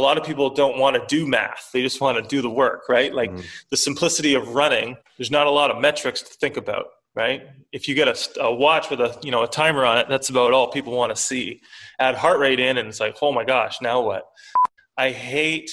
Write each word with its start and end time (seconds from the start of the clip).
a 0.00 0.02
lot 0.02 0.16
of 0.16 0.24
people 0.24 0.48
don't 0.48 0.78
want 0.78 0.96
to 0.96 1.14
do 1.14 1.26
math. 1.26 1.68
They 1.72 1.82
just 1.82 2.00
want 2.00 2.16
to 2.16 2.26
do 2.26 2.40
the 2.40 2.48
work 2.48 2.88
right? 2.88 3.14
Like 3.14 3.30
mm. 3.30 3.44
the 3.70 3.76
simplicity 3.76 4.34
of 4.34 4.54
running 4.54 4.96
there's 5.18 5.30
not 5.30 5.46
a 5.46 5.50
lot 5.50 5.70
of 5.70 5.80
metrics 5.80 6.22
to 6.22 6.34
think 6.34 6.56
about 6.56 6.86
right? 7.14 7.42
If 7.72 7.88
you 7.88 7.94
get 7.96 8.08
a, 8.08 8.40
a, 8.40 8.54
watch 8.54 8.88
with 8.88 9.00
a 9.00 9.18
you 9.22 9.30
know 9.30 9.42
a 9.42 9.48
timer 9.48 9.84
on 9.84 9.98
it 9.98 10.08
that's 10.08 10.30
about 10.30 10.52
all 10.52 10.68
people 10.68 10.96
want 10.96 11.14
to 11.14 11.20
see. 11.20 11.60
Add 11.98 12.14
heart 12.14 12.38
rate 12.38 12.60
in 12.60 12.78
and 12.78 12.88
it's 12.88 13.00
like 13.00 13.16
oh 13.20 13.32
my 13.32 13.44
gosh 13.44 13.76
now 13.82 14.00
what? 14.00 14.24
I 14.96 15.10
hate 15.10 15.70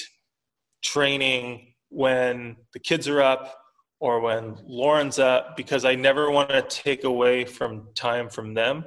training 0.82 1.74
when 1.88 2.56
the 2.74 2.78
kids 2.78 3.08
are 3.08 3.22
up 3.22 3.56
or 4.00 4.20
when 4.20 4.56
lauren's 4.66 5.18
up 5.18 5.56
because 5.56 5.84
i 5.84 5.94
never 5.96 6.30
want 6.30 6.50
to 6.50 6.62
take 6.62 7.04
away 7.04 7.44
from 7.44 7.88
time 7.94 8.28
from 8.28 8.54
them. 8.54 8.84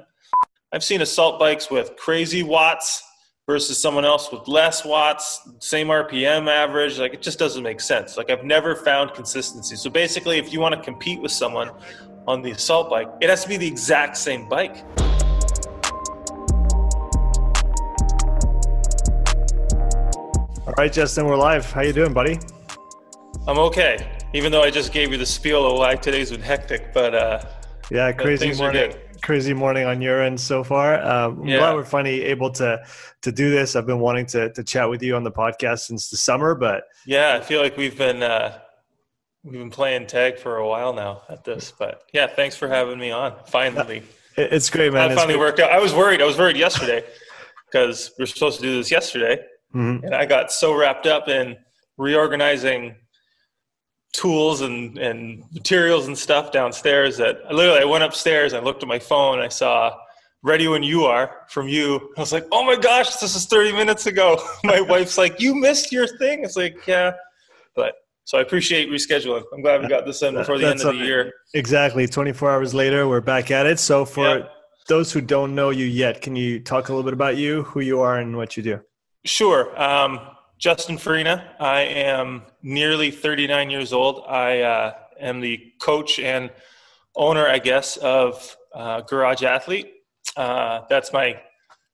I've 0.72 0.84
seen 0.84 1.02
assault 1.02 1.38
bikes 1.38 1.70
with 1.70 1.96
crazy 1.96 2.42
watts 2.42 3.02
versus 3.48 3.80
someone 3.82 4.04
else 4.04 4.30
with 4.30 4.46
less 4.46 4.84
watts, 4.84 5.48
same 5.58 5.88
RPM 5.88 6.48
average. 6.48 6.98
Like 6.98 7.12
it 7.12 7.22
just 7.22 7.38
doesn't 7.38 7.62
make 7.62 7.80
sense. 7.80 8.16
Like 8.16 8.30
I've 8.30 8.44
never 8.44 8.76
found 8.76 9.14
consistency. 9.14 9.74
So 9.74 9.90
basically, 9.90 10.38
if 10.38 10.52
you 10.52 10.60
want 10.60 10.74
to 10.76 10.80
compete 10.80 11.20
with 11.20 11.32
someone 11.32 11.70
on 12.28 12.40
the 12.42 12.52
assault 12.52 12.88
bike, 12.88 13.08
it 13.20 13.28
has 13.28 13.42
to 13.42 13.48
be 13.48 13.56
the 13.56 13.66
exact 13.66 14.16
same 14.16 14.48
bike. 14.48 14.84
All 20.64 20.74
right, 20.78 20.92
Justin, 20.92 21.26
we're 21.26 21.36
live. 21.36 21.68
How 21.70 21.82
you 21.82 21.92
doing, 21.92 22.12
buddy? 22.12 22.38
I'm 23.48 23.58
okay. 23.58 24.18
Even 24.34 24.52
though 24.52 24.62
I 24.62 24.70
just 24.70 24.92
gave 24.92 25.10
you 25.10 25.18
the 25.18 25.26
spiel 25.26 25.66
of 25.66 25.78
why 25.78 25.96
today's 25.96 26.30
been 26.30 26.40
hectic, 26.40 26.94
but 26.94 27.14
uh, 27.14 27.44
yeah, 27.90 28.12
crazy 28.12 28.54
morning 28.54 28.94
crazy 29.22 29.54
morning 29.54 29.86
on 29.86 30.02
your 30.02 30.22
end 30.22 30.40
so 30.40 30.62
far. 30.62 31.02
Um, 31.02 31.40
I'm 31.40 31.46
glad 31.46 31.74
we're 31.74 31.84
finally 31.84 32.22
able 32.24 32.50
to 32.52 32.84
to 33.22 33.32
do 33.32 33.50
this. 33.50 33.76
I've 33.76 33.86
been 33.86 34.00
wanting 34.00 34.26
to 34.26 34.52
to 34.52 34.64
chat 34.64 34.88
with 34.90 35.02
you 35.02 35.16
on 35.16 35.24
the 35.24 35.30
podcast 35.30 35.80
since 35.80 36.10
the 36.10 36.16
summer, 36.16 36.54
but 36.54 36.84
yeah, 37.06 37.38
I 37.40 37.44
feel 37.44 37.62
like 37.62 37.76
we've 37.76 37.96
been 37.96 38.22
uh, 38.22 38.58
we've 39.44 39.58
been 39.58 39.70
playing 39.70 40.06
tag 40.06 40.38
for 40.38 40.56
a 40.56 40.68
while 40.68 40.92
now 40.92 41.22
at 41.28 41.44
this. 41.44 41.72
But 41.76 42.02
yeah, 42.12 42.26
thanks 42.26 42.56
for 42.56 42.68
having 42.68 42.98
me 42.98 43.10
on. 43.10 43.34
Finally, 43.46 44.02
it's 44.36 44.70
great, 44.70 44.92
man. 44.92 45.10
I 45.10 45.14
finally 45.14 45.38
worked 45.38 45.60
out. 45.60 45.70
I 45.70 45.78
was 45.78 45.94
worried. 45.94 46.20
I 46.20 46.26
was 46.26 46.38
worried 46.38 46.56
yesterday 46.56 47.04
because 47.66 48.12
we 48.18 48.24
are 48.24 48.26
supposed 48.26 48.60
to 48.60 48.62
do 48.62 48.76
this 48.76 48.90
yesterday, 48.90 49.38
mm-hmm. 49.74 50.04
and 50.04 50.14
I 50.14 50.26
got 50.26 50.52
so 50.52 50.74
wrapped 50.74 51.06
up 51.06 51.28
in 51.28 51.56
reorganizing 51.96 52.96
tools 54.12 54.60
and, 54.60 54.98
and 54.98 55.42
materials 55.52 56.06
and 56.06 56.16
stuff 56.16 56.52
downstairs 56.52 57.16
that 57.16 57.38
I 57.48 57.52
literally 57.52 57.80
I 57.80 57.84
went 57.84 58.04
upstairs, 58.04 58.52
I 58.52 58.60
looked 58.60 58.82
at 58.82 58.88
my 58.88 58.98
phone, 58.98 59.40
I 59.40 59.48
saw 59.48 59.94
ready 60.42 60.68
when 60.68 60.82
you 60.82 61.04
are 61.04 61.42
from 61.48 61.68
you. 61.68 62.12
I 62.16 62.20
was 62.20 62.32
like, 62.32 62.46
oh 62.52 62.64
my 62.64 62.76
gosh, 62.76 63.16
this 63.16 63.34
is 63.34 63.46
30 63.46 63.72
minutes 63.72 64.06
ago. 64.06 64.42
my 64.64 64.80
wife's 64.80 65.16
like, 65.16 65.40
you 65.40 65.54
missed 65.54 65.92
your 65.92 66.06
thing. 66.18 66.44
It's 66.44 66.56
like, 66.56 66.86
yeah. 66.86 67.12
But 67.74 67.94
so 68.24 68.38
I 68.38 68.42
appreciate 68.42 68.90
rescheduling. 68.90 69.44
I'm 69.52 69.62
glad 69.62 69.82
we 69.82 69.88
got 69.88 70.04
this 70.04 70.22
in 70.22 70.34
before 70.34 70.58
the 70.58 70.66
That's 70.66 70.84
end 70.84 70.94
of 70.94 70.98
the 71.00 71.04
year. 71.04 71.32
Exactly. 71.54 72.06
24 72.06 72.50
hours 72.50 72.74
later, 72.74 73.08
we're 73.08 73.20
back 73.20 73.50
at 73.50 73.66
it. 73.66 73.78
So 73.78 74.04
for 74.04 74.38
yeah. 74.38 74.46
those 74.88 75.12
who 75.12 75.20
don't 75.20 75.54
know 75.54 75.70
you 75.70 75.86
yet, 75.86 76.20
can 76.20 76.36
you 76.36 76.60
talk 76.60 76.88
a 76.88 76.92
little 76.92 77.04
bit 77.04 77.14
about 77.14 77.36
you, 77.36 77.62
who 77.64 77.80
you 77.80 78.00
are, 78.00 78.18
and 78.18 78.36
what 78.36 78.56
you 78.56 78.62
do? 78.62 78.80
Sure. 79.24 79.80
Um, 79.80 80.20
Justin 80.62 80.96
Farina. 80.96 81.56
I 81.58 81.80
am 81.80 82.42
nearly 82.62 83.10
39 83.10 83.68
years 83.68 83.92
old. 83.92 84.22
I 84.28 84.60
uh, 84.60 84.94
am 85.18 85.40
the 85.40 85.72
coach 85.80 86.20
and 86.20 86.52
owner, 87.16 87.48
I 87.48 87.58
guess, 87.58 87.96
of 87.96 88.56
uh, 88.72 89.00
Garage 89.00 89.42
Athlete. 89.42 89.92
Uh, 90.36 90.82
that's 90.88 91.12
my 91.12 91.36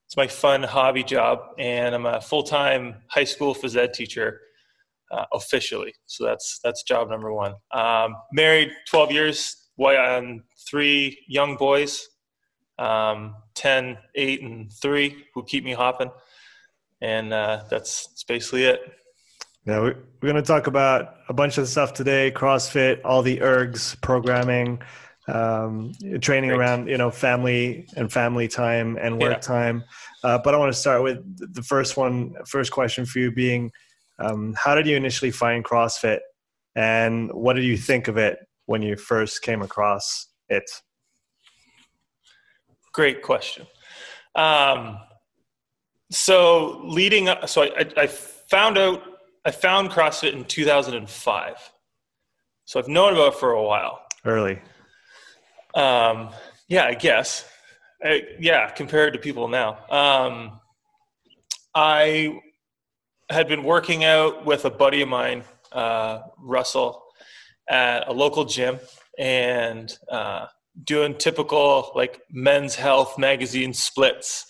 it's 0.05 0.15
my 0.15 0.27
fun 0.27 0.61
hobby 0.61 1.03
job, 1.03 1.39
and 1.57 1.95
I'm 1.95 2.05
a 2.05 2.21
full 2.21 2.43
time 2.43 2.97
high 3.07 3.23
school 3.23 3.55
phys 3.55 3.75
ed 3.75 3.91
teacher 3.91 4.39
uh, 5.11 5.25
officially. 5.33 5.95
So 6.05 6.23
that's 6.25 6.59
that's 6.63 6.83
job 6.83 7.09
number 7.09 7.33
one. 7.33 7.55
Um, 7.71 8.17
married 8.31 8.71
12 8.87 9.11
years, 9.11 9.69
on 9.79 10.43
three 10.69 11.17
young 11.27 11.55
boys, 11.55 12.07
um, 12.77 13.33
10, 13.55 13.97
8, 14.13 14.41
and 14.43 14.71
3, 14.71 15.25
who 15.33 15.43
keep 15.43 15.63
me 15.63 15.73
hopping 15.73 16.11
and 17.01 17.33
uh, 17.33 17.63
that's, 17.69 18.07
that's 18.07 18.23
basically 18.23 18.65
it. 18.65 18.81
Yeah, 19.65 19.79
we're, 19.81 19.95
going 20.21 20.35
to 20.35 20.41
talk 20.41 20.67
about 20.67 21.15
a 21.27 21.33
bunch 21.33 21.57
of 21.57 21.67
stuff 21.67 21.93
today: 21.93 22.31
CrossFit, 22.31 23.01
all 23.03 23.21
the 23.21 23.37
ergs, 23.37 23.99
programming, 24.01 24.81
um, 25.27 25.93
training 26.21 26.49
Great. 26.49 26.59
around 26.59 26.87
you 26.87 26.97
know 26.97 27.11
family 27.11 27.87
and 27.95 28.11
family 28.11 28.47
time 28.47 28.97
and 28.99 29.21
work 29.21 29.33
yeah. 29.33 29.39
time. 29.39 29.83
Uh, 30.23 30.39
but 30.43 30.55
I 30.55 30.57
want 30.57 30.73
to 30.73 30.79
start 30.79 31.03
with 31.03 31.53
the 31.53 31.61
first 31.61 31.97
one. 31.97 32.33
First 32.47 32.71
question 32.71 33.05
for 33.05 33.19
you 33.19 33.31
being, 33.31 33.71
um, 34.17 34.55
how 34.57 34.75
did 34.75 34.87
you 34.87 34.95
initially 34.95 35.31
find 35.31 35.63
CrossFit, 35.63 36.19
and 36.75 37.31
what 37.31 37.53
did 37.53 37.65
you 37.65 37.77
think 37.77 38.07
of 38.07 38.17
it 38.17 38.39
when 38.65 38.81
you 38.81 38.95
first 38.95 39.41
came 39.41 39.61
across 39.61 40.27
it? 40.47 40.69
Great 42.93 43.21
question. 43.21 43.67
Um, 44.35 44.99
so 46.11 46.81
leading 46.83 47.29
up, 47.29 47.47
so 47.47 47.63
I, 47.63 47.85
I, 47.97 48.07
found 48.07 48.77
out, 48.77 49.01
I 49.45 49.51
found 49.51 49.91
CrossFit 49.91 50.33
in 50.33 50.45
2005. 50.45 51.71
So 52.65 52.79
I've 52.79 52.87
known 52.87 53.13
about 53.13 53.33
it 53.33 53.39
for 53.39 53.51
a 53.51 53.63
while. 53.63 54.01
Early. 54.25 54.59
Um, 55.73 56.29
yeah, 56.67 56.85
I 56.85 56.93
guess. 56.93 57.45
I, 58.03 58.23
yeah, 58.39 58.69
compared 58.69 59.13
to 59.13 59.19
people 59.19 59.47
now. 59.47 59.79
Um, 59.89 60.59
I 61.75 62.41
had 63.29 63.47
been 63.47 63.63
working 63.63 64.03
out 64.03 64.45
with 64.45 64.65
a 64.65 64.69
buddy 64.69 65.01
of 65.01 65.09
mine, 65.09 65.43
uh, 65.71 66.21
Russell, 66.37 67.03
at 67.69 68.07
a 68.07 68.11
local 68.11 68.45
gym 68.45 68.79
and 69.19 69.95
uh, 70.09 70.47
doing 70.83 71.15
typical 71.15 71.91
like 71.93 72.21
men's 72.31 72.73
health 72.73 73.19
magazine 73.19 73.73
splits 73.73 74.48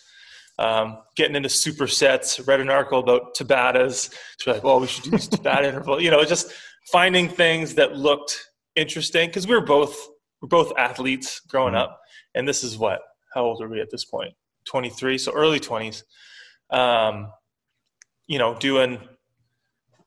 um, 0.59 0.97
getting 1.15 1.35
into 1.35 1.49
supersets. 1.49 2.45
Read 2.45 2.59
an 2.59 2.69
article 2.69 2.99
about 2.99 3.33
Tabatas. 3.33 4.13
So 4.39 4.51
like, 4.51 4.65
oh, 4.65 4.79
we 4.79 4.87
should 4.87 5.05
do 5.05 5.11
these 5.11 5.29
Tabata 5.29 5.63
interval. 5.63 6.01
You 6.01 6.11
know, 6.11 6.23
just 6.25 6.51
finding 6.91 7.29
things 7.29 7.75
that 7.75 7.95
looked 7.95 8.45
interesting 8.75 9.29
because 9.29 9.47
we 9.47 9.55
were 9.55 9.65
both 9.65 9.97
we're 10.41 10.49
both 10.49 10.71
athletes 10.77 11.39
growing 11.47 11.73
mm-hmm. 11.73 11.83
up, 11.83 12.01
and 12.35 12.47
this 12.47 12.63
is 12.63 12.77
what 12.77 12.99
how 13.33 13.45
old 13.45 13.61
are 13.61 13.69
we 13.69 13.79
at 13.79 13.89
this 13.89 14.05
point? 14.05 14.33
Twenty 14.65 14.89
three, 14.89 15.17
so 15.17 15.31
early 15.33 15.59
twenties. 15.59 16.03
Um, 16.69 17.31
you 18.27 18.37
know, 18.37 18.55
doing 18.55 18.99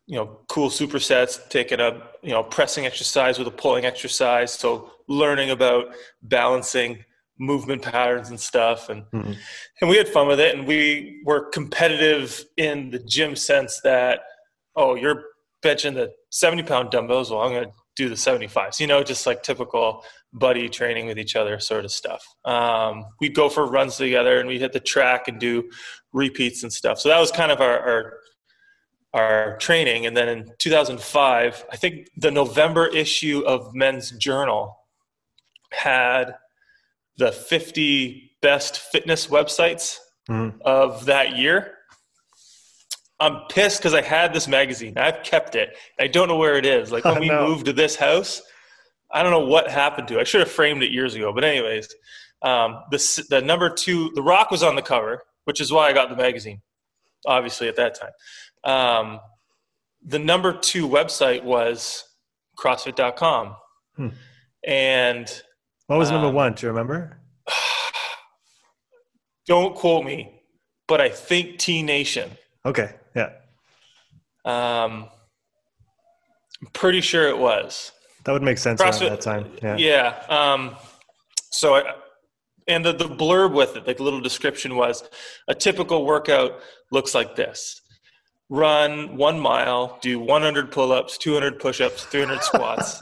you 0.07 0.17
know 0.19 0.41
cool 0.51 0.69
supersets, 0.69 1.49
taking 1.49 1.81
a 1.81 2.03
you 2.23 2.31
know 2.31 2.43
pressing 2.43 2.85
exercise 2.85 3.39
with 3.39 3.49
a 3.49 3.53
pulling 3.53 3.87
exercise. 3.87 4.53
So 4.53 4.93
learning 5.09 5.51
about 5.51 5.95
balancing 6.23 7.05
movement 7.43 7.83
patterns 7.83 8.31
and 8.31 8.39
stuff 8.39 8.89
and 8.89 9.03
mm-hmm. 9.13 9.33
and 9.81 9.91
we 9.91 9.97
had 9.97 10.09
fun 10.09 10.29
with 10.29 10.39
it 10.39 10.57
and 10.57 10.67
we 10.67 11.21
were 11.25 11.47
competitive 11.51 12.45
in 12.57 12.89
the 12.91 13.01
gym 13.01 13.35
sense 13.35 13.81
that 13.81 14.21
oh 14.77 14.95
you're 14.95 15.25
benching 15.65 15.93
the 15.93 16.13
70 16.31 16.63
pound 16.63 16.91
dumbbells 16.91 17.33
well 17.33 17.41
i'm 17.41 17.51
going 17.51 17.65
to 17.65 17.73
do 17.97 18.09
the 18.09 18.15
75s 18.15 18.79
you 18.79 18.87
know 18.87 19.03
just 19.03 19.27
like 19.27 19.43
typical 19.43 20.05
buddy 20.33 20.69
training 20.69 21.07
with 21.07 21.19
each 21.19 21.35
other 21.35 21.59
sort 21.59 21.85
of 21.85 21.91
stuff 21.91 22.25
um, 22.45 23.05
we'd 23.21 23.35
go 23.35 23.49
for 23.49 23.67
runs 23.67 23.97
together 23.97 24.39
and 24.39 24.49
we'd 24.49 24.61
hit 24.61 24.73
the 24.73 24.81
track 24.81 25.27
and 25.27 25.41
do 25.41 25.69
repeats 26.13 26.63
and 26.63 26.73
stuff 26.73 27.01
so 27.01 27.09
that 27.09 27.19
was 27.19 27.33
kind 27.33 27.51
of 27.51 27.61
our, 27.61 27.81
our 27.81 28.19
our 29.15 29.57
training 29.59 30.07
and 30.07 30.17
then 30.17 30.29
in 30.29 30.53
2005 30.59 31.67
i 31.73 31.77
think 31.77 32.09
the 32.17 32.31
november 32.31 32.87
issue 32.87 33.43
of 33.47 33.75
men's 33.75 34.13
journal 34.13 34.79
had 35.73 36.35
the 37.23 37.31
50 37.31 38.33
best 38.43 38.79
fitness 38.79 39.29
websites 39.29 39.99
mm. 40.29 40.61
of 40.63 41.05
that 41.05 41.37
year. 41.37 41.75
I'm 43.21 43.43
pissed 43.49 43.79
because 43.79 43.95
I 43.95 44.03
had 44.03 44.35
this 44.35 44.49
magazine. 44.49 44.95
I've 44.99 45.23
kept 45.23 45.55
it. 45.55 45.77
I 46.01 46.09
don't 46.09 46.27
know 46.27 46.37
where 46.37 46.57
it 46.57 46.67
is. 46.67 46.91
Like 46.91 47.05
when 47.05 47.21
we 47.27 47.31
moved 47.31 47.67
to 47.67 47.73
this 47.73 47.95
house, 47.95 48.43
I 49.13 49.23
don't 49.23 49.31
know 49.31 49.47
what 49.47 49.71
happened 49.71 50.09
to 50.09 50.19
it. 50.19 50.23
I 50.23 50.25
should 50.25 50.41
have 50.41 50.51
framed 50.51 50.83
it 50.83 50.91
years 50.91 51.15
ago. 51.15 51.33
But 51.33 51.45
anyways, 51.45 51.95
um, 52.43 52.83
the 52.91 53.27
the 53.31 53.41
number 53.41 53.71
two, 53.71 54.11
The 54.17 54.23
Rock 54.23 54.51
was 54.51 54.65
on 54.65 54.75
the 54.75 54.83
cover, 54.83 55.23
which 55.45 55.61
is 55.61 55.71
why 55.71 55.89
I 55.89 55.93
got 55.93 56.09
the 56.11 56.17
magazine. 56.17 56.61
Obviously, 57.25 57.69
at 57.69 57.77
that 57.77 57.97
time, 58.01 58.11
um, 58.65 59.21
the 60.05 60.19
number 60.19 60.53
two 60.53 60.89
website 60.89 61.45
was 61.45 62.03
CrossFit.com, 62.59 63.55
hmm. 63.95 64.09
and 64.67 65.43
what 65.87 66.01
was 66.01 66.11
number 66.11 66.27
um, 66.29 66.35
one? 66.35 66.55
Do 66.55 66.67
you 66.67 66.71
remember? 66.71 67.22
Don't 69.47 69.75
quote 69.75 70.05
me, 70.05 70.43
but 70.87 71.01
I 71.01 71.09
think 71.09 71.59
T 71.59 71.83
Nation. 71.83 72.31
Okay. 72.65 72.95
Yeah. 73.17 73.31
Um, 74.45 75.09
I'm 76.61 76.69
pretty 76.73 77.01
sure 77.01 77.29
it 77.29 77.39
was. 77.39 77.93
That 78.25 78.33
would 78.33 78.43
make 78.43 78.59
sense 78.59 78.81
CrossFit, 78.81 79.03
around 79.03 79.11
that 79.11 79.21
time. 79.21 79.51
Yeah. 79.63 79.77
Yeah. 79.77 80.25
Um, 80.29 80.77
so 81.51 81.75
I, 81.75 81.95
and 82.69 82.85
the, 82.85 82.93
the 82.93 83.07
blurb 83.09 83.53
with 83.53 83.77
it, 83.77 83.87
like 83.87 83.97
the 83.97 84.05
little 84.05 84.21
description 84.21 84.77
was 84.77 85.03
a 85.49 85.55
typical 85.55 86.05
workout 86.07 86.61
looks 86.93 87.15
like 87.15 87.35
this. 87.35 87.81
run 88.49 89.17
one 89.17 89.41
mile, 89.41 89.99
do 90.03 90.21
100 90.21 90.71
pull-ups, 90.71 91.19
200 91.19 91.59
push-ups, 91.59 92.05
300 92.05 92.43
squats, 92.45 93.01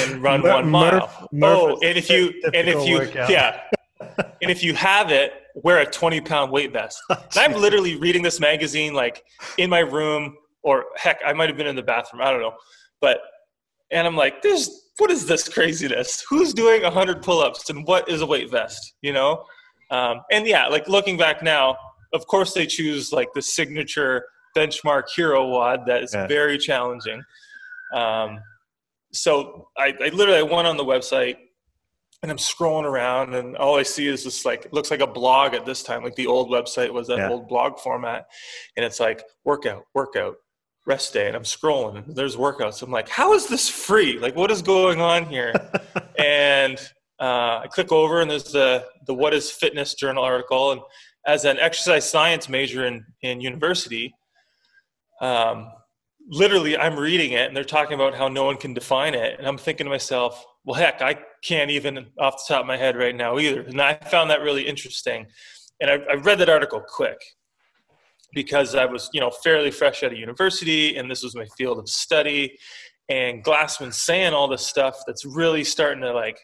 and 0.00 0.22
run 0.22 0.40
Mur- 0.42 0.54
one 0.54 0.70
mile. 0.70 1.28
Oh, 1.42 1.78
and 1.82 1.98
if 1.98 2.08
you 2.08 2.32
and 2.54 2.68
if 2.68 2.86
you 2.86 2.98
workout. 2.98 3.28
yeah, 3.28 3.60
and 4.00 4.50
if 4.50 4.62
you 4.62 4.74
have 4.74 5.10
it, 5.10 5.32
wear 5.54 5.80
a 5.80 5.86
20 5.86 6.20
pound 6.22 6.50
weight 6.50 6.72
vest. 6.72 7.00
And 7.10 7.18
I'm 7.36 7.52
literally 7.52 7.96
reading 7.96 8.22
this 8.22 8.40
magazine 8.40 8.94
like 8.94 9.22
in 9.58 9.70
my 9.70 9.80
room, 9.80 10.36
or 10.62 10.86
heck, 10.96 11.20
I 11.24 11.32
might 11.32 11.48
have 11.48 11.58
been 11.58 11.66
in 11.66 11.76
the 11.76 11.82
bathroom. 11.82 12.22
I 12.22 12.30
don't 12.30 12.40
know, 12.40 12.54
but 13.00 13.20
and 13.90 14.06
I'm 14.06 14.16
like, 14.16 14.42
"This, 14.42 14.90
what 14.98 15.10
is 15.10 15.26
this 15.26 15.48
craziness? 15.48 16.24
Who's 16.28 16.54
doing 16.54 16.82
100 16.82 17.22
pull-ups 17.22 17.70
and 17.70 17.86
what 17.86 18.08
is 18.08 18.22
a 18.22 18.26
weight 18.26 18.50
vest? 18.50 18.94
You 19.02 19.12
know? 19.12 19.44
Um, 19.90 20.22
and 20.30 20.46
yeah, 20.46 20.66
like 20.66 20.88
looking 20.88 21.16
back 21.16 21.42
now, 21.42 21.76
of 22.12 22.26
course 22.26 22.54
they 22.54 22.66
choose 22.66 23.12
like 23.12 23.28
the 23.34 23.42
signature 23.42 24.24
benchmark 24.56 25.04
hero 25.14 25.48
wad 25.48 25.80
that 25.86 26.02
is 26.02 26.14
yeah. 26.14 26.26
very 26.26 26.58
challenging. 26.58 27.22
Um, 27.92 28.40
so 29.12 29.68
I, 29.76 29.94
I 30.02 30.08
literally 30.08 30.38
I 30.38 30.42
went 30.42 30.66
on 30.66 30.76
the 30.76 30.84
website 30.84 31.36
and 32.24 32.30
I'm 32.30 32.38
scrolling 32.38 32.84
around 32.84 33.34
and 33.34 33.54
all 33.54 33.76
I 33.76 33.82
see 33.82 34.08
is 34.08 34.24
this 34.24 34.46
like 34.46 34.66
looks 34.72 34.90
like 34.90 35.00
a 35.00 35.06
blog 35.06 35.52
at 35.52 35.66
this 35.66 35.82
time. 35.82 36.02
Like 36.02 36.14
the 36.14 36.26
old 36.26 36.48
website 36.48 36.90
was 36.90 37.06
that 37.08 37.18
yeah. 37.18 37.28
old 37.28 37.48
blog 37.48 37.78
format. 37.78 38.24
And 38.78 38.84
it's 38.86 38.98
like 38.98 39.22
workout, 39.44 39.84
workout, 39.94 40.36
rest 40.86 41.12
day. 41.12 41.26
And 41.26 41.36
I'm 41.36 41.42
scrolling 41.42 42.02
and 42.02 42.16
there's 42.16 42.36
workouts. 42.36 42.82
I'm 42.82 42.90
like, 42.90 43.10
how 43.10 43.34
is 43.34 43.46
this 43.46 43.68
free? 43.68 44.18
Like 44.18 44.36
what 44.36 44.50
is 44.50 44.62
going 44.62 45.02
on 45.02 45.26
here? 45.26 45.52
and 46.18 46.78
uh, 47.20 47.60
I 47.62 47.66
click 47.70 47.92
over 47.92 48.22
and 48.22 48.30
there's 48.30 48.52
the 48.52 48.86
the 49.06 49.12
What 49.12 49.34
is 49.34 49.50
Fitness 49.50 49.92
Journal 49.92 50.24
article. 50.24 50.72
And 50.72 50.80
as 51.26 51.44
an 51.44 51.58
exercise 51.58 52.10
science 52.10 52.48
major 52.48 52.86
in, 52.86 53.04
in 53.20 53.42
university, 53.42 54.14
um, 55.20 55.70
literally 56.26 56.78
I'm 56.78 56.98
reading 56.98 57.32
it 57.32 57.48
and 57.48 57.54
they're 57.54 57.64
talking 57.64 57.96
about 57.96 58.14
how 58.14 58.28
no 58.28 58.44
one 58.44 58.56
can 58.56 58.72
define 58.72 59.12
it. 59.12 59.38
And 59.38 59.46
I'm 59.46 59.58
thinking 59.58 59.84
to 59.84 59.90
myself, 59.90 60.42
well, 60.64 60.80
heck, 60.80 61.02
I 61.02 61.18
can't 61.44 61.70
even 61.70 62.06
off 62.18 62.36
the 62.36 62.54
top 62.54 62.62
of 62.62 62.66
my 62.66 62.76
head 62.76 62.96
right 62.96 63.14
now 63.14 63.38
either. 63.38 63.62
And 63.62 63.80
I 63.80 63.94
found 63.94 64.30
that 64.30 64.40
really 64.40 64.66
interesting. 64.66 65.26
And 65.80 65.90
I, 65.90 65.94
I 66.10 66.14
read 66.14 66.38
that 66.38 66.48
article 66.48 66.80
quick 66.80 67.18
because 68.32 68.74
I 68.74 68.84
was, 68.84 69.10
you 69.12 69.20
know, 69.20 69.30
fairly 69.30 69.70
fresh 69.70 70.02
out 70.02 70.12
of 70.12 70.18
university 70.18 70.96
and 70.96 71.10
this 71.10 71.22
was 71.22 71.36
my 71.36 71.46
field 71.56 71.78
of 71.78 71.88
study. 71.88 72.58
And 73.08 73.44
Glassman's 73.44 73.98
saying 73.98 74.32
all 74.32 74.48
this 74.48 74.66
stuff 74.66 74.96
that's 75.06 75.24
really 75.24 75.64
starting 75.64 76.02
to 76.02 76.12
like, 76.12 76.38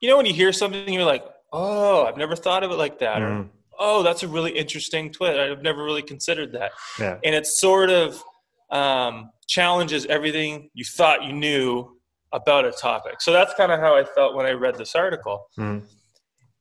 you 0.00 0.08
know, 0.08 0.16
when 0.16 0.26
you 0.26 0.32
hear 0.32 0.52
something, 0.52 0.92
you're 0.92 1.04
like, 1.04 1.24
oh, 1.52 2.06
I've 2.06 2.16
never 2.16 2.36
thought 2.36 2.62
of 2.62 2.70
it 2.70 2.76
like 2.76 2.98
that. 3.00 3.18
Mm. 3.18 3.44
Or, 3.44 3.48
oh, 3.78 4.02
that's 4.02 4.22
a 4.22 4.28
really 4.28 4.52
interesting 4.52 5.10
twist. 5.12 5.38
I've 5.38 5.62
never 5.62 5.84
really 5.84 6.02
considered 6.02 6.52
that. 6.52 6.70
Yeah. 6.98 7.18
And 7.24 7.34
it 7.34 7.46
sort 7.46 7.90
of 7.90 8.22
um, 8.70 9.30
challenges 9.46 10.06
everything 10.06 10.70
you 10.74 10.84
thought 10.84 11.24
you 11.24 11.32
knew 11.32 11.91
about 12.32 12.64
a 12.64 12.72
topic. 12.72 13.20
So 13.20 13.32
that's 13.32 13.54
kind 13.54 13.72
of 13.72 13.80
how 13.80 13.96
I 13.96 14.04
felt 14.04 14.34
when 14.34 14.46
I 14.46 14.52
read 14.52 14.76
this 14.76 14.94
article. 14.94 15.46
Mm. 15.58 15.82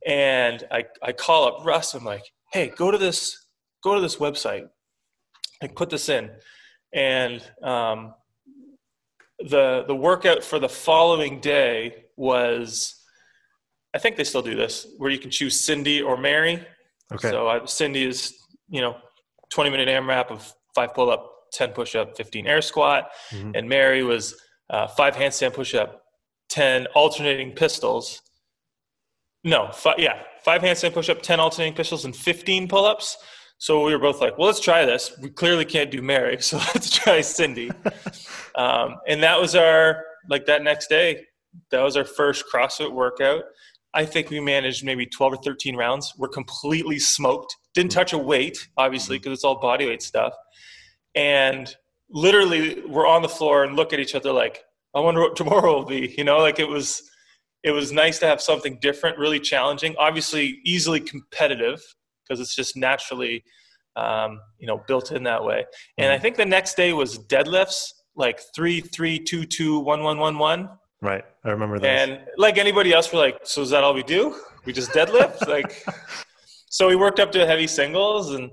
And 0.05 0.63
I, 0.71 0.85
I 1.01 1.11
call 1.11 1.47
up 1.47 1.65
Russ. 1.65 1.93
I'm 1.93 2.03
like, 2.03 2.23
hey, 2.51 2.71
go 2.75 2.91
to 2.91 2.97
this, 2.97 3.47
go 3.83 3.95
to 3.95 4.01
this 4.01 4.17
website 4.17 4.67
and 5.61 5.75
put 5.75 5.89
this 5.89 6.09
in. 6.09 6.31
And 6.93 7.41
um, 7.63 8.13
the 9.39 9.85
the 9.87 9.95
workout 9.95 10.43
for 10.43 10.59
the 10.59 10.67
following 10.69 11.39
day 11.39 12.05
was, 12.17 13.01
I 13.93 13.99
think 13.99 14.17
they 14.17 14.23
still 14.23 14.41
do 14.41 14.55
this, 14.55 14.87
where 14.97 15.09
you 15.09 15.19
can 15.19 15.31
choose 15.31 15.59
Cindy 15.59 16.01
or 16.01 16.17
Mary. 16.17 16.65
Okay. 17.13 17.29
So 17.29 17.47
I, 17.47 17.65
Cindy 17.65 18.05
is, 18.05 18.35
you 18.69 18.81
know, 18.81 18.97
20 19.51 19.69
minute 19.69 19.87
AMRAP 19.87 20.31
of 20.31 20.53
five 20.75 20.93
pull 20.93 21.09
up, 21.09 21.31
10 21.53 21.71
push 21.71 21.95
up, 21.95 22.15
15 22.17 22.47
air 22.47 22.61
squat. 22.61 23.09
Mm-hmm. 23.31 23.51
And 23.55 23.69
Mary 23.69 24.03
was 24.03 24.35
uh, 24.71 24.87
five 24.87 25.15
handstand 25.15 25.53
push 25.53 25.75
up, 25.75 26.01
10 26.49 26.87
alternating 26.95 27.51
pistols. 27.51 28.21
No, 29.43 29.69
five, 29.71 29.99
yeah, 29.99 30.23
five 30.43 30.61
handstand 30.61 30.93
push 30.93 31.09
up, 31.09 31.21
10 31.21 31.39
alternating 31.39 31.75
pistols, 31.75 32.05
and 32.05 32.15
15 32.15 32.67
pull 32.67 32.85
ups. 32.85 33.17
So 33.57 33.85
we 33.85 33.91
were 33.91 33.99
both 33.99 34.21
like, 34.21 34.37
well, 34.37 34.47
let's 34.47 34.59
try 34.59 34.85
this. 34.85 35.15
We 35.21 35.29
clearly 35.29 35.65
can't 35.65 35.91
do 35.91 36.01
Mary, 36.01 36.37
so 36.41 36.57
let's 36.57 36.89
try 36.89 37.21
Cindy. 37.21 37.69
um, 38.55 38.95
and 39.07 39.21
that 39.21 39.39
was 39.39 39.55
our, 39.55 40.03
like 40.29 40.45
that 40.47 40.63
next 40.63 40.87
day, 40.87 41.25
that 41.69 41.81
was 41.81 41.97
our 41.97 42.05
first 42.05 42.45
CrossFit 42.51 42.91
workout. 42.91 43.43
I 43.93 44.05
think 44.05 44.29
we 44.29 44.39
managed 44.39 44.85
maybe 44.85 45.05
12 45.05 45.33
or 45.33 45.37
13 45.37 45.75
rounds. 45.75 46.13
We're 46.17 46.29
completely 46.29 46.97
smoked. 46.97 47.55
Didn't 47.73 47.91
touch 47.91 48.13
a 48.13 48.17
weight, 48.17 48.69
obviously, 48.77 49.17
because 49.17 49.27
mm-hmm. 49.27 49.33
it's 49.33 49.43
all 49.43 49.59
body 49.59 49.85
weight 49.85 50.01
stuff. 50.01 50.33
And 51.13 51.75
literally, 52.11 52.81
we're 52.87 53.07
on 53.07 53.21
the 53.21 53.29
floor 53.29 53.63
and 53.63 53.75
look 53.75 53.93
at 53.93 53.99
each 53.99 54.15
other 54.15 54.31
like, 54.31 54.63
I 54.95 54.99
wonder 54.99 55.21
what 55.21 55.35
tomorrow 55.41 55.75
will 55.75 55.85
be. 55.85 56.13
You 56.17 56.23
know, 56.23 56.37
like 56.37 56.59
it 56.59 56.67
was, 56.67 57.01
it 57.63 57.71
was 57.71 57.91
nice 57.91 58.19
to 58.19 58.27
have 58.27 58.41
something 58.41 58.77
different, 58.81 59.17
really 59.17 59.39
challenging. 59.39 59.95
Obviously, 59.99 60.59
easily 60.65 60.99
competitive 60.99 61.81
because 62.23 62.39
it's 62.39 62.55
just 62.55 62.75
naturally, 62.75 63.43
um, 63.95 64.39
you 64.57 64.67
know, 64.67 64.83
built 64.87 65.11
in 65.11 65.23
that 65.23 65.43
way. 65.43 65.65
And 65.97 66.11
I 66.11 66.15
mm-hmm. 66.15 66.21
think 66.21 66.35
the 66.37 66.45
next 66.45 66.75
day 66.75 66.93
was 66.93 67.19
deadlifts, 67.19 67.91
like 68.15 68.39
three, 68.55 68.81
three, 68.81 69.19
two, 69.19 69.45
two, 69.45 69.79
one, 69.79 70.03
one, 70.03 70.17
one, 70.17 70.37
one 70.37 70.69
Right. 71.01 71.23
I 71.43 71.49
remember 71.49 71.79
that. 71.79 72.09
And 72.09 72.19
like 72.37 72.57
anybody 72.57 72.93
else, 72.93 73.11
we're 73.11 73.19
like, 73.19 73.39
so 73.43 73.61
is 73.61 73.71
that 73.71 73.83
all 73.83 73.93
we 73.93 74.03
do? 74.03 74.35
We 74.65 74.73
just 74.73 74.91
deadlift? 74.91 75.47
like, 75.47 75.83
so 76.69 76.87
we 76.87 76.95
worked 76.95 77.19
up 77.19 77.31
to 77.31 77.45
heavy 77.45 77.67
singles 77.67 78.33
and, 78.33 78.51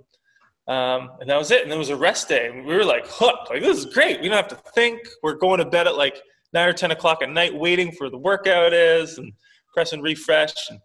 um, 0.68 1.12
and 1.20 1.28
that 1.30 1.38
was 1.38 1.50
it. 1.50 1.64
And 1.64 1.72
it 1.72 1.78
was 1.78 1.88
a 1.88 1.96
rest 1.96 2.28
day. 2.28 2.48
And 2.48 2.66
we 2.66 2.74
were 2.74 2.84
like 2.84 3.06
hooked. 3.06 3.50
Like, 3.50 3.62
this 3.62 3.78
is 3.78 3.86
great. 3.86 4.20
We 4.20 4.28
don't 4.28 4.36
have 4.36 4.48
to 4.48 4.70
think. 4.72 5.00
We're 5.22 5.36
going 5.36 5.58
to 5.58 5.64
bed 5.64 5.86
at 5.86 5.96
like 5.96 6.20
nine 6.52 6.68
or 6.68 6.74
10 6.74 6.90
o'clock 6.90 7.22
at 7.22 7.30
night, 7.30 7.54
waiting 7.54 7.90
for 7.90 8.10
the 8.10 8.18
workout 8.18 8.72
is 8.72 9.18
and 9.18 9.32
pressing 9.72 10.02
refresh 10.02 10.54
and 10.70 10.78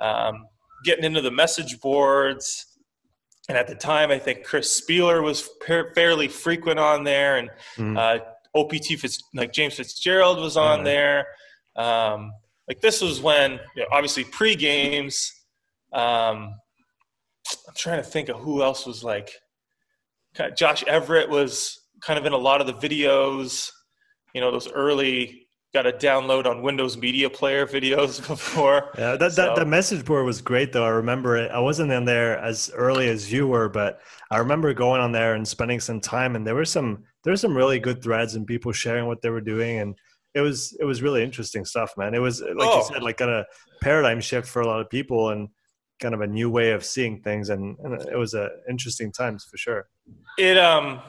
um, 0.00 0.46
getting 0.84 1.04
into 1.04 1.20
the 1.20 1.30
message 1.30 1.80
boards. 1.80 2.78
And 3.48 3.56
at 3.56 3.68
the 3.68 3.74
time, 3.74 4.10
I 4.10 4.18
think 4.18 4.44
Chris 4.44 4.80
Spealler 4.80 5.22
was 5.22 5.48
fairly 5.94 6.28
frequent 6.28 6.80
on 6.80 7.04
there. 7.04 7.36
And, 7.36 7.50
mm. 7.76 7.96
uh, 7.96 8.24
OPT 8.56 8.98
Fitz, 8.98 9.22
like 9.34 9.52
James 9.52 9.74
Fitzgerald 9.74 10.40
was 10.40 10.56
on 10.56 10.82
there. 10.82 11.26
Um, 11.76 12.32
like 12.68 12.80
this 12.80 13.02
was 13.02 13.20
when 13.20 13.60
you 13.76 13.82
know, 13.82 13.88
obviously 13.92 14.24
pre 14.24 14.56
games. 14.56 15.32
Um, 15.92 16.54
I'm 17.66 17.74
trying 17.74 18.02
to 18.02 18.08
think 18.08 18.28
of 18.28 18.38
who 18.38 18.62
else 18.62 18.86
was 18.86 19.04
like. 19.04 19.30
Kind 20.34 20.52
of, 20.52 20.58
Josh 20.58 20.84
Everett 20.84 21.30
was 21.30 21.78
kind 22.00 22.18
of 22.18 22.26
in 22.26 22.32
a 22.32 22.38
lot 22.38 22.60
of 22.60 22.66
the 22.66 22.74
videos. 22.74 23.70
You 24.34 24.40
know 24.40 24.50
those 24.50 24.70
early 24.70 25.48
got 25.72 25.82
to 25.82 25.92
download 25.92 26.46
on 26.46 26.62
Windows 26.62 26.96
Media 26.96 27.28
Player 27.28 27.66
videos 27.66 28.16
before. 28.28 28.90
Yeah, 28.96 29.16
that, 29.16 29.32
so. 29.32 29.42
that 29.42 29.56
the 29.56 29.64
message 29.64 30.04
board 30.04 30.24
was 30.24 30.40
great 30.40 30.72
though. 30.72 30.84
I 30.84 30.90
remember 30.90 31.36
it. 31.36 31.50
I 31.50 31.58
wasn't 31.58 31.92
in 31.92 32.04
there 32.04 32.38
as 32.38 32.70
early 32.74 33.08
as 33.08 33.32
you 33.32 33.46
were, 33.46 33.68
but 33.68 34.00
I 34.30 34.38
remember 34.38 34.72
going 34.74 35.00
on 35.00 35.12
there 35.12 35.34
and 35.34 35.46
spending 35.46 35.80
some 35.80 36.00
time, 36.00 36.36
and 36.36 36.46
there 36.46 36.54
were 36.54 36.64
some 36.64 37.04
there 37.24 37.32
were 37.32 37.36
some 37.36 37.56
really 37.56 37.80
good 37.80 38.02
threads 38.02 38.36
and 38.36 38.46
people 38.46 38.72
sharing 38.72 39.06
what 39.06 39.20
they 39.20 39.30
were 39.30 39.40
doing 39.40 39.78
and 39.78 39.96
it 40.34 40.40
was 40.40 40.76
it 40.78 40.84
was 40.84 41.02
really 41.02 41.24
interesting 41.24 41.64
stuff 41.64 41.92
man 41.96 42.14
it 42.14 42.20
was 42.20 42.40
like 42.40 42.52
oh. 42.60 42.78
you 42.78 42.84
said 42.84 43.02
like 43.02 43.16
kind 43.16 43.32
of 43.32 43.44
paradigm 43.82 44.20
shift 44.20 44.46
for 44.46 44.62
a 44.62 44.66
lot 44.66 44.80
of 44.80 44.88
people 44.88 45.30
and 45.30 45.48
kind 46.00 46.14
of 46.14 46.20
a 46.20 46.26
new 46.26 46.50
way 46.50 46.72
of 46.72 46.84
seeing 46.84 47.20
things 47.22 47.48
and, 47.48 47.76
and 47.80 47.94
it 48.08 48.16
was 48.16 48.34
a 48.34 48.48
interesting 48.68 49.10
times 49.12 49.44
for 49.50 49.56
sure 49.56 49.88
it 50.38 50.58
um 50.58 51.00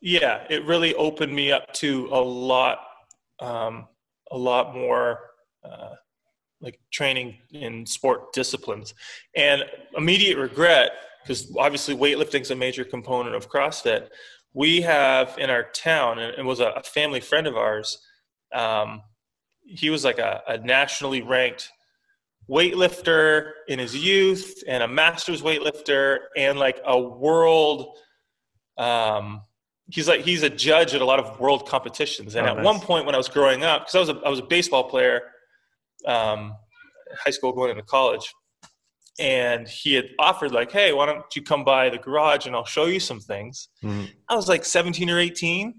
yeah 0.00 0.44
it 0.48 0.64
really 0.64 0.94
opened 0.94 1.34
me 1.34 1.50
up 1.50 1.72
to 1.72 2.08
a 2.12 2.20
lot 2.20 2.78
um 3.40 3.86
a 4.30 4.38
lot 4.38 4.74
more 4.74 5.18
uh 5.64 5.94
like 6.60 6.78
training 6.90 7.36
in 7.52 7.84
sport 7.84 8.32
disciplines 8.32 8.94
and 9.34 9.64
immediate 9.96 10.38
regret 10.38 10.92
because 11.22 11.54
obviously 11.58 11.94
weightlifting 11.94 12.40
is 12.40 12.50
a 12.50 12.56
major 12.56 12.84
component 12.84 13.34
of 13.34 13.50
crossfit 13.50 14.08
we 14.56 14.80
have 14.80 15.36
in 15.38 15.50
our 15.50 15.64
town, 15.64 16.18
and 16.18 16.34
it 16.34 16.42
was 16.42 16.60
a, 16.60 16.82
family 16.82 17.20
friend 17.20 17.46
of 17.46 17.56
ours. 17.56 17.98
Um, 18.54 19.02
he 19.62 19.90
was 19.90 20.02
like 20.02 20.18
a, 20.18 20.40
a, 20.48 20.56
nationally 20.56 21.20
ranked 21.20 21.68
weightlifter 22.48 23.52
in 23.68 23.78
his 23.78 23.96
youth, 23.96 24.62
and 24.66 24.82
a 24.82 24.88
master's 24.88 25.42
weightlifter, 25.42 26.18
and 26.36 26.58
like 26.58 26.80
a 26.84 26.98
world. 26.98 27.96
Um, 28.78 29.42
he's 29.88 30.08
like 30.08 30.22
he's 30.22 30.42
a 30.42 30.50
judge 30.50 30.94
at 30.94 31.00
a 31.00 31.04
lot 31.04 31.18
of 31.18 31.40
world 31.40 31.68
competitions. 31.68 32.34
And 32.34 32.46
oh, 32.46 32.50
at 32.50 32.56
nice. 32.56 32.64
one 32.64 32.80
point 32.80 33.06
when 33.06 33.14
I 33.14 33.18
was 33.18 33.28
growing 33.28 33.64
up, 33.64 33.82
because 33.82 33.94
I 33.94 34.00
was 34.00 34.08
a, 34.08 34.26
I 34.26 34.28
was 34.28 34.38
a 34.38 34.44
baseball 34.44 34.84
player, 34.84 35.22
um, 36.06 36.54
high 37.24 37.30
school 37.30 37.52
going 37.52 37.70
into 37.70 37.82
college, 37.82 38.32
and 39.18 39.66
he 39.66 39.94
had 39.94 40.10
offered 40.18 40.52
like 40.52 40.70
hey 40.70 40.92
why 40.92 41.06
don't 41.06 41.24
you 41.34 41.42
come 41.42 41.64
by 41.64 41.88
the 41.88 41.98
garage 41.98 42.46
and 42.46 42.54
i'll 42.54 42.64
show 42.64 42.84
you 42.86 43.00
some 43.00 43.20
things 43.20 43.68
mm-hmm. 43.82 44.04
i 44.28 44.34
was 44.34 44.48
like 44.48 44.64
17 44.64 45.08
or 45.10 45.18
18 45.18 45.74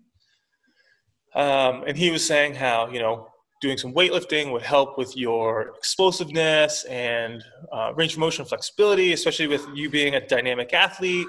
um, 1.36 1.84
and 1.86 1.98
he 1.98 2.10
was 2.10 2.26
saying 2.26 2.56
how 2.56 2.90
you 2.90 3.00
know 3.00 3.28
doing 3.62 3.78
some 3.78 3.94
weightlifting 3.94 4.52
would 4.52 4.62
help 4.62 4.98
with 4.98 5.18
your 5.18 5.74
explosiveness 5.78 6.84
and 6.86 7.44
uh, 7.72 7.92
range 7.96 8.14
of 8.14 8.20
motion 8.20 8.46
flexibility 8.46 9.14
especially 9.14 9.48
with 9.48 9.66
you 9.74 9.90
being 9.90 10.16
a 10.16 10.28
dynamic 10.28 10.74
athlete 10.74 11.28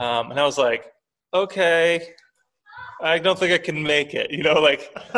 um, 0.00 0.30
and 0.30 0.40
i 0.40 0.44
was 0.44 0.58
like 0.58 0.94
okay, 1.34 2.14
I 3.02 3.18
don't 3.18 3.38
think 3.38 3.52
I 3.52 3.58
can 3.58 3.82
make 3.82 4.14
it. 4.14 4.30
You 4.30 4.44
know, 4.44 4.54
like 4.54 4.96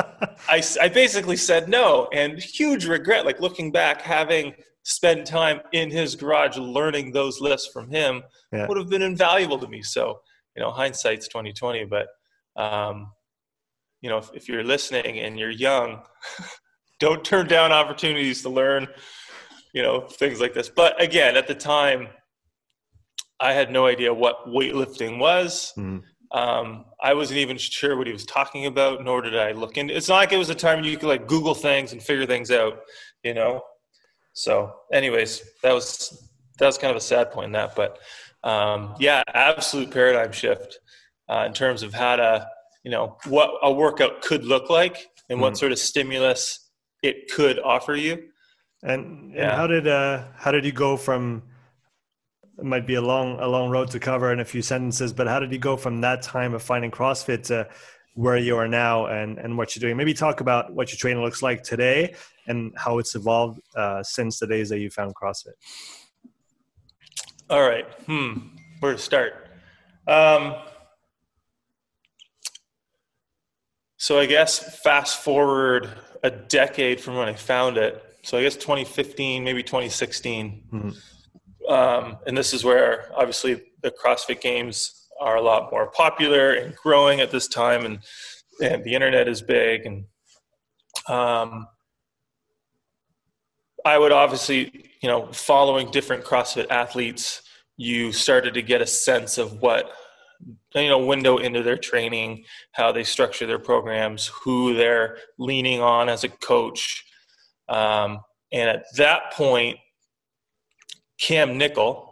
I, 0.48 0.62
I 0.80 0.88
basically 0.88 1.36
said 1.36 1.68
no, 1.68 2.08
and 2.12 2.38
huge 2.38 2.86
regret. 2.86 3.26
Like 3.26 3.40
looking 3.40 3.70
back, 3.70 4.00
having 4.00 4.54
spent 4.82 5.26
time 5.26 5.60
in 5.72 5.90
his 5.90 6.16
garage 6.16 6.56
learning 6.56 7.12
those 7.12 7.40
lifts 7.40 7.68
from 7.72 7.90
him 7.90 8.22
yeah. 8.52 8.66
would 8.66 8.78
have 8.78 8.88
been 8.88 9.02
invaluable 9.02 9.58
to 9.58 9.68
me. 9.68 9.82
So, 9.82 10.20
you 10.56 10.62
know, 10.62 10.70
hindsight's 10.70 11.28
twenty 11.28 11.52
twenty, 11.52 11.84
but 11.84 12.08
um, 12.56 13.12
you 14.06 14.12
know, 14.12 14.18
if, 14.18 14.30
if 14.32 14.48
you're 14.48 14.62
listening 14.62 15.18
and 15.18 15.36
you're 15.36 15.50
young, 15.50 16.00
don't 17.00 17.24
turn 17.24 17.48
down 17.48 17.72
opportunities 17.72 18.40
to 18.42 18.48
learn, 18.48 18.86
you 19.74 19.82
know, 19.82 20.02
things 20.02 20.40
like 20.40 20.54
this. 20.54 20.68
But 20.68 21.02
again, 21.02 21.36
at 21.36 21.48
the 21.48 21.56
time, 21.56 22.06
I 23.40 23.52
had 23.52 23.72
no 23.72 23.84
idea 23.86 24.14
what 24.14 24.46
weightlifting 24.46 25.18
was. 25.18 25.72
Mm. 25.76 26.02
Um, 26.30 26.84
I 27.02 27.14
wasn't 27.14 27.38
even 27.38 27.58
sure 27.58 27.96
what 27.96 28.06
he 28.06 28.12
was 28.12 28.24
talking 28.24 28.66
about, 28.66 29.02
nor 29.02 29.22
did 29.22 29.36
I 29.36 29.50
look 29.50 29.76
into. 29.76 29.96
It's 29.96 30.08
not 30.08 30.18
like 30.18 30.32
it 30.32 30.38
was 30.38 30.50
a 30.50 30.54
time 30.54 30.84
you 30.84 30.96
could 30.96 31.08
like 31.08 31.26
Google 31.26 31.56
things 31.56 31.90
and 31.92 32.00
figure 32.00 32.26
things 32.26 32.52
out, 32.52 32.82
you 33.24 33.34
know. 33.34 33.60
So, 34.34 34.72
anyways, 34.92 35.42
that 35.64 35.72
was 35.72 36.30
that 36.60 36.66
was 36.66 36.78
kind 36.78 36.92
of 36.92 36.96
a 36.96 37.00
sad 37.00 37.32
point 37.32 37.46
in 37.46 37.52
that, 37.52 37.74
but 37.74 37.98
um, 38.44 38.94
yeah, 39.00 39.24
absolute 39.34 39.90
paradigm 39.90 40.30
shift 40.30 40.78
uh, 41.28 41.42
in 41.44 41.52
terms 41.52 41.82
of 41.82 41.92
how 41.92 42.14
to, 42.14 42.46
you 42.86 42.92
know, 42.92 43.16
what 43.26 43.50
a 43.62 43.72
workout 43.72 44.22
could 44.22 44.44
look 44.44 44.70
like 44.70 45.08
and 45.28 45.40
mm 45.40 45.42
what 45.42 45.58
sort 45.58 45.72
of 45.72 45.78
stimulus 45.78 46.70
it 47.02 47.28
could 47.32 47.58
offer 47.58 47.96
you. 47.96 48.28
And, 48.84 49.32
yeah. 49.34 49.42
and 49.42 49.52
how 49.56 49.66
did 49.66 49.88
uh, 49.88 50.22
how 50.36 50.52
did 50.52 50.64
you 50.64 50.70
go 50.70 50.96
from 50.96 51.42
it 52.56 52.64
might 52.64 52.86
be 52.86 52.94
a 52.94 53.02
long 53.02 53.40
a 53.40 53.48
long 53.48 53.70
road 53.70 53.90
to 53.90 53.98
cover 53.98 54.32
in 54.32 54.38
a 54.38 54.44
few 54.44 54.62
sentences 54.62 55.12
but 55.12 55.26
how 55.26 55.40
did 55.40 55.50
you 55.50 55.58
go 55.58 55.76
from 55.76 56.00
that 56.02 56.22
time 56.22 56.54
of 56.54 56.62
finding 56.62 56.92
crossfit 56.92 57.42
to 57.44 57.68
where 58.14 58.36
you 58.36 58.56
are 58.56 58.68
now 58.68 59.06
and 59.06 59.38
and 59.38 59.58
what 59.58 59.74
you're 59.74 59.80
doing? 59.80 59.96
Maybe 59.96 60.14
talk 60.14 60.40
about 60.40 60.72
what 60.72 60.92
your 60.92 60.98
training 60.98 61.24
looks 61.24 61.42
like 61.42 61.64
today 61.64 62.14
and 62.46 62.72
how 62.76 62.98
it's 62.98 63.16
evolved 63.16 63.58
uh, 63.74 64.04
since 64.04 64.38
the 64.38 64.46
days 64.46 64.68
that 64.68 64.78
you 64.78 64.90
found 64.90 65.12
crossfit. 65.16 65.56
All 67.50 67.68
right. 67.68 67.86
Hmm. 68.06 68.54
Where 68.78 68.92
to 68.92 68.98
start? 68.98 69.48
Um, 70.06 70.54
so 74.06 74.18
i 74.18 74.26
guess 74.26 74.80
fast 74.82 75.22
forward 75.22 75.88
a 76.22 76.30
decade 76.30 77.00
from 77.00 77.14
when 77.16 77.28
i 77.28 77.34
found 77.34 77.76
it 77.76 78.02
so 78.22 78.38
i 78.38 78.42
guess 78.42 78.56
2015 78.56 79.44
maybe 79.44 79.62
2016 79.62 80.62
mm-hmm 80.72 80.90
um, 81.68 82.18
and 82.26 82.36
this 82.36 82.52
is 82.52 82.64
where 82.64 83.10
obviously 83.14 83.60
the 83.82 83.90
CrossFit 83.90 84.40
Games 84.40 85.08
are 85.20 85.36
a 85.36 85.42
lot 85.42 85.70
more 85.70 85.88
popular 85.88 86.52
and 86.52 86.74
growing 86.76 87.20
at 87.20 87.30
this 87.30 87.48
time, 87.48 87.84
and 87.84 87.98
and 88.62 88.84
the 88.84 88.94
internet 88.94 89.28
is 89.28 89.42
big. 89.42 89.84
And 89.84 90.04
um, 91.08 91.66
I 93.84 93.98
would 93.98 94.12
obviously, 94.12 94.90
you 95.02 95.08
know, 95.08 95.30
following 95.32 95.90
different 95.90 96.24
CrossFit 96.24 96.70
athletes, 96.70 97.42
you 97.76 98.12
started 98.12 98.54
to 98.54 98.62
get 98.62 98.80
a 98.80 98.86
sense 98.86 99.38
of 99.38 99.60
what 99.60 99.90
you 100.74 100.88
know 100.88 101.04
window 101.04 101.38
into 101.38 101.62
their 101.62 101.76
training, 101.76 102.44
how 102.72 102.92
they 102.92 103.04
structure 103.04 103.46
their 103.46 103.58
programs, 103.58 104.26
who 104.26 104.74
they're 104.74 105.18
leaning 105.38 105.80
on 105.80 106.08
as 106.08 106.24
a 106.24 106.28
coach. 106.28 107.04
Um, 107.68 108.20
and 108.52 108.70
at 108.70 108.84
that 108.96 109.32
point, 109.32 109.78
Cam 111.18 111.58
Nichol 111.58 112.06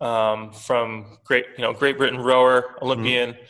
um, 0.00 0.52
from 0.52 1.18
Great, 1.24 1.46
you 1.56 1.62
know, 1.62 1.72
Great 1.72 1.96
Britain 1.96 2.20
rower, 2.20 2.76
Olympian, 2.82 3.32
mm-hmm. 3.32 3.42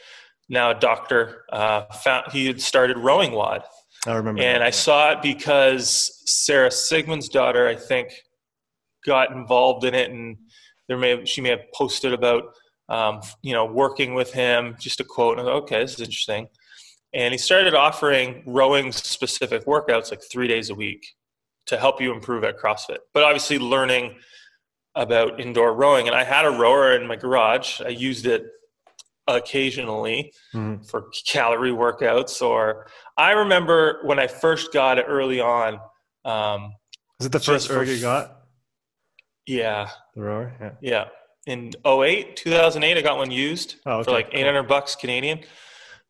now 0.49 0.71
a 0.71 0.75
doctor. 0.75 1.44
Uh, 1.52 1.83
found, 1.87 2.30
he 2.33 2.47
had 2.47 2.61
started 2.61 2.97
rowing 2.97 3.33
WOD. 3.33 3.62
I 4.06 4.14
remember. 4.14 4.42
And 4.42 4.61
that, 4.61 4.66
I 4.66 4.71
saw 4.71 5.12
it 5.12 5.23
because 5.23 6.21
Sara 6.26 6.68
Sigmundsdottir 6.68 7.66
I 7.66 7.75
think, 7.76 8.12
got 9.04 9.33
involved 9.33 9.85
in 9.85 9.94
it, 9.94 10.11
and 10.11 10.37
there 10.88 10.97
may 10.97 11.11
have, 11.11 11.28
she 11.28 11.40
may 11.40 11.50
have 11.50 11.73
posted 11.75 12.12
about 12.12 12.44
um, 12.88 13.21
you 13.43 13.53
know 13.53 13.64
working 13.64 14.14
with 14.14 14.33
him. 14.33 14.76
Just 14.79 15.00
a 15.00 15.05
quote. 15.05 15.38
And 15.38 15.49
okay, 15.49 15.81
this 15.81 15.95
is 15.95 16.00
interesting. 16.00 16.49
And 17.12 17.33
he 17.33 17.38
started 17.38 17.75
offering 17.75 18.43
rowing 18.45 18.91
specific 18.91 19.67
workouts 19.67 20.11
like 20.11 20.21
three 20.31 20.49
days 20.49 20.71
a 20.71 20.75
week 20.75 21.07
to 21.67 21.79
help 21.79 22.00
you 22.00 22.12
improve 22.12 22.43
at 22.45 22.59
CrossFit. 22.59 22.99
But 23.12 23.23
obviously, 23.23 23.59
learning 23.59 24.17
about 24.97 25.41
indoor 25.41 25.75
rowing, 25.75 26.07
and 26.07 26.17
I 26.17 26.25
had 26.25 26.45
a 26.45 26.50
rower 26.50 26.95
in 26.97 27.07
my 27.07 27.17
garage. 27.17 27.81
I 27.81 27.88
used 27.88 28.26
it 28.26 28.45
occasionally 29.26 30.33
mm-hmm. 30.55 30.83
for 30.83 31.11
calorie 31.26 31.71
workouts. 31.71 32.43
Or 32.43 32.87
I 33.17 33.33
remember 33.33 34.00
when 34.05 34.19
I 34.19 34.26
first 34.26 34.73
got 34.73 34.99
it 34.99 35.07
early 35.09 35.41
on. 35.41 35.81
Um, 36.25 36.73
Is 37.21 37.26
it 37.26 37.33
the 37.33 37.41
first 37.41 37.71
erg 37.71 37.88
you 37.88 38.00
got? 38.00 38.43
Yeah. 39.47 39.88
The 40.14 40.23
rower? 40.23 40.55
Yeah. 40.61 40.71
Yeah. 40.81 41.05
In 41.47 41.73
08, 41.85 42.37
2008, 42.37 42.97
I 42.97 43.03
got 43.03 43.19
one 43.19 43.31
used 43.31 43.77
oh, 43.85 43.99
okay. 43.99 44.05
for 44.05 44.11
like 44.13 44.29
800 44.33 44.63
cool. 44.63 44.69
bucks 44.69 44.97
Canadian. 44.97 45.41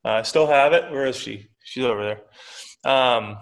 Uh, 0.05 0.11
I 0.11 0.23
still 0.23 0.47
have 0.47 0.73
it. 0.73 0.91
Where 0.93 1.07
is 1.07 1.17
she? 1.17 1.49
She's 1.65 1.85
over 1.85 2.05
there. 2.05 2.91
Um, 2.91 3.39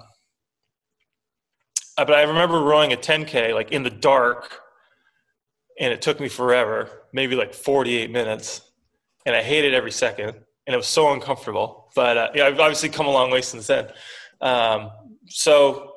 uh, 1.98 2.04
but 2.04 2.14
I 2.14 2.22
remember 2.22 2.60
rowing 2.60 2.92
a 2.92 2.96
10K 2.96 3.54
like 3.54 3.72
in 3.72 3.82
the 3.82 3.90
dark 3.90 4.60
and 5.78 5.92
it 5.92 6.02
took 6.02 6.20
me 6.20 6.28
forever, 6.28 6.88
maybe 7.12 7.34
like 7.34 7.54
48 7.54 8.10
minutes, 8.10 8.62
and 9.26 9.34
I 9.34 9.42
hated 9.42 9.74
every 9.74 9.90
second, 9.90 10.28
and 10.28 10.74
it 10.74 10.76
was 10.76 10.86
so 10.86 11.12
uncomfortable. 11.12 11.90
But 11.94 12.16
uh, 12.16 12.30
yeah, 12.34 12.46
I've 12.46 12.60
obviously 12.60 12.88
come 12.88 13.06
a 13.06 13.10
long 13.10 13.30
way 13.30 13.42
since 13.42 13.66
then. 13.66 13.88
Um, 14.40 14.90
so 15.28 15.94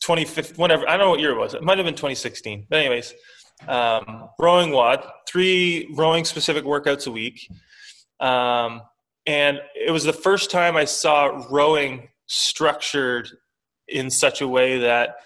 2015, 0.00 0.56
whatever, 0.56 0.88
I 0.88 0.96
don't 0.96 1.06
know 1.06 1.10
what 1.10 1.20
year 1.20 1.32
it 1.32 1.38
was. 1.38 1.54
It 1.54 1.62
might 1.62 1.78
have 1.78 1.84
been 1.84 1.94
2016. 1.94 2.66
But 2.68 2.78
anyways, 2.78 3.12
um, 3.68 4.28
rowing 4.38 4.70
WOD, 4.70 5.06
three 5.26 5.88
rowing 5.94 6.24
specific 6.24 6.64
workouts 6.64 7.06
a 7.06 7.10
week. 7.10 7.50
Um, 8.20 8.82
and 9.26 9.60
it 9.74 9.90
was 9.90 10.04
the 10.04 10.12
first 10.12 10.50
time 10.50 10.76
I 10.76 10.84
saw 10.84 11.44
rowing 11.50 12.08
structured 12.26 13.28
in 13.88 14.10
such 14.10 14.40
a 14.40 14.48
way 14.48 14.78
that 14.78 15.16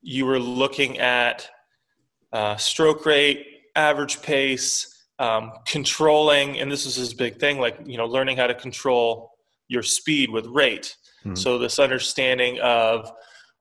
you 0.00 0.26
were 0.26 0.38
looking 0.38 0.98
at 0.98 1.48
uh, 2.32 2.56
stroke 2.56 3.04
rate, 3.06 3.46
average 3.76 4.22
pace, 4.22 4.88
um, 5.18 5.52
controlling, 5.66 6.58
and 6.58 6.70
this 6.70 6.86
is 6.86 6.96
his 6.96 7.14
big 7.14 7.38
thing, 7.38 7.58
like 7.58 7.78
you 7.84 7.96
know, 7.96 8.06
learning 8.06 8.36
how 8.36 8.46
to 8.46 8.54
control 8.54 9.30
your 9.68 9.82
speed 9.82 10.30
with 10.30 10.46
rate. 10.46 10.96
Hmm. 11.22 11.34
So 11.34 11.58
this 11.58 11.78
understanding 11.78 12.58
of 12.60 13.10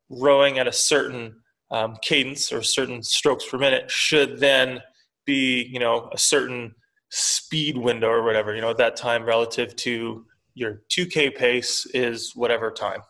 rowing 0.10 0.58
at 0.58 0.68
a 0.68 0.72
certain 0.72 1.41
um, 1.72 1.98
cadence 2.02 2.52
or 2.52 2.62
certain 2.62 3.02
strokes 3.02 3.46
per 3.48 3.58
minute 3.58 3.90
should 3.90 4.40
then 4.40 4.82
be 5.26 5.64
you 5.72 5.80
know 5.80 6.10
a 6.14 6.18
certain 6.18 6.74
speed 7.10 7.78
window 7.78 8.10
or 8.10 8.24
whatever 8.24 8.56
you 8.56 8.62
know 8.62 8.70
at 8.70 8.78
that 8.78 8.96
time 8.96 9.24
relative 9.24 9.76
to 9.76 10.26
your 10.54 10.82
2k 10.90 11.36
pace 11.36 11.86
is 11.94 12.36
whatever 12.36 12.72
time 12.72 13.02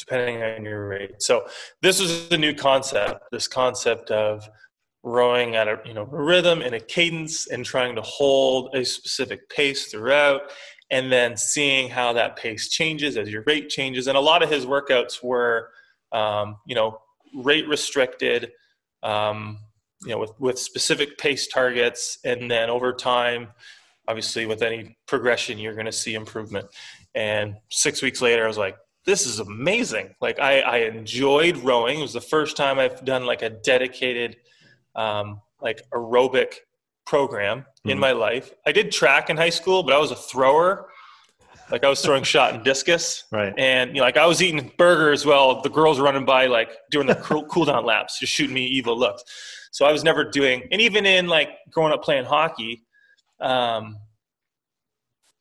depending 0.00 0.42
on 0.42 0.64
your 0.64 0.88
rate. 0.88 1.22
So 1.22 1.46
this 1.82 2.00
was 2.00 2.30
a 2.30 2.38
new 2.38 2.54
concept, 2.54 3.24
this 3.30 3.46
concept 3.46 4.10
of 4.10 4.48
rowing 5.02 5.56
at 5.56 5.66
a 5.66 5.80
you 5.86 5.94
know 5.94 6.02
a 6.02 6.22
rhythm 6.22 6.60
and 6.60 6.74
a 6.74 6.80
cadence 6.80 7.46
and 7.46 7.64
trying 7.64 7.94
to 7.96 8.02
hold 8.02 8.74
a 8.74 8.84
specific 8.84 9.48
pace 9.48 9.86
throughout 9.86 10.42
and 10.90 11.10
then 11.10 11.38
seeing 11.38 11.88
how 11.88 12.12
that 12.12 12.36
pace 12.36 12.68
changes 12.68 13.16
as 13.16 13.30
your 13.30 13.42
rate 13.46 13.70
changes 13.70 14.08
and 14.08 14.18
a 14.18 14.20
lot 14.20 14.42
of 14.42 14.50
his 14.50 14.66
workouts 14.66 15.22
were 15.22 15.70
um, 16.12 16.56
you 16.66 16.74
know 16.74 16.98
rate 17.34 17.68
restricted 17.68 18.52
um, 19.02 19.58
you 20.02 20.10
know 20.10 20.18
with, 20.18 20.32
with 20.38 20.58
specific 20.58 21.18
pace 21.18 21.46
targets 21.46 22.18
and 22.24 22.50
then 22.50 22.70
over 22.70 22.92
time 22.92 23.48
obviously 24.08 24.46
with 24.46 24.62
any 24.62 24.96
progression 25.06 25.58
you're 25.58 25.74
going 25.74 25.86
to 25.86 25.92
see 25.92 26.14
improvement 26.14 26.66
and 27.14 27.54
six 27.68 28.02
weeks 28.02 28.20
later 28.20 28.44
i 28.44 28.48
was 28.48 28.58
like 28.58 28.76
this 29.04 29.26
is 29.26 29.38
amazing. 29.38 30.14
Like 30.20 30.38
I, 30.38 30.60
I 30.60 30.76
enjoyed 30.78 31.56
rowing. 31.58 31.98
It 32.00 32.02
was 32.02 32.12
the 32.12 32.20
first 32.20 32.56
time 32.56 32.78
I've 32.78 33.04
done 33.04 33.24
like 33.24 33.42
a 33.42 33.50
dedicated, 33.50 34.36
um, 34.94 35.40
like 35.60 35.82
aerobic 35.92 36.54
program 37.06 37.60
mm-hmm. 37.60 37.90
in 37.90 37.98
my 37.98 38.12
life. 38.12 38.52
I 38.66 38.72
did 38.72 38.92
track 38.92 39.30
in 39.30 39.36
high 39.36 39.50
school, 39.50 39.82
but 39.82 39.94
I 39.94 39.98
was 39.98 40.10
a 40.10 40.16
thrower. 40.16 40.88
Like 41.70 41.84
I 41.84 41.88
was 41.88 42.00
throwing 42.00 42.24
shot 42.24 42.54
and 42.54 42.64
discus, 42.64 43.24
right? 43.30 43.54
And 43.56 43.90
you 43.90 43.96
know, 43.96 44.02
like 44.02 44.16
I 44.16 44.26
was 44.26 44.42
eating 44.42 44.72
burgers 44.76 45.24
while 45.24 45.62
the 45.62 45.70
girls 45.70 45.98
were 45.98 46.04
running 46.04 46.24
by, 46.24 46.46
like 46.46 46.70
doing 46.90 47.06
the 47.06 47.14
cool 47.14 47.64
down 47.64 47.84
laps, 47.84 48.18
just 48.18 48.32
shooting 48.32 48.54
me 48.54 48.66
evil 48.66 48.98
looks. 48.98 49.22
So 49.70 49.86
I 49.86 49.92
was 49.92 50.02
never 50.02 50.24
doing, 50.24 50.66
and 50.72 50.80
even 50.80 51.06
in 51.06 51.28
like 51.28 51.50
growing 51.70 51.92
up 51.92 52.02
playing 52.02 52.24
hockey, 52.24 52.82
um, 53.40 53.98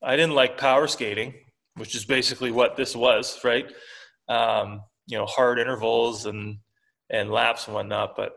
I 0.03 0.15
didn't 0.15 0.35
like 0.35 0.57
power 0.57 0.87
skating 0.87 1.33
which 1.79 1.95
is 1.95 2.05
basically 2.05 2.51
what 2.51 2.75
this 2.75 2.95
was, 2.95 3.39
right? 3.43 3.65
Um, 4.27 4.81
you 5.07 5.17
know, 5.17 5.25
hard 5.25 5.59
intervals 5.59 6.25
and 6.25 6.59
and 7.09 7.31
laps 7.31 7.65
and 7.65 7.73
whatnot. 7.73 8.15
But 8.15 8.33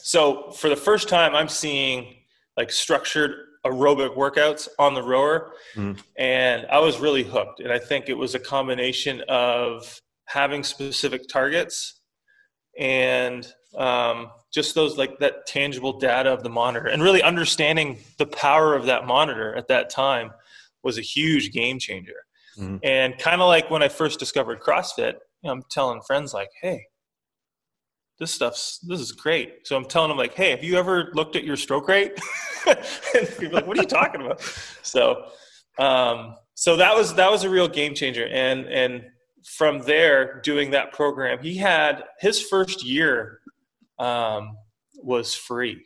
so 0.00 0.52
for 0.52 0.68
the 0.70 0.76
first 0.76 1.08
time, 1.08 1.34
I'm 1.34 1.48
seeing 1.48 2.14
like 2.56 2.70
structured 2.70 3.34
aerobic 3.64 4.16
workouts 4.16 4.68
on 4.78 4.94
the 4.94 5.02
rower, 5.02 5.52
Mm. 5.74 5.98
and 6.16 6.66
I 6.66 6.78
was 6.80 6.98
really 6.98 7.22
hooked. 7.22 7.60
And 7.60 7.72
I 7.72 7.78
think 7.78 8.08
it 8.08 8.14
was 8.14 8.34
a 8.34 8.38
combination 8.40 9.22
of 9.28 10.00
having 10.26 10.64
specific 10.64 11.28
targets 11.28 12.00
and 12.78 13.46
um, 13.76 14.30
just 14.52 14.74
those 14.74 14.98
like 14.98 15.18
that 15.20 15.46
tangible 15.46 15.98
data 15.98 16.30
of 16.30 16.42
the 16.42 16.50
monitor, 16.50 16.86
and 16.88 17.02
really 17.02 17.22
understanding 17.22 17.98
the 18.18 18.26
power 18.26 18.74
of 18.74 18.86
that 18.86 19.06
monitor 19.06 19.54
at 19.54 19.68
that 19.68 19.88
time 19.90 20.30
was 20.82 20.98
a 20.98 21.02
huge 21.02 21.52
game 21.52 21.78
changer. 21.78 22.24
Mhm. 22.58 22.80
And 22.82 23.16
kind 23.18 23.40
of 23.40 23.46
like 23.48 23.70
when 23.70 23.82
I 23.82 23.88
first 23.88 24.18
discovered 24.18 24.60
CrossFit, 24.60 25.14
you 25.14 25.18
know, 25.44 25.52
I'm 25.52 25.62
telling 25.70 26.02
friends 26.02 26.34
like, 26.34 26.50
"Hey, 26.60 26.86
this 28.18 28.32
stuff's 28.32 28.78
this 28.80 29.00
is 29.00 29.12
great." 29.12 29.66
So 29.66 29.76
I'm 29.76 29.84
telling 29.84 30.08
them 30.08 30.18
like, 30.18 30.34
"Hey, 30.34 30.50
have 30.50 30.64
you 30.64 30.76
ever 30.76 31.10
looked 31.14 31.36
at 31.36 31.44
your 31.44 31.56
stroke 31.56 31.88
rate?" 31.88 32.18
and 32.66 32.78
people 33.38 33.48
are 33.48 33.52
like, 33.52 33.66
"What 33.66 33.78
are 33.78 33.82
you 33.82 33.88
talking 33.88 34.20
about?" 34.20 34.40
So, 34.82 35.26
um, 35.78 36.36
so 36.54 36.76
that 36.76 36.94
was 36.94 37.14
that 37.14 37.30
was 37.30 37.44
a 37.44 37.50
real 37.50 37.68
game 37.68 37.94
changer. 37.94 38.26
And 38.26 38.66
and 38.66 39.04
from 39.44 39.80
there, 39.80 40.40
doing 40.42 40.70
that 40.70 40.92
program, 40.92 41.38
he 41.42 41.56
had 41.56 42.04
his 42.20 42.40
first 42.40 42.84
year 42.84 43.40
um, 43.98 44.56
was 45.02 45.34
free 45.34 45.84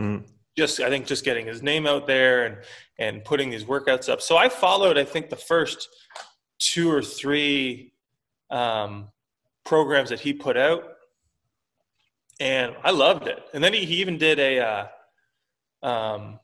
Mm. 0.00 0.24
just 0.58 0.80
I 0.80 0.90
think 0.90 1.06
just 1.06 1.24
getting 1.24 1.46
his 1.46 1.62
name 1.62 1.86
out 1.86 2.06
there 2.06 2.44
and 2.44 2.58
and 2.98 3.24
putting 3.24 3.50
these 3.50 3.64
workouts 3.64 4.10
up. 4.10 4.20
So 4.20 4.36
I 4.36 4.48
followed 4.48 4.98
I 4.98 5.04
think 5.04 5.30
the 5.30 5.36
first 5.36 5.88
two 6.58 6.90
or 6.90 7.02
three 7.02 7.92
um, 8.50 9.08
programs 9.64 10.10
that 10.10 10.20
he 10.20 10.32
put 10.32 10.56
out, 10.56 10.84
and 12.40 12.74
I 12.82 12.90
loved 12.90 13.26
it. 13.26 13.42
And 13.54 13.62
then 13.62 13.72
he, 13.72 13.84
he 13.84 13.96
even 13.96 14.18
did 14.18 14.38
a 14.38 14.60
uh, 15.82 15.86
um, 15.86 16.40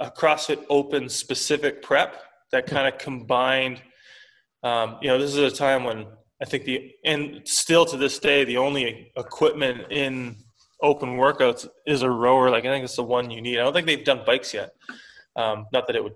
a 0.00 0.10
CrossFit 0.10 0.64
Open 0.68 1.08
specific 1.08 1.82
prep 1.82 2.16
that 2.50 2.66
kind 2.66 2.92
of 2.92 2.98
combined. 2.98 3.80
Um, 4.62 4.98
you 5.02 5.08
know, 5.08 5.18
this 5.18 5.34
is 5.34 5.52
a 5.52 5.54
time 5.54 5.84
when 5.84 6.06
I 6.40 6.44
think 6.44 6.64
the 6.64 6.92
and 7.04 7.42
still 7.44 7.84
to 7.86 7.96
this 7.96 8.18
day 8.18 8.44
the 8.44 8.56
only 8.56 9.12
equipment 9.16 9.90
in 9.90 10.36
open 10.82 11.16
workouts 11.16 11.68
is 11.86 12.02
a 12.02 12.10
rower. 12.10 12.50
Like 12.50 12.64
I 12.64 12.68
think 12.68 12.84
it's 12.84 12.96
the 12.96 13.02
one 13.02 13.30
you 13.30 13.40
need. 13.40 13.58
I 13.58 13.62
don't 13.62 13.72
think 13.72 13.86
they've 13.86 14.04
done 14.04 14.22
bikes 14.26 14.52
yet. 14.52 14.72
Um, 15.36 15.66
not 15.72 15.86
that 15.86 15.96
it 15.96 16.02
would 16.02 16.14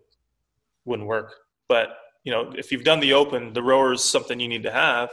wouldn't 0.85 1.09
work, 1.09 1.35
but 1.69 1.97
you 2.25 2.33
know, 2.33 2.53
if 2.57 2.73
you've 2.73 2.85
done 2.85 3.01
the 3.01 3.15
open, 3.15 3.53
the 3.53 3.63
rower 3.63 3.93
is 3.93 4.05
something 4.05 4.39
you 4.39 4.49
need 4.49 4.65
to 4.65 4.73
have. 4.73 5.11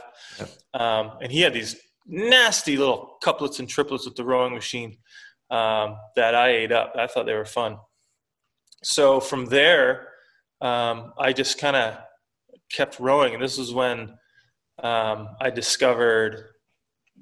Um, 0.74 1.12
and 1.22 1.32
he 1.32 1.40
had 1.40 1.54
these 1.54 1.76
nasty 2.06 2.76
little 2.76 3.16
couplets 3.22 3.58
and 3.58 3.68
triplets 3.68 4.04
with 4.04 4.16
the 4.16 4.24
rowing 4.24 4.54
machine 4.54 4.98
um, 5.50 5.96
that 6.16 6.34
I 6.34 6.50
ate 6.50 6.72
up. 6.72 6.92
I 6.96 7.06
thought 7.06 7.26
they 7.26 7.34
were 7.34 7.44
fun. 7.44 7.78
So 8.82 9.20
from 9.20 9.46
there, 9.46 10.08
um, 10.60 11.12
I 11.18 11.32
just 11.32 11.58
kind 11.58 11.76
of 11.76 11.98
kept 12.72 12.98
rowing, 13.00 13.34
and 13.34 13.42
this 13.42 13.58
is 13.58 13.72
when 13.72 14.14
um, 14.82 15.28
I 15.40 15.50
discovered 15.50 16.50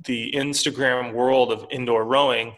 the 0.04 0.32
Instagram 0.32 1.12
world 1.12 1.52
of 1.52 1.66
indoor 1.70 2.04
rowing 2.04 2.54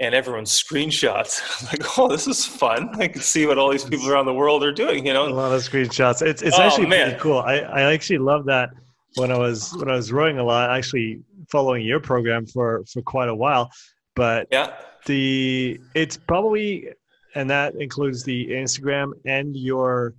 and 0.00 0.14
everyone's 0.14 0.50
screenshots. 0.50 1.40
Like, 1.72 1.98
oh, 1.98 2.08
this 2.08 2.26
is 2.26 2.44
fun. 2.44 2.90
I 3.00 3.08
can 3.08 3.20
see 3.22 3.46
what 3.46 3.58
all 3.58 3.70
these 3.70 3.84
people 3.84 4.10
around 4.10 4.26
the 4.26 4.34
world 4.34 4.64
are 4.64 4.72
doing, 4.72 5.06
you 5.06 5.12
know? 5.12 5.26
A 5.26 5.30
lot 5.30 5.52
of 5.52 5.62
screenshots. 5.62 6.22
It's 6.26 6.42
it's 6.42 6.58
Oh, 6.58 6.62
actually 6.62 6.86
man. 6.86 7.08
pretty 7.08 7.20
cool. 7.20 7.38
I, 7.38 7.58
I 7.58 7.92
actually 7.92 8.18
love 8.18 8.46
that 8.46 8.70
when 9.16 9.30
I 9.30 9.38
was 9.38 9.72
when 9.76 9.90
I 9.90 9.94
was 9.94 10.12
rowing 10.12 10.38
a 10.38 10.44
lot, 10.44 10.70
actually 10.70 11.20
following 11.50 11.84
your 11.84 12.00
program 12.00 12.46
for 12.46 12.84
for 12.92 13.02
quite 13.02 13.28
a 13.28 13.34
while. 13.34 13.70
But 14.14 14.48
Yeah. 14.50 14.74
the 15.06 15.78
it's 15.94 16.16
probably 16.16 16.88
and 17.34 17.48
that 17.50 17.74
includes 17.76 18.24
the 18.24 18.48
Instagram 18.50 19.12
and 19.24 19.56
your 19.56 20.14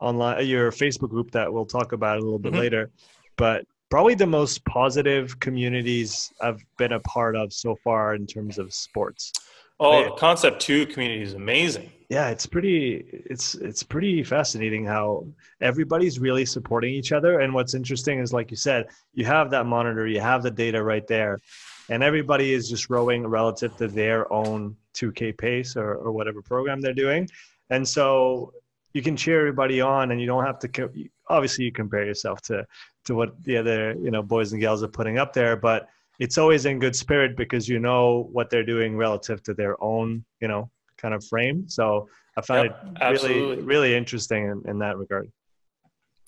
online 0.00 0.46
your 0.46 0.70
Facebook 0.72 1.10
group 1.10 1.30
that 1.32 1.52
we'll 1.52 1.66
talk 1.66 1.92
about 1.92 2.18
a 2.18 2.20
little 2.20 2.38
bit 2.38 2.52
Mhm. 2.52 2.58
later. 2.58 2.90
But 3.36 3.64
probably 3.90 4.14
the 4.14 4.26
most 4.26 4.64
positive 4.64 5.38
communities 5.40 6.32
I've 6.40 6.60
been 6.76 6.92
a 6.92 7.00
part 7.00 7.36
of 7.36 7.52
so 7.52 7.76
far 7.84 8.14
in 8.14 8.26
terms 8.26 8.58
of 8.58 8.74
sports. 8.74 9.32
Oh, 9.78 10.04
the 10.04 10.10
Concept 10.12 10.60
2 10.60 10.86
community 10.86 11.22
is 11.22 11.34
amazing. 11.34 11.92
Yeah, 12.08 12.28
it's 12.28 12.46
pretty 12.46 13.04
it's 13.10 13.56
it's 13.56 13.82
pretty 13.82 14.22
fascinating 14.22 14.84
how 14.84 15.26
everybody's 15.60 16.20
really 16.20 16.44
supporting 16.46 16.94
each 16.94 17.10
other 17.10 17.40
and 17.40 17.52
what's 17.52 17.74
interesting 17.74 18.20
is 18.20 18.32
like 18.32 18.50
you 18.52 18.56
said, 18.56 18.86
you 19.12 19.24
have 19.24 19.50
that 19.50 19.66
monitor, 19.66 20.06
you 20.06 20.20
have 20.20 20.42
the 20.44 20.50
data 20.50 20.82
right 20.82 21.06
there 21.06 21.40
and 21.88 22.04
everybody 22.04 22.52
is 22.52 22.68
just 22.68 22.90
rowing 22.90 23.26
relative 23.26 23.76
to 23.76 23.88
their 23.88 24.32
own 24.32 24.76
2k 24.94 25.36
pace 25.36 25.76
or, 25.76 25.94
or 25.94 26.12
whatever 26.12 26.42
program 26.42 26.80
they're 26.80 26.94
doing. 26.94 27.28
And 27.70 27.86
so 27.86 28.52
you 28.92 29.02
can 29.02 29.16
cheer 29.16 29.40
everybody 29.40 29.80
on 29.80 30.12
and 30.12 30.20
you 30.20 30.26
don't 30.26 30.44
have 30.44 30.60
to 30.60 30.90
obviously 31.28 31.64
you 31.64 31.72
compare 31.72 32.04
yourself 32.04 32.40
to 32.42 32.64
to 33.06 33.14
what 33.16 33.42
the 33.42 33.56
other, 33.56 33.94
you 33.94 34.12
know, 34.12 34.22
boys 34.22 34.52
and 34.52 34.62
girls 34.62 34.82
are 34.82 34.88
putting 34.88 35.18
up 35.18 35.32
there, 35.32 35.56
but 35.56 35.88
it's 36.18 36.38
always 36.38 36.66
in 36.66 36.78
good 36.78 36.94
spirit 36.96 37.36
because 37.36 37.68
you 37.68 37.78
know 37.78 38.28
what 38.32 38.48
they're 38.48 38.64
doing 38.64 38.96
relative 38.96 39.42
to 39.42 39.54
their 39.54 39.82
own, 39.82 40.24
you 40.40 40.48
know, 40.48 40.70
kind 41.06 41.14
of 41.14 41.24
frame. 41.24 41.68
So 41.68 42.08
I 42.36 42.40
found 42.42 42.70
Yep, 42.70 42.84
it 42.84 43.02
absolutely. 43.02 43.42
really, 43.42 43.62
really 43.62 43.94
interesting 43.94 44.42
in, 44.52 44.62
in 44.70 44.78
that 44.80 44.96
regard. 44.98 45.30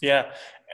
Yeah. 0.01 0.31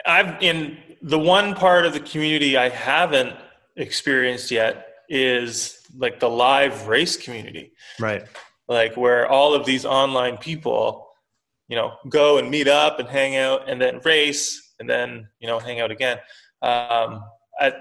I've 0.07 0.43
in 0.43 0.77
the 1.01 1.19
one 1.19 1.55
part 1.55 1.87
of 1.87 1.93
the 1.95 2.01
community 2.01 2.57
I 2.59 2.69
haven't 2.69 3.35
experienced 3.77 4.51
yet 4.51 4.75
is 5.09 5.79
like 5.97 6.21
the 6.21 6.29
live 6.29 6.87
race 6.88 7.17
community. 7.17 7.73
Right. 7.99 8.25
like 8.69 8.97
where 8.97 9.27
all 9.29 9.55
of 9.55 9.64
these 9.64 9.85
online 9.87 10.37
people 10.38 10.85
you 11.69 11.77
know 11.77 11.93
go 12.09 12.38
and 12.38 12.51
meet 12.51 12.69
up 12.69 12.99
and 13.01 13.09
hang 13.09 13.37
out 13.37 13.61
and 13.71 13.81
then 13.83 14.01
race 14.05 14.75
and 14.81 14.87
then 14.88 15.09
you 15.40 15.47
know 15.51 15.59
hang 15.59 15.81
out 15.83 15.90
again 15.90 16.19
um, 16.62 17.23
at, 17.61 17.75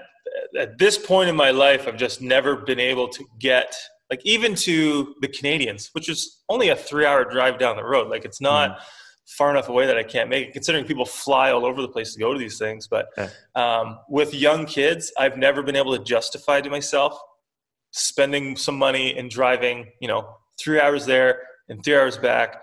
at 0.58 0.78
this 0.78 0.96
point 1.10 1.28
in 1.32 1.36
my 1.36 1.50
life 1.50 1.82
i've 1.88 1.96
just 2.06 2.20
never 2.20 2.56
been 2.70 2.80
able 2.92 3.08
to 3.08 3.22
get 3.38 3.70
like 4.14 4.24
even 4.24 4.54
to 4.54 5.14
the 5.22 5.28
canadians 5.28 5.90
which 5.94 6.08
is 6.08 6.42
only 6.48 6.68
a 6.68 6.76
three 6.76 7.04
hour 7.04 7.24
drive 7.24 7.58
down 7.58 7.74
the 7.76 7.84
road 7.84 8.06
like 8.08 8.24
it's 8.24 8.40
not 8.40 8.78
far 9.38 9.50
enough 9.50 9.68
away 9.68 9.84
that 9.86 9.96
i 9.96 10.02
can't 10.02 10.28
make 10.30 10.48
it 10.48 10.52
considering 10.52 10.84
people 10.84 11.04
fly 11.04 11.50
all 11.50 11.64
over 11.66 11.80
the 11.82 11.88
place 11.88 12.12
to 12.14 12.20
go 12.20 12.32
to 12.32 12.38
these 12.38 12.58
things 12.58 12.86
but 12.86 13.06
Yeah. 13.16 13.28
um, 13.62 13.98
with 14.08 14.30
young 14.32 14.66
kids 14.66 15.12
i've 15.18 15.36
never 15.36 15.62
been 15.62 15.76
able 15.82 15.96
to 15.98 16.02
justify 16.04 16.60
to 16.60 16.70
myself 16.70 17.18
spending 17.90 18.56
some 18.56 18.76
money 18.78 19.16
and 19.18 19.30
driving 19.30 19.90
you 20.00 20.08
know 20.08 20.28
three 20.60 20.80
hours 20.80 21.06
there 21.06 21.40
and 21.68 21.82
three 21.84 21.96
hours 21.96 22.16
back 22.18 22.60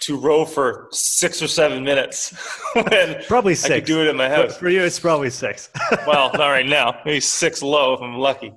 to 0.00 0.18
row 0.18 0.44
for 0.44 0.88
six 0.90 1.40
or 1.40 1.46
seven 1.46 1.84
minutes 1.84 2.34
when 2.74 3.22
Probably 3.28 3.52
I 3.64 3.68
could 3.68 3.84
do 3.84 4.00
it 4.02 4.08
in 4.08 4.16
my 4.16 4.28
But 4.28 4.48
house. 4.48 4.56
for 4.56 4.68
you, 4.68 4.82
it's 4.82 4.98
probably 4.98 5.30
six. 5.30 5.70
well, 6.08 6.32
not 6.34 6.48
right 6.48 6.66
now. 6.66 6.98
Maybe 7.04 7.20
six 7.20 7.62
low 7.62 7.92
if 7.94 8.00
I'm 8.00 8.16
lucky. 8.16 8.52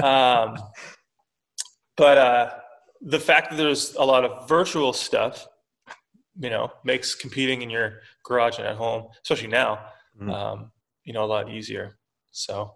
Um, 0.00 0.56
but 1.96 2.18
uh, 2.18 2.50
the 3.00 3.20
fact 3.20 3.50
that 3.50 3.56
there's 3.56 3.94
a 3.94 4.04
lot 4.04 4.24
of 4.24 4.48
virtual 4.48 4.92
stuff, 4.92 5.46
you 6.38 6.50
know, 6.50 6.70
makes 6.84 7.14
competing 7.14 7.62
in 7.62 7.70
your 7.70 8.00
garage 8.24 8.58
and 8.58 8.66
at 8.66 8.76
home, 8.76 9.08
especially 9.22 9.48
now, 9.48 9.80
Mm. 10.20 10.32
um, 10.32 10.72
you 11.04 11.12
know, 11.12 11.24
a 11.24 11.26
lot 11.26 11.50
easier. 11.50 11.98
So, 12.30 12.72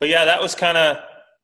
but 0.00 0.08
yeah, 0.08 0.24
that 0.24 0.42
was 0.42 0.56
kind 0.56 0.76
of 0.76 0.96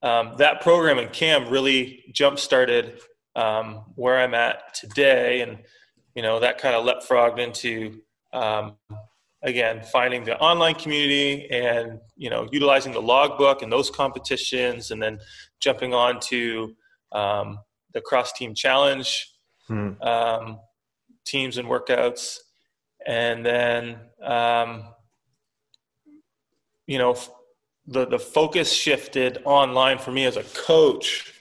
um, 0.03 0.37
that 0.39 0.61
program 0.61 0.99
in 0.99 1.09
CAM 1.11 1.49
really 1.49 2.05
jump 2.13 2.39
started 2.39 3.01
um, 3.37 3.85
where 3.95 4.19
I'm 4.19 4.35
at 4.35 4.75
today, 4.75 5.43
and 5.43 5.59
you 6.17 6.23
know 6.23 6.41
that 6.41 6.59
kind 6.59 6.75
of 6.75 6.85
leapfrogged 6.85 7.39
into 7.39 8.01
um, 8.33 8.77
again 9.43 9.83
finding 9.85 10.25
the 10.25 10.37
online 10.39 10.75
community 10.75 11.49
and 11.51 12.01
you 12.17 12.29
know 12.29 12.49
utilizing 12.51 12.93
the 12.93 13.03
logbook 13.03 13.63
and 13.63 13.71
those 13.71 13.89
competitions, 13.89 14.91
and 14.91 15.01
then 15.01 15.21
jumping 15.61 15.95
on 15.95 16.19
to 16.21 16.75
um, 17.13 17.59
the 17.93 18.01
cross 18.01 18.33
team 18.33 18.55
challenge 18.55 19.27
Hmm. 19.69 20.03
um, 20.03 20.61
teams 21.25 21.57
and 21.57 21.69
workouts, 21.69 22.39
and 23.07 23.47
then 23.47 24.01
um, 24.23 24.85
you 26.87 26.99
know 26.99 27.17
the 27.87 28.07
the 28.07 28.19
focus 28.19 28.73
shifted 28.73 29.41
online 29.45 29.99
for 29.99 30.11
me 30.11 30.25
as 30.25 30.37
a 30.37 30.43
coach 30.43 31.33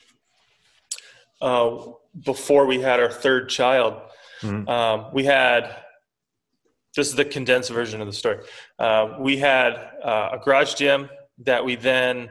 uh, 1.41 1.77
before 2.23 2.65
we 2.67 2.79
had 2.79 2.99
our 2.99 3.09
third 3.11 3.49
child. 3.49 3.99
Mhm. 4.41 4.69
Um, 4.69 5.13
we 5.13 5.23
had 5.25 5.83
this 6.95 7.07
is 7.07 7.15
the 7.15 7.25
condensed 7.25 7.71
version 7.71 7.99
of 8.01 8.07
the 8.07 8.13
story. 8.13 8.39
Uh, 8.77 9.15
we 9.19 9.37
had 9.37 9.73
uh, 10.03 10.29
a 10.33 10.37
garage 10.37 10.73
gym 10.75 11.09
that 11.39 11.63
we 11.63 11.75
then 11.75 12.29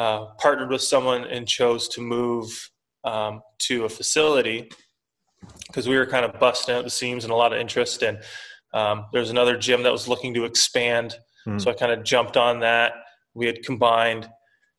uh, 0.00 0.26
partnered 0.38 0.70
with 0.70 0.80
someone 0.82 1.24
and 1.24 1.46
chose 1.46 1.86
to 1.86 2.00
move 2.00 2.46
um, 3.04 3.42
to 3.58 3.84
a 3.84 3.88
facility 3.88 4.70
because 5.66 5.86
we 5.86 5.96
were 5.96 6.06
kind 6.06 6.24
of 6.24 6.40
busting 6.40 6.74
out 6.74 6.84
the 6.84 6.90
seams 6.90 7.24
and 7.24 7.32
a 7.32 7.36
lot 7.36 7.52
of 7.52 7.58
interest. 7.60 8.02
And 8.02 8.18
um, 8.72 9.06
there's 9.12 9.28
another 9.28 9.58
gym 9.58 9.82
that 9.82 9.92
was 9.92 10.08
looking 10.08 10.32
to 10.34 10.44
expand, 10.44 11.16
Hmm. 11.44 11.58
so 11.58 11.70
I 11.70 11.74
kind 11.74 11.92
of 11.92 12.04
jumped 12.04 12.36
on 12.36 12.60
that. 12.60 12.92
We 13.34 13.46
had 13.46 13.62
combined, 13.62 14.28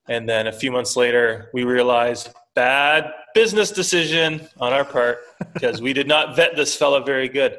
and 0.08 0.30
then 0.30 0.46
a 0.48 0.52
few 0.52 0.72
months 0.72 0.96
later, 0.96 1.50
we 1.56 1.64
realized 1.64 2.30
bad 2.56 3.12
business 3.34 3.72
decision 3.72 4.48
on 4.60 4.72
our 4.72 4.86
part 4.86 5.20
because 5.54 5.82
we 5.82 5.92
did 5.94 6.08
not 6.08 6.36
vet 6.36 6.56
this 6.56 6.76
fella 6.76 7.04
very 7.04 7.30
good, 7.30 7.58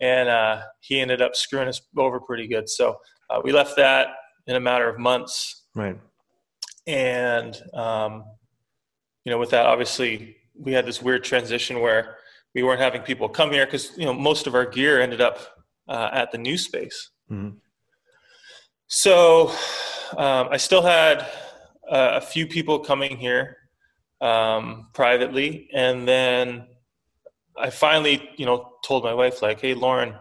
and 0.00 0.28
uh, 0.28 0.62
he 0.80 1.00
ended 1.00 1.20
up 1.22 1.34
screwing 1.34 1.68
us 1.68 1.80
over 1.96 2.20
pretty 2.20 2.46
good. 2.46 2.68
So 2.68 2.96
uh, 3.30 3.40
we 3.42 3.52
left 3.52 3.76
that 3.76 4.08
in 4.46 4.54
a 4.56 4.60
matter 4.60 4.88
of 4.88 4.98
months. 4.98 5.64
Right. 5.74 5.98
And 6.86 7.60
um, 7.74 8.24
you 9.24 9.32
know, 9.32 9.38
with 9.38 9.50
that, 9.50 9.66
obviously, 9.66 10.36
we 10.58 10.72
had 10.72 10.86
this 10.86 11.02
weird 11.02 11.24
transition 11.24 11.80
where 11.80 12.16
we 12.54 12.62
weren't 12.62 12.80
having 12.80 13.02
people 13.02 13.28
come 13.28 13.50
here 13.50 13.66
because 13.66 13.92
you 13.98 14.04
know 14.04 14.14
most 14.14 14.46
of 14.46 14.54
our 14.54 14.64
gear 14.64 15.00
ended 15.00 15.20
up 15.20 15.38
uh, 15.88 16.10
at 16.12 16.32
the 16.32 16.38
new 16.38 16.56
space. 16.56 17.10
Mm-hmm. 17.30 17.56
So 18.86 19.48
um, 20.16 20.48
I 20.50 20.56
still 20.56 20.82
had 20.82 21.20
uh, 21.90 22.12
a 22.14 22.20
few 22.20 22.46
people 22.46 22.78
coming 22.78 23.16
here 23.16 23.56
um, 24.20 24.88
privately, 24.94 25.68
and 25.74 26.06
then 26.06 26.66
I 27.58 27.70
finally, 27.70 28.30
you 28.36 28.46
know, 28.46 28.72
told 28.84 29.04
my 29.04 29.12
wife 29.12 29.42
like, 29.42 29.60
"Hey, 29.60 29.74
Lauren, 29.74 30.14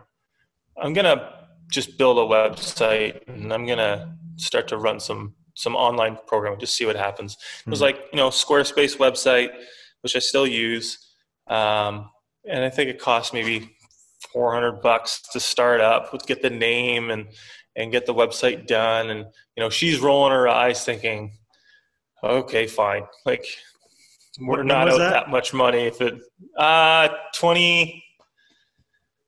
I'm 0.82 0.94
gonna 0.94 1.46
just 1.72 1.98
build 1.98 2.18
a 2.18 2.22
website, 2.22 3.22
and 3.28 3.54
I'm 3.54 3.66
gonna 3.66 4.18
start 4.36 4.68
to 4.70 4.78
run 4.78 5.00
some 5.00 5.36
some 5.56 5.76
online 5.76 6.18
program, 6.28 6.60
just 6.60 6.76
see 6.76 6.86
what 6.86 6.96
happens." 6.96 7.36
Mm-hmm. 7.36 7.70
It 7.70 7.72
was 7.72 7.80
hmm. 7.80 7.86
like 7.86 8.00
you 8.12 8.18
know, 8.18 8.30
Squarespace 8.30 8.98
website, 8.98 9.50
which 10.02 10.16
I 10.16 10.20
still 10.20 10.48
use, 10.48 11.00
um, 11.48 12.10
and 12.48 12.64
I 12.64 12.70
think 12.70 12.90
it 12.90 13.00
cost 13.00 13.34
maybe 13.34 13.76
400 14.32 14.82
bucks 14.82 15.22
to 15.34 15.40
start 15.40 15.82
up, 15.82 16.14
with 16.14 16.26
get 16.26 16.42
the 16.42 16.50
name 16.50 17.10
and 17.10 17.28
and 17.76 17.92
get 17.92 18.06
the 18.06 18.14
website 18.14 18.68
done. 18.68 19.10
And 19.10 19.26
you 19.56 19.64
know, 19.64 19.70
she's 19.70 20.00
rolling 20.00 20.32
her 20.32 20.48
eyes, 20.48 20.86
thinking, 20.86 21.38
"Okay, 22.24 22.68
fine. 22.68 23.04
Like, 23.26 23.46
we're 24.40 24.58
what, 24.58 24.66
not 24.66 24.90
out 24.90 24.98
that? 25.00 25.10
that? 25.10 25.30
much 25.30 25.54
money. 25.54 25.86
If 25.86 26.02
it 26.02 26.16
uh 26.58 27.10
20. 27.36 28.04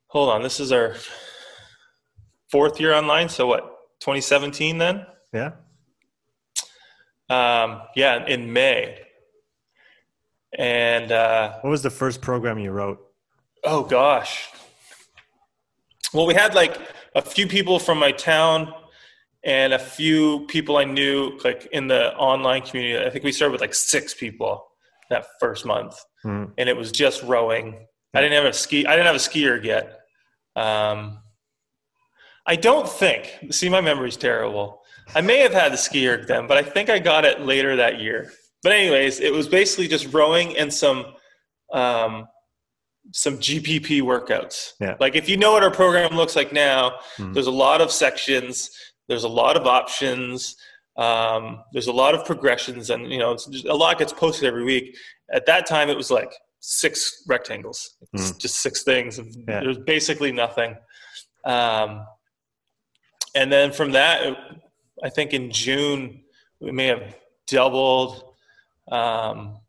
Hold 0.10 0.30
on, 0.30 0.42
this 0.42 0.60
is 0.60 0.72
our 0.72 0.96
fourth 2.50 2.80
year 2.80 2.94
online. 2.94 3.30
So 3.30 3.48
what? 3.48 3.63
2017 4.00 4.78
then? 4.78 5.06
Yeah. 5.34 5.52
Um, 7.30 7.82
yeah, 7.96 8.26
in 8.26 8.54
May. 8.54 9.00
And 10.58 11.12
uh, 11.12 11.60
what 11.62 11.70
was 11.70 11.84
the 11.84 11.90
first 11.90 12.22
program 12.22 12.58
you 12.58 12.72
wrote? 12.72 13.00
Oh 13.63 13.84
gosh. 13.84 14.50
Well, 16.13 16.26
we 16.26 16.34
had 16.34 16.56
like 16.56 16.80
a 17.16 17.22
few 17.22 17.48
people 17.48 17.80
from 17.80 18.00
my 18.00 18.12
town 18.12 18.74
and 19.44 19.74
a 19.74 19.80
few 19.80 20.46
people 20.48 20.78
I 20.78 20.84
knew 20.84 21.38
like 21.44 21.68
in 21.72 21.88
the 21.88 22.16
online 22.16 22.62
community. 22.62 23.06
I 23.06 23.10
think 23.10 23.24
we 23.24 23.32
started 23.32 23.52
with 23.52 23.62
like 23.62 23.74
six 23.74 24.13
people 24.13 24.66
that 25.10 25.26
first 25.40 25.66
month, 25.66 25.98
mm. 26.24 26.52
and 26.58 26.70
it 26.70 26.76
was 26.76 26.92
just 26.92 27.24
rowing. 27.24 27.88
I 28.13 28.22
didn't 28.22 28.34
have 28.34 28.46
a 28.46 28.54
ski. 28.54 28.86
I 28.86 28.92
didn't 28.92 29.08
have 29.08 29.16
a 29.16 29.20
skier 29.20 29.63
yet. 29.63 30.00
Um, 30.56 31.20
I 32.46 32.56
don't 32.56 32.88
think. 32.88 33.38
See, 33.52 33.70
my 33.70 33.82
memory's 33.82 34.18
terrible. 34.18 34.82
I 35.15 35.22
may 35.22 35.39
have 35.39 35.54
had 35.54 35.72
the 35.72 35.78
skier 35.78 36.26
then, 36.26 36.48
but 36.48 36.58
I 36.58 36.63
think 36.63 36.89
I 36.89 37.00
got 37.00 37.26
it 37.26 37.41
later 37.41 37.76
that 37.76 38.00
year. 38.00 38.32
But 38.63 38.74
anyways, 38.74 39.20
it 39.20 39.34
was 39.34 39.48
basically 39.48 39.88
just 39.88 40.13
rowing 40.13 40.58
and 40.58 40.74
some 40.74 41.06
um, 41.74 42.28
some 43.13 43.38
GPP 43.38 44.02
workouts. 44.02 44.74
Yeah. 44.80 44.96
Like 45.00 45.15
if 45.15 45.30
you 45.30 45.38
know 45.38 45.54
what 45.54 45.63
our 45.63 45.72
program 45.72 46.15
looks 46.15 46.36
like 46.36 46.52
now, 46.52 47.00
mm-hmm. 47.17 47.34
there's 47.34 47.48
a 47.48 47.52
lot 47.52 47.82
of 47.82 47.91
sections, 47.91 48.70
there's 49.08 49.24
a 49.24 49.30
lot 49.30 49.56
of 49.56 49.65
options, 49.65 50.56
um, 50.98 51.63
there's 51.74 51.88
a 51.88 51.91
lot 51.91 52.15
of 52.15 52.26
progressions, 52.26 52.89
and 52.89 53.12
you 53.12 53.20
know, 53.20 53.38
a 53.70 53.76
lot 53.76 54.00
gets 54.00 54.12
posted 54.12 54.46
every 54.46 54.63
week. 54.63 54.98
At 55.32 55.46
that 55.46 55.65
time, 55.65 55.89
it 55.89 55.98
was 55.98 56.12
like 56.12 56.34
six 56.60 57.24
rectangles, 57.28 57.96
mm-hmm. 58.15 58.38
just 58.38 58.62
six 58.62 58.84
things. 58.84 59.20
Yeah. 59.48 59.62
There's 59.62 59.78
basically 59.78 60.32
nothing. 60.32 60.76
Um, 61.46 62.06
and 63.36 63.52
then 63.52 63.72
from 63.72 63.91
that, 63.91 64.36
I 65.04 65.10
think 65.10 65.34
in 65.34 65.52
June 65.52 66.22
we 66.60 66.72
may 66.72 66.88
have 66.88 67.16
doubled. 67.48 68.34
Um, 68.92 69.60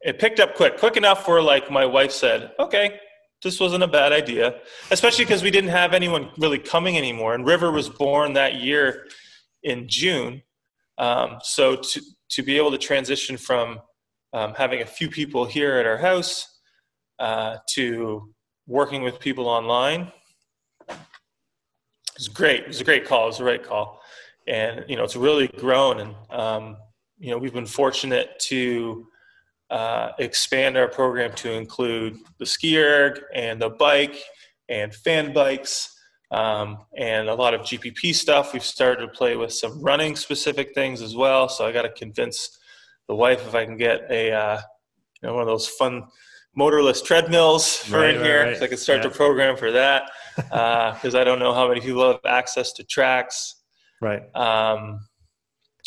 it 0.00 0.18
picked 0.18 0.40
up 0.40 0.54
quick, 0.54 0.78
quick 0.78 0.96
enough 0.96 1.26
where 1.26 1.40
like 1.40 1.70
my 1.70 1.86
wife 1.86 2.12
said, 2.12 2.52
okay, 2.58 3.00
this 3.42 3.60
wasn't 3.60 3.82
a 3.82 3.88
bad 3.88 4.12
idea, 4.12 4.60
especially 4.90 5.24
because 5.24 5.42
we 5.42 5.50
didn't 5.50 5.70
have 5.70 5.92
anyone 5.92 6.30
really 6.38 6.58
coming 6.58 6.96
anymore. 6.96 7.34
And 7.34 7.46
River 7.46 7.70
was 7.70 7.88
born 7.88 8.34
that 8.34 8.56
year 8.56 9.06
in 9.62 9.88
June. 9.88 10.42
Um, 10.98 11.38
so 11.42 11.76
to, 11.76 12.02
to 12.30 12.42
be 12.42 12.56
able 12.56 12.70
to 12.70 12.78
transition 12.78 13.36
from 13.36 13.80
um, 14.32 14.54
having 14.54 14.82
a 14.82 14.86
few 14.86 15.08
people 15.08 15.44
here 15.44 15.76
at 15.76 15.86
our 15.86 15.98
house 15.98 16.60
uh, 17.18 17.58
to 17.70 18.34
working 18.66 19.02
with 19.02 19.20
people 19.20 19.46
online 19.46 20.10
was 22.16 22.28
great. 22.28 22.62
It 22.62 22.68
was 22.68 22.80
a 22.80 22.84
great 22.84 23.04
call. 23.04 23.24
It 23.24 23.28
was 23.28 23.38
the 23.38 23.44
right 23.44 23.62
call. 23.62 24.00
And, 24.46 24.84
you 24.88 24.96
know, 24.96 25.04
it's 25.04 25.16
really 25.16 25.48
grown. 25.48 26.00
And, 26.00 26.14
um, 26.30 26.76
you 27.18 27.30
know, 27.30 27.38
we've 27.38 27.52
been 27.52 27.66
fortunate 27.66 28.38
to 28.40 29.06
uh, 29.70 30.10
expand 30.18 30.76
our 30.76 30.88
program 30.88 31.32
to 31.36 31.52
include 31.52 32.18
the 32.38 32.46
ski 32.46 32.78
erg 32.78 33.20
and 33.34 33.60
the 33.60 33.70
bike 33.70 34.22
and 34.68 34.94
fan 34.94 35.32
bikes 35.32 35.94
um, 36.30 36.78
and 36.96 37.28
a 37.28 37.34
lot 37.34 37.54
of 37.54 37.62
GPP 37.62 38.14
stuff. 38.14 38.52
We've 38.52 38.62
started 38.62 39.06
to 39.06 39.08
play 39.08 39.36
with 39.36 39.52
some 39.52 39.80
running 39.80 40.16
specific 40.16 40.74
things 40.74 41.00
as 41.00 41.14
well. 41.14 41.48
So 41.48 41.66
I 41.66 41.72
got 41.72 41.82
to 41.82 41.90
convince 41.90 42.58
the 43.08 43.14
wife 43.14 43.46
if 43.46 43.54
I 43.54 43.64
can 43.64 43.76
get 43.76 44.10
a 44.10 44.32
uh, 44.32 44.60
you 45.22 45.28
know 45.28 45.34
one 45.34 45.42
of 45.42 45.48
those 45.48 45.68
fun 45.68 46.04
motorless 46.56 47.02
treadmills 47.02 47.76
for 47.76 47.98
right, 47.98 48.10
in 48.10 48.16
right, 48.16 48.26
here, 48.26 48.44
right. 48.44 48.56
so 48.56 48.64
I 48.64 48.68
can 48.68 48.78
start 48.78 49.02
yeah. 49.02 49.08
the 49.08 49.14
program 49.14 49.56
for 49.56 49.70
that. 49.72 50.10
Because 50.36 51.14
uh, 51.14 51.20
I 51.20 51.24
don't 51.24 51.38
know 51.38 51.52
how 51.52 51.68
many 51.68 51.80
people 51.80 52.06
have 52.06 52.20
access 52.26 52.72
to 52.74 52.84
tracks. 52.84 53.56
Right. 54.04 54.22
Um, 54.36 55.00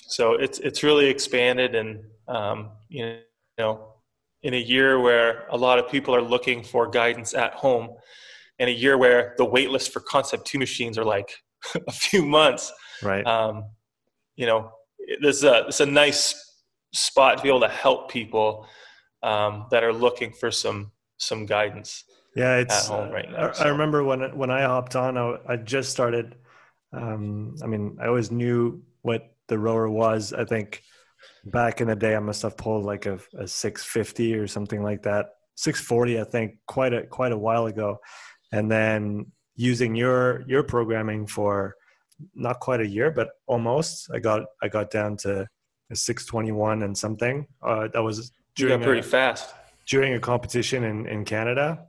so 0.08 0.34
it's 0.34 0.58
it's 0.60 0.82
really 0.82 1.06
expanded, 1.06 1.76
and 1.76 2.00
um, 2.28 2.72
you 2.90 3.20
know 3.60 3.94
in 4.42 4.54
a 4.54 4.58
year 4.58 5.00
where 5.00 5.46
a 5.50 5.58
lot 5.58 5.78
of 5.78 5.90
people 5.90 6.16
are 6.16 6.22
looking 6.22 6.64
for 6.64 6.88
guidance 6.88 7.34
at 7.34 7.54
home, 7.54 7.90
and 8.58 8.70
a 8.70 8.74
year 8.74 8.98
where 8.98 9.36
the 9.38 9.46
waitlist 9.46 9.92
for 9.92 10.00
Concept 10.00 10.48
Two 10.48 10.58
machines 10.58 10.98
are 10.98 11.06
like 11.06 11.30
a 11.88 11.92
few 11.92 12.26
months, 12.26 12.74
right? 13.04 13.26
Um, 13.26 13.66
you 14.36 14.48
know, 14.48 14.72
this 15.22 15.38
is 15.38 15.44
a 15.44 15.66
it's 15.68 15.80
a 15.80 15.86
nice 15.86 16.44
spot 16.94 17.38
to 17.38 17.44
be 17.44 17.50
able 17.50 17.62
to 17.62 17.68
help 17.68 18.10
people 18.10 18.66
um, 19.22 19.66
that 19.70 19.84
are 19.84 19.94
looking 19.94 20.32
for 20.32 20.50
some 20.50 20.92
some 21.18 21.46
guidance. 21.46 22.04
Yeah, 22.36 22.58
it's 22.58 22.90
right 22.90 23.30
now. 23.32 23.50
I, 23.50 23.52
so. 23.52 23.66
I, 23.66 23.68
remember 23.70 24.04
when 24.04 24.36
when 24.38 24.50
I 24.50 24.64
hopped 24.64 24.96
on, 24.96 25.18
I, 25.18 25.38
I 25.48 25.56
just 25.56 25.92
started. 25.92 26.36
Um, 26.94 27.56
I 27.64 27.68
mean, 27.68 27.98
I 28.02 28.08
always 28.08 28.32
knew 28.32 28.82
what 29.02 29.34
the 29.48 29.58
rower 29.58 29.90
was. 29.90 30.34
I 30.34 30.46
think 30.46 30.84
back 31.46 31.82
in 31.82 31.88
the 31.88 31.96
day, 31.96 32.16
I 32.16 32.20
must 32.20 32.42
have 32.42 32.58
pulled 32.58 32.86
like 32.86 33.06
a, 33.06 33.20
a 33.38 33.48
650 33.48 34.36
or 34.36 34.48
something 34.48 34.84
like 34.84 35.04
that. 35.04 35.28
640, 35.56 36.20
I 36.20 36.24
think, 36.24 36.56
quite 36.68 36.94
a 36.94 37.08
quite 37.08 37.32
a 37.32 37.38
while 37.38 37.66
ago, 37.66 37.98
and 38.52 38.72
then 38.72 39.32
using 39.56 39.96
your 39.96 40.44
your 40.48 40.64
programming 40.64 41.26
for 41.26 41.76
not 42.36 42.60
quite 42.60 42.82
a 42.82 42.88
year, 42.88 43.12
but 43.12 43.30
almost, 43.48 44.10
I 44.14 44.20
got 44.20 44.44
I 44.62 44.68
got 44.68 44.92
down 44.92 45.18
to 45.18 45.48
a 45.90 45.96
621 45.96 46.84
and 46.84 46.98
something. 46.98 47.48
Uh, 47.64 47.88
that 47.94 48.04
was 48.04 48.32
during 48.56 48.82
pretty 48.82 49.00
a, 49.00 49.04
fast 49.04 49.54
during 49.88 50.14
a 50.14 50.20
competition 50.20 50.84
in 50.84 51.08
in 51.08 51.26
Canada. 51.26 51.88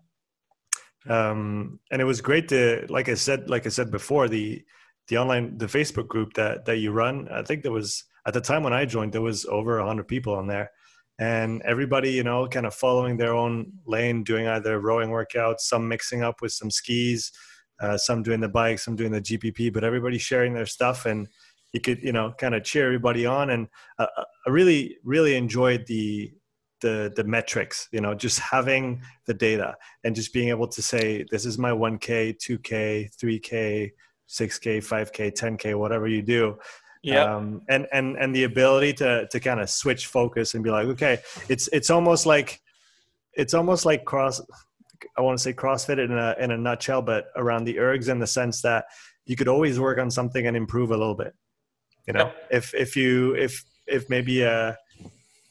Um, 1.08 1.80
and 1.90 2.02
it 2.02 2.04
was 2.04 2.20
great 2.20 2.48
to, 2.48 2.84
like 2.90 3.08
I 3.08 3.14
said, 3.14 3.48
like 3.48 3.66
I 3.66 3.70
said 3.70 3.90
before, 3.90 4.28
the 4.28 4.62
the 5.08 5.18
online 5.18 5.58
the 5.58 5.66
Facebook 5.66 6.08
group 6.08 6.34
that 6.34 6.64
that 6.66 6.78
you 6.78 6.92
run. 6.92 7.28
I 7.30 7.42
think 7.42 7.62
there 7.62 7.72
was 7.72 8.04
at 8.28 8.34
the 8.34 8.40
time 8.42 8.62
when 8.62 8.74
I 8.74 8.84
joined, 8.84 9.12
there 9.12 9.22
was 9.22 9.46
over 9.46 9.78
100 9.78 10.06
people 10.06 10.34
on 10.34 10.46
there. 10.46 10.70
And 11.18 11.62
everybody, 11.62 12.12
you 12.12 12.22
know, 12.22 12.46
kind 12.46 12.66
of 12.66 12.74
following 12.74 13.16
their 13.16 13.34
own 13.34 13.72
lane, 13.86 14.22
doing 14.22 14.46
either 14.46 14.78
rowing 14.78 15.08
workouts, 15.08 15.60
some 15.60 15.88
mixing 15.88 16.22
up 16.22 16.42
with 16.42 16.52
some 16.52 16.70
skis, 16.70 17.32
uh, 17.80 17.96
some 17.96 18.22
doing 18.22 18.40
the 18.40 18.48
bike, 18.48 18.78
some 18.78 18.96
doing 18.96 19.12
the 19.12 19.22
GPP, 19.22 19.72
but 19.72 19.82
everybody 19.82 20.18
sharing 20.18 20.52
their 20.52 20.66
stuff. 20.66 21.06
And 21.06 21.26
you 21.72 21.80
could, 21.80 22.02
you 22.02 22.12
know, 22.12 22.34
kind 22.38 22.54
of 22.54 22.64
cheer 22.64 22.84
everybody 22.84 23.24
on. 23.24 23.50
And 23.50 23.68
uh, 23.98 24.06
I 24.46 24.50
really, 24.50 24.98
really 25.02 25.34
enjoyed 25.34 25.86
the, 25.86 26.30
the 26.80 27.12
the 27.16 27.24
metrics 27.24 27.88
you 27.90 28.00
know 28.00 28.14
just 28.14 28.38
having 28.38 29.02
the 29.26 29.34
data 29.34 29.74
and 30.04 30.14
just 30.14 30.32
being 30.32 30.48
able 30.48 30.68
to 30.68 30.80
say 30.80 31.24
this 31.28 31.44
is 31.44 31.58
my 31.58 31.72
1k 31.72 32.36
2k 32.38 33.10
3k 33.16 33.90
6k 34.28 34.78
5k 34.78 35.32
10k 35.32 35.74
whatever 35.74 36.06
you 36.06 36.22
do 36.22 36.58
yeah 37.02 37.22
um, 37.22 37.62
and 37.68 37.86
and 37.92 38.16
and 38.16 38.34
the 38.34 38.44
ability 38.44 38.92
to 38.92 39.26
to 39.30 39.40
kind 39.40 39.60
of 39.60 39.70
switch 39.70 40.06
focus 40.06 40.54
and 40.54 40.64
be 40.64 40.70
like 40.70 40.86
okay 40.86 41.18
it's 41.48 41.68
it's 41.72 41.90
almost 41.90 42.26
like 42.26 42.60
it's 43.34 43.54
almost 43.54 43.84
like 43.84 44.04
cross 44.04 44.40
i 45.16 45.20
want 45.20 45.38
to 45.38 45.42
say 45.42 45.52
crossfit 45.52 46.04
in 46.04 46.12
a 46.12 46.34
in 46.40 46.50
a 46.50 46.58
nutshell 46.58 47.00
but 47.00 47.28
around 47.36 47.64
the 47.64 47.76
ergs 47.76 48.08
in 48.08 48.18
the 48.18 48.26
sense 48.26 48.62
that 48.62 48.84
you 49.26 49.36
could 49.36 49.48
always 49.48 49.78
work 49.78 49.98
on 49.98 50.10
something 50.10 50.46
and 50.46 50.56
improve 50.56 50.90
a 50.90 50.96
little 50.96 51.14
bit 51.14 51.34
you 52.08 52.14
know? 52.14 52.32
If 52.50 52.74
if 52.74 52.96
you 52.96 53.34
if 53.36 53.64
if 53.86 54.08
maybe 54.08 54.42
a 54.42 54.76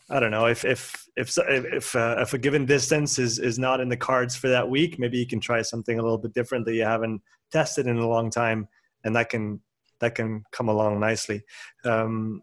I 0.10 0.20
don't 0.20 0.32
know 0.32 0.48
if 0.48 0.66
if 0.66 1.08
if 1.16 1.38
if 1.38 1.96
uh, 1.96 2.16
if 2.20 2.34
a 2.34 2.38
given 2.38 2.66
distance 2.66 3.20
is 3.20 3.40
is 3.40 3.60
not 3.60 3.80
in 3.80 3.90
the 3.90 3.96
cards 3.96 4.36
for 4.36 4.50
that 4.50 4.68
week, 4.68 4.98
maybe 4.98 5.20
you 5.20 5.28
can 5.28 5.40
try 5.40 5.62
something 5.62 6.00
a 6.00 6.02
little 6.02 6.18
bit 6.18 6.34
different 6.34 6.66
that 6.66 6.74
you 6.74 6.84
haven't 6.84 7.22
tested 7.52 7.88
in 7.88 7.98
a 7.98 8.08
long 8.08 8.30
time, 8.30 8.68
and 9.04 9.16
that 9.16 9.30
can 9.30 9.62
that 10.00 10.16
can 10.16 10.44
come 10.52 10.70
along 10.70 11.00
nicely. 11.00 11.44
Um, 11.84 12.42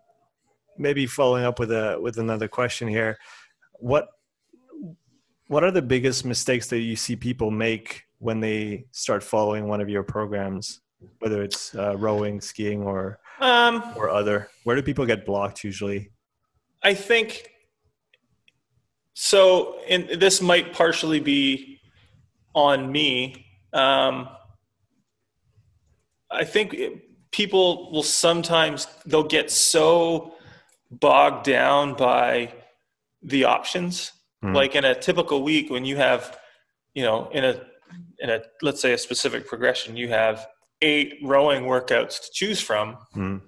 maybe 0.76 1.06
following 1.06 1.44
up 1.44 1.58
with 1.58 1.70
a 1.70 1.98
with 2.00 2.18
another 2.18 2.48
question 2.48 2.88
here, 2.88 3.18
what 3.74 4.08
what 5.48 5.62
are 5.62 5.70
the 5.70 5.82
biggest 5.82 6.24
mistakes 6.24 6.68
that 6.68 6.80
you 6.80 6.96
see 6.96 7.16
people 7.16 7.50
make 7.50 8.04
when 8.18 8.40
they 8.40 8.86
start 8.92 9.22
following 9.22 9.68
one 9.68 9.80
of 9.80 9.88
your 9.88 10.02
programs, 10.02 10.80
whether 11.18 11.42
it's 11.42 11.74
uh, 11.74 11.96
rowing, 11.96 12.40
skiing, 12.40 12.82
or 12.82 13.18
um, 13.40 13.82
or 13.96 14.10
other? 14.10 14.48
Where 14.64 14.76
do 14.76 14.82
people 14.82 15.06
get 15.06 15.26
blocked 15.26 15.64
usually? 15.64 16.10
I 16.82 16.94
think 16.94 17.50
so 19.14 19.78
and 19.88 20.08
this 20.20 20.42
might 20.42 20.72
partially 20.72 21.20
be 21.20 21.80
on 22.54 22.90
me 22.90 23.46
um, 23.72 24.28
i 26.34 26.44
think 26.44 26.76
people 27.30 27.90
will 27.90 28.02
sometimes 28.02 28.86
they'll 29.06 29.22
get 29.22 29.50
so 29.50 30.34
bogged 30.90 31.44
down 31.44 31.94
by 31.94 32.52
the 33.22 33.44
options. 33.44 34.12
Mm. 34.44 34.54
like 34.54 34.74
in 34.74 34.84
a 34.84 34.94
typical 34.94 35.42
week 35.42 35.70
when 35.70 35.86
you 35.86 35.96
have 35.96 36.38
you 36.92 37.02
know 37.02 37.30
in 37.30 37.44
a 37.44 37.62
in 38.18 38.28
a 38.28 38.42
let's 38.60 38.82
say 38.82 38.92
a 38.92 38.98
specific 38.98 39.46
progression 39.46 39.96
you 39.96 40.08
have 40.10 40.46
eight 40.82 41.14
rowing 41.22 41.64
workouts 41.64 42.20
to 42.20 42.28
choose 42.32 42.60
from. 42.60 42.98
Mm. 43.16 43.40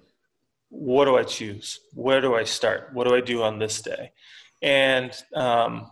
what 0.69 1.05
do 1.05 1.15
i 1.15 1.23
choose? 1.23 1.79
Where 1.93 2.19
do 2.19 2.35
i 2.35 2.43
start? 2.43 2.89
What 2.93 3.07
do 3.07 3.15
i 3.15 3.21
do 3.21 3.43
on 3.43 3.59
this 3.59 3.81
day? 3.81 4.11
And 4.61 5.11
um, 5.35 5.87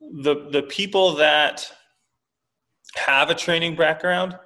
the 0.00 0.48
the 0.50 0.62
people 0.62 1.14
that 1.14 1.72
have 2.94 3.30
a 3.30 3.34
training 3.34 3.74
background 3.76 4.38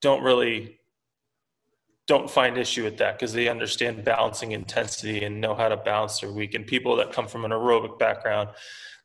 don't 0.00 0.22
really 0.22 0.78
don't 2.06 2.30
find 2.30 2.56
issue 2.56 2.84
with 2.84 2.96
that 2.96 3.18
because 3.18 3.34
they 3.34 3.48
understand 3.48 4.02
balancing 4.02 4.52
intensity 4.52 5.24
and 5.24 5.40
know 5.40 5.54
how 5.54 5.68
to 5.68 5.76
balance 5.76 6.20
their 6.20 6.32
week. 6.32 6.54
And 6.54 6.66
people 6.66 6.96
that 6.96 7.12
come 7.12 7.28
from 7.28 7.44
an 7.44 7.50
aerobic 7.50 7.98
background 7.98 8.48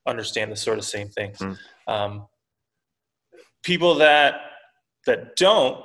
understand 0.08 0.52
the 0.52 0.56
sort 0.56 0.78
of 0.78 0.86
same 0.86 1.10
things. 1.10 1.38
Mm. 1.38 1.58
Um, 1.88 2.28
people 3.62 3.96
that 3.96 4.36
that 5.06 5.36
don't 5.36 5.84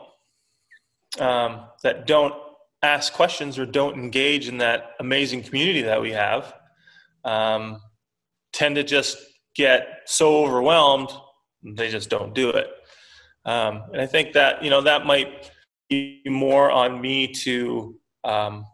um, 1.19 1.63
that 1.83 2.07
don't 2.07 2.35
ask 2.83 3.13
questions 3.13 3.59
or 3.59 3.67
don't 3.67 3.97
engage 3.99 4.49
in 4.49 4.59
that 4.59 4.93
amazing 5.01 5.43
community 5.43 5.83
that 5.83 6.01
we 6.01 6.13
have 6.13 6.55
um, 7.25 7.81
tend 8.53 8.77
to 8.77 8.85
just 8.85 9.19
get 9.57 9.89
so 10.07 10.45
overwhelmed 10.45 11.11
they 11.63 11.91
just 11.91 12.09
don't 12.09 12.35
do 12.35 12.51
it. 12.51 12.69
Um, 13.49 13.85
and 13.93 14.03
I 14.03 14.07
think 14.07 14.35
that 14.35 14.63
you 14.63 14.69
know 14.69 14.83
that 14.83 15.07
might 15.07 15.51
be 15.89 16.21
more 16.27 16.71
on 16.71 17.01
me 17.01 17.29
to 17.45 17.99
um, 18.23 18.67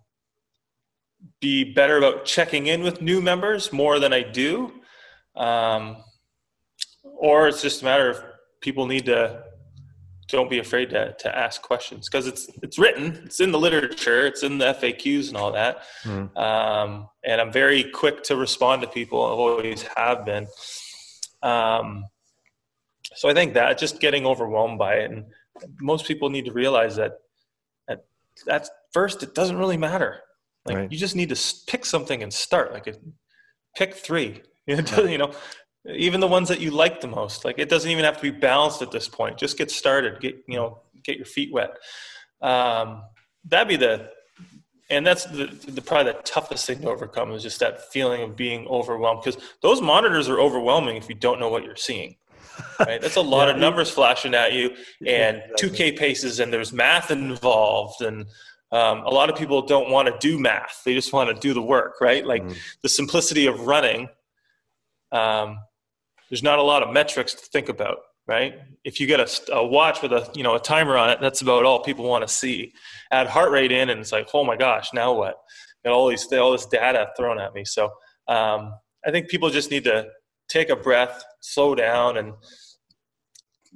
be 1.41 1.73
better 1.73 1.97
about 1.97 2.25
checking 2.25 2.67
in 2.67 2.83
with 2.83 3.01
new 3.01 3.21
members 3.21 3.73
more 3.73 4.01
than 4.01 4.13
I 4.13 4.23
do, 4.23 4.73
um, 5.37 5.99
or 7.05 7.47
it's 7.47 7.63
just 7.63 7.83
a 7.83 7.85
matter 7.85 8.11
of 8.11 8.25
people 8.61 8.87
need 8.87 9.07
to 9.07 9.45
don't 10.27 10.51
be 10.51 10.59
afraid 10.59 10.91
to, 10.91 11.15
to 11.21 11.39
ask 11.39 11.63
questions 11.63 12.09
because 12.09 12.27
it's 12.27 12.49
it's 12.61 12.77
written, 12.77 13.23
it's 13.25 13.39
in 13.39 13.53
the 13.53 13.61
literature, 13.61 14.27
it's 14.27 14.43
in 14.43 14.59
the 14.59 14.75
FAQs 14.75 15.29
and 15.29 15.37
all 15.37 15.53
that. 15.53 15.85
Mm. 16.03 16.37
Um, 16.37 17.09
and 17.23 17.41
I'm 17.41 17.53
very 17.53 17.85
quick 17.85 18.25
to 18.25 18.35
respond 18.35 18.83
to 18.83 18.89
people. 18.89 19.23
I 19.23 19.29
always 19.29 19.83
have 19.97 20.25
been. 20.25 20.49
Um, 21.45 22.07
so 23.15 23.29
I 23.29 23.35
think 23.35 23.55
that 23.55 23.79
just 23.79 24.01
getting 24.01 24.27
overwhelmed 24.27 24.79
by 24.79 24.97
it, 24.97 25.11
and 25.11 25.25
most 25.81 26.07
people 26.07 26.31
need 26.31 26.45
to 26.47 26.53
realize 26.53 26.97
that 26.97 27.21
at 27.89 28.05
at 28.49 28.69
first 28.93 29.23
it 29.23 29.35
doesn't 29.35 29.57
really 29.57 29.77
matter. 29.77 30.21
Like 30.67 30.77
right. 30.77 30.93
you 30.93 30.99
just 30.99 31.17
need 31.17 31.29
to 31.29 31.55
pick 31.67 31.85
something 31.85 32.23
and 32.23 32.33
start. 32.33 32.73
Like 32.73 32.87
a, 32.87 32.95
pick 33.77 33.95
three. 33.95 34.43
You 34.67 35.19
know, 35.19 35.35
even 35.87 36.21
the 36.21 36.27
ones 36.27 36.49
that 36.49 36.61
you 36.61 36.71
like 36.71 37.01
the 37.01 37.07
most 37.07 37.45
like 37.45 37.59
it 37.59 37.69
doesn't 37.69 37.91
even 37.91 38.05
have 38.05 38.17
to 38.17 38.23
be 38.23 38.31
balanced 38.31 38.81
at 38.83 38.91
this 38.91 39.09
point 39.09 39.37
just 39.37 39.59
get 39.59 39.71
started 39.71 40.21
get 40.21 40.43
you 40.49 40.57
know 40.57 40.79
get 41.03 41.17
your 41.17 41.27
feet 41.27 41.53
wet 41.53 41.77
um, 42.41 43.03
that'd 43.45 43.69
be 43.69 43.77
the 43.77 44.11
and 44.91 45.07
that's 45.07 45.25
the, 45.27 45.47
the 45.67 45.81
probably 45.81 46.13
the 46.13 46.19
toughest 46.21 46.67
thing 46.67 46.81
to 46.81 46.91
overcome 46.91 47.33
is 47.33 47.43
just 47.43 47.61
that 47.61 47.93
feeling 47.93 48.23
of 48.23 48.37
being 48.37 48.67
overwhelmed 48.69 49.23
because 49.23 49.41
those 49.63 49.81
monitors 49.81 50.29
are 50.29 50.41
overwhelming 50.41 50.97
if 50.97 51.09
you 51.09 51.15
don't 51.15 51.41
know 51.41 51.49
what 51.49 51.65
you're 51.65 51.77
seeing 51.77 52.17
right 52.81 53.01
that's 53.01 53.17
a 53.17 53.21
lot 53.21 53.49
yeah, 53.49 53.55
of 53.55 53.61
numbers 53.61 53.91
flashing 53.91 54.35
at 54.35 54.53
you 54.53 54.71
and 55.07 55.43
exactly. 55.53 55.91
2k 55.93 55.99
paces 55.99 56.41
and 56.41 56.53
there's 56.53 56.73
math 56.73 57.11
involved 57.11 58.01
and 58.03 58.27
um, 58.73 59.03
a 59.03 59.11
lot 59.11 59.31
of 59.31 59.37
people 59.37 59.63
don't 59.63 59.91
want 59.91 60.09
to 60.09 60.17
do 60.19 60.39
math 60.39 60.83
they 60.85 60.95
just 60.95 61.13
want 61.13 61.29
to 61.29 61.41
do 61.41 61.55
the 61.55 61.63
work 61.63 62.01
right 62.01 62.27
like 62.27 62.43
mm. 62.43 62.57
the 62.83 62.89
simplicity 62.89 63.47
of 63.47 63.67
running 63.67 64.09
um, 65.15 65.59
there's 66.29 66.43
not 66.43 66.59
a 66.59 66.63
lot 66.63 66.83
of 66.83 66.93
metrics 66.93 67.33
to 67.35 67.47
think 67.47 67.69
about, 67.69 67.99
right? 68.27 68.55
If 68.83 68.99
you 69.01 69.07
get 69.07 69.21
a, 69.21 69.53
a, 69.53 69.65
watch 69.65 70.03
with 70.03 70.13
a 70.13 70.29
you 70.35 70.43
know 70.43 70.57
a 70.57 70.61
timer 70.61 70.97
on 70.97 71.11
it, 71.11 71.21
that's 71.21 71.43
about 71.43 71.65
all 71.65 71.83
people 71.83 72.05
want 72.05 72.27
to 72.27 72.35
see. 72.35 72.73
Add 73.13 73.29
heart 73.29 73.53
rate 73.53 73.73
in, 73.73 73.91
and 73.91 74.01
it's 74.01 74.13
like, 74.13 74.29
oh 74.35 74.45
my 74.45 74.57
gosh, 74.57 74.93
now 74.93 75.13
what? 75.13 75.37
Got 75.85 75.93
all 75.93 76.09
these 76.09 76.31
all 76.33 76.53
this 76.53 76.67
data 76.67 77.09
thrown 77.17 77.39
at 77.39 77.55
me. 77.55 77.65
So 77.65 77.85
um, 78.27 78.75
I 79.07 79.11
think 79.11 79.29
people 79.29 79.49
just 79.51 79.71
need 79.71 79.85
to 79.85 80.09
take 80.49 80.71
a 80.71 80.77
breath, 80.77 81.25
slow 81.41 81.75
down, 81.75 82.17
and 82.17 82.35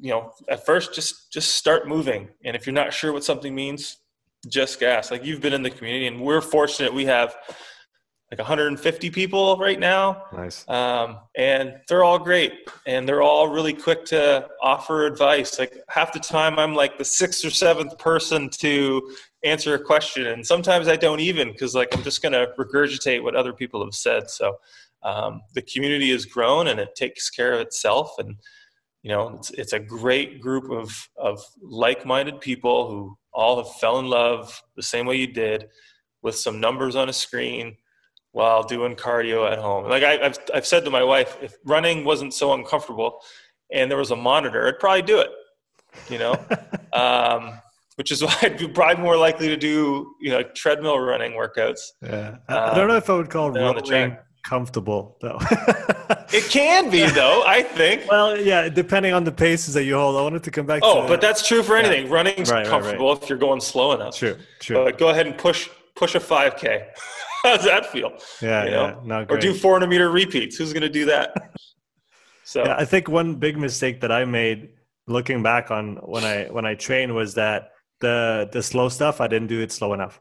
you 0.00 0.11
know, 0.11 0.33
at 0.48 0.64
first 0.64 0.94
just 0.94 1.33
just 1.33 1.57
start 1.57 1.88
moving. 1.88 2.28
And 2.44 2.54
if 2.54 2.66
you're 2.66 2.74
not 2.74 2.92
sure 2.92 3.12
what 3.12 3.24
something 3.24 3.54
means, 3.54 3.98
just 4.48 4.78
gas. 4.78 5.11
Like 5.11 5.24
you've 5.24 5.40
been 5.40 5.52
in 5.52 5.62
the 5.62 5.70
community, 5.70 6.07
and 6.07 6.20
we're 6.20 6.40
fortunate 6.40 6.92
we 6.92 7.07
have 7.07 7.37
like 8.31 8.38
150 8.38 9.11
people 9.11 9.57
right 9.57 9.81
now. 9.81 10.24
Nice. 10.35 10.68
Um, 10.68 11.18
and 11.35 11.76
they're 11.88 12.04
all 12.04 12.18
great. 12.18 12.52
And 12.87 13.09
they're 13.09 13.22
all 13.22 13.48
really 13.48 13.72
quick 13.72 14.04
to 14.07 14.46
offer 14.62 15.07
advice. 15.07 15.59
Like 15.59 15.83
half 15.88 16.12
the 16.12 16.20
time, 16.20 16.59
I'm 16.59 16.74
like 16.74 16.98
the 16.98 17.07
sixth 17.07 17.42
or 17.44 17.50
seventh 17.50 17.96
person 17.98 18.50
to 18.50 19.14
answer 19.44 19.74
a 19.74 19.83
question. 19.83 20.26
And 20.26 20.46
sometimes 20.46 20.88
I 20.88 20.96
don't 20.96 21.20
even 21.20 21.52
because 21.52 21.74
like 21.74 21.96
I'm 21.96 22.02
just 22.02 22.20
going 22.20 22.33
to 22.33 22.52
regurgitate 22.59 23.22
what 23.22 23.35
other 23.35 23.54
people 23.54 23.83
have 23.83 23.94
said. 23.94 24.28
So 24.28 24.59
um, 25.02 25.42
the 25.54 25.62
community 25.62 26.11
has 26.11 26.24
grown 26.24 26.68
and 26.68 26.80
it 26.80 26.94
takes 26.94 27.30
care 27.30 27.52
of 27.52 27.61
itself. 27.61 28.18
And, 28.18 28.37
you 29.02 29.11
know, 29.11 29.37
it's, 29.37 29.50
it's 29.50 29.72
a 29.72 29.78
great 29.78 30.40
group 30.40 30.70
of, 30.70 30.90
of 31.16 31.40
like 31.62 32.04
minded 32.04 32.40
people 32.40 32.90
who 32.90 33.16
all 33.32 33.62
have 33.62 33.72
fell 33.76 33.98
in 33.98 34.06
love 34.06 34.61
the 34.76 34.82
same 34.82 35.06
way 35.06 35.16
you 35.16 35.26
did 35.26 35.66
with 36.22 36.34
some 36.34 36.61
numbers 36.61 36.96
on 36.96 37.08
a 37.08 37.12
screen 37.12 37.76
while 38.32 38.62
doing 38.62 38.94
cardio 38.94 39.50
at 39.50 39.58
home. 39.58 39.88
Like 39.88 40.02
I, 40.02 40.16
have 40.16 40.38
I've 40.52 40.66
said 40.66 40.84
to 40.84 40.90
my 40.90 41.02
wife, 41.02 41.37
if 41.40 41.56
running 41.64 42.04
wasn't 42.04 42.34
so 42.34 42.52
uncomfortable 42.52 43.20
and 43.72 43.90
there 43.90 43.98
was 43.98 44.11
a 44.11 44.16
monitor, 44.16 44.66
I'd 44.66 44.78
probably 44.78 45.02
do 45.02 45.20
it, 45.20 45.30
you 46.08 46.18
know? 46.18 46.34
um, 46.92 47.61
which 47.96 48.12
is 48.12 48.22
why 48.24 48.34
I'd 48.42 48.58
be 48.58 48.68
probably 48.68 49.02
more 49.02 49.16
likely 49.16 49.48
to 49.48 49.56
do, 49.56 50.14
you 50.20 50.30
know, 50.30 50.42
treadmill 50.42 50.98
running 50.98 51.32
workouts. 51.32 51.80
Yeah. 52.02 52.37
I, 52.48 52.74
don't 52.74 52.88
know 52.88 52.96
if 52.96 53.08
I 53.11 53.14
would 53.14 53.30
call 53.30 53.50
running 53.50 54.16
comfortable 54.48 55.16
though. 55.20 55.38
it 56.32 56.44
can 56.50 56.90
be 56.90 57.04
though, 57.06 57.44
I 57.46 57.62
think. 57.62 58.11
Well, 58.11 58.40
yeah, 58.40 58.68
depending 58.68 59.12
on 59.12 59.24
the 59.24 59.32
paces 59.32 59.74
that 59.74 59.84
you 59.84 59.94
hold. 59.94 60.16
I 60.16 60.22
wanted 60.22 60.42
to 60.44 60.50
come 60.50 60.64
back 60.64 60.80
oh, 60.82 61.06
but 61.06 61.20
that's 61.20 61.46
true 61.46 61.62
for 61.62 61.76
anything. 61.76 62.06
Yeah. 62.06 62.12
Running's 62.14 62.50
right, 62.50 62.66
comfortable 62.66 63.08
right, 63.08 63.14
right. 63.14 63.22
if 63.22 63.28
you're 63.28 63.38
going 63.38 63.61
slow 63.61 63.92
enough. 63.92 64.16
True, 64.16 64.37
true. 64.61 64.84
But 64.84 64.98
go 64.98 65.11
ahead 65.11 65.26
and 65.26 65.37
push 65.37 65.68
push 65.94 66.14
a 66.14 66.20
5K. 66.20 66.87
How 67.42 67.56
does 67.56 67.66
that 67.66 67.87
feel? 67.87 68.12
Yeah, 68.40 68.64
you 68.64 68.70
know? 68.70 69.02
yeah, 69.06 69.26
Or 69.28 69.38
do 69.38 69.54
400 69.54 69.87
meter 69.87 70.11
repeats. 70.11 70.56
Who's 70.56 70.72
going 70.72 70.82
to 70.82 70.88
do 70.88 71.06
that? 71.06 71.34
So 72.44 72.64
yeah, 72.64 72.76
I 72.78 72.87
think 72.87 73.11
one 73.11 73.34
big 73.34 73.58
mistake 73.58 74.00
that 74.00 74.11
I 74.11 74.24
made 74.24 74.70
looking 75.06 75.42
back 75.42 75.70
on 75.70 75.96
when 75.96 76.24
I 76.24 76.44
when 76.44 76.64
I 76.64 76.76
trained 76.76 77.14
was 77.14 77.34
that 77.34 77.72
the 78.00 78.48
the 78.50 78.62
slow 78.62 78.88
stuff 78.88 79.20
I 79.20 79.26
didn't 79.26 79.48
do 79.48 79.61
it 79.61 79.70
slow 79.70 79.92
enough. 79.92 80.18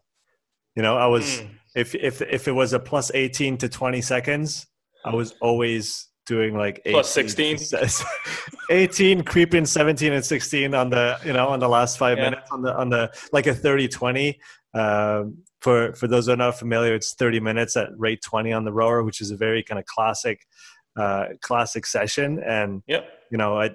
You 0.75 0.83
know, 0.83 0.97
I 0.97 1.05
was 1.05 1.23
mm. 1.23 1.49
If 1.75 1.95
if 1.95 2.21
if 2.21 2.47
it 2.47 2.51
was 2.51 2.73
a 2.73 2.79
plus 2.79 3.11
18 3.13 3.57
to 3.57 3.69
20 3.69 4.01
seconds, 4.01 4.67
I 5.05 5.13
was 5.13 5.33
always 5.41 6.07
doing 6.25 6.57
like 6.57 6.81
18, 6.85 6.93
plus 6.93 7.09
16 7.11 7.57
18 8.69 9.23
creeping 9.23 9.65
17 9.65 10.11
and 10.11 10.25
16 10.25 10.73
on 10.73 10.89
the 10.89 11.17
you 11.23 11.31
know 11.31 11.47
on 11.47 11.59
the 11.59 11.69
last 11.69 11.97
five 11.97 12.17
yeah. 12.17 12.25
minutes 12.25 12.51
on 12.51 12.61
the 12.61 12.75
on 12.75 12.89
the 12.89 13.09
like 13.31 13.47
a 13.47 13.53
30 13.53 13.87
20 13.87 14.37
um, 14.73 15.37
for 15.61 15.93
for 15.93 16.07
those 16.07 16.27
who 16.27 16.33
are 16.33 16.37
not 16.37 16.57
familiar, 16.59 16.93
it's 16.93 17.13
30 17.13 17.39
minutes 17.39 17.75
at 17.75 17.89
rate 17.97 18.21
20 18.21 18.53
on 18.53 18.63
the 18.63 18.71
rower, 18.71 19.03
which 19.03 19.21
is 19.21 19.31
a 19.31 19.37
very 19.37 19.63
kind 19.63 19.79
of 19.79 19.85
classic 19.85 20.45
uh, 20.95 21.27
classic 21.41 21.85
session. 21.85 22.41
And 22.43 22.83
yep. 22.87 23.07
you 23.31 23.37
know, 23.37 23.59
I 23.59 23.71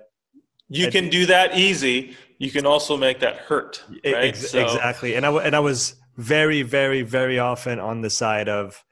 you 0.68 0.86
I, 0.86 0.90
can 0.90 1.08
do 1.08 1.26
that 1.26 1.56
easy. 1.56 2.16
You 2.38 2.50
can 2.50 2.66
also 2.66 2.96
make 2.96 3.20
that 3.20 3.36
hurt, 3.36 3.82
right? 4.04 4.14
Ex- 4.14 4.50
so. 4.50 4.60
Exactly. 4.60 5.14
And 5.14 5.26
I 5.26 5.32
and 5.32 5.56
I 5.56 5.60
was 5.60 5.96
very, 6.16 6.62
very, 6.62 7.02
very 7.02 7.38
often 7.38 7.78
on 7.78 8.00
the 8.00 8.10
side 8.10 8.48
of 8.48 8.84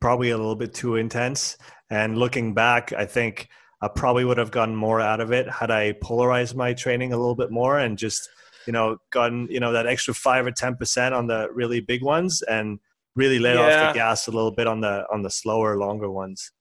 probably 0.00 0.30
a 0.30 0.36
little 0.36 0.56
bit 0.56 0.74
too 0.74 0.96
intense. 0.96 1.56
And 1.90 2.16
looking 2.18 2.54
back, 2.54 2.92
I 2.92 3.04
think 3.04 3.48
I 3.82 3.88
probably 3.88 4.24
would 4.24 4.38
have 4.38 4.50
gotten 4.50 4.74
more 4.74 5.00
out 5.00 5.20
of 5.20 5.32
it 5.32 5.48
had 5.48 5.70
I 5.70 5.92
polarized 6.00 6.56
my 6.56 6.72
training 6.72 7.12
a 7.12 7.16
little 7.16 7.34
bit 7.34 7.50
more 7.50 7.78
and 7.78 7.98
just, 7.98 8.28
you 8.66 8.72
know, 8.72 8.98
gotten, 9.10 9.48
you 9.50 9.60
know, 9.60 9.72
that 9.72 9.86
extra 9.86 10.14
five 10.14 10.46
or 10.46 10.52
10% 10.52 11.12
on 11.12 11.26
the 11.26 11.48
really 11.52 11.80
big 11.80 12.02
ones 12.02 12.42
and 12.42 12.78
really 13.16 13.38
let 13.38 13.56
yeah. 13.56 13.62
off 13.62 13.92
the 13.92 13.98
gas 13.98 14.26
a 14.26 14.30
little 14.30 14.52
bit 14.52 14.66
on 14.66 14.80
the, 14.80 15.06
on 15.12 15.22
the 15.22 15.30
slower, 15.30 15.76
longer 15.76 16.10
ones. 16.10 16.52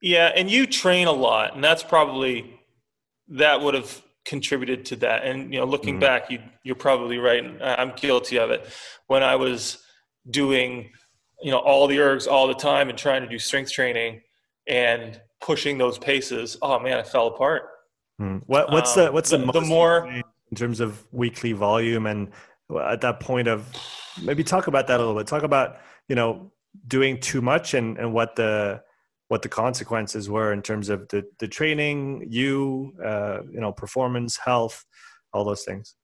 Yeah. 0.00 0.32
And 0.34 0.50
you 0.50 0.66
train 0.66 1.06
a 1.06 1.12
lot 1.12 1.54
and 1.54 1.64
that's 1.64 1.82
probably, 1.82 2.60
that 3.28 3.60
would 3.60 3.74
have 3.74 4.02
contributed 4.28 4.84
to 4.84 4.96
that. 4.96 5.24
And, 5.24 5.52
you 5.52 5.58
know, 5.58 5.64
looking 5.64 5.96
mm 5.96 6.00
back, 6.00 6.30
you, 6.30 6.38
you're 6.62 6.76
probably 6.76 7.18
right. 7.18 7.42
I'm 7.62 7.92
guilty 7.96 8.38
of 8.38 8.50
it. 8.50 8.68
When 9.06 9.22
I 9.22 9.36
was 9.36 9.82
doing, 10.30 10.90
you 11.42 11.50
know, 11.50 11.58
all 11.58 11.86
the 11.86 11.96
ergs 11.96 12.30
all 12.30 12.46
the 12.46 12.54
time 12.54 12.90
and 12.90 12.98
trying 12.98 13.22
to 13.22 13.28
do 13.28 13.38
strength 13.38 13.72
training 13.72 14.20
and 14.68 15.20
pushing 15.40 15.78
those 15.78 15.98
paces, 15.98 16.58
oh 16.60 16.78
man, 16.78 16.98
I 16.98 17.02
fell 17.02 17.28
apart. 17.28 17.62
Hmm. 18.18 18.36
What, 18.46 18.70
what's 18.70 18.96
um, 18.96 19.06
the 19.06 19.12
what's 19.12 19.30
the, 19.30 19.38
the, 19.38 19.52
the 19.52 19.60
more 19.62 20.06
in 20.06 20.56
terms 20.56 20.80
of 20.80 21.02
weekly 21.10 21.52
volume 21.52 22.06
and 22.06 22.30
at 22.82 23.00
that 23.00 23.20
point 23.20 23.48
of 23.48 23.66
maybe 24.22 24.44
talk 24.44 24.66
about 24.66 24.86
that 24.88 24.96
a 24.96 25.02
little 25.02 25.16
bit. 25.16 25.26
Talk 25.26 25.42
about 25.42 25.78
you 26.08 26.16
know 26.16 26.52
doing 26.86 27.18
too 27.18 27.40
much 27.40 27.74
and 27.74 27.96
and 27.98 28.12
what 28.12 28.36
the 28.36 28.82
what 29.28 29.42
the 29.42 29.48
consequences 29.48 30.28
were 30.28 30.52
in 30.52 30.62
terms 30.62 30.88
of 30.88 31.08
the 31.08 31.24
the 31.38 31.48
training, 31.48 32.26
you 32.28 32.94
uh, 33.04 33.40
you 33.50 33.60
know 33.60 33.72
performance, 33.72 34.36
health, 34.36 34.84
all 35.32 35.44
those 35.44 35.64
things. 35.64 35.94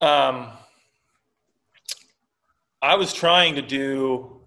Um, 0.00 0.48
I 2.82 2.94
was 2.94 3.12
trying 3.12 3.54
to 3.56 3.62
do 3.62 4.40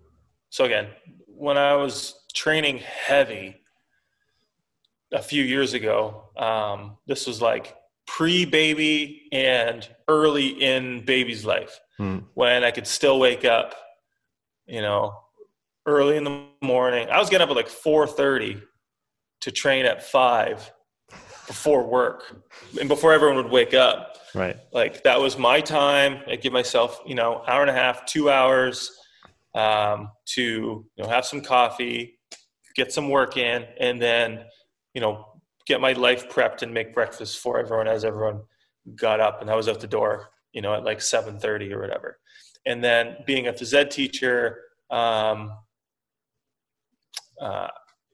so 0.50 0.66
again 0.66 0.88
when 1.28 1.58
I 1.58 1.76
was 1.76 2.16
training 2.34 2.80
heavy 2.80 3.56
a 5.12 5.22
few 5.22 5.44
years 5.44 5.74
ago. 5.74 6.26
Um, 6.38 6.98
this 7.08 7.28
was 7.28 7.42
like 7.42 7.76
pre 8.08 8.46
baby 8.46 9.28
and 9.32 9.88
early 10.08 10.48
in 10.48 11.04
baby's 11.06 11.46
life 11.46 11.80
hmm. 11.98 12.20
when 12.34 12.64
I 12.64 12.72
could 12.72 12.88
still 12.88 13.20
wake 13.20 13.46
up, 13.46 13.76
you 14.66 14.82
know, 14.82 15.14
early 15.86 16.18
in 16.18 16.24
the 16.24 16.46
morning. 16.62 17.10
I 17.10 17.20
was 17.20 17.30
getting 17.30 17.44
up 17.44 17.50
at 17.50 17.56
like 17.56 17.70
4:30 17.70 18.62
to 19.42 19.52
train 19.52 19.86
at 19.86 20.04
5 20.04 20.72
before 21.48 21.84
work 21.84 22.44
and 22.80 22.88
before 22.88 23.12
everyone 23.12 23.38
would 23.38 23.52
wake 23.52 23.74
up. 23.74 24.18
Right. 24.36 24.58
Like 24.72 25.04
that 25.04 25.20
was 25.20 25.38
my 25.38 25.60
time. 25.62 26.22
I 26.28 26.36
give 26.36 26.54
myself, 26.54 27.02
you 27.06 27.16
know, 27.16 27.44
hour 27.48 27.62
and 27.62 27.70
a 27.70 27.74
half, 27.74 28.06
2 28.06 28.30
hours 28.30 28.92
um, 29.56 30.12
to, 30.28 30.42
you 30.96 31.04
know, 31.04 31.10
have 31.10 31.26
some 31.26 31.42
coffee, 31.42 32.20
get 32.76 32.94
some 32.94 33.10
work 33.10 33.36
in 33.36 33.66
and 33.80 34.02
then 34.02 34.46
you 34.94 35.02
know, 35.02 35.26
get 35.66 35.82
my 35.82 35.94
life 35.94 36.30
prepped 36.30 36.64
and 36.64 36.74
make 36.74 36.94
breakfast 36.94 37.40
for 37.40 37.60
everyone 37.60 37.88
as 37.88 38.04
everyone 38.04 38.42
got 38.96 39.20
up 39.20 39.42
and 39.42 39.50
I 39.50 39.56
was 39.56 39.68
out 39.68 39.80
the 39.80 39.88
door, 39.88 40.30
you 40.54 40.62
know, 40.62 40.74
at 40.74 40.84
like 40.84 41.00
7:30 41.00 41.72
or 41.72 41.80
whatever. 41.80 42.20
And 42.66 42.84
then 42.84 43.18
being 43.26 43.48
a 43.48 43.54
phys 43.54 43.74
ed 43.74 43.92
teacher, 43.92 44.60
um, 44.90 45.52
uh, 47.42 47.68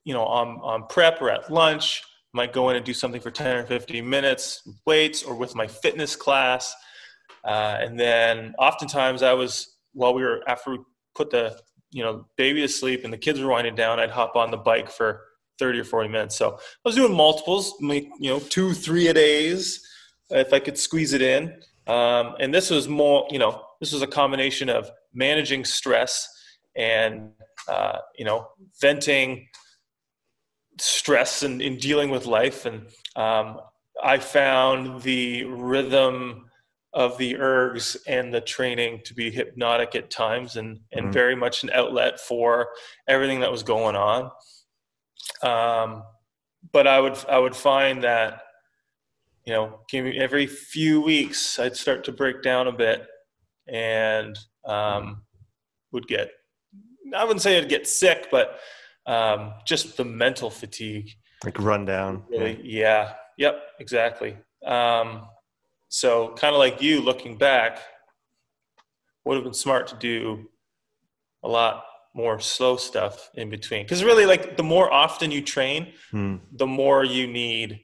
you 0.04 0.14
know, 0.14 0.24
on, 0.24 0.58
on 0.62 0.86
prep 0.88 1.20
or 1.20 1.30
at 1.30 1.52
lunch, 1.52 2.02
might 2.32 2.52
go 2.52 2.70
in 2.70 2.76
and 2.76 2.84
do 2.84 2.94
something 2.94 3.20
for 3.20 3.30
10 3.30 3.56
or 3.56 3.64
15 3.64 4.08
minutes, 4.08 4.66
weights 4.86 5.22
or 5.22 5.34
with 5.34 5.54
my 5.54 5.66
fitness 5.66 6.16
class. 6.16 6.74
Uh, 7.44 7.78
and 7.80 7.98
then 7.98 8.54
oftentimes 8.58 9.22
I 9.22 9.32
was, 9.34 9.76
while 9.92 10.14
we 10.14 10.22
were, 10.22 10.42
after 10.48 10.72
we 10.72 10.78
put 11.14 11.30
the, 11.30 11.58
you 11.90 12.02
know, 12.02 12.26
baby 12.36 12.60
to 12.60 12.68
sleep 12.68 13.04
and 13.04 13.12
the 13.12 13.18
kids 13.18 13.40
were 13.40 13.48
winding 13.48 13.74
down, 13.74 13.98
I'd 13.98 14.10
hop 14.10 14.36
on 14.36 14.50
the 14.50 14.56
bike 14.56 14.90
for 14.90 15.22
30 15.58 15.80
or 15.80 15.84
40 15.84 16.08
minutes. 16.08 16.36
So 16.36 16.54
I 16.54 16.58
was 16.84 16.94
doing 16.94 17.14
multiples, 17.14 17.74
you 17.80 18.10
know, 18.22 18.38
two, 18.38 18.74
three 18.74 19.08
a 19.08 19.14
days 19.14 19.86
if 20.30 20.52
I 20.52 20.58
could 20.58 20.78
squeeze 20.78 21.12
it 21.12 21.22
in. 21.22 21.54
Um, 21.86 22.34
and 22.38 22.52
this 22.52 22.70
was 22.70 22.88
more, 22.88 23.26
you 23.30 23.38
know, 23.38 23.64
this 23.80 23.92
was 23.92 24.02
a 24.02 24.06
combination 24.06 24.68
of 24.68 24.90
managing 25.14 25.64
stress 25.64 26.28
and, 26.76 27.30
uh, 27.66 27.98
you 28.16 28.24
know, 28.24 28.48
venting 28.80 29.48
stress 30.80 31.42
and 31.42 31.60
in 31.60 31.76
dealing 31.76 32.10
with 32.10 32.26
life. 32.26 32.64
And 32.64 32.86
um, 33.16 33.60
I 34.02 34.18
found 34.18 35.02
the 35.02 35.44
rhythm 35.44 36.48
of 36.92 37.18
the 37.18 37.34
ergs 37.34 37.96
and 38.06 38.32
the 38.32 38.40
training 38.40 39.00
to 39.04 39.14
be 39.14 39.30
hypnotic 39.30 39.94
at 39.94 40.10
times 40.10 40.56
and, 40.56 40.80
and 40.92 41.04
mm-hmm. 41.04 41.12
very 41.12 41.36
much 41.36 41.62
an 41.62 41.70
outlet 41.74 42.18
for 42.20 42.68
everything 43.06 43.40
that 43.40 43.52
was 43.52 43.62
going 43.62 43.96
on. 43.96 44.30
Um, 45.42 46.02
but 46.72 46.86
I 46.86 47.00
would 47.00 47.16
I 47.28 47.38
would 47.38 47.54
find 47.54 48.02
that 48.02 48.42
you 49.44 49.52
know 49.52 49.80
every 49.92 50.46
few 50.46 51.00
weeks 51.00 51.58
I'd 51.58 51.76
start 51.76 52.04
to 52.04 52.12
break 52.12 52.42
down 52.42 52.66
a 52.66 52.72
bit 52.72 53.06
and 53.68 54.36
um, 54.64 55.22
would 55.92 56.08
get 56.08 56.30
I 57.14 57.24
wouldn't 57.24 57.42
say 57.42 57.58
I'd 57.58 57.68
get 57.68 57.86
sick, 57.86 58.28
but 58.30 58.58
um, 59.06 59.54
just 59.66 59.96
the 59.96 60.04
mental 60.04 60.50
fatigue, 60.50 61.10
like 61.44 61.58
rundown. 61.58 62.24
Really, 62.30 62.60
yeah. 62.62 63.12
yeah. 63.36 63.50
Yep. 63.50 63.62
Exactly. 63.80 64.36
Um, 64.66 65.28
so 65.88 66.34
kind 66.36 66.54
of 66.54 66.58
like 66.58 66.82
you 66.82 67.00
looking 67.00 67.38
back, 67.38 67.80
would 69.24 69.36
have 69.36 69.44
been 69.44 69.54
smart 69.54 69.86
to 69.88 69.96
do 69.96 70.48
a 71.42 71.48
lot 71.48 71.84
more 72.14 72.40
slow 72.40 72.76
stuff 72.76 73.30
in 73.34 73.50
between. 73.50 73.84
Because 73.84 74.02
really, 74.02 74.26
like 74.26 74.56
the 74.56 74.62
more 74.62 74.92
often 74.92 75.30
you 75.30 75.42
train, 75.42 75.92
hmm. 76.10 76.36
the 76.52 76.66
more 76.66 77.04
you 77.04 77.26
need 77.26 77.80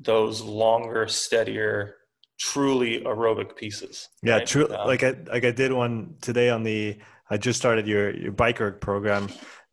those 0.00 0.40
longer, 0.40 1.06
steadier, 1.06 1.96
truly 2.38 3.02
aerobic 3.02 3.56
pieces. 3.56 4.08
Yeah, 4.22 4.34
right? 4.34 4.46
true. 4.46 4.66
Um, 4.66 4.86
like 4.86 5.02
I 5.04 5.14
like 5.26 5.44
I 5.44 5.50
did 5.50 5.72
one 5.72 6.16
today 6.20 6.50
on 6.50 6.62
the. 6.62 6.98
I 7.30 7.36
just 7.36 7.58
started 7.58 7.86
your 7.86 8.14
your 8.14 8.32
biker 8.32 8.80
program 8.80 9.28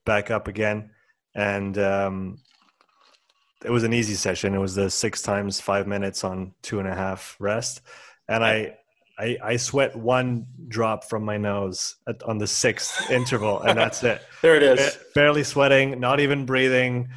back 0.06 0.32
up 0.32 0.48
again, 0.48 0.92
and 1.34 1.78
um, 1.78 2.38
it 3.64 3.72
was 3.72 3.84
an 3.84 3.94
easy 3.94 4.16
session. 4.16 4.54
It 4.54 4.60
was 4.60 4.76
the 4.76 4.90
six 4.90 5.22
times 5.22 5.60
five 5.60 5.88
minutes 5.88 6.24
on 6.24 6.54
two 6.62 6.80
and 6.80 6.88
a 6.88 6.96
half 6.96 7.36
rest, 7.40 7.82
and 8.28 8.44
I 8.44 8.78
I, 9.18 9.38
I 9.42 9.56
sweat 9.56 9.96
one 9.96 10.46
drop 10.68 11.06
from 11.06 11.24
my 11.24 11.38
nose 11.38 11.96
at, 12.08 12.22
on 12.24 12.38
the 12.38 12.48
sixth 12.48 13.10
interval, 13.12 13.62
and 13.62 13.78
that's 13.78 14.04
it. 14.04 14.22
there 14.42 14.56
it 14.56 14.64
is. 14.64 14.98
Barely 15.14 15.44
sweating, 15.44 16.00
not 16.00 16.20
even 16.20 16.46
breathing. 16.46 17.10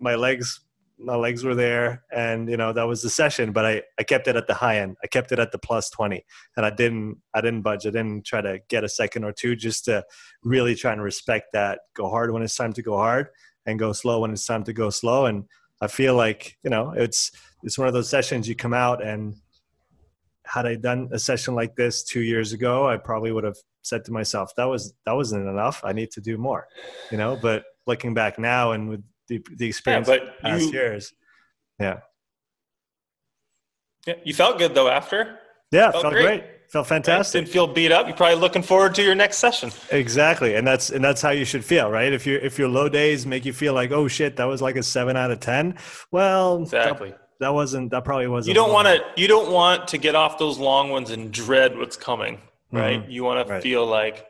My 0.00 0.14
legs, 0.14 0.60
my 0.98 1.14
legs 1.14 1.44
were 1.44 1.54
there, 1.54 2.04
and 2.10 2.48
you 2.48 2.56
know 2.56 2.72
that 2.72 2.84
was 2.84 3.02
the 3.02 3.10
session. 3.10 3.52
But 3.52 3.66
I, 3.66 3.82
I 3.98 4.02
kept 4.02 4.28
it 4.28 4.36
at 4.36 4.46
the 4.46 4.54
high 4.54 4.78
end. 4.78 4.96
I 5.04 5.06
kept 5.06 5.32
it 5.32 5.38
at 5.38 5.52
the 5.52 5.58
plus 5.58 5.90
twenty, 5.90 6.24
and 6.56 6.64
I 6.64 6.70
didn't, 6.70 7.18
I 7.34 7.40
didn't 7.40 7.62
budge. 7.62 7.86
I 7.86 7.90
didn't 7.90 8.24
try 8.24 8.40
to 8.40 8.60
get 8.68 8.84
a 8.84 8.88
second 8.88 9.24
or 9.24 9.32
two, 9.32 9.56
just 9.56 9.84
to 9.86 10.04
really 10.42 10.74
try 10.74 10.92
and 10.92 11.02
respect 11.02 11.48
that. 11.52 11.80
Go 11.94 12.08
hard 12.08 12.32
when 12.32 12.42
it's 12.42 12.56
time 12.56 12.72
to 12.74 12.82
go 12.82 12.96
hard, 12.96 13.28
and 13.66 13.78
go 13.78 13.92
slow 13.92 14.20
when 14.20 14.32
it's 14.32 14.46
time 14.46 14.64
to 14.64 14.72
go 14.72 14.90
slow. 14.90 15.26
And 15.26 15.44
I 15.80 15.86
feel 15.86 16.14
like 16.14 16.56
you 16.64 16.70
know 16.70 16.92
it's 16.92 17.30
it's 17.62 17.78
one 17.78 17.88
of 17.88 17.94
those 17.94 18.08
sessions 18.08 18.48
you 18.48 18.54
come 18.54 18.74
out 18.74 19.04
and 19.04 19.36
had 20.46 20.66
I 20.66 20.76
done 20.76 21.08
a 21.12 21.18
session 21.18 21.54
like 21.54 21.74
this 21.74 22.04
two 22.04 22.20
years 22.20 22.52
ago, 22.52 22.88
I 22.88 22.96
probably 22.96 23.32
would 23.32 23.44
have 23.44 23.56
said 23.82 24.04
to 24.04 24.12
myself, 24.12 24.52
that 24.56 24.64
was, 24.64 24.94
that 25.04 25.12
wasn't 25.12 25.48
enough. 25.48 25.80
I 25.84 25.92
need 25.92 26.10
to 26.12 26.20
do 26.20 26.38
more, 26.38 26.66
you 27.10 27.18
know, 27.18 27.36
but 27.36 27.64
looking 27.86 28.14
back 28.14 28.38
now 28.38 28.72
and 28.72 28.88
with 28.88 29.04
the, 29.28 29.44
the 29.56 29.66
experience 29.66 30.08
yeah, 30.08 30.18
but 30.18 30.40
past 30.40 30.64
you, 30.64 30.72
years. 30.72 31.12
Yeah. 31.78 31.98
Yeah. 34.06 34.14
You 34.24 34.34
felt 34.34 34.58
good 34.58 34.74
though 34.74 34.88
after. 34.88 35.38
Yeah. 35.72 35.90
Felt, 35.90 36.02
felt 36.02 36.14
great. 36.14 36.22
great. 36.24 36.44
Felt 36.70 36.88
fantastic. 36.88 37.44
Didn't 37.44 37.52
feel 37.52 37.66
beat 37.68 37.92
up. 37.92 38.08
You're 38.08 38.16
probably 38.16 38.40
looking 38.40 38.62
forward 38.62 38.94
to 38.96 39.02
your 39.02 39.14
next 39.14 39.38
session. 39.38 39.70
Exactly, 39.92 40.56
and 40.56 40.66
that's 40.66 40.90
and 40.90 41.04
that's 41.04 41.22
how 41.22 41.30
you 41.30 41.44
should 41.44 41.64
feel, 41.64 41.88
right? 41.88 42.12
If 42.12 42.26
you 42.26 42.40
if 42.42 42.58
your 42.58 42.68
low 42.68 42.88
days 42.88 43.24
make 43.24 43.44
you 43.44 43.52
feel 43.52 43.72
like, 43.72 43.92
oh 43.92 44.08
shit, 44.08 44.34
that 44.36 44.46
was 44.46 44.60
like 44.60 44.74
a 44.74 44.82
seven 44.82 45.16
out 45.16 45.30
of 45.30 45.38
ten. 45.38 45.78
Well, 46.10 46.62
exactly 46.62 47.14
that 47.40 47.52
wasn't 47.52 47.90
that 47.90 48.04
probably 48.04 48.28
wasn't. 48.28 48.48
You 48.48 48.54
don't 48.54 48.72
want 48.72 48.88
to 48.88 49.04
you 49.20 49.28
don't 49.28 49.50
want 49.50 49.88
to 49.88 49.98
get 49.98 50.14
off 50.14 50.38
those 50.38 50.58
long 50.58 50.90
ones 50.90 51.10
and 51.10 51.32
dread 51.32 51.76
what's 51.76 51.96
coming, 51.96 52.40
right? 52.72 53.00
Mm-hmm. 53.00 53.10
You 53.10 53.24
want 53.24 53.48
right. 53.48 53.56
to 53.56 53.62
feel 53.62 53.86
like 53.86 54.26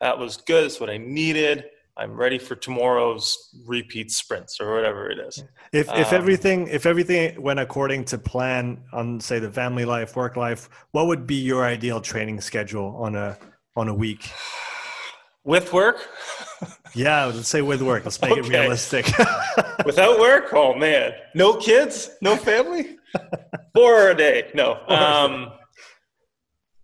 that 0.00 0.18
was 0.18 0.36
good. 0.38 0.64
It's 0.64 0.80
what 0.80 0.90
I 0.90 0.96
needed. 0.96 1.64
I'm 1.98 2.12
ready 2.12 2.38
for 2.38 2.54
tomorrow's 2.54 3.54
repeat 3.64 4.10
sprints 4.10 4.60
or 4.60 4.74
whatever 4.74 5.10
it 5.10 5.18
is. 5.18 5.42
If 5.72 5.88
if 5.94 6.08
um, 6.08 6.14
everything 6.14 6.68
if 6.68 6.84
everything 6.84 7.40
went 7.40 7.58
according 7.58 8.04
to 8.06 8.18
plan 8.18 8.82
on 8.92 9.18
say 9.20 9.38
the 9.38 9.50
family 9.50 9.86
life, 9.86 10.14
work 10.14 10.36
life, 10.36 10.68
what 10.90 11.06
would 11.06 11.26
be 11.26 11.36
your 11.36 11.64
ideal 11.64 12.00
training 12.00 12.40
schedule 12.42 12.96
on 12.96 13.14
a 13.14 13.38
on 13.76 13.88
a 13.88 13.94
week? 13.94 14.30
With 15.44 15.72
work? 15.72 16.08
yeah, 16.94 17.26
let's 17.26 17.46
say 17.46 17.62
with 17.62 17.80
work. 17.80 18.04
Let's 18.04 18.20
make 18.20 18.32
okay. 18.32 18.40
it 18.40 18.48
realistic. 18.48 19.06
Without 19.86 20.18
work? 20.18 20.52
Oh 20.52 20.74
man. 20.74 21.12
No 21.36 21.54
kids? 21.54 22.10
No 22.20 22.34
family? 22.34 22.96
Four 23.72 24.10
a 24.10 24.14
day. 24.16 24.50
No. 24.54 24.80
Um, 24.88 25.52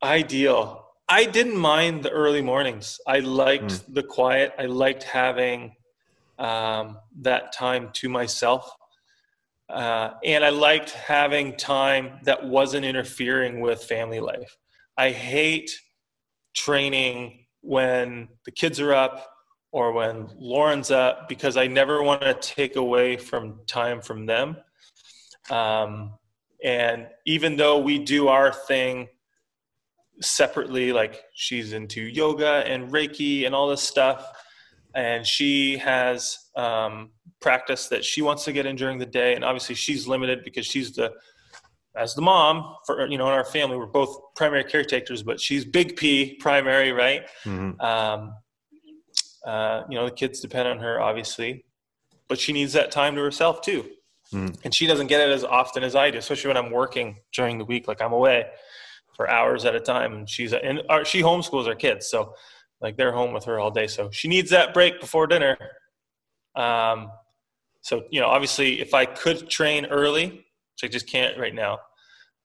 ideal. 0.01 0.82
I 1.13 1.27
didn't 1.27 1.59
mind 1.59 2.05
the 2.05 2.09
early 2.09 2.41
mornings. 2.41 2.99
I 3.07 3.19
liked 3.19 3.65
mm. 3.65 3.95
the 3.97 4.03
quiet. 4.03 4.55
I 4.59 4.65
liked 4.65 5.03
having 5.03 5.77
um, 6.39 6.97
that 7.21 7.53
time 7.53 7.91
to 7.93 8.09
myself. 8.09 8.75
Uh, 9.69 10.13
and 10.25 10.43
I 10.43 10.49
liked 10.49 10.93
having 10.93 11.59
time 11.59 12.19
that 12.23 12.43
wasn't 12.43 12.87
interfering 12.87 13.61
with 13.61 13.85
family 13.85 14.21
life. 14.21 14.57
I 14.97 15.11
hate 15.11 15.71
training 16.55 17.45
when 17.61 18.29
the 18.47 18.51
kids 18.51 18.81
are 18.81 18.95
up 18.95 19.29
or 19.71 19.93
when 19.93 20.31
Lauren's 20.39 20.91
up 20.91 21.29
because 21.29 21.59
I 21.59 21.67
never 21.67 22.03
want 22.03 22.23
to 22.23 22.33
take 22.33 22.77
away 22.77 23.19
from 23.19 23.61
time 23.67 24.01
from 24.01 24.25
them. 24.25 24.57
Um, 25.51 26.15
and 26.65 27.09
even 27.27 27.57
though 27.57 27.81
we 27.81 27.99
do 27.99 28.29
our 28.29 28.51
thing 28.51 29.09
separately, 30.23 30.93
like 30.93 31.23
she's 31.35 31.73
into 31.73 32.01
yoga 32.03 32.65
and 32.67 32.91
Reiki 32.91 33.47
and 33.47 33.55
all 33.55 33.69
this 33.69 33.83
stuff, 33.83 34.27
and 34.95 35.27
she 35.27 35.77
has 35.79 36.39
um, 36.57 37.11
practice 37.41 37.89
that 37.89 38.05
she 38.05 38.23
wants 38.23 38.45
to 38.45 38.53
get 38.53 38.67
in 38.67 38.77
during 38.77 38.99
the 38.99 39.07
day, 39.07 39.35
and 39.35 39.45
obviously 39.45 39.75
she's 39.75 40.07
limited 40.07 40.45
because 40.45 40.67
she's 40.67 40.93
the 40.93 41.13
as 41.95 42.15
the 42.15 42.23
mom 42.23 42.77
for 42.87 43.07
you 43.07 43.19
know 43.19 43.27
in 43.27 43.33
our 43.33 43.45
family 43.45 43.77
we're 43.77 43.87
both 43.87 44.35
primary 44.35 44.65
caretakers 44.65 45.23
but 45.23 45.39
she's 45.39 45.65
big 45.65 45.97
p 45.97 46.37
primary 46.37 46.93
right? 46.93 47.27
Mm-hmm. 47.45 47.81
um, 47.81 48.35
uh, 49.47 49.83
you 49.91 49.97
know 49.97 50.07
the 50.07 50.11
kids 50.11 50.41
depend 50.41 50.69
on 50.69 50.79
her 50.79 51.01
obviously. 51.01 51.65
But 52.29 52.39
she 52.39 52.55
needs 52.55 52.73
that 52.73 52.91
time 52.91 53.15
to 53.17 53.21
herself 53.21 53.61
too. 53.61 53.85
Mm. 54.33 54.57
and 54.65 54.75
she 54.75 54.87
doesn't 54.87 55.09
get 55.09 55.21
it 55.21 55.31
as 55.31 55.45
often 55.45 55.83
as 55.83 55.95
i 55.95 56.11
do 56.11 56.17
especially 56.17 56.49
when 56.49 56.57
i'm 56.57 56.71
working 56.71 57.19
during 57.35 57.59
the 57.59 57.67
week 57.67 57.87
like 57.87 58.01
i'm 58.01 58.15
away 58.15 58.47
for 59.15 59.29
hours 59.31 59.65
at 59.65 59.75
a 59.75 59.81
time. 59.81 60.15
And 60.15 60.29
she's 60.29 60.53
and 60.53 60.83
our, 60.89 61.05
she 61.05 61.23
homeschools 61.23 61.67
her 61.67 61.75
kids. 61.75 62.09
So 62.09 62.35
like 62.81 62.97
they're 62.97 63.13
home 63.13 63.33
with 63.33 63.45
her 63.45 63.61
all 63.61 63.71
day. 63.71 63.87
So 63.87 64.11
she 64.11 64.29
needs 64.29 64.51
that 64.51 64.75
break 64.75 65.01
before 65.01 65.27
dinner. 65.27 65.57
Um, 66.55 67.11
so 67.83 68.05
you 68.11 68.21
know 68.21 68.29
obviously 68.29 68.81
if 68.81 68.95
i 68.95 69.05
could 69.05 69.51
train 69.51 69.87
early 69.87 70.27
which 70.27 70.85
i 70.85 70.87
just 70.87 71.09
can't 71.09 71.37
right 71.37 71.55
now 71.55 71.79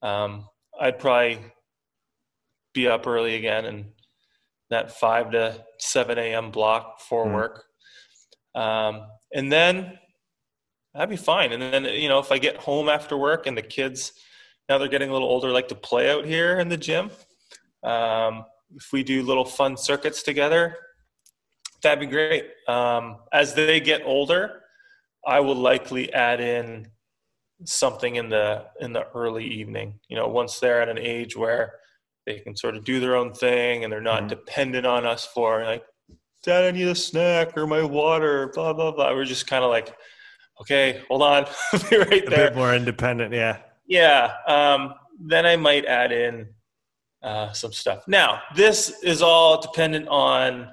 um, 0.02 0.48
i'd 0.82 1.00
probably 1.00 1.40
be 2.74 2.88
up 2.88 3.08
early 3.08 3.36
again 3.36 3.66
and 3.66 3.86
that 4.70 4.92
5 4.92 5.32
to 5.32 5.66
7 5.80 6.18
a.m 6.18 6.52
block 6.52 7.00
for 7.00 7.26
mm. 7.26 7.34
work. 7.34 7.64
Um, 8.54 9.08
and 9.34 9.52
then 9.52 9.98
that'd 10.94 11.10
be 11.10 11.16
fine. 11.16 11.54
And 11.54 11.62
then 11.62 11.86
you 11.86 12.10
know 12.10 12.20
if 12.20 12.32
i 12.32 12.38
get 12.38 12.58
home 12.58 12.90
after 12.90 13.18
work 13.18 13.48
and 13.48 13.58
the 13.58 13.62
kids 13.62 14.12
now 14.70 14.78
they're 14.78 14.88
getting 14.88 15.10
a 15.10 15.14
little 15.14 15.30
older 15.30 15.52
like 15.52 15.68
to 15.70 15.76
play 15.76 16.10
out 16.10 16.26
here 16.26 16.60
in 16.60 16.70
the 16.70 16.78
gym. 16.78 17.10
Um, 17.84 18.46
if 18.76 18.92
we 18.92 19.04
do 19.04 19.24
little 19.24 19.46
fun 19.46 19.78
circuits 19.78 20.24
together 20.24 20.76
that'd 21.84 22.00
be 22.00 22.06
great. 22.06 22.46
Um, 22.68 23.18
as 23.32 23.54
they 23.54 23.80
get 23.80 24.02
older 24.04 24.62
i 25.26 25.40
will 25.40 25.56
likely 25.56 26.12
add 26.14 26.40
in 26.40 26.88
something 27.66 28.16
in 28.16 28.30
the 28.30 28.66
in 28.80 28.94
the 28.94 29.06
early 29.14 29.46
evening 29.46 30.00
you 30.10 30.16
know 30.16 30.28
once 30.28 30.60
they're 30.60 30.82
at 30.82 30.90
an 30.90 30.98
age 30.98 31.36
where 31.36 31.74
they 32.26 32.40
can 32.40 32.56
sort 32.56 32.76
of 32.76 32.84
do 32.84 33.00
their 33.00 33.16
own 33.16 33.34
thing 33.34 33.84
and 33.84 33.92
they're 33.92 34.00
not 34.00 34.20
mm-hmm. 34.20 34.30
dependent 34.30 34.86
on 34.86 35.06
us 35.06 35.26
for 35.26 35.64
like 35.64 35.84
dad 36.44 36.64
i 36.66 36.72
need 36.72 36.88
a 36.88 36.96
snack 36.96 37.58
or 37.58 37.68
my 37.68 37.84
water 37.84 38.52
blah 38.54 38.74
blah 38.74 38.92
blah. 38.92 39.14
We're 39.14 39.26
just 39.26 39.48
kind 39.48 39.64
of 39.64 39.70
like 39.70 39.96
okay 40.62 41.02
hold 41.10 41.24
on. 41.24 41.46
Be 41.90 41.98
right 41.98 42.26
a 42.26 42.30
there. 42.30 42.50
bit 42.50 42.56
more 42.56 42.74
independent 42.74 43.34
yeah 43.34 43.58
yeah. 43.88 44.34
Um, 44.48 44.94
then 45.20 45.46
I 45.46 45.56
might 45.56 45.86
add 45.86 46.12
in 46.12 46.48
uh, 47.24 47.52
some 47.54 47.74
stuff. 47.74 48.08
Now, 48.08 48.42
this 48.56 49.02
is 49.04 49.22
all 49.22 49.62
dependent 49.62 50.08
on 50.08 50.70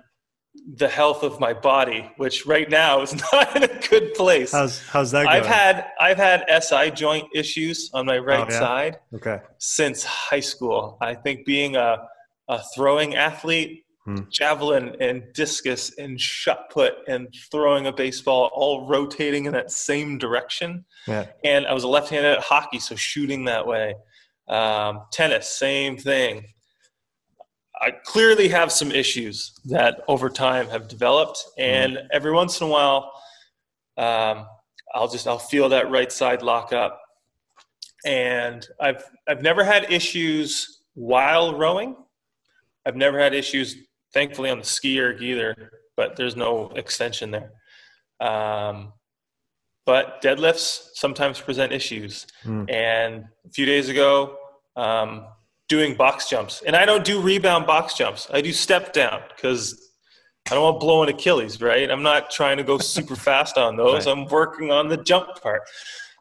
the 0.77 0.89
health 0.89 1.23
of 1.23 1.41
my 1.41 1.53
body, 1.53 2.11
which 2.17 2.47
right 2.47 2.69
now 2.71 3.03
is 3.03 3.15
not 3.33 3.57
in 3.57 3.65
a 3.65 3.89
good 3.89 4.15
place. 4.15 4.53
How's 4.53 4.81
how's 4.87 5.11
that 5.11 5.25
going? 5.25 5.37
I've 5.37 5.47
had 5.47 5.87
I've 6.01 6.17
had 6.17 6.45
SI 6.63 6.91
joint 6.91 7.29
issues 7.35 7.91
on 7.93 8.07
my 8.07 8.19
right 8.19 8.47
oh, 8.49 8.53
yeah? 8.53 8.59
side 8.59 8.99
okay. 9.15 9.41
since 9.59 10.05
high 10.05 10.41
school. 10.41 10.97
I 11.01 11.15
think 11.15 11.45
being 11.45 11.77
a, 11.77 12.07
a 12.49 12.63
throwing 12.75 13.15
athlete 13.15 13.84
hmm. 14.05 14.17
javelin 14.31 14.97
and 15.01 15.25
discus 15.33 15.97
and 15.99 16.21
shot 16.21 16.71
put 16.71 16.95
and 17.09 17.29
throwing 17.51 17.87
a 17.87 17.93
baseball 17.93 18.51
all 18.53 18.87
rotating 18.87 19.47
in 19.47 19.53
that 19.53 19.71
same 19.71 20.19
direction. 20.19 20.85
Yeah. 21.07 21.27
And 21.45 21.67
I 21.67 21.73
was 21.73 21.85
a 21.85 21.89
left-handed 21.89 22.39
at 22.39 22.41
hockey, 22.41 22.79
so 22.79 22.95
shooting 22.95 23.45
that 23.47 23.67
way. 23.67 23.95
Um, 24.49 25.03
tennis, 25.11 25.49
same 25.49 25.97
thing. 25.97 26.47
I 27.81 27.91
clearly 27.91 28.49
have 28.49 28.71
some 28.71 28.93
issues 28.93 29.53
that 29.67 30.03
over 30.07 30.31
time 30.31 30.69
have 30.69 30.89
developed, 30.89 31.45
and 31.59 31.97
mm. 31.97 32.07
every 32.13 32.33
once 32.33 32.61
in 32.61 32.69
a 32.69 32.71
while, 32.71 33.13
um, 33.97 34.47
I'll 34.95 35.09
just 35.09 35.27
I'll 35.27 35.39
feel 35.39 35.69
that 35.71 35.91
right 35.91 36.11
side 36.13 36.43
lock 36.43 36.73
up, 36.73 37.01
and 38.07 38.67
I've 38.81 39.03
I've 39.29 39.43
never 39.43 39.65
had 39.65 39.91
issues 39.93 40.83
while 40.95 41.59
rowing. 41.59 41.97
I've 42.87 42.97
never 42.97 43.19
had 43.19 43.35
issues 43.35 43.77
thankfully 44.15 44.49
on 44.49 44.59
the 44.59 44.65
ski 44.65 45.01
erg 45.01 45.21
either, 45.21 45.73
but 45.97 46.17
there's 46.17 46.37
no 46.37 46.71
extension 46.77 47.31
there. 47.31 47.51
Um, 48.21 48.93
but 49.85 50.23
deadlifts 50.23 50.89
sometimes 50.95 51.41
present 51.41 51.73
issues. 51.73 52.27
Mm. 52.45 52.73
And 52.73 53.25
a 53.45 53.51
few 53.51 53.67
days 53.67 53.89
ago, 53.91 54.39
um, 54.77 55.27
doing 55.69 55.95
box 55.95 56.29
jumps, 56.29 56.63
and 56.67 56.75
I 56.75 56.87
don't 56.87 57.05
do 57.05 57.21
rebound 57.21 57.67
box 57.67 57.95
jumps. 57.95 58.29
I 58.33 58.41
do 58.41 58.53
step 58.53 58.93
down 58.93 59.23
because 59.35 59.91
I 60.51 60.55
don't 60.55 60.63
want 60.63 60.81
to 60.81 60.87
blow 60.87 61.03
an 61.03 61.09
Achilles, 61.09 61.61
right? 61.61 61.91
I'm 61.91 62.03
not 62.03 62.31
trying 62.31 62.57
to 62.59 62.63
go 62.65 62.79
super 62.79 63.17
fast 63.29 63.59
on 63.59 63.77
those. 63.77 64.07
Right. 64.07 64.17
I'm 64.17 64.27
working 64.27 64.71
on 64.71 64.89
the 64.89 64.97
jump 64.97 65.41
part. 65.43 65.63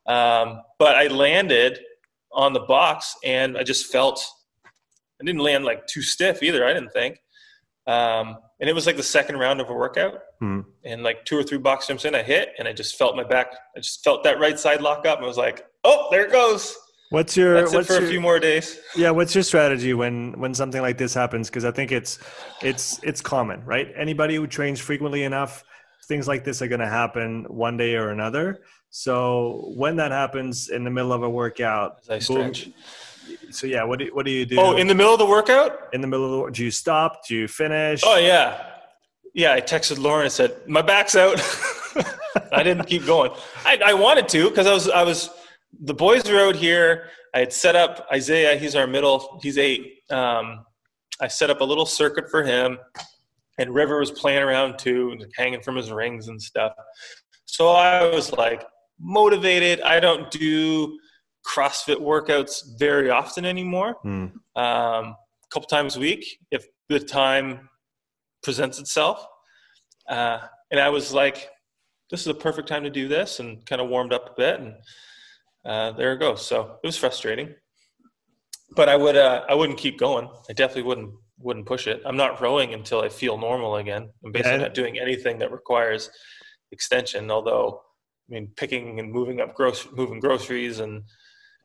Um, 0.05 0.61
but 0.79 0.95
I 0.95 1.07
landed 1.07 1.79
on 2.31 2.53
the 2.53 2.61
box 2.61 3.15
and 3.23 3.57
I 3.57 3.63
just 3.63 3.91
felt 3.91 4.25
I 4.65 5.25
didn't 5.25 5.41
land 5.41 5.65
like 5.65 5.85
too 5.87 6.01
stiff 6.01 6.41
either. 6.41 6.65
I 6.65 6.73
didn't 6.73 6.91
think. 6.91 7.19
Um, 7.85 8.37
and 8.59 8.69
it 8.69 8.73
was 8.73 8.85
like 8.85 8.95
the 8.95 9.03
second 9.03 9.37
round 9.37 9.59
of 9.59 9.69
a 9.69 9.73
workout. 9.73 10.19
Hmm. 10.39 10.61
And 10.85 11.03
like 11.03 11.25
two 11.25 11.37
or 11.37 11.43
three 11.43 11.57
box 11.57 11.87
jumps 11.87 12.05
in, 12.05 12.15
I 12.15 12.23
hit 12.23 12.53
and 12.57 12.67
I 12.67 12.73
just 12.73 12.95
felt 12.95 13.15
my 13.15 13.23
back. 13.23 13.53
I 13.75 13.79
just 13.79 14.03
felt 14.03 14.23
that 14.23 14.39
right 14.39 14.59
side 14.59 14.81
lock 14.81 15.05
up. 15.05 15.17
And 15.17 15.25
I 15.25 15.27
was 15.27 15.37
like, 15.37 15.65
oh, 15.83 16.07
there 16.11 16.25
it 16.25 16.31
goes. 16.31 16.77
What's 17.09 17.37
your 17.37 17.53
That's 17.53 17.73
what's 17.73 17.89
it 17.89 17.93
for 17.93 17.99
your, 17.99 18.09
a 18.09 18.11
few 18.11 18.21
more 18.21 18.39
days? 18.39 18.79
Yeah, 18.95 19.11
what's 19.11 19.35
your 19.35 19.43
strategy 19.43 19.93
when 19.93 20.33
when 20.39 20.55
something 20.55 20.81
like 20.81 20.97
this 20.97 21.13
happens? 21.13 21.47
Because 21.47 21.63
I 21.63 21.69
think 21.69 21.91
it's 21.91 22.17
it's 22.63 22.99
it's 23.03 23.21
common, 23.21 23.63
right? 23.65 23.93
Anybody 23.95 24.35
who 24.35 24.47
trains 24.47 24.79
frequently 24.79 25.23
enough, 25.23 25.63
things 26.07 26.27
like 26.27 26.43
this 26.43 26.61
are 26.63 26.67
going 26.67 26.79
to 26.79 26.89
happen 26.89 27.45
one 27.49 27.77
day 27.77 27.95
or 27.95 28.09
another. 28.09 28.61
So 28.89 29.73
when 29.75 29.97
that 29.97 30.11
happens 30.11 30.69
in 30.69 30.83
the 30.83 30.89
middle 30.89 31.13
of 31.13 31.21
a 31.21 31.29
workout, 31.29 31.97
As 32.03 32.09
I 32.09 32.19
stretch. 32.19 32.65
Boom, 32.65 32.73
so 33.53 33.67
yeah, 33.67 33.83
what 33.83 33.99
do 33.99 34.09
what 34.13 34.25
do 34.25 34.31
you 34.31 34.45
do? 34.45 34.59
Oh, 34.59 34.77
in 34.77 34.87
the 34.87 34.95
middle 34.95 35.13
of 35.13 35.19
the 35.19 35.25
workout? 35.25 35.89
In 35.93 36.01
the 36.01 36.07
middle 36.07 36.41
of 36.41 36.45
the 36.45 36.51
do 36.51 36.63
you 36.63 36.71
stop? 36.71 37.25
Do 37.27 37.35
you 37.35 37.47
finish? 37.47 38.01
Oh 38.03 38.17
yeah, 38.17 38.71
yeah. 39.33 39.53
I 39.53 39.61
texted 39.61 39.99
Lauren 39.99 40.25
and 40.25 40.31
said 40.31 40.55
my 40.67 40.81
back's 40.81 41.15
out. 41.15 41.39
I 42.51 42.63
didn't 42.63 42.85
keep 42.85 43.05
going. 43.05 43.31
I, 43.65 43.79
I 43.85 43.93
wanted 43.93 44.27
to 44.29 44.49
because 44.49 44.67
I 44.67 44.73
was 44.73 44.89
I 44.89 45.03
was 45.03 45.29
the 45.81 45.93
boys 45.93 46.29
were 46.29 46.39
out 46.39 46.55
here. 46.55 47.09
I 47.33 47.39
had 47.39 47.53
set 47.53 47.75
up 47.75 48.07
Isaiah. 48.11 48.57
He's 48.57 48.75
our 48.75 48.87
middle. 48.87 49.39
He's 49.41 49.57
eight. 49.57 49.99
Um, 50.09 50.65
I 51.19 51.27
set 51.27 51.49
up 51.49 51.61
a 51.61 51.63
little 51.63 51.85
circuit 51.85 52.29
for 52.29 52.43
him, 52.43 52.77
and 53.57 53.73
River 53.73 53.99
was 53.99 54.11
playing 54.11 54.43
around 54.43 54.77
too, 54.77 55.11
and 55.11 55.25
hanging 55.35 55.61
from 55.61 55.75
his 55.75 55.91
rings 55.91 56.27
and 56.27 56.41
stuff. 56.41 56.73
So 57.45 57.69
I 57.69 58.09
was 58.13 58.31
like 58.33 58.63
motivated. 58.99 59.81
I 59.81 59.99
don't 59.99 60.29
do 60.31 60.97
CrossFit 61.45 61.97
workouts 61.97 62.77
very 62.77 63.09
often 63.09 63.45
anymore. 63.45 63.97
Mm. 64.05 64.31
Um, 64.55 65.15
a 65.15 65.15
couple 65.51 65.67
times 65.67 65.95
a 65.95 65.99
week 65.99 66.39
if 66.51 66.65
the 66.89 66.99
time 66.99 67.69
presents 68.43 68.79
itself. 68.79 69.25
Uh, 70.07 70.39
and 70.71 70.79
I 70.79 70.89
was 70.89 71.13
like, 71.13 71.49
this 72.11 72.21
is 72.21 72.27
a 72.27 72.33
perfect 72.33 72.67
time 72.67 72.83
to 72.83 72.89
do 72.89 73.07
this 73.07 73.39
and 73.39 73.65
kind 73.65 73.81
of 73.81 73.89
warmed 73.89 74.13
up 74.13 74.29
a 74.29 74.33
bit. 74.37 74.59
And 74.59 74.73
uh, 75.65 75.91
there 75.93 76.13
it 76.13 76.19
goes. 76.19 76.45
So 76.45 76.77
it 76.83 76.87
was 76.87 76.97
frustrating. 76.97 77.55
But 78.75 78.89
I 78.89 78.95
would 78.95 79.15
uh, 79.15 79.45
I 79.47 79.53
wouldn't 79.53 79.77
keep 79.77 79.99
going. 79.99 80.27
I 80.49 80.53
definitely 80.53 80.83
wouldn't 80.83 81.13
wouldn't 81.37 81.65
push 81.65 81.87
it. 81.87 82.01
I'm 82.05 82.17
not 82.17 82.41
rowing 82.41 82.73
until 82.73 83.01
I 83.01 83.09
feel 83.09 83.37
normal 83.37 83.75
again. 83.75 84.09
I'm 84.25 84.31
basically 84.31 84.59
not 84.59 84.73
doing 84.73 84.97
anything 84.97 85.37
that 85.39 85.51
requires 85.51 86.09
extension. 86.71 87.29
Although, 87.29 87.81
I 88.29 88.33
mean, 88.33 88.51
picking 88.55 88.99
and 88.99 89.11
moving 89.11 89.41
up 89.41 89.53
gross 89.53 89.87
moving 89.93 90.19
groceries 90.19 90.79
and 90.79 91.03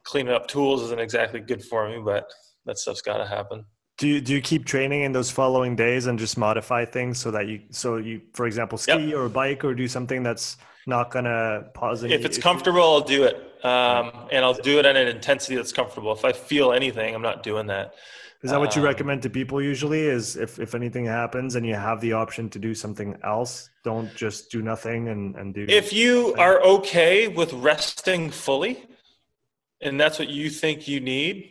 cleaning 0.05 0.33
up 0.33 0.47
tools 0.49 0.83
isn't 0.83 1.01
exactly 1.01 1.41
good 1.41 1.65
for 1.65 1.89
me, 1.89 2.01
but 2.05 2.29
that 2.67 2.79
stuff's 2.79 3.03
got 3.03 3.19
to 3.19 3.27
happen. 3.27 3.65
Do 3.99 4.07
you, 4.07 4.21
do 4.21 4.33
you 4.33 4.41
keep 4.41 4.65
training 4.65 5.03
in 5.03 5.13
those 5.13 5.31
following 5.31 5.75
days 5.75 6.07
and 6.07 6.19
just 6.19 6.39
modify 6.39 6.85
things 6.85 7.19
so 7.19 7.33
that 7.33 7.49
you 7.49 7.63
so 7.71 7.97
you 7.97 8.21
for 8.33 8.47
example 8.47 8.79
ski 8.79 9.09
yep. 9.09 9.17
or 9.17 9.29
bike 9.29 9.65
or 9.65 9.75
do 9.75 9.89
something 9.89 10.23
that's 10.23 10.57
not 10.87 11.11
gonna 11.11 11.65
pause 11.75 12.05
If 12.05 12.25
it's 12.25 12.39
comfortable, 12.39 12.81
I'll 12.81 13.01
do 13.01 13.25
it, 13.25 13.37
um, 13.65 14.13
and 14.33 14.45
I'll 14.45 14.55
do 14.55 14.79
it 14.79 14.87
at 14.87 14.97
an 14.97 15.09
intensity 15.09 15.57
that's 15.57 15.73
comfortable. 15.73 16.13
If 16.13 16.25
I 16.25 16.33
feel 16.33 16.73
anything, 16.73 17.15
I'm 17.15 17.23
not 17.23 17.43
doing 17.43 17.67
that. 17.67 17.95
Is 18.43 18.53
that 18.53 18.61
what 18.61 18.77
you 18.77 18.83
um, 18.83 18.87
recommend 18.87 19.23
to 19.23 19.31
people 19.31 19.61
usually? 19.61 20.03
Is 20.03 20.37
if, 20.37 20.61
if 20.61 20.75
anything 20.77 21.05
happens 21.05 21.57
and 21.57 21.67
you 21.67 21.75
have 21.75 22.01
the 22.01 22.13
option 22.13 22.49
to 22.51 22.59
do 22.59 22.73
something 22.73 23.19
else, 23.25 23.69
don't 23.83 24.15
just 24.15 24.51
do 24.51 24.63
nothing 24.63 25.09
and, 25.09 25.35
and 25.35 25.53
do. 25.53 25.67
If 25.69 25.93
you 25.93 26.35
are 26.39 26.61
okay 26.63 27.27
with 27.27 27.53
resting 27.53 28.31
fully, 28.31 28.87
and 29.81 30.01
that's 30.01 30.19
what 30.19 30.29
you 30.29 30.51
think 30.51 30.89
you 30.89 31.01
need, 31.01 31.51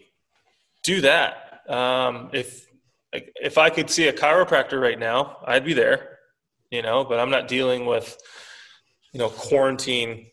do 0.84 1.02
that. 1.02 1.62
Um, 1.70 2.30
if 2.34 2.66
if 3.14 3.58
I 3.58 3.70
could 3.70 3.90
see 3.90 4.08
a 4.08 4.14
chiropractor 4.14 4.82
right 4.82 5.00
now, 5.00 5.38
I'd 5.46 5.66
be 5.66 5.74
there. 5.74 6.18
You 6.72 6.82
know, 6.82 7.06
but 7.06 7.20
I'm 7.20 7.30
not 7.30 7.48
dealing 7.48 7.86
with 7.86 8.18
you 9.14 9.20
know 9.20 9.30
quarantine, 9.30 10.28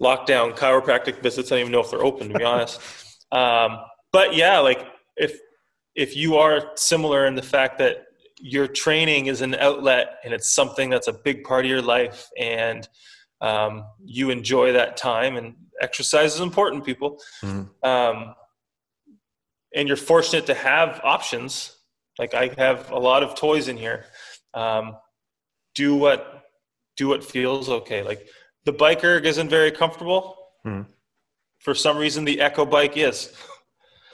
lockdown 0.00 0.56
chiropractic 0.56 1.22
visits. 1.22 1.52
I 1.52 1.56
don't 1.56 1.60
even 1.60 1.72
know 1.72 1.80
if 1.80 1.90
they're 1.90 2.04
open 2.04 2.28
to 2.28 2.38
be 2.38 2.44
honest. 2.44 2.80
Um, 3.32 3.78
but 4.12 4.36
yeah, 4.36 4.60
like 4.60 4.86
if 5.16 5.36
if 5.96 6.14
you 6.14 6.36
are 6.36 6.70
similar 6.76 7.26
in 7.26 7.34
the 7.34 7.42
fact 7.42 7.78
that 7.78 8.06
your 8.38 8.68
training 8.68 9.26
is 9.26 9.40
an 9.40 9.54
outlet 9.56 10.18
and 10.24 10.32
it's 10.32 10.54
something 10.54 10.90
that's 10.90 11.08
a 11.08 11.12
big 11.12 11.42
part 11.42 11.64
of 11.64 11.70
your 11.70 11.82
life 11.82 12.28
and 12.38 12.88
um, 13.40 13.84
you 14.04 14.30
enjoy 14.30 14.72
that 14.72 14.96
time 14.96 15.36
and 15.36 15.54
exercise 15.80 16.34
is 16.34 16.40
important 16.40 16.84
people. 16.84 17.20
Mm-hmm. 17.42 17.88
um, 17.88 18.34
and 19.74 19.88
you're 19.88 19.96
fortunate 19.96 20.46
to 20.46 20.54
have 20.54 21.00
options. 21.04 21.76
Like 22.18 22.32
i 22.32 22.50
have 22.56 22.90
a 22.90 22.98
lot 22.98 23.22
of 23.22 23.34
toys 23.34 23.68
in 23.68 23.76
here. 23.76 24.06
Um, 24.54 24.96
do 25.74 25.94
what 25.94 26.44
do 26.96 27.08
what 27.08 27.22
feels 27.22 27.68
okay. 27.68 28.02
Like 28.02 28.26
the 28.64 28.72
bike 28.72 29.04
erg 29.04 29.26
isn't 29.26 29.48
very 29.48 29.70
comfortable. 29.70 30.34
Mm-hmm. 30.66 30.90
for 31.60 31.76
some 31.76 31.96
reason 31.96 32.24
the 32.24 32.40
echo 32.40 32.64
bike 32.64 32.96
is. 32.96 33.32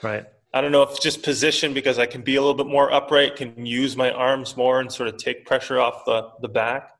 Right. 0.03 0.25
I 0.53 0.61
don't 0.61 0.71
know 0.71 0.83
if 0.83 0.91
it's 0.91 0.99
just 0.99 1.23
position 1.23 1.73
because 1.73 1.97
I 1.97 2.05
can 2.05 2.21
be 2.21 2.35
a 2.35 2.41
little 2.41 2.53
bit 2.53 2.67
more 2.67 2.93
upright, 2.93 3.35
can 3.35 3.65
use 3.65 3.97
my 3.97 4.11
arms 4.11 4.55
more 4.55 4.81
and 4.81 4.91
sort 4.91 5.09
of 5.09 5.17
take 5.17 5.47
pressure 5.47 5.79
off 5.79 6.05
the, 6.05 6.29
the 6.41 6.47
back. 6.47 6.91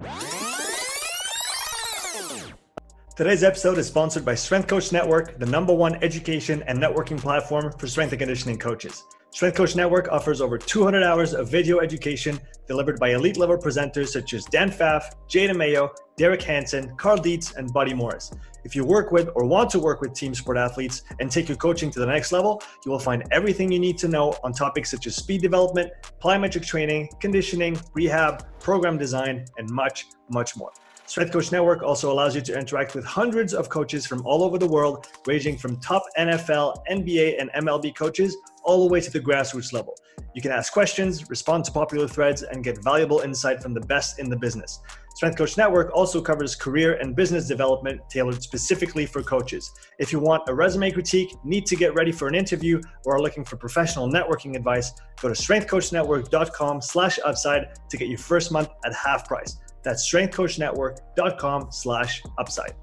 Today's 3.15 3.43
episode 3.43 3.77
is 3.77 3.85
sponsored 3.85 4.25
by 4.25 4.33
Strength 4.33 4.67
Coach 4.67 4.91
Network, 4.91 5.37
the 5.37 5.45
number 5.45 5.71
one 5.71 6.03
education 6.03 6.63
and 6.65 6.79
networking 6.79 7.19
platform 7.19 7.71
for 7.77 7.85
strength 7.85 8.11
and 8.11 8.19
conditioning 8.19 8.57
coaches. 8.57 9.03
Strength 9.29 9.55
Coach 9.55 9.75
Network 9.75 10.07
offers 10.11 10.41
over 10.41 10.57
200 10.57 11.03
hours 11.03 11.35
of 11.35 11.47
video 11.47 11.79
education 11.79 12.39
delivered 12.67 12.99
by 12.99 13.11
elite 13.13 13.37
level 13.37 13.55
presenters 13.55 14.07
such 14.07 14.33
as 14.33 14.45
Dan 14.45 14.71
Pfaff, 14.71 15.03
Jay 15.27 15.47
DeMayo, 15.47 15.91
Derek 16.17 16.41
Hansen, 16.41 16.97
Cal 16.97 17.15
Dietz, 17.15 17.53
and 17.55 17.71
Buddy 17.71 17.93
Morris. 17.93 18.31
If 18.63 18.75
you 18.75 18.83
work 18.83 19.11
with 19.11 19.29
or 19.35 19.45
want 19.45 19.69
to 19.71 19.79
work 19.79 20.01
with 20.01 20.15
team 20.15 20.33
sport 20.33 20.57
athletes 20.57 21.03
and 21.19 21.29
take 21.29 21.47
your 21.47 21.57
coaching 21.57 21.91
to 21.91 21.99
the 21.99 22.07
next 22.07 22.31
level, 22.31 22.63
you 22.83 22.91
will 22.91 22.97
find 22.97 23.23
everything 23.31 23.71
you 23.71 23.79
need 23.79 23.99
to 23.99 24.07
know 24.07 24.35
on 24.43 24.53
topics 24.53 24.89
such 24.89 25.05
as 25.05 25.15
speed 25.15 25.43
development, 25.43 25.91
plyometric 26.19 26.65
training, 26.65 27.09
conditioning, 27.19 27.79
rehab, 27.93 28.59
program 28.59 28.97
design, 28.97 29.45
and 29.59 29.69
much, 29.69 30.07
much 30.31 30.57
more. 30.57 30.71
Strength 31.13 31.31
Coach 31.31 31.51
Network 31.51 31.83
also 31.83 32.11
allows 32.11 32.33
you 32.33 32.41
to 32.41 32.57
interact 32.57 32.95
with 32.95 33.05
hundreds 33.05 33.53
of 33.53 33.69
coaches 33.69 34.03
from 34.03 34.25
all 34.25 34.43
over 34.43 34.57
the 34.57 34.67
world, 34.67 35.05
ranging 35.27 35.55
from 35.55 35.77
top 35.77 36.01
NFL, 36.17 36.83
NBA, 36.89 37.39
and 37.39 37.51
MLB 37.51 37.95
coaches 37.95 38.35
all 38.63 38.87
the 38.87 38.91
way 38.91 38.99
to 38.99 39.11
the 39.11 39.19
grassroots 39.19 39.73
level. 39.73 39.95
You 40.33 40.41
can 40.41 40.51
ask 40.51 40.73
questions, 40.73 41.29
respond 41.29 41.65
to 41.65 41.71
popular 41.71 42.07
threads, 42.07 42.41
and 42.41 42.63
get 42.63 42.83
valuable 42.83 43.19
insight 43.19 43.61
from 43.61 43.75
the 43.75 43.81
best 43.81 44.17
in 44.17 44.27
the 44.27 44.35
business. 44.35 44.79
Strength 45.13 45.37
Coach 45.37 45.55
Network 45.55 45.91
also 45.93 46.19
covers 46.19 46.55
career 46.55 46.95
and 46.95 47.15
business 47.15 47.47
development 47.47 48.01
tailored 48.09 48.41
specifically 48.41 49.05
for 49.05 49.21
coaches. 49.21 49.71
If 49.99 50.11
you 50.11 50.19
want 50.19 50.49
a 50.49 50.55
resume 50.55 50.89
critique, 50.89 51.29
need 51.43 51.67
to 51.67 51.75
get 51.75 51.93
ready 51.93 52.11
for 52.11 52.27
an 52.27 52.33
interview, 52.33 52.81
or 53.05 53.17
are 53.17 53.21
looking 53.21 53.45
for 53.45 53.55
professional 53.55 54.09
networking 54.09 54.55
advice, 54.55 54.91
go 55.21 55.27
to 55.27 55.35
strengthcoachnetwork.com 55.35 56.81
slash 56.81 57.19
upside 57.23 57.67
to 57.89 57.97
get 57.97 58.07
your 58.07 58.17
first 58.17 58.51
month 58.51 58.69
at 58.83 58.95
half 58.95 59.27
price. 59.27 59.59
That's 59.83 60.09
strengthcoachnetwork.com 60.11 61.67
slash 61.71 62.23
upside. 62.37 62.73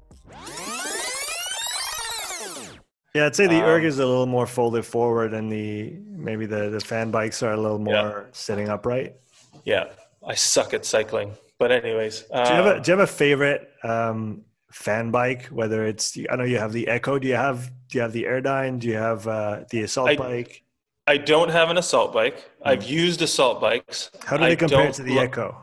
Yeah, 3.13 3.25
I'd 3.25 3.35
say 3.35 3.47
the 3.47 3.57
um, 3.57 3.63
erg 3.63 3.83
is 3.83 3.99
a 3.99 4.05
little 4.05 4.25
more 4.25 4.47
folded 4.47 4.85
forward, 4.85 5.33
and 5.33 5.51
the 5.51 5.97
maybe 6.05 6.45
the 6.45 6.69
the 6.69 6.79
fan 6.79 7.11
bikes 7.11 7.43
are 7.43 7.51
a 7.51 7.57
little 7.57 7.79
more 7.79 7.93
yeah. 7.93 8.23
sitting 8.31 8.69
upright. 8.69 9.17
Yeah, 9.65 9.89
I 10.25 10.35
suck 10.35 10.73
at 10.73 10.85
cycling, 10.85 11.33
but 11.59 11.71
anyways, 11.71 12.23
um, 12.31 12.45
do 12.45 12.49
you 12.51 12.55
have 12.55 12.65
a 12.65 12.79
do 12.79 12.91
you 12.91 12.97
have 12.97 13.09
a 13.09 13.11
favorite 13.11 13.69
um, 13.83 14.45
fan 14.71 15.11
bike? 15.11 15.47
Whether 15.47 15.85
it's 15.85 16.17
I 16.29 16.37
know 16.37 16.45
you 16.45 16.57
have 16.57 16.71
the 16.71 16.87
Echo. 16.87 17.19
Do 17.19 17.27
you 17.27 17.35
have 17.35 17.69
do 17.89 17.97
you 17.97 18.01
have 18.01 18.13
the 18.13 18.23
Airdyne? 18.23 18.79
Do 18.79 18.87
you 18.87 18.95
have 18.95 19.27
uh, 19.27 19.65
the 19.69 19.81
assault 19.81 20.11
I, 20.11 20.15
bike? 20.15 20.63
I 21.05 21.17
don't 21.17 21.49
have 21.49 21.69
an 21.69 21.77
assault 21.77 22.13
bike. 22.13 22.37
Mm. 22.37 22.43
I've 22.63 22.83
used 22.83 23.21
assault 23.21 23.59
bikes. 23.59 24.09
How 24.23 24.37
do 24.37 24.45
they 24.45 24.51
I 24.53 24.55
compare 24.55 24.89
to 24.89 25.03
the 25.03 25.15
look, 25.15 25.23
Echo? 25.23 25.57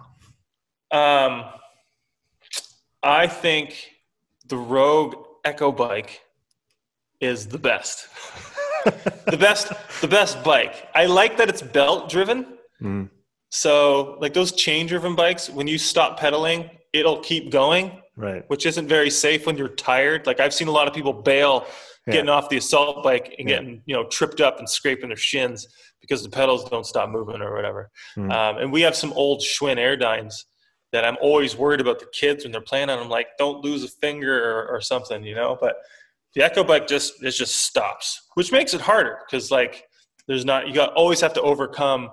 Um, 0.90 1.44
I 3.02 3.26
think 3.26 3.90
the 4.46 4.56
Rogue 4.56 5.14
Echo 5.44 5.72
bike 5.72 6.22
is 7.20 7.46
the 7.46 7.58
best. 7.58 8.08
the 8.84 9.36
best 9.38 9.72
the 10.00 10.08
best 10.08 10.42
bike. 10.42 10.88
I 10.94 11.06
like 11.06 11.36
that 11.36 11.48
it's 11.48 11.62
belt 11.62 12.08
driven. 12.08 12.58
Mm. 12.80 13.10
So 13.50 14.18
like 14.20 14.34
those 14.34 14.52
chain 14.52 14.86
driven 14.86 15.14
bikes, 15.14 15.48
when 15.48 15.66
you 15.66 15.78
stop 15.78 16.18
pedaling, 16.18 16.70
it'll 16.92 17.20
keep 17.20 17.50
going. 17.50 18.02
Right. 18.16 18.44
Which 18.48 18.66
isn't 18.66 18.88
very 18.88 19.10
safe 19.10 19.46
when 19.46 19.56
you're 19.56 19.68
tired. 19.68 20.26
Like 20.26 20.40
I've 20.40 20.54
seen 20.54 20.68
a 20.68 20.72
lot 20.72 20.88
of 20.88 20.94
people 20.94 21.12
bail 21.12 21.66
yeah. 22.06 22.14
getting 22.14 22.28
off 22.28 22.48
the 22.48 22.56
assault 22.56 23.04
bike 23.04 23.34
and 23.38 23.48
yeah. 23.48 23.56
getting, 23.56 23.82
you 23.86 23.94
know, 23.94 24.04
tripped 24.04 24.40
up 24.40 24.58
and 24.58 24.68
scraping 24.68 25.08
their 25.08 25.16
shins 25.16 25.68
because 26.00 26.22
the 26.22 26.28
pedals 26.28 26.68
don't 26.68 26.86
stop 26.86 27.10
moving 27.10 27.40
or 27.40 27.54
whatever. 27.54 27.90
Mm. 28.16 28.32
Um, 28.32 28.58
and 28.58 28.72
we 28.72 28.80
have 28.82 28.96
some 28.96 29.12
old 29.12 29.40
Schwinn 29.40 29.76
air 29.76 29.96
Airdynes 29.96 30.44
that 30.92 31.04
I'm 31.04 31.16
always 31.20 31.56
worried 31.56 31.80
about 31.80 31.98
the 31.98 32.06
kids 32.12 32.44
when 32.44 32.52
they're 32.52 32.60
playing 32.60 32.90
on. 32.90 32.98
I'm 32.98 33.08
like, 33.08 33.28
don't 33.38 33.62
lose 33.62 33.84
a 33.84 33.88
finger 33.88 34.50
or, 34.50 34.68
or 34.68 34.80
something, 34.80 35.22
you 35.22 35.34
know. 35.34 35.56
But 35.60 35.76
the 36.34 36.42
echo 36.42 36.62
bike 36.64 36.86
just 36.86 37.22
it 37.22 37.30
just 37.32 37.62
stops 37.62 38.28
which 38.34 38.52
makes 38.52 38.74
it 38.74 38.80
harder 38.80 39.18
because 39.26 39.50
like 39.50 39.84
there's 40.26 40.44
not 40.44 40.68
you 40.68 40.74
got 40.74 40.92
always 40.94 41.20
have 41.20 41.32
to 41.32 41.42
overcome 41.42 42.10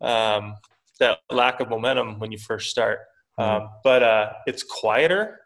um, 0.00 0.54
that 0.98 1.18
lack 1.30 1.60
of 1.60 1.68
momentum 1.68 2.18
when 2.18 2.32
you 2.32 2.38
first 2.38 2.70
start 2.70 3.00
mm. 3.38 3.44
um, 3.44 3.68
but 3.84 4.02
uh, 4.02 4.32
it's 4.46 4.62
quieter 4.62 5.40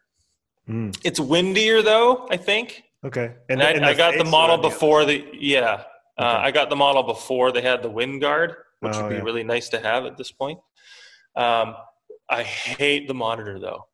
mm. 0.68 0.96
it's 1.04 1.20
windier 1.20 1.82
though 1.82 2.26
i 2.30 2.36
think 2.36 2.84
okay 3.04 3.34
and, 3.48 3.60
and 3.60 3.84
I, 3.84 3.90
I, 3.90 3.94
got 3.94 4.16
the 4.16 4.24
model 4.24 4.58
before 4.58 5.04
the 5.04 5.24
yeah 5.34 5.60
uh, 5.60 5.72
okay. 5.72 5.84
uh, 6.18 6.38
i 6.38 6.50
got 6.50 6.70
the 6.70 6.76
model 6.76 7.02
before 7.02 7.52
they 7.52 7.62
had 7.62 7.82
the 7.82 7.90
wind 7.90 8.20
guard 8.20 8.54
which 8.80 8.94
oh, 8.94 9.02
would 9.02 9.10
be 9.10 9.16
yeah. 9.16 9.22
really 9.22 9.44
nice 9.44 9.68
to 9.70 9.80
have 9.80 10.04
at 10.04 10.16
this 10.16 10.30
point 10.30 10.58
um, 11.34 11.74
i 12.31 12.43
hate 12.43 13.09
the 13.09 13.14
monitor 13.14 13.59
though 13.59 13.87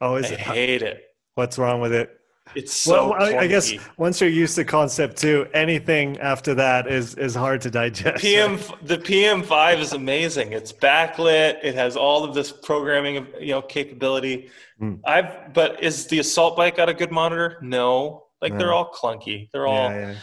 oh 0.00 0.16
is 0.16 0.30
I 0.30 0.34
it 0.34 0.40
hate 0.40 0.82
it 0.82 1.02
what's 1.34 1.58
wrong 1.58 1.80
with 1.80 1.92
it 1.92 2.20
it's 2.54 2.72
so. 2.72 3.10
Well, 3.10 3.22
I, 3.22 3.38
I, 3.38 3.46
guess 3.46 3.72
once 3.96 4.20
you're 4.20 4.30
used 4.30 4.56
to 4.56 4.64
concept 4.64 5.16
two, 5.18 5.46
anything 5.54 6.18
after 6.18 6.54
that 6.54 6.88
is 6.88 7.14
is 7.14 7.34
hard 7.34 7.60
to 7.62 7.70
digest. 7.70 8.20
PM 8.22 8.58
the 8.82 8.98
PM 8.98 9.42
five 9.42 9.78
is 9.78 9.92
amazing. 9.92 10.52
It's 10.52 10.72
backlit. 10.72 11.58
It 11.62 11.74
has 11.74 11.96
all 11.96 12.24
of 12.24 12.34
this 12.34 12.50
programming, 12.50 13.26
you 13.38 13.52
know, 13.52 13.62
capability. 13.62 14.50
Mm. 14.80 15.00
I've 15.04 15.52
but 15.52 15.82
is 15.82 16.06
the 16.08 16.18
assault 16.18 16.56
bike 16.56 16.76
got 16.76 16.88
a 16.88 16.94
good 16.94 17.12
monitor? 17.12 17.58
No, 17.62 18.24
like 18.42 18.52
no. 18.52 18.58
they're 18.58 18.72
all 18.72 18.92
clunky. 18.92 19.48
They're 19.52 19.66
all. 19.66 19.90
Yeah, 19.90 20.10
yeah. 20.10 20.14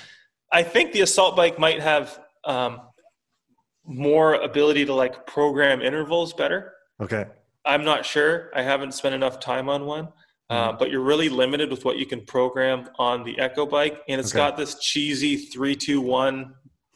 I 0.52 0.64
think 0.64 0.92
the 0.92 1.02
assault 1.02 1.36
bike 1.36 1.60
might 1.60 1.82
have 1.82 2.20
um, 2.44 2.82
more 3.86 4.36
ability 4.36 4.86
to 4.86 4.94
like 4.94 5.26
program 5.28 5.82
intervals 5.82 6.34
better. 6.34 6.74
Okay. 7.02 7.26
I'm 7.68 7.84
not 7.84 8.06
sure. 8.06 8.50
I 8.56 8.64
haven't 8.64 8.94
spent 8.94 9.14
enough 9.14 9.40
time 9.40 9.70
on 9.70 9.86
one. 9.86 10.10
Uh, 10.50 10.70
mm-hmm. 10.70 10.78
but 10.78 10.90
you're 10.90 11.02
really 11.02 11.28
limited 11.28 11.70
with 11.70 11.84
what 11.84 11.98
you 11.98 12.06
can 12.06 12.22
program 12.22 12.88
on 12.98 13.22
the 13.24 13.38
Echo 13.38 13.66
bike, 13.66 14.02
and 14.08 14.18
it's 14.18 14.32
okay. 14.32 14.38
got 14.38 14.56
this 14.56 14.80
cheesy 14.80 15.36
three, 15.36 15.76
two, 15.76 16.00
one, 16.00 16.54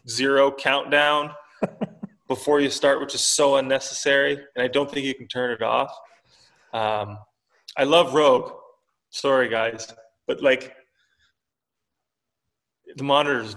zero 0.07 0.49
countdown 0.51 1.31
before 2.29 2.61
you 2.61 2.69
start, 2.69 3.01
which 3.01 3.13
is 3.13 3.21
so 3.21 3.57
unnecessary, 3.57 4.39
and 4.55 4.63
I 4.63 4.69
don't 4.69 4.89
think 4.89 5.05
you 5.05 5.13
can 5.13 5.27
turn 5.27 5.51
it 5.51 5.61
off. 5.61 5.93
Um, 6.73 7.17
I 7.77 7.83
love 7.83 8.13
Rogue. 8.13 8.53
Sorry, 9.09 9.49
guys, 9.49 9.93
but 10.27 10.41
like 10.41 10.73
the 12.95 13.03
monitors 13.03 13.55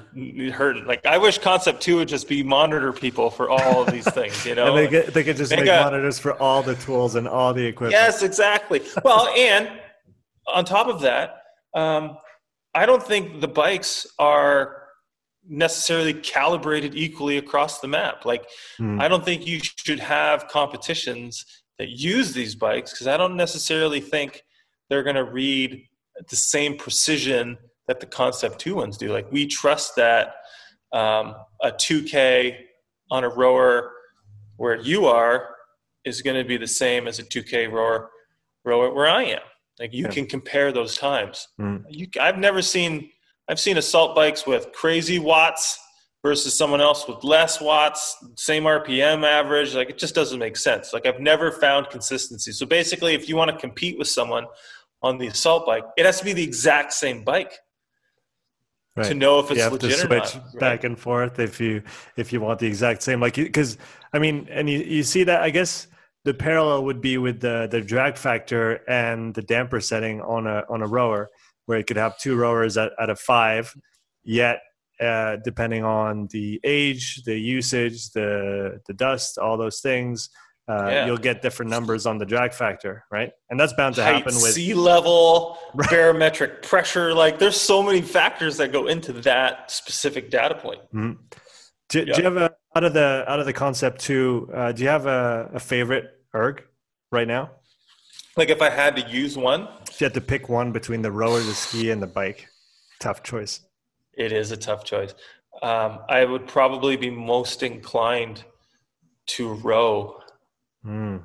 hurt. 0.53 0.87
Like 0.87 1.05
I 1.07 1.19
wish 1.19 1.39
Concept 1.39 1.81
Two 1.81 1.97
would 1.97 2.09
just 2.09 2.29
be 2.29 2.43
monitor 2.43 2.93
people 2.93 3.31
for 3.31 3.51
all 3.51 3.83
of 3.83 3.93
these 3.93 4.11
things. 4.13 4.45
You 4.45 4.55
know, 4.57 4.77
and 4.77 4.79
they 4.79 4.91
get 4.91 5.15
they 5.15 5.25
could 5.25 5.37
just 5.37 5.51
make 5.51 5.67
monitors 5.67 6.19
for 6.19 6.35
all 6.35 6.63
the 6.63 6.75
tools 6.77 7.15
and 7.15 7.27
all 7.29 7.53
the 7.53 7.65
equipment. 7.65 7.93
Yes, 7.93 8.23
exactly. 8.23 8.83
Well, 9.05 9.29
and 9.29 9.71
on 10.47 10.65
top 10.65 10.89
of 10.89 11.01
that, 11.01 11.43
um, 11.75 12.19
I 12.75 12.87
don't 12.87 13.03
think 13.03 13.41
the 13.41 13.49
bikes 13.49 14.07
are 14.19 14.83
necessarily 15.47 16.15
calibrated 16.15 16.95
equally 16.95 17.39
across 17.39 17.81
the 17.81 17.89
map. 17.89 18.25
Like, 18.25 18.47
mm. 18.81 19.01
I 19.01 19.09
don't 19.09 19.25
think 19.25 19.47
you 19.47 19.61
should 19.61 20.01
have 20.01 20.49
competitions 20.49 21.45
that 21.79 21.91
use 21.91 22.33
these 22.33 22.55
bikes 22.55 22.93
because 22.93 23.07
I 23.07 23.17
don't 23.17 23.37
necessarily 23.37 24.01
think 24.01 24.43
they're 24.89 25.03
going 25.03 25.17
to 25.17 25.25
read 25.25 25.87
the 26.29 26.37
same 26.37 26.77
precision 26.77 27.59
that 27.89 28.01
the 28.01 28.07
Concept 28.07 28.59
2 28.59 28.75
ones 28.75 28.97
do. 28.97 29.13
Like 29.13 29.31
we 29.31 29.47
trust 29.47 29.97
that 29.97 30.35
um, 30.93 31.35
a 31.63 31.71
2K 31.71 32.57
on 33.11 33.25
a 33.25 33.29
rower 33.29 33.91
where 34.57 34.77
you 34.81 35.07
are 35.07 35.55
is 36.05 36.23
going 36.23 36.37
to 36.37 36.47
be 36.47 36.57
the 36.57 36.67
same 36.67 37.07
as 37.07 37.19
a 37.19 37.25
2K 37.25 37.71
rower 37.71 38.11
rower 38.65 38.93
where 38.93 39.07
I 39.07 39.25
am. 39.25 39.43
Like 39.79 39.93
you 39.93 40.05
yeah. 40.05 40.11
can 40.11 40.27
compare 40.27 40.73
those 40.73 40.97
times. 40.97 41.49
Mm. 41.61 41.85
You, 41.89 42.07
I've 42.21 42.39
never 42.39 42.63
seen 42.63 43.11
I've 43.49 43.61
seen 43.61 43.77
assault 43.77 44.15
bikes 44.15 44.47
with 44.47 44.73
crazy 44.73 45.19
watts 45.19 45.79
versus 46.23 46.57
someone 46.57 46.81
else 46.81 47.07
with 47.07 47.23
less 47.23 47.61
watts, 47.61 48.17
same 48.37 48.65
RPM 48.65 49.25
average. 49.25 49.75
Like 49.75 49.91
it 49.91 49.99
just 49.99 50.15
doesn't 50.15 50.39
make 50.39 50.57
sense. 50.57 50.93
Like 50.93 51.07
I've 51.07 51.21
never 51.21 51.53
found 51.53 51.91
consistency. 51.91 52.53
So 52.53 52.65
basically, 52.65 53.15
if 53.15 53.29
you 53.29 53.37
want 53.37 53.51
to 53.51 53.57
compete 53.57 53.99
with 53.99 54.09
someone 54.09 54.47
on 55.03 55.19
the 55.19 55.27
assault 55.27 55.67
bike, 55.67 55.85
it 55.99 56.07
has 56.07 56.19
to 56.21 56.25
be 56.25 56.33
the 56.33 56.43
exact 56.43 56.93
same 56.95 57.25
bike. 57.25 57.53
Right. 58.97 59.07
To 59.07 59.15
know 59.15 59.41
if 59.41 59.51
it's 59.51 59.59
legitimate. 59.71 59.83
you 59.83 59.91
have 59.91 60.01
legit 60.01 60.23
to 60.23 60.29
switch 60.29 60.43
not, 60.45 60.61
back 60.61 60.79
right? 60.79 60.85
and 60.85 60.99
forth 60.99 61.41
if 61.41 61.61
you 61.61 61.83
if 62.17 62.33
you 62.33 62.41
want 62.41 62.61
the 62.61 62.67
exact 62.69 63.03
same 63.03 63.21
like 63.21 63.35
because 63.35 63.77
I 64.13 64.21
mean 64.21 64.47
and 64.51 64.71
you, 64.71 64.79
you 64.79 65.03
see 65.03 65.25
that 65.25 65.43
I 65.43 65.51
guess 65.51 65.89
the 66.25 66.33
parallel 66.33 66.85
would 66.85 67.01
be 67.01 67.19
with 67.19 67.41
the 67.41 67.67
the 67.69 67.81
drag 67.81 68.17
factor 68.17 68.83
and 68.89 69.35
the 69.35 69.43
damper 69.43 69.81
setting 69.81 70.21
on 70.21 70.47
a 70.47 70.63
on 70.69 70.81
a 70.81 70.87
rower 70.87 71.29
where 71.67 71.79
it 71.79 71.89
could 71.89 71.97
have 71.97 72.19
two 72.19 72.37
rowers 72.37 72.77
at, 72.77 72.93
at 73.01 73.11
a 73.11 73.17
five 73.17 73.75
yet 74.23 74.61
uh, 75.01 75.37
depending 75.45 75.83
on 75.83 76.29
the 76.31 76.61
age 76.63 77.23
the 77.25 77.37
usage 77.37 78.11
the 78.11 78.81
the 78.87 78.95
dust 78.95 79.39
all 79.39 79.57
those 79.57 79.81
things 79.81 80.31
uh, 80.69 80.89
yeah. 80.89 81.07
you'll 81.07 81.17
get 81.17 81.43
different 81.43 81.71
numbers 81.71 82.07
on 82.07 82.19
the 82.19 82.25
drag 82.25 82.53
factor 82.53 83.05
right 83.11 83.33
and 83.51 83.59
that's 83.61 83.73
bound 83.75 83.95
to 83.95 84.03
Height, 84.03 84.17
happen 84.17 84.35
with 84.35 84.53
sea 84.53 84.75
level 84.75 85.59
barometric 85.91 86.63
pressure 86.63 87.13
like 87.13 87.39
there's 87.39 87.61
so 87.61 87.83
many 87.83 88.01
factors 88.01 88.57
that 88.57 88.73
go 88.73 88.87
into 88.87 89.13
that 89.13 89.71
specific 89.71 90.31
data 90.31 90.55
point 90.55 90.81
mm-hmm. 90.95 91.13
do, 91.89 91.99
yeah. 91.99 92.15
do, 92.15 92.19
you 92.19 92.25
have 92.25 92.37
a 92.37 92.55
out 92.75 92.85
of 92.85 92.93
the 92.93 93.25
out 93.29 93.41
of 93.41 93.47
the 93.47 93.53
concept 93.53 94.01
two? 94.01 94.51
uh, 94.55 94.73
do 94.73 94.83
you 94.83 94.89
have 94.89 95.07
a, 95.07 95.51
a 95.55 95.61
favorite 95.61 96.07
erg 96.35 96.65
right 97.13 97.29
now? 97.29 97.51
Like 98.37 98.49
if 98.49 98.61
I 98.61 98.71
had 98.71 98.97
to 98.97 99.09
use 99.09 99.37
one? 99.37 99.69
If 99.89 100.01
you 100.01 100.07
had 100.07 100.15
to 100.15 100.21
pick 100.21 100.49
one 100.49 100.73
between 100.73 101.03
the 101.03 101.13
rower, 101.13 101.39
the 101.39 101.55
ski, 101.55 101.91
and 101.91 102.03
the 102.03 102.07
bike, 102.07 102.49
tough 102.99 103.23
choice. 103.23 103.61
It 104.13 104.33
is 104.33 104.51
a 104.51 104.57
tough 104.57 104.85
choice. 104.85 105.15
Um, 105.63 106.01
I 106.09 106.25
would 106.25 106.47
probably 106.49 106.97
be 106.97 107.11
most 107.11 107.63
inclined 107.63 108.45
to 109.27 109.55
row. 109.55 110.21
Mm. 110.87 111.23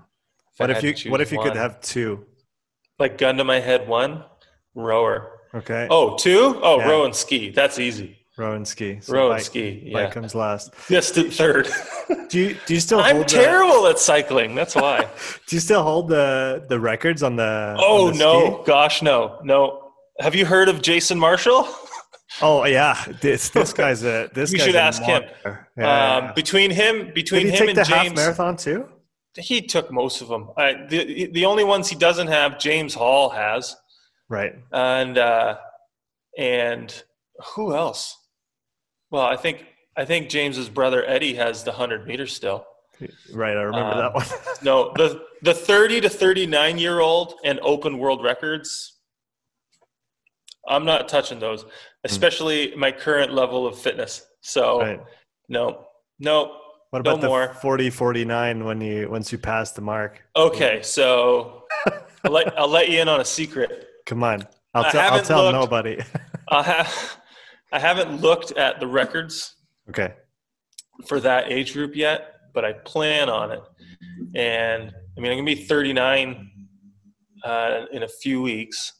What 0.58 0.70
if 0.70 0.84
you 0.84 1.12
What 1.12 1.22
if 1.22 1.32
you 1.32 1.38
one. 1.38 1.48
could 1.48 1.58
have 1.58 1.82
two? 1.82 2.26
Like 2.98 3.18
gun 3.18 3.38
to 3.38 3.44
my 3.44 3.60
head, 3.60 3.88
one 3.88 4.24
rower. 4.76 5.40
Okay. 5.54 5.88
Oh, 5.90 6.18
two? 6.18 6.60
Oh, 6.62 6.80
yeah. 6.80 6.90
row 6.90 7.06
and 7.06 7.16
ski. 7.16 7.50
That's 7.50 7.80
easy. 7.80 8.18
Row 8.38 8.54
and 8.54 8.68
ski. 8.68 9.00
So 9.02 9.14
row 9.14 9.32
and 9.32 9.42
ski. 9.42 9.84
Yeah. 9.86 9.94
Bike 10.06 10.14
comes 10.14 10.34
last. 10.34 10.74
Distant 10.88 11.34
third. 11.34 11.68
do 12.30 12.40
you 12.40 12.58
do 12.66 12.74
you 12.74 12.80
still? 12.80 13.00
I'm 13.00 13.26
terrible 13.26 13.84
the, 13.84 13.90
at 13.90 14.00
cycling. 14.00 14.56
That's 14.56 14.76
why. 14.76 15.08
do 15.48 15.56
you 15.56 15.60
still 15.60 15.84
hold 15.84 16.08
the 16.08 16.66
the 16.70 16.80
records 16.80 17.22
on 17.22 17.36
the? 17.36 17.76
Oh 17.78 18.08
on 18.08 18.14
the 18.14 18.20
no! 18.20 18.54
Ski? 18.54 18.64
Gosh, 18.66 19.02
no, 19.02 19.40
no. 19.44 19.92
Have 20.20 20.36
you 20.36 20.46
heard 20.46 20.70
of 20.70 20.82
Jason 20.82 21.20
Marshall? 21.20 21.68
Oh 22.42 22.64
yeah, 22.64 22.96
this 23.22 23.50
this 23.50 23.74
guy's 23.74 24.04
a 24.04 24.30
this. 24.34 24.54
You 24.54 24.60
should 24.60 24.76
ask 24.76 25.02
him. 25.02 25.24
Yeah. 25.76 26.28
Um, 26.28 26.34
between 26.36 26.70
him, 26.72 27.12
between 27.12 27.48
Did 27.48 27.54
he 27.54 27.58
him 27.58 27.60
take 27.60 27.70
and 27.70 27.78
the 27.80 27.84
James, 27.84 28.08
half 28.08 28.16
marathon 28.16 28.56
too. 28.56 28.88
He 29.36 29.62
took 29.62 29.92
most 29.92 30.22
of 30.22 30.28
them. 30.28 30.50
Uh, 30.58 30.74
the 30.90 31.30
the 31.32 31.46
only 31.46 31.64
ones 31.64 31.88
he 31.88 31.96
doesn't 31.96 32.28
have, 32.28 32.60
James 32.60 32.94
Hall 32.94 33.30
has. 33.30 33.76
Right. 34.28 34.54
And 34.72 35.18
uh, 35.18 35.58
and 36.38 37.04
who 37.56 37.76
else? 37.76 38.18
Well, 39.12 39.24
I 39.24 39.36
think 39.36 39.66
I 39.98 40.06
think 40.06 40.30
James's 40.30 40.70
brother 40.70 41.06
Eddie 41.06 41.36
has 41.36 41.64
the 41.64 41.72
hundred 41.72 42.08
meters 42.08 42.34
still. 42.34 42.66
Right, 43.34 43.56
I 43.56 43.62
remember 43.62 43.92
um, 43.92 43.98
that 43.98 44.14
one. 44.14 44.26
no, 44.64 44.94
the 44.96 45.24
the 45.42 45.54
thirty 45.54 46.02
to 46.02 46.10
thirty 46.10 46.46
nine 46.46 46.78
year 46.78 47.00
old 47.00 47.36
and 47.44 47.60
open 47.62 47.98
world 47.98 48.24
records. 48.24 48.98
I'm 50.68 50.86
not 50.86 51.08
touching 51.08 51.40
those, 51.40 51.64
hmm. 51.64 51.68
especially 52.04 52.70
mm. 52.70 52.76
my 52.76 52.92
current 52.92 53.34
level 53.34 53.66
of 53.66 53.78
fitness. 53.80 54.26
So, 54.42 54.82
right. 54.82 55.00
no, 55.48 55.86
no. 56.20 56.58
What 56.90 57.02
about 57.02 57.22
no 57.22 57.28
more. 57.28 57.48
the 57.50 57.54
40 57.56 57.90
49 57.92 58.64
when 58.66 58.82
you 58.82 59.10
once 59.10 59.32
you 59.32 59.38
pass 59.38 59.72
the 59.72 59.82
mark? 59.82 60.24
Okay, 60.36 60.82
so 60.82 61.66
I'll 62.24 62.32
let 62.32 62.58
I'll 62.58 62.68
let 62.68 62.90
you 62.90 63.00
in 63.00 63.08
on 63.08 63.22
a 63.22 63.26
secret. 63.26 63.90
Come 64.08 64.24
on, 64.24 64.48
I'll, 64.74 64.92
t- 64.92 64.98
I'll 64.98 65.22
tell 65.22 65.44
looked, 65.44 65.54
nobody. 65.54 66.02
I 66.50 66.64
have 66.64 67.18
I 67.72 67.80
haven't 67.80 68.22
looked 68.22 68.54
at 68.54 68.80
the 68.80 68.88
records. 68.88 69.56
Okay. 69.90 70.14
For 71.08 71.20
that 71.20 71.52
age 71.52 71.74
group 71.74 71.96
yet, 71.96 72.36
but 72.54 72.66
I 72.66 72.74
plan 72.74 73.30
on 73.30 73.52
it. 73.52 73.62
And 74.36 74.92
I 75.16 75.22
mean, 75.22 75.32
I'm 75.32 75.38
gonna 75.38 75.44
be 75.44 75.56
39 75.56 76.50
uh, 77.44 77.86
in 77.92 78.04
a 78.04 78.08
few 78.08 78.42
weeks, 78.42 78.94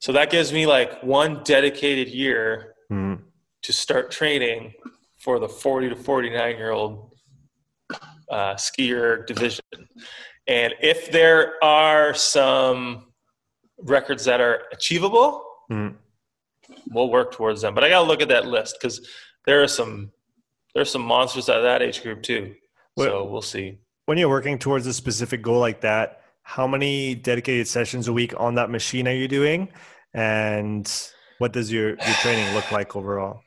so 0.00 0.12
that 0.12 0.30
gives 0.30 0.52
me 0.52 0.66
like 0.66 1.02
one 1.02 1.42
dedicated 1.44 2.08
year 2.08 2.74
mm. 2.92 3.22
to 3.62 3.72
start 3.72 4.10
training 4.10 4.74
for 5.26 5.40
the 5.40 5.48
40 5.48 5.88
to 5.88 5.96
49 5.96 6.56
year 6.56 6.70
old 6.70 7.10
uh, 8.30 8.54
skier 8.54 9.26
division. 9.26 9.64
And 10.46 10.72
if 10.80 11.10
there 11.10 11.62
are 11.64 12.14
some 12.14 13.08
records 13.76 14.24
that 14.26 14.40
are 14.40 14.62
achievable, 14.72 15.44
mm 15.70 15.94
we'll 16.90 17.10
work 17.10 17.32
towards 17.32 17.62
them. 17.62 17.74
But 17.74 17.84
I 17.84 17.88
got 17.88 18.02
to 18.02 18.06
look 18.06 18.20
at 18.20 18.28
that 18.28 18.46
list 18.46 18.76
because 18.78 19.06
there 19.44 19.62
are 19.62 19.68
some 19.68 20.12
there's 20.74 20.90
some 20.90 21.02
monsters 21.02 21.48
at 21.48 21.60
that 21.60 21.82
age 21.82 22.02
group 22.02 22.22
too. 22.22 22.54
So 22.98 23.24
we'll 23.24 23.42
see. 23.42 23.78
When 24.06 24.18
you're 24.18 24.28
working 24.28 24.58
towards 24.58 24.86
a 24.86 24.92
specific 24.92 25.42
goal 25.42 25.58
like 25.58 25.80
that, 25.80 26.22
how 26.42 26.66
many 26.66 27.14
dedicated 27.14 27.66
sessions 27.66 28.08
a 28.08 28.12
week 28.12 28.34
on 28.38 28.54
that 28.54 28.70
machine 28.70 29.08
are 29.08 29.14
you 29.14 29.26
doing, 29.26 29.68
and 30.14 30.86
what 31.38 31.52
does 31.52 31.72
your 31.72 31.90
your 31.90 32.14
training 32.22 32.54
look 32.54 32.70
like 32.70 32.94
overall? 32.94 33.42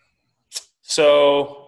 So 0.81 1.58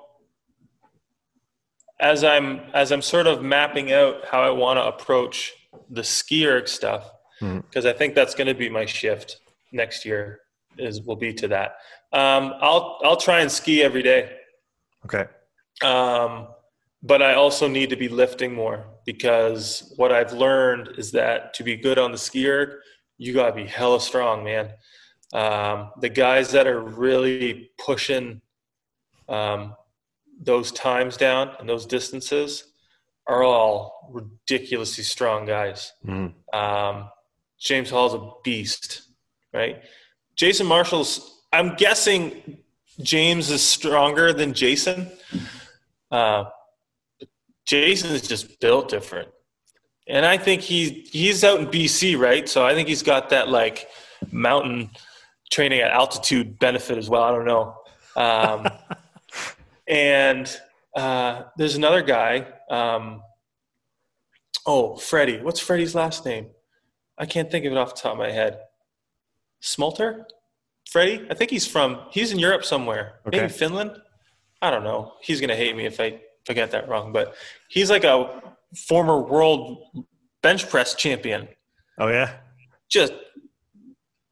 as 2.01 2.23
I'm 2.23 2.61
as 2.73 2.91
I'm 2.91 3.01
sort 3.01 3.27
of 3.27 3.41
mapping 3.41 3.93
out 3.93 4.25
how 4.25 4.41
I 4.41 4.49
want 4.49 4.77
to 4.77 4.85
approach 4.85 5.53
the 5.89 6.03
ski 6.03 6.47
erg 6.47 6.67
stuff, 6.67 7.09
because 7.39 7.85
mm-hmm. 7.85 7.87
I 7.87 7.93
think 7.93 8.15
that's 8.15 8.35
going 8.35 8.47
to 8.47 8.55
be 8.55 8.69
my 8.69 8.85
shift 8.85 9.39
next 9.71 10.03
year 10.03 10.39
is 10.77 11.01
will 11.01 11.15
be 11.15 11.33
to 11.33 11.47
that. 11.47 11.75
Um, 12.11 12.53
I'll 12.59 12.99
I'll 13.03 13.17
try 13.17 13.39
and 13.39 13.51
ski 13.51 13.83
every 13.83 14.01
day. 14.01 14.35
Okay. 15.05 15.25
Um, 15.83 16.47
but 17.03 17.21
I 17.21 17.35
also 17.35 17.67
need 17.67 17.89
to 17.91 17.95
be 17.95 18.09
lifting 18.09 18.53
more 18.53 18.85
because 19.05 19.93
what 19.95 20.11
I've 20.11 20.33
learned 20.33 20.89
is 20.97 21.11
that 21.11 21.53
to 21.55 21.63
be 21.63 21.75
good 21.75 21.97
on 21.97 22.11
the 22.11 22.17
ski 22.17 22.49
erg, 22.49 22.69
you 23.17 23.33
gotta 23.33 23.53
be 23.53 23.65
hella 23.65 24.01
strong, 24.01 24.43
man. 24.43 24.71
Um, 25.33 25.91
the 26.01 26.09
guys 26.09 26.51
that 26.51 26.67
are 26.67 26.81
really 26.81 27.71
pushing 27.83 28.41
um, 29.29 29.75
those 30.41 30.71
times 30.71 31.17
down 31.17 31.51
and 31.59 31.69
those 31.69 31.85
distances 31.85 32.71
are 33.27 33.43
all 33.43 34.09
ridiculously 34.11 35.03
strong 35.03 35.45
guys. 35.45 35.93
Mm. 36.05 36.33
Um, 36.53 37.09
James 37.59 37.89
Hall's 37.89 38.13
a 38.15 38.31
beast, 38.43 39.03
right? 39.53 39.81
Jason 40.35 40.65
Marshall's. 40.65 41.43
I'm 41.53 41.75
guessing 41.75 42.57
James 43.01 43.51
is 43.51 43.61
stronger 43.61 44.33
than 44.33 44.53
Jason. 44.53 45.11
Uh, 46.09 46.45
Jason 47.65 48.11
is 48.11 48.27
just 48.27 48.59
built 48.59 48.89
different, 48.89 49.29
and 50.07 50.25
I 50.25 50.37
think 50.37 50.61
he 50.61 51.07
he's 51.11 51.43
out 51.43 51.59
in 51.59 51.67
BC, 51.67 52.17
right? 52.17 52.49
So 52.49 52.65
I 52.65 52.73
think 52.73 52.87
he's 52.87 53.03
got 53.03 53.29
that 53.29 53.49
like 53.49 53.87
mountain 54.31 54.89
training 55.51 55.81
at 55.81 55.91
altitude 55.91 56.57
benefit 56.57 56.97
as 56.97 57.09
well. 57.09 57.23
I 57.23 57.31
don't 57.31 57.45
know. 57.45 57.75
Um, 58.15 58.67
and 59.91 60.59
uh, 60.95 61.43
there's 61.57 61.75
another 61.75 62.01
guy. 62.01 62.47
Um, 62.69 63.21
oh, 64.65 64.95
Freddie. 64.95 65.39
What's 65.41 65.59
Freddie's 65.59 65.93
last 65.93 66.25
name? 66.25 66.47
I 67.17 67.25
can't 67.25 67.51
think 67.51 67.65
of 67.65 67.73
it 67.73 67.77
off 67.77 67.93
the 67.93 68.01
top 68.01 68.13
of 68.13 68.17
my 68.17 68.31
head. 68.31 68.59
Smulter? 69.61 70.23
Freddie? 70.89 71.27
I 71.29 71.35
think 71.35 71.51
he's 71.51 71.67
from 71.67 71.99
he's 72.09 72.31
in 72.31 72.39
Europe 72.39 72.65
somewhere. 72.65 73.19
Okay. 73.27 73.41
Maybe 73.41 73.51
Finland. 73.51 73.91
I 74.61 74.71
don't 74.71 74.83
know. 74.83 75.13
He's 75.21 75.39
gonna 75.41 75.55
hate 75.55 75.75
me 75.75 75.85
if 75.85 75.99
I 75.99 76.05
if 76.05 76.49
I 76.49 76.53
get 76.53 76.71
that 76.71 76.89
wrong. 76.89 77.11
But 77.11 77.35
he's 77.69 77.89
like 77.89 78.03
a 78.03 78.41
former 78.87 79.21
world 79.21 79.83
bench 80.41 80.69
press 80.69 80.95
champion. 80.95 81.47
Oh 81.99 82.07
yeah. 82.07 82.37
Just 82.89 83.13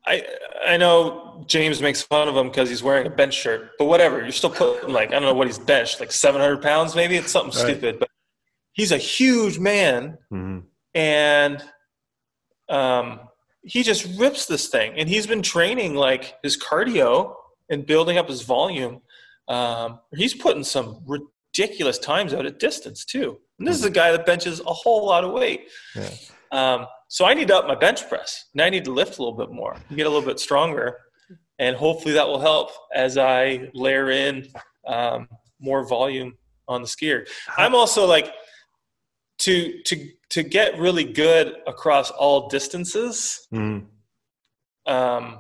I 0.06 0.26
I 0.66 0.78
know 0.78 1.44
James 1.48 1.82
makes 1.82 2.02
fun 2.02 2.28
of 2.28 2.36
him 2.36 2.48
because 2.48 2.70
he's 2.70 2.84
wearing 2.84 3.08
a 3.08 3.10
bench 3.10 3.34
shirt, 3.34 3.72
but 3.78 3.86
whatever. 3.86 4.22
You're 4.22 4.32
still 4.32 4.50
putting 4.50 4.94
like 4.94 5.10
I 5.10 5.14
don't 5.14 5.24
know 5.24 5.34
what 5.34 5.48
he's 5.48 5.60
benched, 5.60 6.00
like 6.00 6.12
700 6.12 6.62
pounds 6.62 6.96
maybe. 6.96 7.16
It's 7.16 7.32
something 7.32 7.58
right. 7.60 7.72
stupid, 7.72 8.00
but 8.00 8.10
he's 8.74 8.92
a 8.92 8.98
huge 8.98 9.60
man, 9.60 10.18
mm-hmm. 10.32 10.60
and 10.94 11.64
um, 12.70 13.20
he 13.64 13.84
just 13.84 14.18
rips 14.18 14.46
this 14.46 14.68
thing, 14.70 14.94
and 14.98 15.10
he's 15.10 15.28
been 15.28 15.42
training 15.42 15.96
like 15.96 16.36
his 16.44 16.58
cardio 16.58 17.36
and 17.70 17.86
building 17.86 18.18
up 18.18 18.30
his 18.30 18.42
volume. 18.42 19.02
Um, 19.48 20.00
he's 20.16 20.34
putting 20.34 20.64
some 20.64 21.02
ridiculous 21.06 21.98
times 21.98 22.34
out 22.34 22.46
at 22.46 22.60
distance 22.60 23.06
too. 23.06 23.38
And 23.58 23.68
this 23.68 23.76
is 23.76 23.84
a 23.84 23.90
guy 23.90 24.12
that 24.12 24.26
benches 24.26 24.60
a 24.62 24.74
whole 24.74 25.06
lot 25.06 25.24
of 25.24 25.32
weight. 25.32 25.68
Yeah. 25.96 26.10
Um, 26.52 26.88
so 27.08 27.26
I 27.26 27.34
need 27.34 27.48
to 27.50 27.58
up 27.58 27.68
my 27.68 27.76
bench 27.76 28.08
press. 28.08 28.46
And 28.54 28.62
I 28.62 28.70
need 28.70 28.86
to 28.86 28.92
lift 28.92 29.18
a 29.18 29.24
little 29.24 29.38
bit 29.38 29.52
more, 29.52 29.76
get 29.96 30.06
a 30.06 30.10
little 30.10 30.28
bit 30.28 30.40
stronger, 30.40 30.98
and 31.58 31.76
hopefully 31.76 32.14
that 32.14 32.28
will 32.28 32.40
help 32.40 32.72
as 32.94 33.18
I 33.18 33.70
layer 33.74 34.10
in 34.12 34.48
um, 34.88 35.28
more 35.60 35.86
volume 35.88 36.38
on 36.68 36.82
the 36.82 36.88
skier. 36.88 37.28
I'm 37.58 37.76
also 37.76 38.06
like 38.06 38.32
to 39.40 39.82
to 39.84 40.10
to 40.30 40.44
get 40.44 40.78
really 40.78 41.04
good 41.04 41.56
across 41.68 42.12
all 42.12 42.48
distances. 42.48 43.48
Mm. 43.54 43.86
Um, 44.86 45.40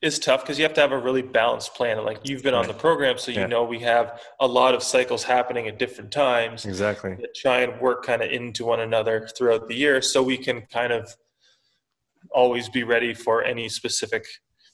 is 0.00 0.18
tough 0.18 0.42
because 0.42 0.58
you 0.58 0.62
have 0.62 0.74
to 0.74 0.80
have 0.80 0.92
a 0.92 0.98
really 0.98 1.22
balanced 1.22 1.74
plan. 1.74 2.04
like 2.04 2.20
you've 2.22 2.42
been 2.42 2.54
on 2.54 2.66
the 2.66 2.74
program, 2.74 3.18
so 3.18 3.32
you 3.32 3.40
yeah. 3.40 3.46
know 3.46 3.64
we 3.64 3.80
have 3.80 4.20
a 4.38 4.46
lot 4.46 4.74
of 4.74 4.82
cycles 4.82 5.24
happening 5.24 5.66
at 5.66 5.78
different 5.78 6.12
times. 6.12 6.64
Exactly. 6.64 7.14
That 7.14 7.34
try 7.34 7.60
and 7.60 7.80
work 7.80 8.04
kind 8.04 8.22
of 8.22 8.30
into 8.30 8.64
one 8.64 8.80
another 8.80 9.28
throughout 9.36 9.68
the 9.68 9.74
year, 9.74 10.00
so 10.00 10.22
we 10.22 10.38
can 10.38 10.62
kind 10.62 10.92
of 10.92 11.14
always 12.30 12.68
be 12.68 12.84
ready 12.84 13.12
for 13.12 13.42
any 13.42 13.68
specific 13.68 14.26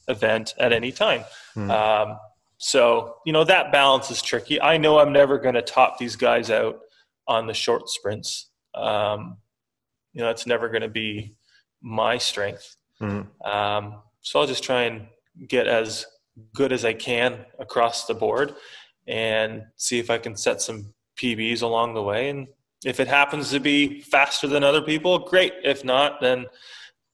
event 0.09 0.55
at 0.59 0.72
any 0.72 0.93
time. 0.93 1.25
Mm. 1.57 1.70
Um, 1.70 2.18
so 2.59 3.16
you 3.25 3.33
know 3.33 3.45
that 3.45 3.72
balance 3.72 4.11
is 4.11 4.20
tricky. 4.20 4.61
I 4.61 4.77
know 4.77 4.99
I'm 4.99 5.12
never 5.12 5.39
going 5.39 5.55
to 5.55 5.62
top 5.62 5.99
these 5.99 6.16
guys 6.16 6.51
out 6.51 6.81
on 7.27 7.47
the 7.47 7.55
short 7.55 7.89
sprints. 7.89 8.51
Um, 8.75 9.39
you 10.12 10.20
know, 10.20 10.31
it's 10.31 10.47
never 10.47 10.68
going 10.68 10.83
to 10.83 10.89
be 10.89 11.35
my 11.81 12.18
strength. 12.18 12.77
Mm. 13.01 13.27
Um, 13.45 14.03
so 14.20 14.41
I'll 14.41 14.47
just 14.47 14.62
try 14.62 14.83
and 14.83 15.07
get 15.49 15.66
as 15.66 16.07
good 16.55 16.72
as 16.72 16.85
I 16.85 16.93
can 16.93 17.45
across 17.59 18.07
the 18.07 18.14
board 18.14 18.55
and 19.07 19.62
see 19.76 19.99
if 19.99 20.11
I 20.11 20.18
can 20.18 20.37
set 20.37 20.61
some 20.61 20.93
PBs 21.16 21.62
along 21.62 21.95
the 21.95 22.03
way. 22.03 22.30
And 22.30 22.49
if 22.85 23.01
it 23.01 23.09
happens 23.09 23.51
to 23.51 23.61
be 23.61 24.01
faster 24.01 24.47
than 24.47 24.64
other 24.64 24.82
people, 24.82 25.18
great. 25.18 25.53
If 25.62 25.85
not, 25.85 26.20
then 26.20 26.47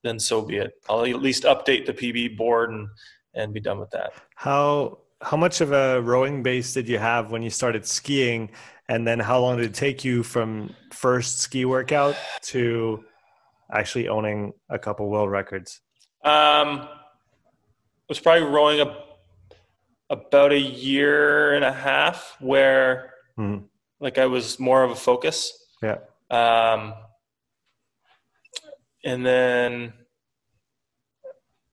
then 0.03 0.19
so 0.19 0.41
be 0.41 0.57
it. 0.57 0.73
I'll 0.89 1.05
at 1.05 1.21
least 1.21 1.43
update 1.43 1.85
the 1.85 1.93
PB 1.93 2.37
board 2.37 2.71
and 2.71 2.87
and 3.33 3.53
be 3.53 3.59
done 3.59 3.79
with 3.79 3.91
that. 3.91 4.13
How 4.35 4.99
how 5.21 5.37
much 5.37 5.61
of 5.61 5.71
a 5.71 6.01
rowing 6.01 6.41
base 6.43 6.73
did 6.73 6.89
you 6.89 6.97
have 6.97 7.31
when 7.31 7.41
you 7.41 7.49
started 7.49 7.85
skiing 7.85 8.49
and 8.89 9.07
then 9.07 9.19
how 9.19 9.39
long 9.39 9.57
did 9.57 9.67
it 9.67 9.73
take 9.73 10.03
you 10.03 10.23
from 10.23 10.75
first 10.91 11.39
ski 11.39 11.63
workout 11.63 12.15
to 12.41 13.03
actually 13.71 14.09
owning 14.09 14.51
a 14.69 14.79
couple 14.79 15.09
world 15.09 15.29
records? 15.29 15.81
Um 16.23 16.87
was 18.11 18.19
probably 18.19 18.45
rowing 18.45 18.81
a, 18.81 18.93
about 20.09 20.51
a 20.51 20.59
year 20.59 21.53
and 21.53 21.63
a 21.63 21.71
half 21.71 22.35
where 22.41 23.13
mm. 23.39 23.63
like 24.01 24.17
I 24.17 24.25
was 24.25 24.59
more 24.59 24.83
of 24.83 24.91
a 24.91 24.95
focus. 24.95 25.57
Yeah. 25.81 25.99
Um, 26.29 26.93
and 29.05 29.25
then 29.25 29.93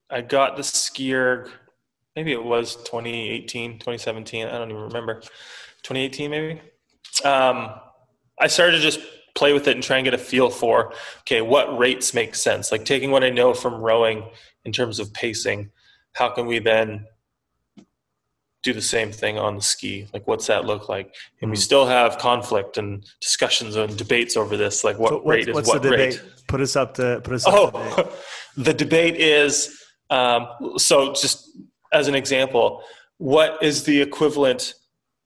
I 0.09 0.21
got 0.21 0.55
the 0.55 0.63
skier, 0.63 1.51
maybe 2.15 2.31
it 2.31 2.45
was 2.45 2.77
2018, 2.77 3.81
2017. 3.81 4.47
I 4.47 4.59
don't 4.59 4.71
even 4.71 4.83
remember. 4.83 5.15
2018, 5.15 6.31
maybe. 6.31 6.61
Um, 7.25 7.71
I 8.41 8.47
started 8.47 8.77
to 8.77 8.81
just 8.81 9.01
play 9.35 9.53
with 9.53 9.67
it 9.67 9.75
and 9.75 9.83
try 9.83 9.97
and 9.97 10.05
get 10.05 10.15
a 10.15 10.19
feel 10.19 10.51
for, 10.51 10.93
okay, 11.23 11.41
what 11.41 11.77
rates 11.77 12.15
make 12.15 12.37
sense? 12.37 12.71
Like 12.71 12.85
taking 12.85 13.11
what 13.11 13.25
I 13.25 13.31
know 13.31 13.55
from 13.55 13.75
rowing 13.75 14.23
in 14.65 14.71
terms 14.71 15.01
of 15.01 15.13
pacing 15.13 15.73
how 16.19 16.29
can 16.29 16.47
we 16.47 16.59
then 16.59 17.07
do 18.65 18.73
the 18.73 18.83
same 18.83 19.13
thing 19.13 19.39
on 19.39 19.55
the 19.55 19.63
ski 19.63 20.07
like 20.13 20.27
what's 20.27 20.47
that 20.49 20.65
look 20.65 20.89
like 20.89 21.15
and 21.41 21.49
mm 21.49 21.53
we 21.53 21.57
hmm. 21.57 21.61
still 21.61 21.87
have 21.87 22.19
conflict 22.19 22.77
and 22.77 23.07
discussions 23.21 23.77
and 23.77 23.97
debates 23.97 24.37
over 24.37 24.57
this 24.57 24.85
like 24.85 24.99
what 24.99 25.11
so 25.11 25.23
rate 25.23 25.49
is 25.49 25.55
what 25.55 25.85
rate 25.85 26.23
put 26.47 26.61
us 26.61 26.77
up 26.77 26.95
to 26.95 27.21
put 27.25 27.33
us 27.33 27.45
oh 27.47 27.71
debate. 27.71 28.13
the 28.57 28.75
debate 28.75 29.17
is 29.17 29.83
um, 30.11 30.49
so 30.77 31.13
just 31.13 31.49
as 31.93 32.09
an 32.09 32.15
example 32.15 32.83
what 33.19 33.63
is 33.63 33.85
the 33.85 34.01
equivalent 34.01 34.75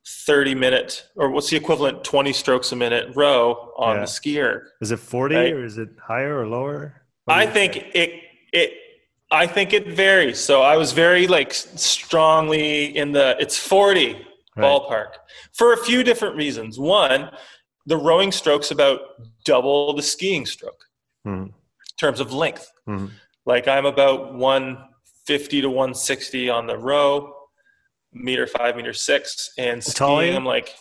30 0.06 0.54
minute 0.54 1.08
or 1.16 1.30
what's 1.30 1.50
the 1.50 1.56
equivalent 1.56 2.04
20 2.04 2.32
strokes 2.32 2.70
a 2.72 2.76
minute 2.76 3.14
row 3.16 3.72
on 3.76 3.96
yeah. 3.96 4.00
the 4.02 4.06
skier 4.06 4.62
is 4.80 4.92
it 4.92 4.98
40 4.98 5.34
right? 5.34 5.52
or 5.52 5.64
is 5.64 5.78
it 5.78 5.88
higher 6.00 6.38
or 6.38 6.46
lower 6.46 7.02
i 7.26 7.46
think 7.46 7.76
it 7.76 8.10
it 8.52 8.74
I 9.32 9.46
think 9.46 9.72
it 9.72 9.88
varies. 9.88 10.38
So 10.38 10.60
I 10.60 10.76
was 10.76 10.92
very 10.92 11.26
like 11.26 11.54
strongly 11.54 12.96
in 12.96 13.12
the 13.12 13.34
it's 13.40 13.56
40 13.56 14.12
right. 14.12 14.24
ballpark 14.58 15.12
for 15.54 15.72
a 15.72 15.76
few 15.78 16.04
different 16.04 16.36
reasons. 16.36 16.78
One, 16.78 17.30
the 17.86 17.96
rowing 17.96 18.30
stroke's 18.30 18.70
about 18.70 19.00
double 19.46 19.94
the 19.94 20.02
skiing 20.02 20.44
stroke 20.44 20.84
mm-hmm. 21.26 21.44
in 21.44 21.52
terms 21.98 22.20
of 22.20 22.34
length. 22.34 22.70
Mm-hmm. 22.86 23.06
Like 23.46 23.66
I'm 23.68 23.86
about 23.86 24.34
150 24.34 25.62
to 25.62 25.68
160 25.68 26.50
on 26.50 26.66
the 26.66 26.76
row, 26.76 27.34
meter 28.12 28.46
five, 28.46 28.76
meter 28.76 28.92
six, 28.92 29.50
and 29.56 29.82
skiing 29.82 30.36
I'm 30.36 30.44
like 30.44 30.74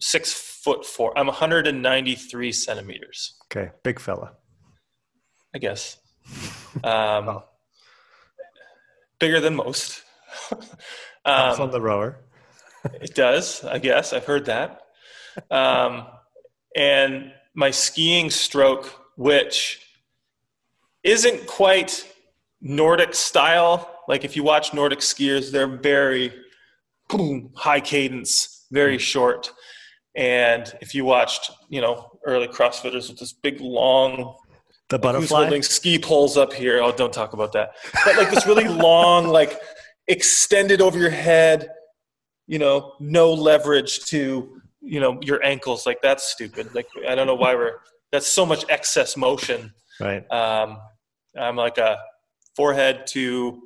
six 0.00 0.34
foot 0.34 0.84
four. 0.84 1.18
I'm 1.18 1.28
193 1.28 2.52
centimeters. 2.52 3.36
Okay, 3.46 3.70
big 3.82 3.98
fella. 3.98 4.32
I 5.54 5.58
guess. 5.58 5.96
Um, 6.82 7.42
bigger 9.24 9.40
than 9.40 9.54
most. 9.54 10.02
um, 11.24 11.60
on 11.60 11.70
the 11.70 11.80
rower. 11.80 12.18
it 13.00 13.14
does, 13.14 13.64
I 13.64 13.78
guess. 13.78 14.12
I've 14.12 14.26
heard 14.26 14.44
that. 14.44 14.82
Um, 15.50 16.06
and 16.76 17.32
my 17.54 17.70
skiing 17.70 18.28
stroke, 18.28 18.86
which 19.16 19.80
isn't 21.02 21.46
quite 21.46 22.06
Nordic 22.60 23.14
style. 23.14 24.02
Like 24.08 24.24
if 24.24 24.36
you 24.36 24.42
watch 24.42 24.74
Nordic 24.74 24.98
skiers, 24.98 25.50
they're 25.50 25.78
very 25.78 26.30
boom, 27.08 27.50
high 27.54 27.80
cadence, 27.80 28.66
very 28.70 28.98
mm. 28.98 29.00
short. 29.00 29.52
And 30.14 30.70
if 30.82 30.94
you 30.94 31.06
watched, 31.06 31.50
you 31.70 31.80
know, 31.80 32.10
early 32.26 32.46
CrossFitters 32.46 33.08
with 33.08 33.18
this 33.18 33.32
big 33.32 33.60
long 33.62 34.36
the 34.94 34.98
butterfly. 34.98 35.20
Who's 35.20 35.30
holding 35.30 35.62
ski 35.62 35.98
poles 35.98 36.36
up 36.36 36.52
here? 36.52 36.80
Oh, 36.80 36.92
don't 36.92 37.12
talk 37.12 37.32
about 37.32 37.52
that. 37.52 37.72
But 38.04 38.16
like 38.16 38.30
this 38.30 38.46
really 38.46 38.68
long, 38.68 39.28
like 39.28 39.58
extended 40.06 40.80
over 40.80 40.98
your 40.98 41.10
head. 41.10 41.68
You 42.46 42.58
know, 42.58 42.94
no 43.00 43.32
leverage 43.32 44.04
to 44.06 44.60
you 44.80 45.00
know 45.00 45.18
your 45.22 45.44
ankles. 45.44 45.86
Like 45.86 45.98
that's 46.02 46.24
stupid. 46.24 46.74
Like 46.74 46.86
I 47.08 47.14
don't 47.14 47.26
know 47.26 47.34
why 47.34 47.54
we're. 47.54 47.78
That's 48.12 48.28
so 48.28 48.46
much 48.46 48.64
excess 48.68 49.16
motion. 49.16 49.72
Right. 50.00 50.30
Um, 50.30 50.78
I'm 51.36 51.56
like 51.56 51.78
a 51.78 51.98
forehead 52.54 53.06
to 53.08 53.62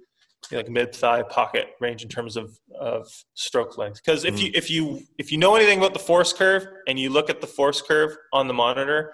like 0.51 0.71
mid 0.71 0.95
thigh 0.95 1.23
pocket 1.23 1.67
range 1.81 2.03
in 2.03 2.09
terms 2.09 2.39
of, 2.39 2.59
of 2.81 3.07
stroke 3.35 3.77
length. 3.77 4.01
Because 4.03 4.25
if 4.25 4.37
mm. 4.37 4.45
you 4.45 4.51
if 4.55 4.71
you 4.71 5.03
if 5.19 5.31
you 5.31 5.37
know 5.37 5.57
anything 5.57 5.77
about 5.77 5.93
the 5.93 5.99
force 5.99 6.33
curve 6.33 6.67
and 6.87 6.99
you 6.99 7.11
look 7.11 7.29
at 7.29 7.43
the 7.43 7.47
force 7.47 7.83
curve 7.83 8.17
on 8.33 8.49
the 8.49 8.55
monitor, 8.55 9.13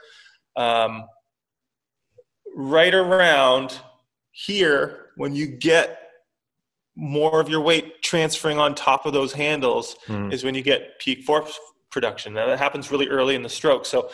um, 0.57 1.05
right 2.55 2.95
around 2.95 3.79
here 4.31 5.07
when 5.17 5.35
you 5.35 5.47
get 5.47 6.01
more 6.97 7.41
of 7.41 7.49
your 7.49 7.61
weight 7.61 8.03
transferring 8.03 8.59
on 8.59 8.75
top 8.75 9.07
of 9.07 9.13
those 9.13 9.33
handles 9.33 9.97
mm. 10.07 10.33
is 10.33 10.45
when 10.45 10.55
you 10.55 10.63
get 10.63 10.99
peak 10.99 11.25
force 11.25 11.59
production. 11.91 12.35
Now 12.35 12.47
that 12.47 12.59
happens 12.59 12.91
really 12.91 13.09
early 13.09 13.35
in 13.35 13.43
the 13.43 13.49
stroke. 13.49 13.85
So 13.87 14.11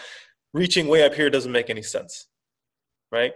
reaching 0.52 0.88
way 0.88 1.04
up 1.04 1.14
here 1.14 1.30
doesn't 1.30 1.52
make 1.52 1.70
any 1.70 1.82
sense, 1.82 2.26
right? 3.10 3.32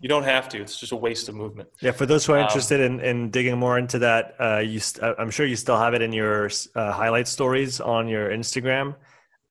You 0.00 0.08
don't 0.08 0.24
have 0.24 0.48
to. 0.50 0.60
It's 0.60 0.78
just 0.78 0.92
a 0.92 0.96
waste 0.96 1.28
of 1.28 1.34
movement. 1.34 1.68
Yeah. 1.80 1.92
For 1.92 2.04
those 2.04 2.26
who 2.26 2.32
are 2.34 2.38
um, 2.38 2.44
interested 2.44 2.80
in, 2.80 3.00
in 3.00 3.30
digging 3.30 3.56
more 3.56 3.78
into 3.78 3.98
that, 4.00 4.34
uh, 4.38 4.58
you 4.58 4.78
st- 4.78 5.02
uh, 5.02 5.14
I'm 5.18 5.30
sure 5.30 5.46
you 5.46 5.56
still 5.56 5.78
have 5.78 5.94
it 5.94 6.02
in 6.02 6.12
your 6.12 6.50
uh, 6.74 6.92
highlight 6.92 7.26
stories 7.26 7.80
on 7.80 8.08
your 8.08 8.28
Instagram 8.30 8.96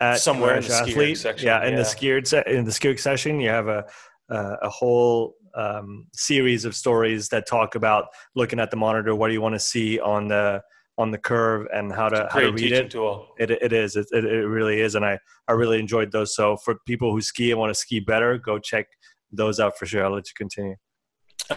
at 0.04 0.20
somewhere 0.20 0.58
in 0.58 0.64
the 0.64 0.74
athlete. 0.74 1.18
section. 1.18 1.47
Yeah, 1.47 1.66
in 1.66 1.72
yeah. 1.72 1.78
the 1.78 1.84
skier 1.84 2.26
se- 2.26 2.43
in 2.47 2.66
the 2.66 2.72
skier 2.72 2.99
section, 2.99 3.39
you 3.39 3.49
have 3.49 3.68
a 3.68 3.86
a, 4.30 4.38
a 4.64 4.70
whole 4.70 5.36
um, 5.56 6.08
series 6.14 6.66
of 6.66 6.76
stories 6.76 7.30
that 7.30 7.47
talk 7.47 7.76
about 7.76 8.06
looking 8.36 8.60
at 8.60 8.72
the 8.72 8.78
monitor. 8.78 9.16
What 9.16 9.28
do 9.28 9.34
you 9.34 9.41
want 9.41 9.56
to 9.56 9.60
see 9.60 9.99
on 9.99 10.28
the 10.28 10.62
on 10.97 11.12
the 11.12 11.18
curve 11.18 11.68
and 11.74 11.91
how 11.91 12.08
to 12.10 12.28
how 12.32 12.39
to 12.39 12.51
read 12.51 12.72
it. 12.72 12.91
Tool. 12.91 13.28
It 13.39 13.49
it 13.49 13.74
is 13.74 13.95
it, 13.95 14.08
it, 14.12 14.26
it 14.26 14.47
really 14.47 14.82
is, 14.82 14.95
and 14.95 15.06
I 15.06 15.18
I 15.47 15.54
really 15.54 15.80
enjoyed 15.80 16.12
those. 16.12 16.36
So 16.36 16.58
for 16.58 16.76
people 16.86 17.12
who 17.12 17.22
ski 17.22 17.51
and 17.51 17.60
want 17.60 17.72
to 17.72 17.76
ski 17.76 17.99
better, 17.99 18.38
go 18.38 18.60
check 18.60 18.88
those 19.32 19.60
out 19.60 19.78
for 19.78 19.86
sure. 19.86 20.06
I'll 20.06 20.14
let 20.14 20.28
you 20.28 20.34
continue. 20.36 20.76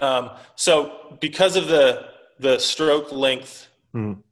Um, 0.01 0.31
so 0.57 1.19
because 1.21 1.57
of 1.57 1.69
the 1.69 2.07
the 2.39 2.59
stroke 2.59 3.13
length 3.13 3.69
mm. 3.95 4.23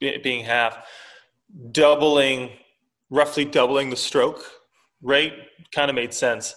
being 0.00 0.44
half, 0.44 0.86
doubling 1.70 2.50
roughly 3.14 3.44
doubling 3.44 3.90
the 3.90 3.96
stroke 3.96 4.44
rate 5.00 5.34
kind 5.72 5.88
of 5.88 5.94
made 5.94 6.12
sense. 6.12 6.54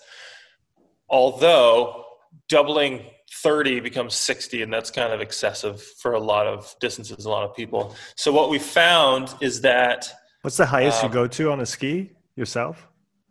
Although 1.09 2.03
doubling 2.49 3.05
30 3.43 3.81
becomes 3.81 4.15
60 4.15 4.63
and 4.63 4.73
that's 4.73 4.89
kind 4.89 5.13
of 5.13 5.21
excessive 5.21 5.81
for 6.01 6.13
a 6.13 6.19
lot 6.19 6.47
of 6.47 6.73
distances 6.81 7.25
a 7.25 7.29
lot 7.29 7.43
of 7.43 7.55
people. 7.55 7.95
So 8.15 8.31
what 8.31 8.49
we 8.49 8.57
found 8.57 9.33
is 9.39 9.61
that 9.61 10.09
what's 10.41 10.57
the 10.57 10.65
highest 10.65 11.03
um, 11.03 11.09
you 11.09 11.13
go 11.13 11.27
to 11.27 11.51
on 11.51 11.59
a 11.59 11.65
ski 11.65 12.11
yourself? 12.35 12.87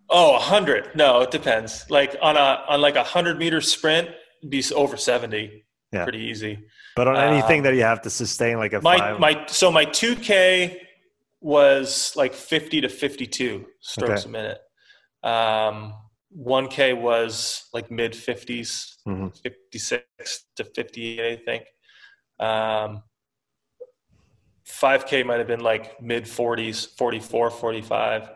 Oh 0.08 0.32
100 0.32 0.94
no 0.94 1.22
it 1.22 1.30
depends. 1.30 1.90
Like 1.90 2.16
on 2.22 2.36
a 2.36 2.62
on 2.68 2.80
like 2.80 2.94
a 2.94 3.00
100 3.00 3.38
meter 3.38 3.60
sprint 3.60 4.08
be 4.48 4.62
over 4.74 4.96
70 4.96 5.64
yeah. 5.92 6.04
pretty 6.04 6.20
easy. 6.20 6.58
But 6.94 7.08
on 7.08 7.16
anything 7.16 7.60
um, 7.60 7.64
that 7.64 7.74
you 7.74 7.82
have 7.82 8.02
to 8.02 8.10
sustain 8.10 8.58
like 8.58 8.74
a 8.74 8.80
my 8.82 8.98
five... 8.98 9.18
my 9.18 9.46
so 9.48 9.72
my 9.72 9.86
2k 9.86 10.85
was 11.40 12.12
like 12.16 12.34
50 12.34 12.82
to 12.82 12.88
52 12.88 13.66
strokes 13.80 14.22
okay. 14.22 14.28
a 14.28 14.32
minute 14.32 14.58
um 15.22 15.94
1K 16.36 17.00
was 17.00 17.68
like 17.72 17.90
mid 17.90 18.12
50s, 18.12 18.96
mm-hmm. 19.06 19.28
56 19.42 20.44
to 20.56 20.64
58, 20.64 21.20
I 21.20 21.42
think. 21.42 21.64
Um, 22.38 23.02
5K 24.68 25.24
might 25.24 25.38
have 25.38 25.46
been 25.46 25.60
like 25.60 26.00
mid 26.02 26.24
40s, 26.24 26.96
44, 26.96 27.50
45. 27.50 28.30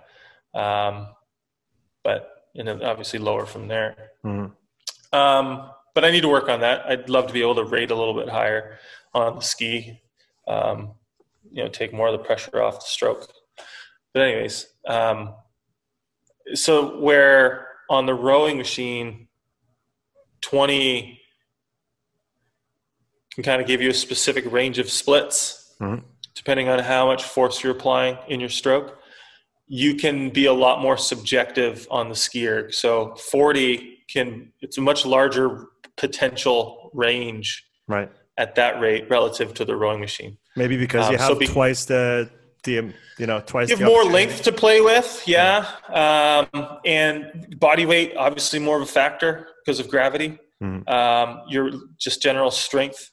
Um, 0.55 1.09
but 2.03 2.31
you 2.55 2.65
know, 2.65 2.81
obviously 2.83 3.19
lower 3.19 3.47
from 3.47 3.69
there. 3.69 4.13
Mm-hmm. 4.25 5.19
Um, 5.19 5.71
but 5.95 6.05
I 6.05 6.11
need 6.11 6.23
to 6.23 6.29
work 6.29 6.49
on 6.49 6.61
that. 6.61 6.87
I'd 6.87 7.11
love 7.11 7.27
to 7.27 7.33
be 7.33 7.43
able 7.43 7.57
to 7.57 7.65
rate 7.65 7.91
a 7.91 7.95
little 7.95 8.15
bit 8.15 8.29
higher 8.29 8.79
on 9.13 9.37
the 9.37 9.43
ski. 9.43 10.01
Um, 10.49 10.95
you 11.51 11.63
know, 11.63 11.69
take 11.69 11.93
more 11.93 12.09
of 12.09 12.13
the 12.13 12.25
pressure 12.25 12.63
off 12.63 12.81
the 12.81 12.87
stroke. 12.87 13.31
But 14.13 14.23
anyways, 14.23 14.67
um, 14.87 15.35
so 16.55 17.01
where 17.01 17.69
on 17.89 18.07
the 18.07 18.15
rowing 18.15 18.57
machine, 18.57 19.29
20 20.43 21.21
can 23.35 23.45
kind 23.45 23.61
of 23.61 23.69
give 23.69 23.81
you 23.81 23.91
a 23.91 23.95
specific 23.95 24.51
range 24.51 24.79
of 24.79 24.91
splits, 24.91 25.75
mm-hmm. 25.81 26.05
depending 26.35 26.69
on 26.69 26.79
how 26.79 27.07
much 27.07 27.25
force 27.25 27.63
you're 27.63 27.73
applying 27.73 28.19
in 28.29 28.41
your 28.41 28.49
stroke. 28.49 28.99
You 29.67 29.95
can 29.95 30.31
be 30.31 30.47
a 30.47 30.53
lot 30.53 30.81
more 30.81 30.97
subjective 30.97 31.87
on 31.91 32.09
the 32.09 32.15
skier. 32.15 32.75
So 32.75 33.15
40 33.31 33.99
can, 34.09 34.53
it's 34.61 34.79
a 34.79 34.81
much 34.81 35.07
larger 35.07 35.67
potential 35.97 36.91
range 36.93 37.65
right. 37.87 38.11
at 38.37 38.57
that 38.57 38.81
rate 38.81 39.09
relative 39.09 39.55
to 39.55 39.65
the 39.65 39.77
rowing 39.77 40.01
machine. 40.01 40.39
Maybe 40.61 40.77
because 40.77 41.07
um, 41.07 41.13
you 41.13 41.19
have 41.19 41.29
so 41.29 41.39
be, 41.39 41.47
twice 41.47 41.87
the 41.87 42.29
the 42.65 42.93
you 43.19 43.27
know 43.27 43.41
twice. 43.41 43.71
You 43.71 43.77
have 43.77 43.87
more 43.87 44.05
length 44.05 44.43
to 44.43 44.53
play 44.53 44.83
with, 44.83 45.23
yeah, 45.27 45.67
um, 45.89 46.79
and 46.85 47.57
body 47.59 47.87
weight 47.87 48.15
obviously 48.17 48.59
more 48.59 48.77
of 48.77 48.83
a 48.83 48.93
factor 49.01 49.49
because 49.65 49.81
of 49.81 49.89
gravity. 49.89 50.39
Mm-hmm. 50.63 50.87
Um, 50.87 51.43
your 51.49 51.71
just 51.99 52.21
general 52.21 52.51
strength 52.51 53.11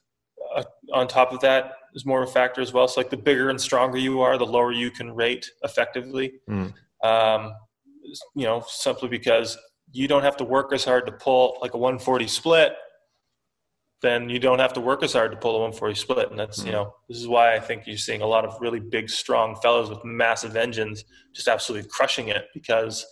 uh, 0.56 0.64
on 0.94 1.08
top 1.08 1.32
of 1.32 1.40
that 1.40 1.72
is 1.94 2.06
more 2.06 2.22
of 2.22 2.28
a 2.28 2.32
factor 2.34 2.60
as 2.60 2.74
well. 2.74 2.86
So 2.90 3.00
like 3.00 3.10
the 3.10 3.18
bigger 3.18 3.50
and 3.50 3.60
stronger 3.60 3.98
you 3.98 4.20
are, 4.20 4.38
the 4.38 4.46
lower 4.46 4.74
you 4.74 4.92
can 4.92 5.16
rate 5.16 5.50
effectively. 5.64 6.34
Mm-hmm. 6.50 7.08
Um, 7.08 7.54
you 8.36 8.46
know, 8.46 8.66
simply 8.68 9.08
because 9.08 9.58
you 9.94 10.10
don't 10.10 10.24
have 10.24 10.36
to 10.38 10.44
work 10.44 10.74
as 10.74 10.84
hard 10.84 11.06
to 11.06 11.14
pull 11.14 11.58
like 11.62 11.74
a 11.74 11.78
140 11.78 12.28
split 12.28 12.76
then 14.02 14.30
you 14.30 14.40
don't 14.40 14.60
have 14.60 14.74
to 14.74 14.82
work 14.82 15.02
as 15.02 15.14
hard 15.14 15.32
to 15.32 15.38
pull 15.38 15.56
a 15.56 15.60
140 15.60 15.96
split. 15.96 16.30
And 16.30 16.40
that's, 16.40 16.60
mm-hmm. 16.60 16.68
you 16.68 16.74
know, 16.74 16.94
this 17.10 17.18
is 17.18 17.28
why 17.28 17.56
I 17.56 17.60
think 17.60 17.88
you're 17.88 17.98
seeing 17.98 18.22
a 18.22 18.28
lot 18.28 18.46
of 18.46 18.60
really 18.62 18.80
big, 18.80 19.10
strong 19.10 19.56
fellows 19.56 19.90
with 19.90 20.04
massive 20.06 20.56
engines 20.56 21.04
just 21.34 21.48
absolutely 21.48 21.90
crushing 21.90 22.28
it 22.28 22.46
because 22.54 23.06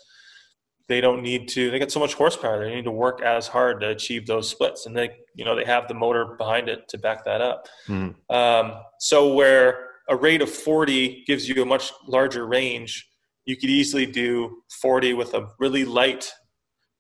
they 0.88 1.02
don't 1.02 1.24
need 1.24 1.48
to, 1.50 1.72
they 1.72 1.80
get 1.80 1.92
so 1.92 2.00
much 2.00 2.14
horsepower. 2.14 2.64
They 2.64 2.76
need 2.76 2.86
to 2.86 2.92
work 2.92 3.22
as 3.22 3.48
hard 3.48 3.82
to 3.82 3.90
achieve 3.90 4.28
those 4.28 4.48
splits. 4.48 4.86
And 4.86 4.96
they, 4.96 5.10
you 5.34 5.44
know, 5.44 5.56
they 5.56 5.66
have 5.66 5.88
the 5.88 5.96
motor 5.96 6.36
behind 6.38 6.70
it 6.70 6.88
to 6.90 7.00
back 7.00 7.26
that 7.26 7.42
up. 7.42 7.68
Mm-hmm. 7.88 8.36
Um, 8.36 8.74
so 9.00 9.34
where 9.34 9.88
a 10.08 10.16
rate 10.16 10.44
of 10.44 10.50
40 10.50 11.24
gives 11.26 11.50
you 11.50 11.64
a 11.64 11.66
much 11.66 11.92
larger 12.08 12.46
range, 12.46 13.10
you 13.46 13.58
could 13.58 13.72
easily 13.72 14.06
do 14.06 14.62
40 14.82 15.14
with 15.14 15.34
a 15.34 15.48
really 15.60 15.86
light, 15.86 16.32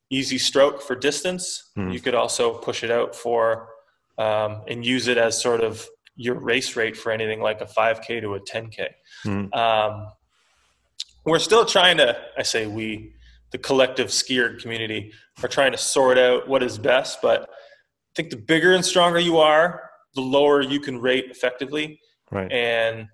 easy 0.09 0.39
stroke 0.39 0.81
for 0.81 0.95
distance. 0.95 1.71
Mm-hmm. 1.77 1.91
You 1.91 1.99
could 1.99 2.15
also 2.15 2.57
push 2.57 2.83
it 2.83 2.89
out 2.89 3.15
for 3.15 3.67
um, 4.17 4.61
and 4.67 4.85
use 4.85 5.07
it 5.07 5.17
as 5.17 5.41
sort 5.41 5.61
of 5.61 5.85
your 6.15 6.35
race 6.35 6.75
rate 6.75 6.95
for 6.95 7.11
anything 7.11 7.41
like 7.41 7.61
a 7.61 7.65
5K 7.65 8.21
to 8.21 8.35
a 8.35 8.39
10K. 8.39 8.87
Mm. 9.25 9.53
Um, 9.55 10.07
we're 11.25 11.39
still 11.39 11.65
trying 11.65 11.97
to, 11.97 12.17
I 12.37 12.43
say 12.43 12.67
we, 12.67 13.13
the 13.51 13.57
collective 13.57 14.07
skier 14.07 14.59
community, 14.61 15.11
are 15.43 15.49
trying 15.49 15.71
to 15.71 15.77
sort 15.77 16.17
out 16.17 16.47
what 16.47 16.63
is 16.63 16.77
best. 16.77 17.19
But 17.21 17.43
I 17.43 18.13
think 18.15 18.29
the 18.29 18.37
bigger 18.37 18.73
and 18.73 18.85
stronger 18.85 19.19
you 19.19 19.37
are, 19.39 19.89
the 20.13 20.21
lower 20.21 20.61
you 20.61 20.79
can 20.79 20.99
rate 21.01 21.25
effectively. 21.29 21.99
Right. 22.31 22.51
And 22.51 23.07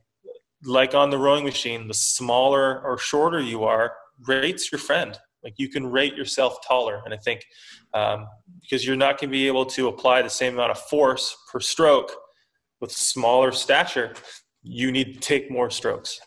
like 0.64 0.94
on 0.94 1.10
the 1.10 1.18
rowing 1.18 1.44
machine, 1.44 1.88
the 1.88 1.94
smaller 1.94 2.82
or 2.82 2.98
shorter 2.98 3.42
you 3.42 3.64
are, 3.64 3.94
rates 4.28 4.72
your 4.72 4.80
friend. 4.80 5.18
Like 5.44 5.56
you 5.58 5.70
can 5.70 5.88
rate 5.88 6.16
yourself 6.16 6.58
taller. 6.68 7.02
And 7.06 7.14
I 7.14 7.18
think 7.18 7.46
um, 7.94 8.28
because 8.62 8.86
you're 8.86 8.96
not 8.96 9.20
going 9.20 9.30
to 9.30 9.32
be 9.32 9.48
able 9.48 9.66
to 9.68 9.88
apply 9.88 10.22
the 10.22 10.30
same 10.30 10.54
amount 10.54 10.72
of 10.72 10.80
force 10.80 11.36
per 11.52 11.60
stroke 11.60 12.12
with 12.80 12.92
smaller 12.92 13.52
stature, 13.52 14.14
you 14.64 14.92
need 14.92 15.14
to 15.14 15.20
take 15.20 15.52
more 15.52 15.70
strokes. 15.70 16.20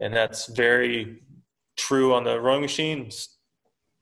And 0.00 0.14
that's 0.14 0.46
very 0.46 1.22
true 1.76 2.14
on 2.14 2.24
the 2.24 2.40
rowing 2.40 2.60
machine, 2.60 3.10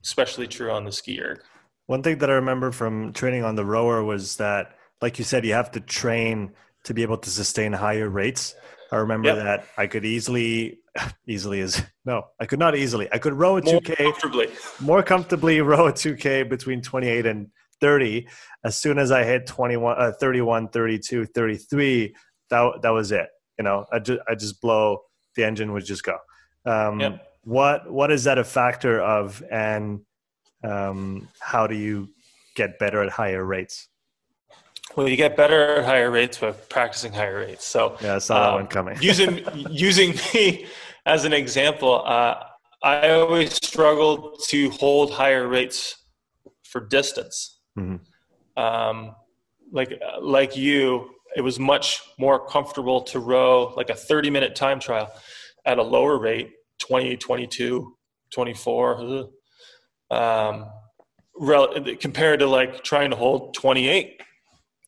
especially 0.03 0.47
true 0.47 0.71
on 0.71 0.85
the 0.85 0.91
ski 0.91 1.21
erg. 1.21 1.41
One 1.87 2.03
thing 2.03 2.17
that 2.17 2.29
I 2.29 2.33
remember 2.33 2.71
from 2.71 3.13
training 3.13 3.43
on 3.43 3.55
the 3.55 3.65
rower 3.65 4.03
was 4.03 4.35
that, 4.37 4.75
like 5.01 5.19
you 5.19 5.25
said, 5.25 5.45
you 5.45 5.53
have 5.53 5.71
to 5.71 5.79
train 5.79 6.51
to 6.83 6.93
be 6.93 7.01
able 7.01 7.17
to 7.17 7.29
sustain 7.29 7.73
higher 7.73 8.09
rates. 8.09 8.55
I 8.91 8.97
remember 8.97 9.29
yep. 9.29 9.37
that 9.37 9.67
I 9.77 9.87
could 9.87 10.05
easily, 10.05 10.79
easily 11.27 11.59
is 11.59 11.81
no, 12.05 12.23
I 12.39 12.45
could 12.45 12.59
not 12.59 12.75
easily. 12.75 13.07
I 13.11 13.17
could 13.17 13.33
row 13.33 13.57
a 13.57 13.61
2K 13.61 13.97
comfortably, 13.97 14.47
more 14.79 15.03
comfortably 15.03 15.61
row 15.61 15.87
a 15.87 15.93
2K 15.93 16.49
between 16.49 16.81
28 16.81 17.25
and 17.25 17.47
30. 17.81 18.27
As 18.63 18.77
soon 18.77 18.97
as 18.97 19.11
I 19.11 19.23
hit 19.23 19.45
21, 19.47 19.95
uh, 19.97 20.11
31, 20.19 20.69
32, 20.69 21.25
33, 21.25 22.15
that, 22.49 22.79
that 22.81 22.89
was 22.89 23.11
it. 23.11 23.27
You 23.57 23.63
know, 23.63 23.85
I 23.91 23.99
just, 23.99 24.19
I 24.27 24.35
just 24.35 24.61
blow, 24.61 24.99
the 25.35 25.43
engine 25.43 25.73
would 25.73 25.85
just 25.85 26.03
go. 26.03 26.17
Um, 26.65 26.99
yep. 26.99 27.27
What, 27.43 27.91
what 27.91 28.11
is 28.11 28.25
that 28.25 28.37
a 28.37 28.43
factor 28.43 28.99
of, 29.01 29.41
and 29.51 30.01
um, 30.63 31.29
how 31.39 31.67
do 31.67 31.75
you 31.75 32.09
get 32.55 32.77
better 32.77 33.01
at 33.01 33.09
higher 33.09 33.43
rates? 33.43 33.87
Well, 34.95 35.07
you 35.07 35.15
get 35.15 35.37
better 35.37 35.77
at 35.77 35.85
higher 35.85 36.09
rates 36.09 36.39
by 36.39 36.51
practicing 36.51 37.13
higher 37.13 37.39
rates. 37.39 37.65
So 37.65 37.97
yeah, 38.01 38.15
I 38.15 38.17
saw 38.17 38.35
um, 38.35 38.43
that 38.43 38.53
one 38.53 38.67
coming. 38.67 38.97
using 39.01 39.45
using 39.69 40.15
me 40.33 40.65
as 41.07 41.23
an 41.23 41.33
example, 41.33 42.03
uh, 42.05 42.35
I 42.83 43.09
always 43.11 43.53
struggled 43.55 44.43
to 44.49 44.69
hold 44.71 45.11
higher 45.11 45.47
rates 45.47 45.95
for 46.63 46.81
distance. 46.81 47.59
Mm-hmm. 47.79 48.61
Um, 48.61 49.15
like 49.71 49.99
like 50.21 50.57
you, 50.57 51.09
it 51.35 51.41
was 51.41 51.59
much 51.59 52.01
more 52.19 52.45
comfortable 52.45 53.01
to 53.03 53.19
row 53.19 53.73
like 53.77 53.89
a 53.89 53.95
30 53.95 54.29
minute 54.29 54.55
time 54.55 54.79
trial 54.79 55.09
at 55.65 55.77
a 55.77 55.83
lower 55.83 56.17
rate, 56.19 56.51
20, 56.79 57.17
22, 57.17 57.95
24, 58.31 59.29
um, 60.11 60.65
rel- 61.39 61.73
compared 61.99 62.39
to 62.39 62.47
like 62.47 62.83
trying 62.83 63.09
to 63.11 63.15
hold 63.15 63.53
28 63.53 64.21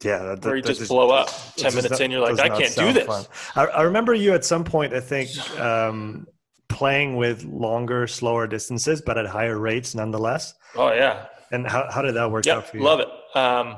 yeah, 0.04 0.20
that, 0.20 0.45
where 0.45 0.56
you 0.56 0.62
just 0.62 0.88
blow 0.88 1.10
up 1.10 1.30
ten 1.58 1.74
minutes 1.74 1.91
not, 1.91 2.02
in. 2.02 2.12
You're 2.12 2.22
like, 2.22 2.39
I 2.39 2.50
can't 2.50 2.76
do 2.76 2.93
this. 2.93 3.28
I, 3.56 3.66
I, 3.66 3.82
remember 3.82 4.14
you 4.14 4.34
at 4.34 4.45
some 4.45 4.64
point. 4.64 4.93
I 4.93 5.02
think 5.02 5.30
um, 5.60 6.26
playing 6.70 7.18
with 7.18 7.43
longer, 7.43 8.08
slower 8.08 8.47
distances, 8.47 9.02
but 9.02 9.18
at 9.18 9.26
higher 9.26 9.60
rates 9.60 9.95
nonetheless. 9.95 10.54
Oh 10.76 10.93
yeah. 10.93 11.26
And 11.52 11.68
how 11.68 11.89
how 11.91 12.02
did 12.02 12.16
that 12.16 12.32
work 12.32 12.45
yep, 12.45 12.58
out 12.58 12.68
for 12.68 12.78
you? 12.78 12.84
Love 12.84 13.02
it. 13.02 13.10
Um, 13.36 13.78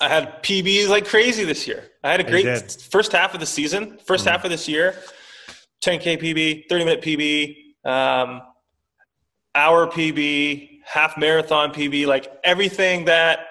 I 0.00 0.08
had 0.08 0.42
PBs 0.42 0.88
like 0.88 1.06
crazy 1.06 1.44
this 1.44 1.66
year. 1.66 1.90
I 2.04 2.10
had 2.10 2.20
a 2.20 2.24
great 2.24 2.72
first 2.90 3.12
half 3.12 3.34
of 3.34 3.40
the 3.40 3.46
season. 3.46 3.98
1st 4.06 4.24
mm 4.24 4.30
half 4.30 4.44
of 4.44 4.50
this 4.50 4.68
year, 4.68 4.96
10k 5.84 6.20
PB, 6.20 6.68
30 6.68 6.84
minute 6.84 7.02
PB, 7.02 7.56
um, 7.88 8.42
hour 9.54 9.86
PB, 9.86 10.80
half 10.84 11.16
marathon 11.16 11.72
PB, 11.72 12.06
like 12.06 12.28
everything 12.44 13.04
that 13.04 13.46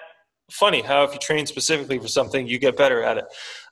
funny 0.52 0.82
how 0.82 1.04
if 1.04 1.12
you 1.12 1.18
train 1.18 1.46
specifically 1.46 1.98
for 1.98 2.08
something, 2.08 2.46
you 2.46 2.58
get 2.58 2.76
better 2.76 3.02
at 3.02 3.18
it. 3.18 3.24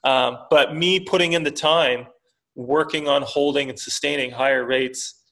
Um, 0.03 0.37
but 0.49 0.75
me 0.75 0.99
putting 0.99 1.33
in 1.33 1.43
the 1.43 1.51
time, 1.51 2.07
working 2.55 3.07
on 3.07 3.21
holding 3.21 3.69
and 3.69 3.79
sustaining 3.79 4.31
higher 4.31 4.65
rates, 4.65 5.23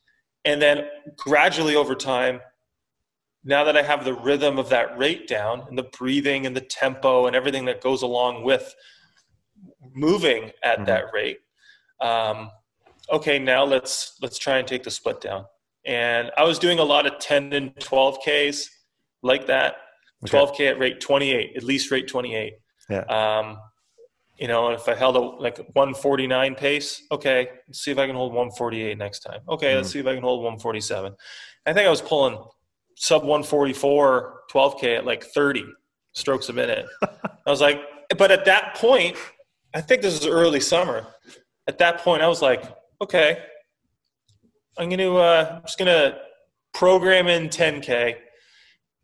and 0.46 0.62
then 0.62 0.86
gradually 1.18 1.76
over 1.76 1.96
time, 1.96 2.40
now 3.44 3.64
that 3.64 3.78
I 3.78 3.82
have 3.82 4.06
the 4.06 4.14
rhythm 4.14 4.58
of 4.58 4.70
that 4.70 4.98
rate 4.98 5.28
down 5.28 5.66
and 5.68 5.78
the 5.78 5.84
breathing 5.84 6.46
and 6.46 6.56
the 6.56 6.62
tempo 6.62 7.26
and 7.26 7.36
everything 7.36 7.66
that 7.66 7.82
goes 7.82 8.02
along 8.02 8.44
with 8.44 8.74
moving 9.94 10.52
at 10.64 10.78
mm-hmm. 10.78 10.86
that 10.86 11.06
rate, 11.14 11.40
um, 12.02 12.52
okay, 13.12 13.40
now 13.40 13.64
let's 13.64 14.18
let's 14.22 14.38
try 14.38 14.58
and 14.58 14.68
take 14.68 14.84
the 14.84 14.92
split 14.92 15.22
down. 15.22 15.46
And 15.86 16.32
I 16.38 16.44
was 16.44 16.60
doing 16.60 16.80
a 16.80 16.84
lot 16.84 17.06
of 17.06 17.20
10 17.20 17.54
and 17.54 17.80
12 17.80 18.20
Ks 18.20 18.70
like 19.24 19.48
that 19.48 19.76
Okay. 20.24 20.38
12k 20.38 20.72
at 20.72 20.80
rate 20.80 21.00
28, 21.00 21.56
at 21.56 21.64
least 21.64 21.92
rate 21.92 22.08
28. 22.08 22.54
Yeah. 22.90 23.00
Um, 23.02 23.60
you 24.38 24.48
know, 24.48 24.70
if 24.72 24.88
I 24.88 24.96
held 24.96 25.16
a 25.18 25.20
like 25.20 25.58
149 25.58 26.56
pace, 26.56 27.04
okay, 27.12 27.50
let's 27.68 27.84
see 27.84 27.92
if 27.92 27.98
I 27.98 28.08
can 28.08 28.16
hold 28.16 28.34
148 28.34 28.98
next 28.98 29.20
time. 29.20 29.42
Okay, 29.50 29.68
mm-hmm. 29.68 29.78
let's 29.78 29.92
see 29.92 30.00
if 30.00 30.08
I 30.08 30.14
can 30.14 30.24
hold 30.24 30.40
147. 30.40 31.14
I 31.66 31.74
think 31.74 31.86
I 31.86 31.90
was 31.90 32.02
pulling 32.02 32.38
sub 32.96 33.24
144 33.24 34.42
12k 34.52 34.98
at 34.98 35.06
like 35.06 35.24
30 35.24 35.66
strokes 36.14 36.50
a 36.50 36.54
minute. 36.54 36.86
I 37.02 37.50
was 37.50 37.62
like, 37.62 37.82
but 38.18 38.32
at 38.32 38.46
that 38.46 38.76
point, 38.76 39.18
I 39.74 39.82
think 39.82 40.02
this 40.02 40.20
is 40.20 40.26
early 40.26 40.62
summer. 40.62 41.06
At 41.68 41.78
that 41.80 42.00
point, 42.00 42.22
I 42.22 42.28
was 42.28 42.42
like, 42.42 42.64
okay, 43.02 43.44
I'm 44.78 44.90
gonna 44.90 45.14
uh, 45.14 45.56
I'm 45.58 45.62
just 45.64 45.78
gonna 45.78 46.18
program 46.74 47.28
in 47.28 47.50
10k 47.50 48.16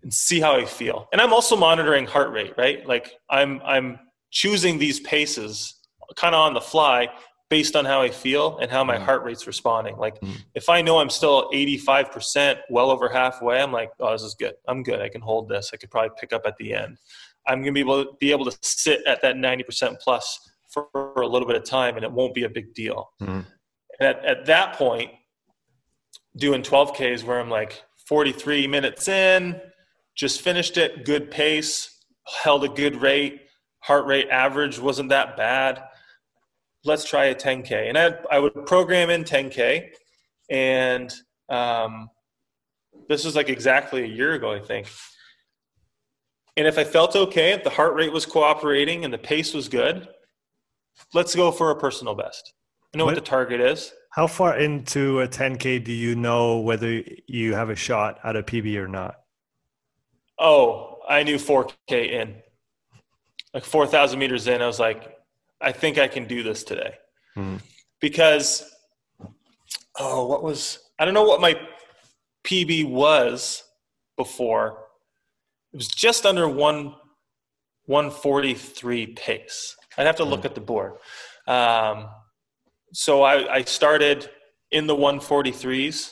and 0.05 0.13
see 0.13 0.39
how 0.39 0.55
I 0.55 0.65
feel. 0.65 1.07
And 1.11 1.19
I'm 1.19 1.33
also 1.33 1.57
monitoring 1.57 2.05
heart 2.05 2.31
rate, 2.31 2.53
right? 2.57 2.87
Like 2.87 3.11
I'm 3.29 3.59
I'm 3.65 3.99
choosing 4.31 4.77
these 4.77 4.99
paces 5.01 5.73
kind 6.15 6.35
of 6.35 6.41
on 6.41 6.53
the 6.53 6.61
fly 6.61 7.09
based 7.49 7.75
on 7.75 7.85
how 7.85 8.01
I 8.01 8.09
feel 8.11 8.57
and 8.59 8.69
how 8.69 8.83
my 8.83 8.97
mm. 8.97 9.03
heart 9.03 9.23
rate's 9.23 9.47
responding. 9.47 9.97
Like 9.97 10.19
mm. 10.21 10.35
if 10.53 10.69
I 10.69 10.81
know 10.81 10.99
I'm 10.99 11.09
still 11.09 11.49
85%, 11.51 12.57
well 12.69 12.91
over 12.91 13.09
halfway, 13.09 13.59
I'm 13.61 13.71
like, 13.71 13.89
oh, 13.99 14.11
this 14.11 14.21
is 14.21 14.35
good. 14.35 14.53
I'm 14.67 14.83
good. 14.83 15.01
I 15.01 15.09
can 15.09 15.21
hold 15.21 15.49
this. 15.49 15.71
I 15.73 15.77
could 15.77 15.89
probably 15.89 16.11
pick 16.19 16.33
up 16.33 16.43
at 16.45 16.55
the 16.57 16.73
end. 16.73 16.97
I'm 17.47 17.61
going 17.61 17.67
to 17.67 17.71
be 17.73 17.79
able 17.79 18.05
to 18.05 18.11
be 18.19 18.31
able 18.31 18.45
to 18.45 18.57
sit 18.61 19.05
at 19.07 19.21
that 19.21 19.35
90% 19.35 19.99
plus 19.99 20.39
for, 20.69 20.87
for 20.91 21.21
a 21.21 21.27
little 21.27 21.47
bit 21.47 21.55
of 21.55 21.63
time 21.63 21.95
and 21.95 22.03
it 22.03 22.11
won't 22.11 22.33
be 22.35 22.43
a 22.43 22.49
big 22.49 22.73
deal. 22.75 23.09
Mm. 23.21 23.45
And 23.99 24.09
at, 24.09 24.23
at 24.25 24.45
that 24.45 24.75
point, 24.75 25.11
doing 26.37 26.61
12Ks 26.61 27.23
where 27.23 27.39
I'm 27.39 27.49
like 27.49 27.83
43 28.07 28.67
minutes 28.67 29.07
in, 29.07 29.61
just 30.15 30.41
finished 30.41 30.77
it, 30.77 31.05
good 31.05 31.29
pace, 31.29 31.99
held 32.43 32.63
a 32.63 32.69
good 32.69 33.01
rate, 33.01 33.41
heart 33.79 34.05
rate 34.05 34.29
average 34.29 34.79
wasn't 34.79 35.09
that 35.09 35.37
bad. 35.37 35.83
Let's 36.85 37.03
try 37.07 37.25
a 37.25 37.35
10K. 37.35 37.89
And 37.89 37.97
I, 37.97 38.15
I 38.31 38.39
would 38.39 38.65
program 38.65 39.09
in 39.09 39.23
10K. 39.23 39.89
And 40.49 41.13
um, 41.49 42.09
this 43.09 43.25
was 43.25 43.35
like 43.35 43.49
exactly 43.49 44.03
a 44.03 44.07
year 44.07 44.33
ago, 44.33 44.51
I 44.51 44.59
think. 44.59 44.87
And 46.57 46.67
if 46.67 46.77
I 46.77 46.83
felt 46.83 47.15
okay, 47.15 47.51
if 47.51 47.63
the 47.63 47.69
heart 47.69 47.95
rate 47.95 48.11
was 48.11 48.25
cooperating 48.25 49.03
and 49.03 49.13
the 49.13 49.17
pace 49.17 49.53
was 49.53 49.67
good, 49.67 50.07
let's 51.13 51.35
go 51.35 51.51
for 51.51 51.71
a 51.71 51.75
personal 51.75 52.15
best. 52.15 52.53
I 52.93 52.97
know 52.97 53.05
what, 53.05 53.15
what 53.15 53.23
the 53.23 53.29
target 53.29 53.59
is. 53.59 53.93
How 54.11 54.27
far 54.27 54.57
into 54.57 55.19
a 55.19 55.27
10K 55.27 55.83
do 55.83 55.91
you 55.91 56.15
know 56.15 56.59
whether 56.59 57.03
you 57.27 57.53
have 57.53 57.69
a 57.69 57.75
shot 57.75 58.19
at 58.23 58.35
a 58.35 58.43
PB 58.43 58.77
or 58.77 58.87
not? 58.87 59.15
Oh, 60.37 60.99
I 61.07 61.23
knew 61.23 61.37
4K 61.37 62.11
in. 62.11 62.35
Like 63.53 63.63
4,000 63.63 64.19
meters 64.19 64.47
in, 64.47 64.61
I 64.61 64.67
was 64.67 64.79
like, 64.79 65.17
I 65.61 65.71
think 65.71 65.97
I 65.97 66.07
can 66.07 66.25
do 66.25 66.43
this 66.43 66.63
today. 66.63 66.95
Hmm. 67.35 67.57
Because, 68.01 68.69
oh, 69.97 70.25
what 70.27 70.43
was, 70.43 70.79
I 70.99 71.05
don't 71.05 71.13
know 71.13 71.23
what 71.23 71.39
my 71.39 71.59
PB 72.43 72.89
was 72.89 73.63
before. 74.17 74.79
It 75.73 75.77
was 75.77 75.87
just 75.87 76.25
under 76.25 76.49
one, 76.49 76.95
143 77.85 79.07
pace. 79.07 79.75
I'd 79.97 80.05
have 80.05 80.17
to 80.17 80.25
look 80.25 80.41
hmm. 80.41 80.47
at 80.47 80.55
the 80.55 80.61
board. 80.61 80.93
Um, 81.47 82.09
so 82.93 83.23
I, 83.23 83.55
I 83.55 83.61
started 83.63 84.29
in 84.71 84.87
the 84.87 84.95
143s 84.95 86.11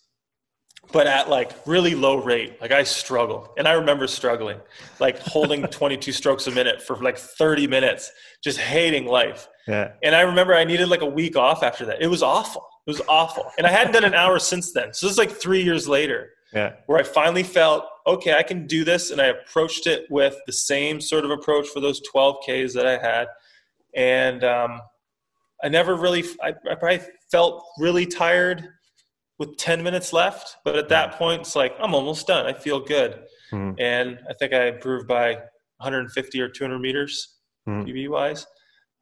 but 0.92 1.08
at 1.08 1.30
like 1.30 1.52
really 1.66 1.96
low 1.96 2.18
rate. 2.18 2.60
Like 2.62 2.72
I 2.72 2.84
struggled, 2.84 3.50
and 3.58 3.68
I 3.68 3.74
remember 3.74 4.08
struggling, 4.08 4.60
like 5.00 5.20
holding 5.20 5.64
22 5.68 6.12
strokes 6.12 6.48
a 6.48 6.52
minute 6.52 6.82
for 6.82 6.96
like 6.98 7.18
30 7.18 7.68
minutes, 7.68 8.12
just 8.44 8.60
hating 8.60 9.06
life. 9.06 9.48
Yeah. 9.68 9.92
And 10.04 10.16
I 10.16 10.22
remember 10.22 10.54
I 10.56 10.64
needed 10.64 10.90
like 10.90 11.02
a 11.02 11.06
week 11.06 11.36
off 11.36 11.64
after 11.64 11.86
that. 11.86 12.02
It 12.02 12.08
was 12.08 12.24
awful. 12.24 12.66
It 12.88 12.92
was 12.92 13.02
awful, 13.08 13.52
and 13.58 13.68
I 13.68 13.72
hadn't 13.72 13.94
done 13.94 14.06
an 14.06 14.16
hour 14.16 14.40
since 14.40 14.74
then. 14.74 14.94
So 14.94 15.06
this 15.06 15.14
is 15.14 15.18
like 15.18 15.32
three 15.32 15.64
years 15.64 15.88
later. 15.88 16.30
Yeah. 16.54 16.74
Where 16.88 17.00
I 17.00 17.04
finally 17.04 17.44
felt 17.44 17.86
okay, 18.08 18.34
I 18.34 18.44
can 18.44 18.66
do 18.66 18.84
this, 18.84 19.12
and 19.12 19.22
I 19.22 19.28
approached 19.28 19.88
it 19.88 20.06
with 20.10 20.36
the 20.48 20.54
same 20.54 21.00
sort 21.00 21.24
of 21.24 21.32
approach 21.32 21.68
for 21.68 21.80
those 21.80 22.02
12 22.02 22.38
Ks 22.42 22.74
that 22.74 22.88
I 22.88 22.98
had, 22.98 23.28
and 23.96 24.44
um, 24.44 24.82
I 25.64 25.70
never 25.70 25.96
really, 25.96 26.24
I, 26.42 26.50
I 26.50 26.76
probably 26.76 27.02
felt 27.32 27.64
really 27.78 28.06
tired 28.06 28.68
with 29.42 29.58
10 29.58 29.82
minutes 29.82 30.14
left. 30.14 30.58
But 30.64 30.76
at 30.76 30.88
that 30.90 31.14
point, 31.14 31.42
it's 31.42 31.56
like, 31.56 31.76
I'm 31.82 31.96
almost 31.96 32.28
done. 32.28 32.46
I 32.46 32.54
feel 32.54 32.80
good. 32.80 33.24
Mm. 33.52 33.76
And 33.80 34.20
I 34.30 34.36
think 34.36 34.54
I 34.54 34.68
improved 34.68 35.08
by 35.08 35.34
150 35.78 36.40
or 36.40 36.48
200 36.48 36.78
meters, 36.78 37.40
mm. 37.68 37.84
PB 37.84 38.10
wise. 38.10 38.46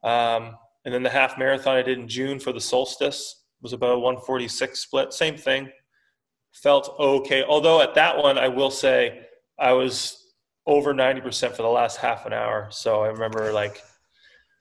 Um, 0.02 0.56
and 0.86 0.94
then 0.94 1.02
the 1.02 1.10
half 1.10 1.36
marathon 1.36 1.76
I 1.76 1.82
did 1.82 1.98
in 1.98 2.08
June 2.08 2.40
for 2.40 2.54
the 2.54 2.60
solstice 2.60 3.44
was 3.60 3.74
about 3.74 3.90
a 3.90 3.98
146 3.98 4.80
split. 4.80 5.12
Same 5.12 5.36
thing. 5.36 5.68
Felt 6.54 6.96
okay. 6.98 7.44
Although 7.44 7.82
at 7.82 7.94
that 7.96 8.16
one, 8.16 8.38
I 8.38 8.48
will 8.48 8.70
say 8.70 9.26
I 9.58 9.72
was 9.74 10.26
over 10.66 10.94
90% 10.94 11.54
for 11.54 11.60
the 11.60 11.68
last 11.68 11.98
half 11.98 12.24
an 12.24 12.32
hour. 12.32 12.68
So 12.70 13.02
I 13.02 13.08
remember 13.08 13.52
like, 13.52 13.82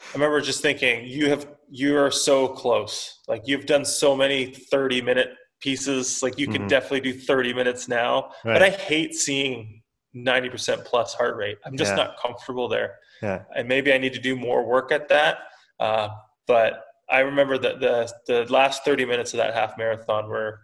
I 0.02 0.14
remember 0.14 0.42
just 0.42 0.62
thinking, 0.62 1.08
you 1.08 1.30
have, 1.30 1.48
you 1.70 1.98
are 1.98 2.12
so 2.12 2.50
close. 2.50 3.20
Like 3.30 3.44
you've 3.46 3.66
done 3.66 3.86
so 3.86 4.14
many 4.14 4.48
30 4.48 5.02
minute 5.02 5.30
pieces. 5.60 6.24
Like 6.24 6.38
you 6.38 6.48
mm-hmm. 6.48 6.58
could 6.58 6.68
definitely 6.68 7.12
do 7.12 7.14
30 7.14 7.54
minutes 7.54 7.88
now, 7.88 8.32
right. 8.44 8.54
but 8.54 8.64
I 8.64 8.70
hate 8.70 9.16
seeing 9.16 9.82
90% 10.16 10.86
plus 10.86 11.14
heart 11.14 11.36
rate. 11.38 11.58
I'm 11.66 11.78
just 11.78 11.92
yeah. 11.92 11.98
not 11.98 12.20
comfortable 12.20 12.68
there. 12.68 12.96
Yeah. 13.22 13.44
And 13.56 13.68
maybe 13.68 13.94
I 13.94 13.98
need 13.98 14.14
to 14.14 14.20
do 14.20 14.36
more 14.36 14.66
work 14.66 14.92
at 14.92 15.08
that. 15.10 15.40
Uh, 15.80 16.10
but 16.48 16.86
I 17.10 17.20
remember 17.20 17.58
that 17.58 17.80
the, 17.80 18.12
the 18.28 18.52
last 18.52 18.86
30 18.86 19.06
minutes 19.06 19.34
of 19.34 19.38
that 19.38 19.54
half 19.54 19.78
marathon 19.78 20.30
were, 20.30 20.62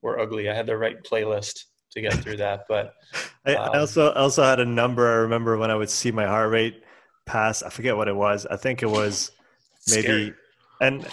were 0.00 0.18
ugly. 0.18 0.48
I 0.48 0.54
had 0.54 0.66
the 0.66 0.76
right 0.76 1.02
playlist 1.02 1.64
to 1.92 2.00
get 2.00 2.14
through 2.14 2.38
that. 2.38 2.64
But 2.68 2.94
um, 3.46 3.56
I 3.56 3.78
also, 3.78 4.12
also 4.12 4.42
had 4.42 4.60
a 4.60 4.64
number. 4.64 5.08
I 5.08 5.16
remember 5.16 5.56
when 5.58 5.70
I 5.70 5.74
would 5.74 5.90
see 5.90 6.10
my 6.10 6.26
heart 6.26 6.50
rate 6.50 6.82
pass, 7.26 7.62
I 7.62 7.70
forget 7.70 7.96
what 7.96 8.08
it 8.08 8.16
was. 8.16 8.46
I 8.46 8.56
think 8.56 8.82
it 8.82 8.90
was 8.90 9.30
maybe, 9.88 10.02
scary. 10.02 10.34
and, 10.80 11.06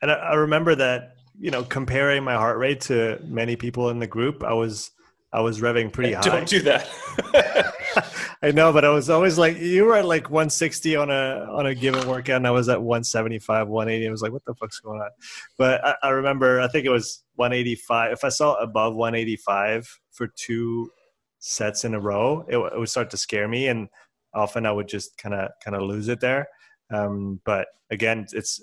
and 0.00 0.10
I 0.10 0.34
remember 0.34 0.74
that 0.76 1.13
you 1.38 1.50
know, 1.50 1.62
comparing 1.62 2.24
my 2.24 2.34
heart 2.34 2.58
rate 2.58 2.80
to 2.82 3.20
many 3.24 3.56
people 3.56 3.90
in 3.90 3.98
the 3.98 4.06
group, 4.06 4.44
I 4.44 4.52
was 4.52 4.90
I 5.32 5.40
was 5.40 5.60
revving 5.60 5.92
pretty 5.92 6.12
high. 6.14 6.22
Don't 6.22 6.48
do 6.48 6.60
that. 6.62 6.88
I 8.42 8.50
know, 8.50 8.72
but 8.72 8.84
I 8.84 8.90
was 8.90 9.08
always 9.08 9.38
like, 9.38 9.58
you 9.58 9.84
were 9.84 9.96
at 9.96 10.04
like 10.04 10.30
160 10.30 10.96
on 10.96 11.10
a 11.10 11.46
on 11.50 11.66
a 11.66 11.74
given 11.74 12.06
workout, 12.06 12.36
and 12.36 12.46
I 12.46 12.50
was 12.50 12.68
at 12.68 12.82
175, 12.82 13.68
180. 13.68 14.06
I 14.06 14.10
was 14.10 14.22
like, 14.22 14.32
what 14.32 14.44
the 14.44 14.54
fuck's 14.54 14.80
going 14.80 15.00
on? 15.00 15.10
But 15.56 15.84
I, 15.84 15.94
I 16.02 16.08
remember, 16.10 16.60
I 16.60 16.68
think 16.68 16.84
it 16.84 16.90
was 16.90 17.24
185. 17.36 18.12
If 18.12 18.24
I 18.24 18.28
saw 18.28 18.54
above 18.54 18.94
185 18.94 20.00
for 20.12 20.28
two 20.36 20.90
sets 21.38 21.84
in 21.84 21.94
a 21.94 22.00
row, 22.00 22.44
it, 22.48 22.56
it 22.56 22.78
would 22.78 22.88
start 22.88 23.10
to 23.10 23.16
scare 23.16 23.48
me, 23.48 23.68
and 23.68 23.88
often 24.34 24.66
I 24.66 24.72
would 24.72 24.88
just 24.88 25.16
kind 25.16 25.34
of 25.34 25.50
kind 25.64 25.74
of 25.74 25.82
lose 25.82 26.08
it 26.08 26.20
there. 26.20 26.48
Um, 26.92 27.40
but 27.44 27.68
again, 27.90 28.26
it's 28.32 28.62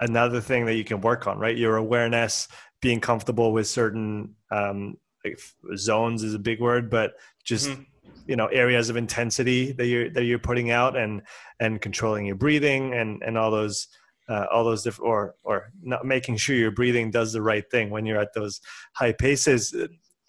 another 0.00 0.40
thing 0.40 0.66
that 0.66 0.74
you 0.74 0.84
can 0.84 1.00
work 1.00 1.26
on, 1.26 1.38
right? 1.38 1.56
Your 1.56 1.76
awareness, 1.76 2.48
being 2.80 3.00
comfortable 3.00 3.52
with 3.52 3.66
certain 3.66 4.34
um, 4.50 4.96
like 5.24 5.40
zones 5.76 6.22
is 6.22 6.34
a 6.34 6.38
big 6.38 6.60
word, 6.60 6.90
but 6.90 7.14
just 7.44 7.68
mm-hmm. 7.68 7.82
you 8.26 8.36
know 8.36 8.46
areas 8.46 8.90
of 8.90 8.96
intensity 8.96 9.72
that 9.72 9.86
you're 9.86 10.10
that 10.10 10.24
you're 10.24 10.38
putting 10.38 10.70
out 10.70 10.96
and 10.96 11.22
and 11.60 11.80
controlling 11.80 12.26
your 12.26 12.36
breathing 12.36 12.94
and 12.94 13.22
and 13.22 13.38
all 13.38 13.50
those 13.50 13.88
uh, 14.28 14.46
all 14.52 14.64
those 14.64 14.82
different 14.82 15.08
or 15.08 15.34
or 15.44 15.70
not 15.82 16.04
making 16.04 16.36
sure 16.36 16.56
your 16.56 16.70
breathing 16.70 17.10
does 17.10 17.32
the 17.32 17.42
right 17.42 17.70
thing 17.70 17.90
when 17.90 18.06
you're 18.06 18.20
at 18.20 18.32
those 18.34 18.60
high 18.94 19.12
paces 19.12 19.74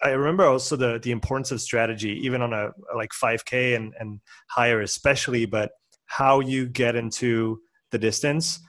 i 0.02 0.10
remember 0.10 0.44
also 0.44 0.76
the 0.76 0.98
the 1.02 1.10
importance 1.10 1.50
of 1.50 1.60
strategy 1.60 2.20
even 2.22 2.42
on 2.42 2.52
a 2.52 2.70
like 2.94 3.10
5k 3.10 3.74
and 3.74 3.94
and 3.98 4.20
higher 4.48 4.82
especially 4.82 5.46
but 5.46 5.72
how 6.04 6.40
you 6.40 6.68
get 6.68 6.94
into 6.94 7.58
the 7.90 7.98
distance 7.98 8.60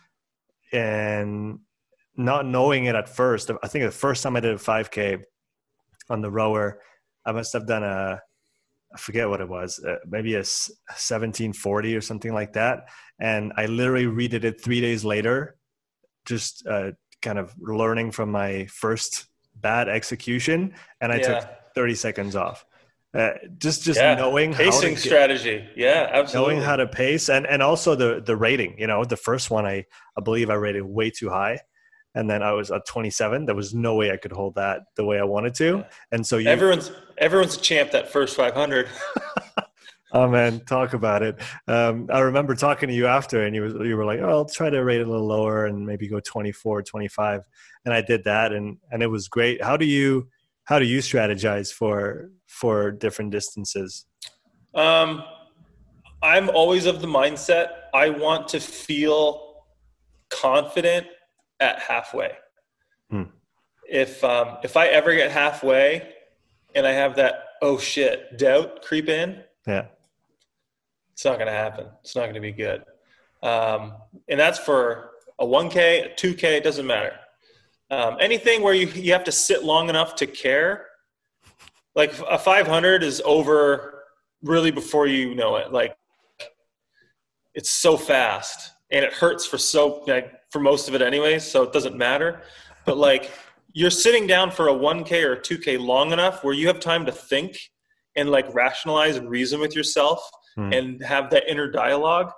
and 0.72 1.60
not 2.16 2.46
knowing 2.46 2.86
it 2.86 2.96
at 2.96 3.08
first 3.08 3.52
i 3.64 3.68
think 3.68 3.86
the 3.86 3.92
first 3.92 4.24
time 4.24 4.36
i 4.36 4.40
did 4.40 4.54
a 4.54 4.58
5k 4.58 5.22
on 6.10 6.22
the 6.22 6.32
rower 6.32 6.82
i 7.26 7.32
must 7.32 7.54
have 7.54 7.68
done 7.68 7.84
a 7.84 8.22
I 8.94 8.98
forget 8.98 9.30
what 9.30 9.42
it 9.42 9.50
was, 9.50 9.84
uh, 9.84 9.98
maybe 10.08 10.34
a 10.34 10.38
1740 10.38 11.96
or 11.96 12.02
something 12.02 12.34
like 12.34 12.54
that. 12.54 12.88
And 13.20 13.52
I 13.58 13.66
literally 13.66 14.06
redid 14.06 14.44
it 14.44 14.62
three 14.62 14.82
days 14.82 15.04
later, 15.04 15.58
just 16.26 16.66
uh, 16.68 16.92
kind 17.22 17.38
of 17.38 17.54
learning 17.60 18.12
from 18.12 18.32
my 18.32 18.66
first 18.68 19.28
bad 19.56 19.90
execution. 19.90 20.74
And 21.02 21.12
I 21.12 21.18
yeah. 21.18 21.40
took 21.40 21.50
30 21.76 21.96
seconds 21.96 22.36
off. 22.36 22.66
Uh, 23.18 23.32
just 23.58 23.84
just 23.84 24.00
yeah. 24.00 24.14
knowing 24.14 24.54
pacing 24.54 24.92
get, 24.92 25.00
strategy 25.00 25.68
yeah 25.76 26.08
absolutely 26.12 26.54
knowing 26.54 26.64
how 26.64 26.76
to 26.76 26.86
pace 26.86 27.30
and 27.30 27.48
and 27.48 27.64
also 27.64 27.96
the 27.96 28.22
the 28.24 28.36
rating 28.36 28.78
you 28.78 28.86
know 28.86 29.04
the 29.04 29.18
first 29.18 29.50
one 29.50 29.66
i 29.66 29.84
i 30.16 30.22
believe 30.22 30.52
i 30.52 30.54
rated 30.54 30.84
way 30.84 31.10
too 31.10 31.28
high 31.28 31.60
and 32.18 32.28
then 32.28 32.42
I 32.42 32.52
was 32.54 32.72
at 32.72 32.86
27. 32.88 33.46
There 33.46 33.54
was 33.54 33.76
no 33.76 33.94
way 33.94 34.12
I 34.12 34.18
could 34.18 34.32
hold 34.32 34.56
that 34.56 34.82
the 34.96 35.06
way 35.06 35.20
I 35.20 35.24
wanted 35.24 35.54
to. 35.56 35.86
And 36.12 36.26
so 36.26 36.38
you, 36.38 36.50
everyone's 36.50 36.92
everyone's 37.20 37.56
a 37.56 37.62
champ 37.62 37.92
that 37.92 38.12
first 38.12 38.36
500. 38.36 38.88
oh 40.14 40.28
man, 40.28 40.62
talk 40.62 40.94
about 40.94 41.22
it. 41.22 41.40
Um, 41.68 42.10
I 42.12 42.22
remember 42.22 42.56
talking 42.56 42.90
to 42.90 42.96
you 42.96 43.06
after, 43.06 43.46
and 43.46 43.56
you 43.56 43.62
was 43.62 43.74
you 43.74 43.96
were 43.96 44.06
like, 44.06 44.20
"Oh, 44.20 44.30
I'll 44.30 44.46
try 44.46 44.72
to 44.72 44.84
rate 44.84 45.00
it 45.00 45.08
a 45.08 45.10
little 45.10 45.28
lower 45.28 45.68
and 45.68 45.86
maybe 45.86 46.08
go 46.08 46.20
24, 46.20 46.82
25." 46.82 47.42
And 47.86 47.94
I 47.94 48.02
did 48.02 48.24
that, 48.24 48.52
and 48.52 48.78
and 48.92 49.04
it 49.04 49.08
was 49.08 49.28
great. 49.28 49.64
How 49.64 49.78
do 49.78 49.86
you 49.86 50.28
how 50.68 50.80
do 50.80 50.86
you 50.86 51.00
strategize 51.00 51.74
for 51.74 52.30
for 52.46 52.92
different 52.92 53.32
distances? 53.32 54.06
Um, 54.76 55.24
I'm 56.22 56.50
always 56.50 56.86
of 56.86 57.02
the 57.02 57.08
mindset 57.08 57.70
I 57.94 58.10
want 58.10 58.50
to 58.50 58.60
feel 58.60 59.64
confident 60.30 61.08
at 61.62 61.80
halfway. 61.80 62.32
Hmm. 63.10 63.24
If 63.90 64.22
um, 64.26 64.58
if 64.62 64.76
I 64.76 64.88
ever 64.88 65.16
get 65.16 65.32
halfway 65.32 66.14
and 66.76 66.86
I 66.86 66.92
have 66.92 67.16
that 67.16 67.46
oh 67.62 67.78
shit 67.78 68.38
doubt 68.38 68.82
creep 68.82 69.08
in, 69.08 69.42
yeah, 69.66 69.86
it's 71.14 71.24
not 71.24 71.36
going 71.36 71.48
to 71.48 71.54
happen. 71.54 71.88
It's 72.02 72.16
not 72.16 72.24
going 72.24 72.36
to 72.36 72.42
be 72.42 72.52
good. 72.52 72.84
Um, 73.42 73.94
and 74.28 74.38
that's 74.38 74.60
for 74.60 75.12
a 75.40 75.46
1K, 75.46 76.12
a 76.12 76.16
2K, 76.16 76.44
it 76.58 76.64
doesn't 76.64 76.86
matter. 76.86 77.14
Um, 77.90 78.18
anything 78.20 78.62
where 78.62 78.74
you 78.74 78.88
you 78.88 79.14
have 79.14 79.24
to 79.26 79.32
sit 79.32 79.64
long 79.64 79.90
enough 79.90 80.16
to 80.16 80.28
care, 80.28 80.88
like 81.96 82.14
a 82.30 82.38
500 82.38 83.04
is 83.04 83.22
over 83.24 84.04
really 84.42 84.72
before 84.72 85.08
you 85.08 85.36
know 85.36 85.56
it. 85.56 85.72
Like 85.72 85.96
it's 87.54 87.74
so 87.74 87.98
fast 87.98 88.72
and 88.92 89.04
it 89.04 89.14
hurts 89.14 89.46
for 89.46 89.58
so 89.58 90.04
like, 90.08 90.32
for 90.52 90.60
most 90.60 90.88
of 90.88 90.96
it 90.96 91.02
anyways, 91.02 91.44
so 91.44 91.64
it 91.64 91.74
doesn't 91.74 91.98
matter. 91.98 92.42
But 92.86 92.98
like 92.98 93.32
you're 93.74 93.90
sitting 93.90 94.28
down 94.28 94.52
for 94.52 94.70
a 94.70 94.74
1K 94.74 95.24
or 95.24 95.34
a 95.34 95.40
2K 95.40 95.80
long 95.80 96.12
enough 96.12 96.44
where 96.44 96.54
you 96.54 96.68
have 96.68 96.80
time 96.80 97.06
to 97.06 97.12
think 97.12 97.58
and 98.16 98.30
like 98.30 98.54
rationalize 98.54 99.16
and 99.16 99.30
reason 99.30 99.60
with 99.60 99.76
yourself 99.76 100.28
mm. 100.58 100.76
and 100.78 101.04
have 101.04 101.30
that 101.30 101.44
inner 101.50 101.70
dialogue 101.70 102.32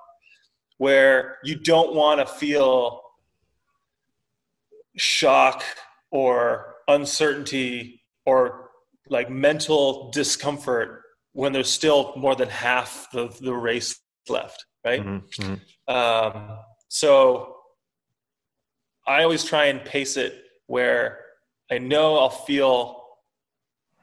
where 0.78 1.38
you 1.44 1.56
don't 1.56 1.94
want 1.94 2.20
to 2.20 2.26
feel 2.26 3.02
shock 4.98 5.64
or 6.12 6.76
uncertainty 6.88 8.02
or 8.26 8.70
like 9.10 9.30
mental 9.30 10.12
discomfort 10.12 11.04
when 11.34 11.54
there's 11.54 11.70
still 11.70 12.14
more 12.16 12.36
than 12.36 12.50
half 12.50 13.08
the, 13.14 13.28
the 13.42 13.54
race 13.54 14.00
left 14.28 14.66
right 14.86 15.02
mm-hmm. 15.02 15.44
Mm-hmm. 15.44 15.56
Um, 15.90 16.60
so 16.88 17.56
I 19.08 19.24
always 19.24 19.44
try 19.44 19.66
and 19.66 19.84
pace 19.84 20.18
it 20.18 20.44
where 20.68 21.20
I 21.72 21.80
know 21.80 22.18
I'll 22.18 22.30
feel, 22.30 23.02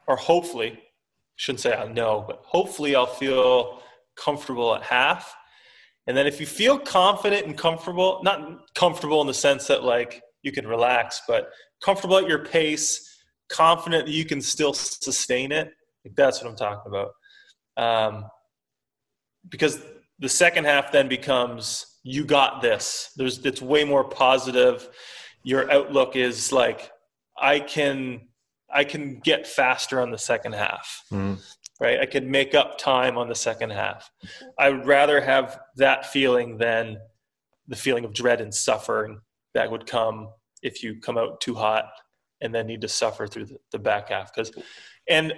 or 0.08 0.16
hopefully, 0.16 0.80
shouldn't 1.36 1.60
say 1.60 1.72
I 1.72 1.86
know, 1.86 2.24
but 2.26 2.42
hopefully 2.44 2.96
I'll 2.96 3.06
feel 3.06 3.82
comfortable 4.16 4.74
at 4.74 4.82
half. 4.82 5.34
And 6.08 6.16
then 6.16 6.26
if 6.26 6.40
you 6.40 6.46
feel 6.46 6.78
confident 6.78 7.46
and 7.46 7.56
comfortable, 7.56 8.20
not 8.22 8.74
comfortable 8.74 9.20
in 9.20 9.26
the 9.26 9.34
sense 9.34 9.68
that 9.68 9.84
like 9.84 10.22
you 10.46 10.52
can 10.52 10.66
relax, 10.66 11.22
but 11.26 11.50
comfortable 11.82 12.16
at 12.16 12.28
your 12.28 12.44
pace, 12.44 13.18
confident 13.48 14.06
that 14.06 14.12
you 14.12 14.24
can 14.24 14.40
still 14.40 14.72
sustain 14.72 15.50
it. 15.50 15.72
That's 16.16 16.40
what 16.40 16.48
I'm 16.48 16.56
talking 16.56 16.92
about. 16.92 17.10
Um, 17.76 18.30
because 19.48 19.82
the 20.20 20.28
second 20.28 20.64
half 20.64 20.92
then 20.92 21.08
becomes 21.08 21.98
you 22.04 22.24
got 22.24 22.62
this. 22.62 23.10
There's 23.16 23.44
it's 23.44 23.60
way 23.60 23.82
more 23.82 24.04
positive. 24.04 24.88
Your 25.42 25.70
outlook 25.70 26.14
is 26.14 26.52
like 26.52 26.92
I 27.36 27.58
can 27.58 28.28
I 28.72 28.84
can 28.84 29.18
get 29.18 29.48
faster 29.48 30.00
on 30.00 30.12
the 30.12 30.18
second 30.18 30.54
half. 30.54 31.02
Mm. 31.12 31.40
Right? 31.80 32.00
I 32.00 32.06
can 32.06 32.30
make 32.30 32.54
up 32.54 32.78
time 32.78 33.18
on 33.18 33.28
the 33.28 33.34
second 33.34 33.70
half. 33.70 34.10
I'd 34.58 34.86
rather 34.86 35.20
have 35.20 35.58
that 35.76 36.06
feeling 36.06 36.56
than 36.56 36.98
the 37.66 37.76
feeling 37.76 38.04
of 38.04 38.14
dread 38.14 38.40
and 38.40 38.54
suffering 38.54 39.20
that 39.56 39.70
would 39.70 39.86
come 39.86 40.28
if 40.62 40.82
you 40.82 41.00
come 41.00 41.16
out 41.16 41.40
too 41.40 41.54
hot 41.54 41.86
and 42.42 42.54
then 42.54 42.66
need 42.66 42.82
to 42.82 42.88
suffer 42.88 43.26
through 43.26 43.46
the, 43.46 43.56
the 43.72 43.78
back 43.78 44.10
half 44.10 44.32
because 44.32 44.52
and 45.08 45.32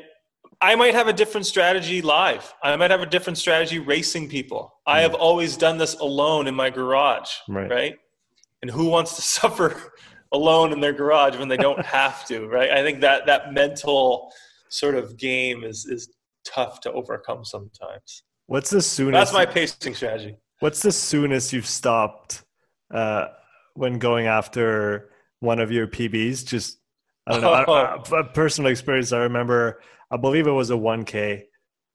I 0.61 0.75
might 0.75 0.95
have 0.95 1.07
a 1.07 1.13
different 1.13 1.47
strategy 1.47 2.03
live. 2.03 2.53
I 2.63 2.75
might 2.75 2.91
have 2.91 3.01
a 3.01 3.07
different 3.07 3.39
strategy 3.39 3.79
racing 3.79 4.29
people. 4.29 4.75
I 4.87 5.03
have 5.03 5.15
always 5.15 5.57
done 5.57 5.79
this 5.79 5.95
alone 5.95 6.49
in 6.49 6.55
my 6.55 6.69
garage, 6.69 7.31
right? 7.49 7.71
right? 7.71 7.97
And 8.63 8.71
who 8.71 8.87
wants 8.87 9.15
to 9.17 9.23
suffer 9.39 9.93
alone 10.33 10.73
in 10.73 10.81
their 10.81 10.93
garage 10.93 11.37
when 11.37 11.49
they 11.49 11.57
don't 11.57 11.85
have 11.99 12.27
to, 12.27 12.49
right? 12.49 12.71
I 12.71 12.83
think 12.83 13.01
that 13.03 13.27
that 13.27 13.53
mental 13.53 14.33
sort 14.69 14.97
of 14.97 15.17
game 15.17 15.63
is 15.65 15.87
is 15.87 16.13
tough 16.45 16.81
to 16.81 16.93
overcome 16.93 17.45
sometimes. 17.45 18.25
What's 18.47 18.71
the 18.71 18.83
soonest? 18.83 19.21
That's 19.21 19.33
my 19.33 19.47
pacing 19.47 19.95
strategy. 19.95 20.37
What's 20.61 20.83
the 20.83 20.93
soonest 20.93 21.53
you've 21.53 21.67
stopped 21.67 22.43
uh, 22.93 23.27
when 23.79 23.99
going 23.99 24.27
after 24.27 25.11
one 25.41 25.61
of 25.61 25.71
your 25.71 25.87
PBs? 25.87 26.45
Just 26.45 26.79
I 27.27 27.33
don't 27.33 27.43
know. 27.43 27.53
I, 27.53 28.21
I, 28.21 28.23
personal 28.35 28.71
experience. 28.71 29.13
I 29.13 29.19
remember 29.19 29.81
I 30.11 30.17
believe 30.17 30.47
it 30.47 30.53
was 30.53 30.71
a 30.71 30.75
1K 30.75 31.45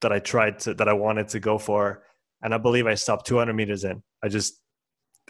that 0.02 0.12
I 0.12 0.20
tried 0.20 0.60
to 0.60 0.74
that 0.76 0.88
I 0.88 0.94
wanted 0.94 1.30
to 1.30 1.40
go 1.40 1.58
for, 1.58 2.04
and 2.42 2.54
I 2.54 2.58
believe 2.58 2.88
I 2.88 2.96
stopped 2.96 3.28
200 3.28 3.54
meters 3.54 3.84
in. 3.84 4.04
I 4.24 4.28
just 4.28 4.60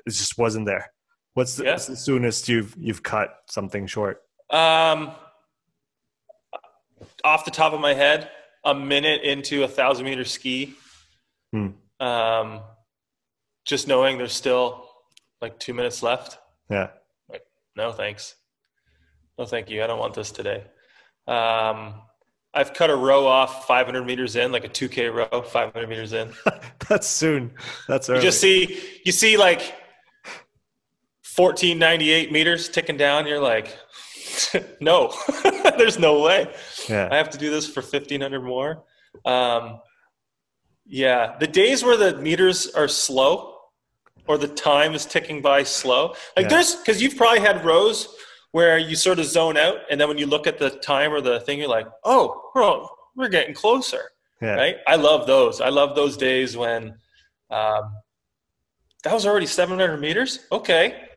it 0.06 0.12
just 0.12 0.38
wasn't 0.38 0.66
there. 0.66 0.92
What's 1.34 1.56
the, 1.56 1.64
yeah. 1.64 1.72
what's 1.72 1.88
the 1.88 1.96
soonest 1.96 2.48
you've 2.50 2.76
you've 2.80 3.02
cut 3.02 3.36
something 3.50 3.88
short? 3.88 4.22
Um, 4.50 5.12
off 7.24 7.46
the 7.46 7.52
top 7.52 7.74
of 7.74 7.80
my 7.80 7.94
head, 7.94 8.30
a 8.64 8.76
minute 8.76 9.24
into 9.24 9.64
a 9.64 9.68
thousand 9.68 10.06
meter 10.06 10.26
ski. 10.26 10.76
Hmm. 11.52 11.70
Um, 12.00 12.62
just 13.66 13.88
knowing 13.88 14.18
there's 14.18 14.34
still 14.34 14.90
like 15.42 15.60
two 15.60 15.74
minutes 15.74 16.04
left. 16.04 16.38
Yeah. 16.70 16.90
Like, 17.30 17.44
no, 17.76 17.92
thanks. 17.92 18.36
No, 19.38 19.46
thank 19.46 19.70
you. 19.70 19.84
I 19.84 19.88
don't 19.88 20.00
want 20.00 20.14
this 20.14 20.32
today. 20.32 20.64
Um, 21.28 21.96
I've 22.54 22.74
cut 22.74 22.90
a 22.90 22.96
row 22.96 23.26
off 23.26 23.66
500 23.68 24.06
meters 24.06 24.36
in, 24.36 24.52
like 24.52 24.64
a 24.64 24.70
2K 24.70 25.14
row, 25.14 25.42
500 25.42 25.90
meters 25.90 26.14
in. 26.14 26.32
That's 26.88 27.08
soon. 27.08 27.52
That's 27.88 28.10
early. 28.10 28.20
You 28.20 28.24
just 28.24 28.40
see, 28.40 28.80
you 29.06 29.12
see 29.12 29.38
like 29.38 29.62
1498 31.36 32.32
meters 32.32 32.70
ticking 32.70 32.98
down. 32.98 33.26
You're 33.26 33.40
like, 33.40 33.76
no, 34.80 35.14
there's 35.78 35.98
no 35.98 36.22
way. 36.22 36.54
Yeah. 36.88 37.10
I 37.12 37.18
have 37.18 37.32
to 37.32 37.38
do 37.40 37.50
this 37.50 37.68
for 37.68 37.82
1500 37.82 38.42
more. 38.42 38.84
Um, 39.26 39.80
yeah, 40.86 41.38
the 41.40 41.48
days 41.48 41.84
where 41.84 41.98
the 41.98 42.18
meters 42.18 42.68
are 42.68 42.88
slow 42.88 43.53
or 44.28 44.38
the 44.38 44.48
time 44.48 44.94
is 44.94 45.06
ticking 45.06 45.42
by 45.42 45.64
slow, 45.64 46.16
like 46.36 46.44
yeah. 46.44 46.48
there's 46.48 46.76
because 46.76 47.02
you've 47.02 47.18
probably 47.18 47.42
had 47.42 47.64
rows 47.66 48.16
where 48.54 48.78
you 48.78 48.96
sort 48.96 49.18
of 49.20 49.26
zone 49.26 49.58
out 49.58 49.78
and 49.90 50.00
then 50.00 50.08
when 50.08 50.18
you 50.18 50.28
look 50.28 50.48
at 50.48 50.60
the 50.60 50.70
time 50.70 51.12
or 51.12 51.20
the 51.20 51.40
thing 51.42 51.60
you're 51.60 51.68
like 51.68 51.88
oh 52.06 52.52
we're, 52.56 52.88
we're 53.16 53.30
getting 53.30 53.54
closer 53.54 54.12
yeah. 54.42 54.54
right 54.54 54.78
i 54.88 54.96
love 54.96 55.28
those 55.28 55.60
i 55.60 55.70
love 55.70 55.96
those 55.96 56.16
days 56.16 56.56
when 56.56 56.96
um, 57.50 57.96
that 59.04 59.14
was 59.14 59.26
already 59.26 59.46
700 59.46 59.98
meters 59.98 60.46
okay 60.52 61.10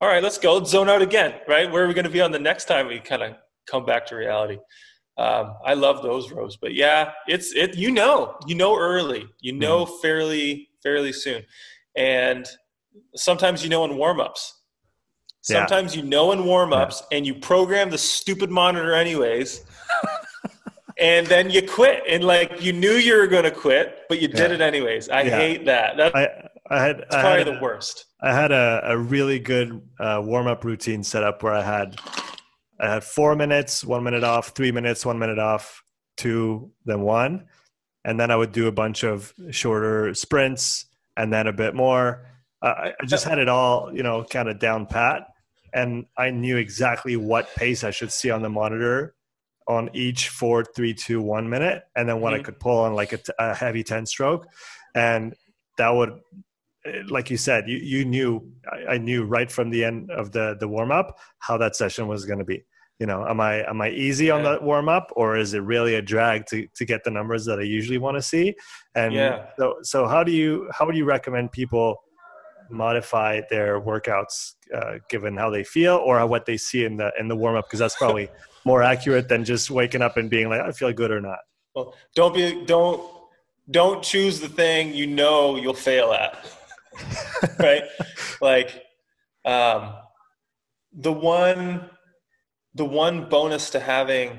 all 0.00 0.08
right 0.08 0.22
let's 0.22 0.38
go 0.38 0.58
let's 0.58 0.70
zone 0.70 0.88
out 0.88 1.02
again 1.02 1.34
right 1.48 1.70
where 1.72 1.84
are 1.84 1.88
we 1.88 1.94
going 1.94 2.04
to 2.04 2.10
be 2.10 2.20
on 2.20 2.30
the 2.30 2.38
next 2.38 2.66
time 2.66 2.86
we 2.86 3.00
kind 3.00 3.22
of 3.22 3.34
come 3.66 3.84
back 3.84 4.06
to 4.06 4.14
reality 4.14 4.58
um, 5.16 5.54
I 5.64 5.74
love 5.74 6.02
those 6.02 6.32
rows. 6.32 6.56
But 6.56 6.74
yeah, 6.74 7.12
it's 7.28 7.54
it. 7.54 7.76
You 7.76 7.92
know, 7.92 8.36
you 8.48 8.56
know 8.56 8.76
early. 8.76 9.26
You 9.40 9.52
know 9.52 9.84
mm-hmm. 9.84 10.00
fairly 10.02 10.70
fairly 10.82 11.12
soon, 11.12 11.44
and 11.96 12.48
sometimes 13.16 13.62
you 13.62 13.70
know 13.70 13.84
in 13.84 13.96
warm 13.96 14.20
ups. 14.20 14.60
Sometimes 15.42 15.94
yeah. 15.94 16.02
you 16.02 16.08
know 16.08 16.32
in 16.32 16.44
warm 16.44 16.72
ups, 16.72 17.02
yeah. 17.10 17.18
and 17.18 17.26
you 17.26 17.34
program 17.34 17.90
the 17.90 17.98
stupid 17.98 18.50
monitor 18.50 18.94
anyways. 18.94 19.62
and 20.98 21.26
then 21.26 21.50
you 21.50 21.66
quit, 21.66 22.02
and 22.08 22.24
like 22.24 22.62
you 22.62 22.72
knew 22.72 22.92
you 22.92 23.16
were 23.16 23.26
going 23.26 23.44
to 23.44 23.50
quit, 23.50 23.98
but 24.08 24.20
you 24.20 24.28
did 24.28 24.50
yeah. 24.50 24.54
it 24.54 24.60
anyways. 24.60 25.10
I 25.10 25.24
hate 25.28 25.66
that. 25.66 25.96
That's 25.98 26.14
I, 26.14 26.48
I 26.70 26.82
had 26.82 27.04
I 27.10 27.20
probably 27.20 27.44
had, 27.44 27.46
the 27.46 27.62
worst. 27.62 28.06
I 28.22 28.32
had 28.32 28.52
a, 28.52 28.80
a 28.84 28.96
really 28.96 29.38
good 29.38 29.82
uh, 30.00 30.22
warm 30.24 30.46
up 30.46 30.64
routine 30.64 31.02
set 31.02 31.22
up 31.22 31.42
where 31.42 31.52
I 31.52 31.62
had 31.62 32.00
I 32.80 32.88
had 32.88 33.04
four 33.04 33.36
minutes, 33.36 33.84
one 33.84 34.02
minute 34.02 34.24
off, 34.24 34.48
three 34.48 34.72
minutes, 34.72 35.04
one 35.04 35.18
minute 35.18 35.38
off, 35.38 35.82
two, 36.16 36.70
then 36.84 37.02
one. 37.02 37.46
And 38.04 38.18
then 38.18 38.30
I 38.30 38.36
would 38.36 38.52
do 38.52 38.66
a 38.66 38.72
bunch 38.72 39.02
of 39.02 39.32
shorter 39.50 40.12
sprints 40.14 40.86
and 41.16 41.32
then 41.32 41.46
a 41.46 41.52
bit 41.52 41.74
more. 41.74 42.26
Uh, 42.62 42.90
I 43.00 43.06
just 43.06 43.24
had 43.24 43.38
it 43.38 43.48
all, 43.48 43.94
you 43.94 44.02
know, 44.02 44.24
kind 44.24 44.48
of 44.48 44.58
down 44.58 44.86
pat. 44.86 45.28
And 45.72 46.06
I 46.16 46.30
knew 46.30 46.56
exactly 46.56 47.16
what 47.16 47.54
pace 47.56 47.82
I 47.84 47.90
should 47.90 48.12
see 48.12 48.30
on 48.30 48.42
the 48.42 48.48
monitor 48.48 49.14
on 49.66 49.90
each 49.92 50.28
four, 50.28 50.64
three, 50.64 50.94
two, 50.94 51.20
one 51.20 51.48
minute. 51.48 51.82
And 51.96 52.08
then 52.08 52.20
what 52.20 52.32
mm-hmm. 52.32 52.40
I 52.40 52.44
could 52.44 52.60
pull 52.60 52.78
on 52.78 52.94
like 52.94 53.12
a, 53.12 53.16
t- 53.16 53.32
a 53.38 53.54
heavy 53.54 53.82
10 53.82 54.06
stroke. 54.06 54.46
And 54.94 55.34
that 55.78 55.90
would 55.90 56.20
like 57.08 57.30
you 57.30 57.36
said, 57.36 57.68
you, 57.68 57.78
you 57.78 58.04
knew, 58.04 58.52
I, 58.70 58.94
I 58.94 58.98
knew 58.98 59.24
right 59.24 59.50
from 59.50 59.70
the 59.70 59.84
end 59.84 60.10
of 60.10 60.32
the, 60.32 60.56
the 60.58 60.68
warm 60.68 60.92
up 60.92 61.18
how 61.38 61.56
that 61.58 61.76
session 61.76 62.08
was 62.08 62.24
going 62.24 62.38
to 62.38 62.44
be. 62.44 62.64
You 62.98 63.06
know, 63.06 63.26
am 63.26 63.40
I, 63.40 63.68
am 63.68 63.80
I 63.80 63.90
easy 63.90 64.30
on 64.30 64.44
the 64.44 64.58
warm 64.62 64.88
up 64.88 65.10
or 65.16 65.36
is 65.36 65.52
it 65.52 65.60
really 65.60 65.96
a 65.96 66.02
drag 66.02 66.46
to, 66.46 66.68
to 66.76 66.84
get 66.84 67.02
the 67.02 67.10
numbers 67.10 67.44
that 67.46 67.58
I 67.58 67.62
usually 67.62 67.98
want 67.98 68.16
to 68.16 68.22
see? 68.22 68.54
And 68.94 69.12
yeah. 69.12 69.46
so, 69.58 69.76
so 69.82 70.06
how 70.06 70.22
do 70.22 70.30
you, 70.30 70.70
how 70.72 70.86
would 70.86 70.96
you 70.96 71.04
recommend 71.04 71.50
people 71.50 71.96
modify 72.70 73.40
their 73.50 73.80
workouts 73.80 74.52
uh, 74.74 74.98
given 75.08 75.36
how 75.36 75.50
they 75.50 75.64
feel 75.64 75.96
or 75.96 76.24
what 76.26 76.46
they 76.46 76.56
see 76.56 76.84
in 76.84 76.96
the, 76.96 77.10
in 77.18 77.26
the 77.26 77.36
warm 77.36 77.56
up? 77.56 77.68
Cause 77.68 77.80
that's 77.80 77.96
probably 77.96 78.28
more 78.64 78.82
accurate 78.82 79.28
than 79.28 79.44
just 79.44 79.70
waking 79.70 80.00
up 80.00 80.16
and 80.16 80.30
being 80.30 80.48
like, 80.48 80.60
I 80.60 80.70
feel 80.70 80.92
good 80.92 81.10
or 81.10 81.20
not. 81.20 81.40
Well, 81.74 81.94
don't 82.14 82.32
be, 82.32 82.64
don't, 82.64 83.02
don't 83.70 84.04
choose 84.04 84.38
the 84.38 84.48
thing 84.48 84.94
you 84.94 85.08
know 85.08 85.56
you'll 85.56 85.74
fail 85.74 86.12
at. 86.12 86.46
right? 87.58 87.82
Like 88.40 88.84
um, 89.44 89.94
the 90.92 91.12
one 91.12 91.90
the 92.74 92.84
one 92.84 93.28
bonus 93.28 93.70
to 93.70 93.80
having 93.80 94.38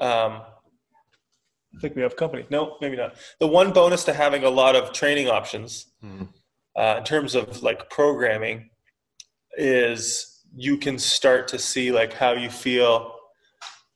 um, 0.00 0.42
I 1.74 1.80
think 1.80 1.96
we 1.96 2.02
have 2.02 2.16
company. 2.16 2.44
No, 2.50 2.76
maybe 2.80 2.96
not. 2.96 3.14
The 3.40 3.46
one 3.46 3.72
bonus 3.72 4.04
to 4.04 4.12
having 4.12 4.44
a 4.44 4.50
lot 4.50 4.76
of 4.76 4.92
training 4.92 5.28
options 5.28 5.86
mm. 6.04 6.28
uh, 6.76 6.96
in 6.98 7.04
terms 7.04 7.34
of 7.34 7.62
like 7.62 7.88
programming 7.88 8.68
is 9.56 10.44
you 10.54 10.76
can 10.76 10.98
start 10.98 11.48
to 11.48 11.58
see 11.58 11.90
like 11.92 12.12
how 12.12 12.32
you 12.32 12.50
feel. 12.50 13.14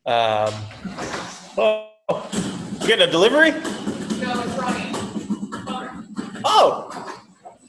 Um, 0.06 0.54
oh, 1.58 1.90
you 2.80 2.86
getting 2.86 3.08
a 3.08 3.10
delivery? 3.10 3.50
No, 3.50 4.42
it's 4.42 4.56
Ronnie. 4.56 4.92
Oh, 6.44 7.14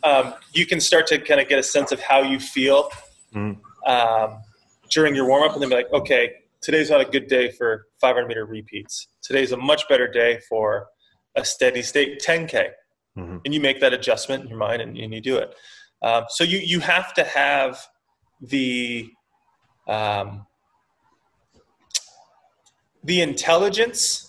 um, 0.03 0.35
you 0.53 0.65
can 0.65 0.79
start 0.79 1.07
to 1.07 1.17
kind 1.19 1.41
of 1.41 1.49
get 1.49 1.59
a 1.59 1.63
sense 1.63 1.91
of 1.91 1.99
how 1.99 2.21
you 2.21 2.39
feel 2.39 2.89
mm. 3.33 3.57
um, 3.85 4.39
during 4.89 5.15
your 5.15 5.27
warm 5.27 5.43
up, 5.43 5.53
and 5.53 5.61
then 5.61 5.69
be 5.69 5.75
like, 5.75 5.91
okay, 5.93 6.31
today's 6.61 6.89
not 6.89 7.01
a 7.01 7.05
good 7.05 7.27
day 7.27 7.51
for 7.51 7.87
500 8.01 8.27
meter 8.27 8.45
repeats. 8.45 9.07
Today's 9.21 9.51
a 9.51 9.57
much 9.57 9.87
better 9.87 10.07
day 10.07 10.39
for 10.49 10.87
a 11.35 11.45
steady 11.45 11.81
state 11.81 12.21
10k, 12.25 12.69
mm-hmm. 13.17 13.37
and 13.45 13.53
you 13.53 13.61
make 13.61 13.79
that 13.81 13.93
adjustment 13.93 14.43
in 14.43 14.49
your 14.49 14.57
mind 14.57 14.81
and, 14.81 14.97
and 14.97 15.13
you 15.13 15.21
do 15.21 15.37
it. 15.37 15.53
Um, 16.01 16.25
so 16.29 16.43
you 16.43 16.59
you 16.59 16.79
have 16.79 17.13
to 17.15 17.23
have 17.23 17.79
the 18.41 19.09
um, 19.87 20.45
the 23.03 23.21
intelligence 23.21 24.27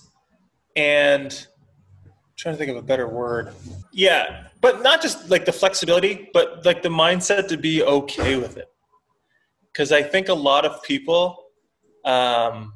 and 0.76 1.46
I'm 2.04 2.12
trying 2.36 2.54
to 2.54 2.58
think 2.58 2.70
of 2.70 2.76
a 2.76 2.82
better 2.82 3.08
word. 3.08 3.52
Yeah, 3.92 4.44
but 4.60 4.82
not 4.82 5.02
just 5.02 5.28
like 5.28 5.44
the 5.44 5.52
flexibility, 5.52 6.30
but 6.32 6.64
like 6.64 6.82
the 6.82 6.88
mindset 6.88 7.48
to 7.48 7.56
be 7.56 7.82
okay 7.82 8.36
with 8.36 8.56
it. 8.56 8.68
Because 9.78 9.92
I 9.92 10.02
think 10.02 10.28
a 10.28 10.34
lot 10.34 10.64
of 10.64 10.82
people, 10.82 11.44
um, 12.04 12.72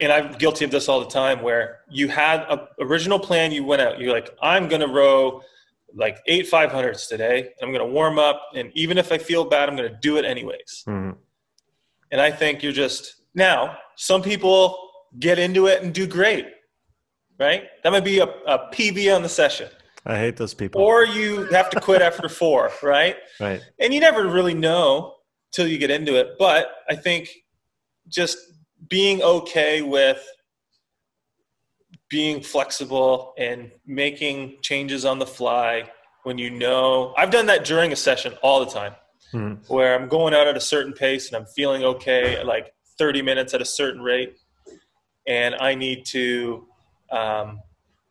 and 0.00 0.10
I'm 0.10 0.32
guilty 0.32 0.64
of 0.64 0.72
this 0.72 0.88
all 0.88 0.98
the 0.98 1.06
time, 1.06 1.42
where 1.42 1.82
you 1.88 2.08
had 2.08 2.40
a 2.40 2.66
original 2.80 3.20
plan, 3.20 3.52
you 3.52 3.62
went 3.62 3.82
out, 3.82 4.00
you're 4.00 4.12
like, 4.12 4.36
I'm 4.42 4.66
gonna 4.66 4.88
row 4.88 5.42
like 5.94 6.18
eight 6.26 6.50
500s 6.50 7.08
today. 7.08 7.50
I'm 7.62 7.70
gonna 7.70 7.86
warm 7.86 8.18
up, 8.18 8.48
and 8.56 8.72
even 8.74 8.98
if 8.98 9.12
I 9.12 9.18
feel 9.18 9.44
bad, 9.44 9.68
I'm 9.68 9.76
gonna 9.76 9.96
do 10.02 10.16
it 10.16 10.24
anyways. 10.24 10.82
Mm-hmm. 10.88 11.12
And 12.10 12.20
I 12.20 12.32
think 12.32 12.64
you're 12.64 12.72
just 12.72 13.22
now. 13.32 13.78
Some 13.94 14.22
people 14.22 14.90
get 15.20 15.38
into 15.38 15.68
it 15.68 15.84
and 15.84 15.94
do 15.94 16.08
great 16.08 16.46
right? 17.38 17.64
That 17.82 17.92
might 17.92 18.04
be 18.04 18.18
a, 18.20 18.24
a 18.24 18.70
PB 18.72 19.14
on 19.14 19.22
the 19.22 19.28
session. 19.28 19.68
I 20.06 20.16
hate 20.18 20.36
those 20.36 20.54
people. 20.54 20.80
Or 20.80 21.04
you 21.04 21.44
have 21.46 21.68
to 21.70 21.80
quit 21.80 22.00
after 22.00 22.28
four, 22.28 22.70
right? 22.82 23.16
Right. 23.40 23.60
And 23.78 23.92
you 23.92 24.00
never 24.00 24.26
really 24.28 24.54
know 24.54 25.16
till 25.52 25.66
you 25.66 25.76
get 25.78 25.90
into 25.90 26.14
it. 26.14 26.36
But 26.38 26.68
I 26.88 26.94
think 26.94 27.28
just 28.08 28.38
being 28.88 29.20
okay 29.22 29.82
with 29.82 30.24
being 32.08 32.40
flexible 32.40 33.34
and 33.36 33.70
making 33.84 34.58
changes 34.62 35.04
on 35.04 35.18
the 35.18 35.26
fly 35.26 35.90
when 36.22 36.38
you 36.38 36.50
know 36.50 37.12
I've 37.16 37.30
done 37.30 37.46
that 37.46 37.64
during 37.64 37.92
a 37.92 37.96
session 37.96 38.34
all 38.42 38.64
the 38.64 38.70
time 38.70 38.94
hmm 39.32 39.54
where 39.66 39.98
I'm 39.98 40.08
going 40.08 40.32
out 40.32 40.46
at 40.46 40.56
a 40.56 40.60
certain 40.60 40.92
pace 40.92 41.26
and 41.26 41.36
I'm 41.36 41.46
feeling 41.46 41.82
okay 41.82 42.36
at 42.36 42.46
like 42.46 42.72
30 42.98 43.22
minutes 43.22 43.54
at 43.54 43.60
a 43.60 43.64
certain 43.64 44.00
rate 44.00 44.36
and 45.26 45.56
I 45.56 45.74
need 45.74 46.04
to 46.06 46.66
um, 47.10 47.60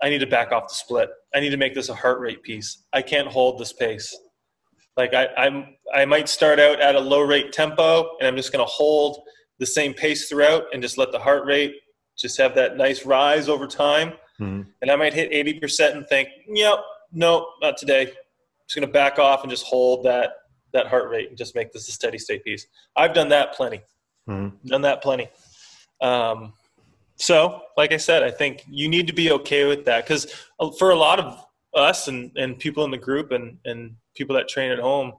I 0.02 0.10
need 0.10 0.20
to 0.20 0.28
back 0.28 0.52
off 0.52 0.68
the 0.68 0.76
split. 0.76 1.10
I 1.36 1.42
need 1.42 1.50
to 1.50 1.58
make 1.58 1.76
this 1.76 1.90
a 1.90 1.94
heart 1.94 2.20
rate 2.20 2.42
piece. 2.42 2.84
I 2.94 3.02
can't 3.02 3.28
hold 3.28 3.60
this 3.60 3.74
pace. 3.74 4.18
Like 4.96 5.14
I, 5.14 5.28
I'm, 5.38 5.76
I 5.94 6.06
might 6.06 6.30
start 6.30 6.60
out 6.60 6.80
at 6.80 6.96
a 6.96 7.00
low 7.00 7.22
rate 7.22 7.52
tempo, 7.52 8.16
and 8.20 8.28
I'm 8.28 8.38
just 8.38 8.54
going 8.54 8.66
to 8.66 8.72
hold 8.72 9.20
the 9.60 9.66
same 9.66 9.94
pace 9.94 10.30
throughout, 10.30 10.64
and 10.74 10.82
just 10.82 10.98
let 10.98 11.12
the 11.12 11.20
heart 11.20 11.46
rate 11.46 11.76
just 12.18 12.38
have 12.38 12.56
that 12.56 12.78
nice 12.78 13.06
rise 13.06 13.50
over 13.50 13.68
time. 13.68 14.14
Mm-hmm. 14.40 14.62
And 14.82 14.92
I 14.92 14.96
might 14.96 15.14
hit 15.14 15.32
80% 15.32 15.96
and 15.96 16.08
think, 16.08 16.30
yep, 16.48 16.80
no, 17.12 17.48
not 17.62 17.78
today. 17.78 18.04
I'm 18.04 18.08
just 18.68 18.76
going 18.76 18.88
to 18.88 18.92
back 18.92 19.20
off 19.20 19.44
and 19.44 19.52
just 19.52 19.66
hold 19.66 20.06
that 20.06 20.32
that 20.74 20.88
heart 20.88 21.10
rate 21.10 21.30
and 21.30 21.38
just 21.38 21.56
make 21.56 21.72
this 21.72 21.88
a 21.88 21.92
steady 21.92 22.18
state 22.18 22.44
piece. 22.44 22.68
I've 22.98 23.14
done 23.14 23.30
that 23.30 23.54
plenty. 23.54 23.82
Mm-hmm. 24.30 24.68
Done 24.68 24.82
that 24.82 25.02
plenty. 25.02 25.30
Um, 26.02 26.54
so, 27.18 27.62
like 27.78 27.94
I 27.94 27.98
said, 27.98 28.24
I 28.24 28.32
think 28.32 28.66
you 28.68 28.90
need 28.90 29.08
to 29.08 29.14
be 29.14 29.32
okay 29.32 29.66
with 29.66 29.86
that 29.86 30.06
because 30.06 30.34
uh, 30.60 30.72
for 30.72 30.90
a 30.92 30.96
lot 30.96 31.20
of 31.20 31.46
us 31.74 32.08
and, 32.08 32.32
and 32.36 32.58
people 32.58 32.84
in 32.84 32.92
the 32.92 32.98
group 32.98 33.32
and, 33.32 33.58
and 33.66 33.96
people 34.16 34.36
that 34.36 34.48
train 34.48 34.72
at 34.72 34.80
home, 34.80 35.14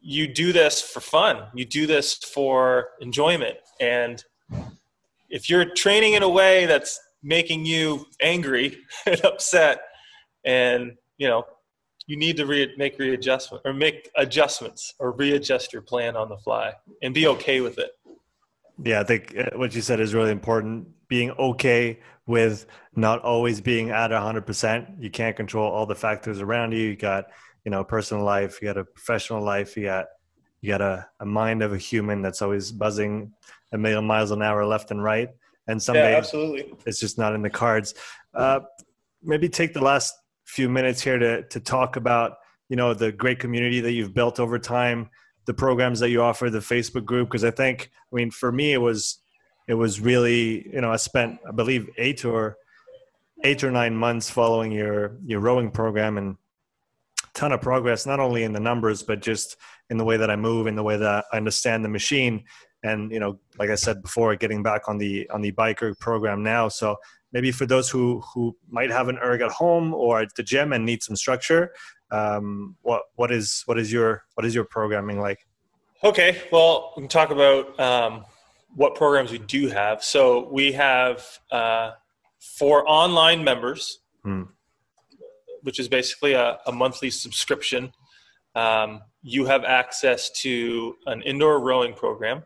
you 0.00 0.26
do 0.26 0.52
this 0.52 0.80
for 0.80 1.00
fun. 1.00 1.44
You 1.54 1.64
do 1.64 1.86
this 1.86 2.14
for 2.14 2.88
enjoyment. 3.00 3.56
And 3.80 4.22
if 5.28 5.48
you're 5.48 5.66
training 5.74 6.14
in 6.14 6.22
a 6.22 6.28
way 6.28 6.66
that's 6.66 6.98
making 7.22 7.66
you 7.66 8.06
angry 8.22 8.78
and 9.06 9.22
upset, 9.24 9.80
and 10.44 10.96
you 11.18 11.28
know, 11.28 11.44
you 12.06 12.16
need 12.16 12.36
to 12.38 12.46
re- 12.46 12.74
make 12.76 12.98
readjustment 12.98 13.62
or 13.64 13.72
make 13.72 14.10
adjustments 14.16 14.94
or 14.98 15.12
readjust 15.12 15.72
your 15.72 15.82
plan 15.82 16.16
on 16.16 16.28
the 16.28 16.38
fly 16.38 16.72
and 17.02 17.14
be 17.14 17.26
okay 17.26 17.60
with 17.60 17.78
it. 17.78 17.90
Yeah, 18.84 19.00
I 19.00 19.04
think 19.04 19.36
uh, 19.36 19.56
what 19.56 19.74
you 19.74 19.80
said 19.80 20.00
is 20.00 20.14
really 20.14 20.30
important. 20.30 20.88
Being 21.08 21.32
okay 21.32 22.00
with 22.26 22.66
not 22.94 23.20
always 23.22 23.60
being 23.60 23.90
at 23.90 24.10
100%. 24.10 25.02
You 25.02 25.10
can't 25.10 25.36
control 25.36 25.70
all 25.70 25.86
the 25.86 25.94
factors 25.94 26.40
around 26.40 26.72
you. 26.72 26.78
You 26.78 26.96
got, 26.96 27.26
you 27.64 27.70
know, 27.70 27.84
personal 27.84 28.24
life, 28.24 28.60
you 28.62 28.68
got 28.68 28.78
a 28.78 28.84
professional 28.84 29.42
life, 29.42 29.76
you 29.76 29.84
got 29.84 30.06
you 30.62 30.68
got 30.68 30.82
a, 30.82 31.06
a 31.20 31.24
mind 31.24 31.62
of 31.62 31.72
a 31.72 31.78
human 31.78 32.20
that's 32.20 32.42
always 32.42 32.70
buzzing 32.70 33.32
a 33.72 33.78
million 33.78 34.04
miles 34.04 34.30
an 34.30 34.42
hour 34.42 34.66
left 34.66 34.90
and 34.90 35.02
right. 35.02 35.30
And 35.66 35.82
some 35.82 35.96
yeah, 35.96 36.16
absolutely. 36.18 36.74
it's 36.84 37.00
just 37.00 37.16
not 37.16 37.34
in 37.34 37.40
the 37.40 37.48
cards. 37.50 37.94
Uh, 38.34 38.60
maybe 39.22 39.48
take 39.48 39.72
the 39.72 39.80
last 39.80 40.14
few 40.44 40.68
minutes 40.68 41.00
here 41.00 41.18
to 41.18 41.42
to 41.48 41.60
talk 41.60 41.96
about, 41.96 42.38
you 42.68 42.76
know, 42.76 42.94
the 42.94 43.12
great 43.12 43.38
community 43.38 43.80
that 43.80 43.92
you've 43.92 44.14
built 44.14 44.38
over 44.38 44.58
time 44.58 45.08
the 45.46 45.54
programs 45.54 46.00
that 46.00 46.10
you 46.10 46.22
offer, 46.22 46.50
the 46.50 46.58
Facebook 46.58 47.04
group? 47.04 47.28
Because 47.28 47.44
I 47.44 47.50
think, 47.50 47.90
I 48.12 48.16
mean, 48.16 48.30
for 48.30 48.52
me, 48.52 48.72
it 48.72 48.78
was 48.78 49.18
it 49.68 49.74
was 49.74 50.00
really, 50.00 50.68
you 50.72 50.80
know, 50.80 50.92
I 50.92 50.96
spent, 50.96 51.38
I 51.46 51.52
believe, 51.52 51.88
eight 51.96 52.24
or 52.24 52.56
eight 53.44 53.64
or 53.64 53.70
nine 53.70 53.94
months 53.94 54.28
following 54.28 54.72
your 54.72 55.16
your 55.24 55.40
rowing 55.40 55.70
program 55.70 56.18
and 56.18 56.36
ton 57.34 57.52
of 57.52 57.60
progress, 57.60 58.06
not 58.06 58.20
only 58.20 58.42
in 58.42 58.52
the 58.52 58.60
numbers, 58.60 59.02
but 59.02 59.22
just 59.22 59.56
in 59.88 59.96
the 59.96 60.04
way 60.04 60.16
that 60.16 60.30
I 60.30 60.36
move, 60.36 60.66
in 60.66 60.76
the 60.76 60.82
way 60.82 60.96
that 60.96 61.24
I 61.32 61.36
understand 61.36 61.84
the 61.84 61.88
machine. 61.88 62.44
and 62.82 63.12
you 63.12 63.20
know, 63.20 63.38
like 63.58 63.70
I 63.70 63.74
said 63.74 64.02
before, 64.02 64.34
getting 64.36 64.62
back 64.62 64.88
on 64.88 64.98
the 64.98 65.28
on 65.30 65.40
the 65.40 65.52
biker 65.52 65.98
program 65.98 66.42
now. 66.42 66.68
So 66.68 66.96
maybe 67.32 67.52
for 67.52 67.66
those 67.66 67.88
who 67.88 68.20
who 68.20 68.56
might 68.68 68.90
have 68.90 69.08
an 69.08 69.18
erg 69.18 69.40
at 69.40 69.50
home 69.50 69.94
or 69.94 70.20
at 70.20 70.34
the 70.34 70.42
gym 70.42 70.72
and 70.72 70.84
need 70.84 71.02
some 71.02 71.16
structure, 71.16 71.72
um, 72.10 72.76
what 72.82 73.02
what 73.16 73.30
is 73.30 73.62
what 73.66 73.78
is 73.78 73.92
your 73.92 74.24
what 74.34 74.44
is 74.44 74.54
your 74.54 74.64
programming 74.64 75.20
like? 75.20 75.38
Okay, 76.02 76.40
well, 76.50 76.94
we 76.96 77.02
can 77.02 77.08
talk 77.08 77.30
about 77.30 77.78
um, 77.78 78.24
what 78.74 78.94
programs 78.94 79.30
we 79.30 79.38
do 79.38 79.68
have. 79.68 80.02
So 80.02 80.48
we 80.50 80.72
have 80.72 81.26
uh, 81.50 81.92
for 82.38 82.88
online 82.88 83.44
members, 83.44 84.00
hmm. 84.24 84.44
which 85.62 85.78
is 85.78 85.88
basically 85.88 86.32
a, 86.32 86.58
a 86.66 86.72
monthly 86.72 87.10
subscription. 87.10 87.92
Um, 88.54 89.02
you 89.22 89.44
have 89.44 89.64
access 89.64 90.30
to 90.42 90.96
an 91.06 91.22
indoor 91.22 91.60
rowing 91.60 91.92
program, 91.92 92.44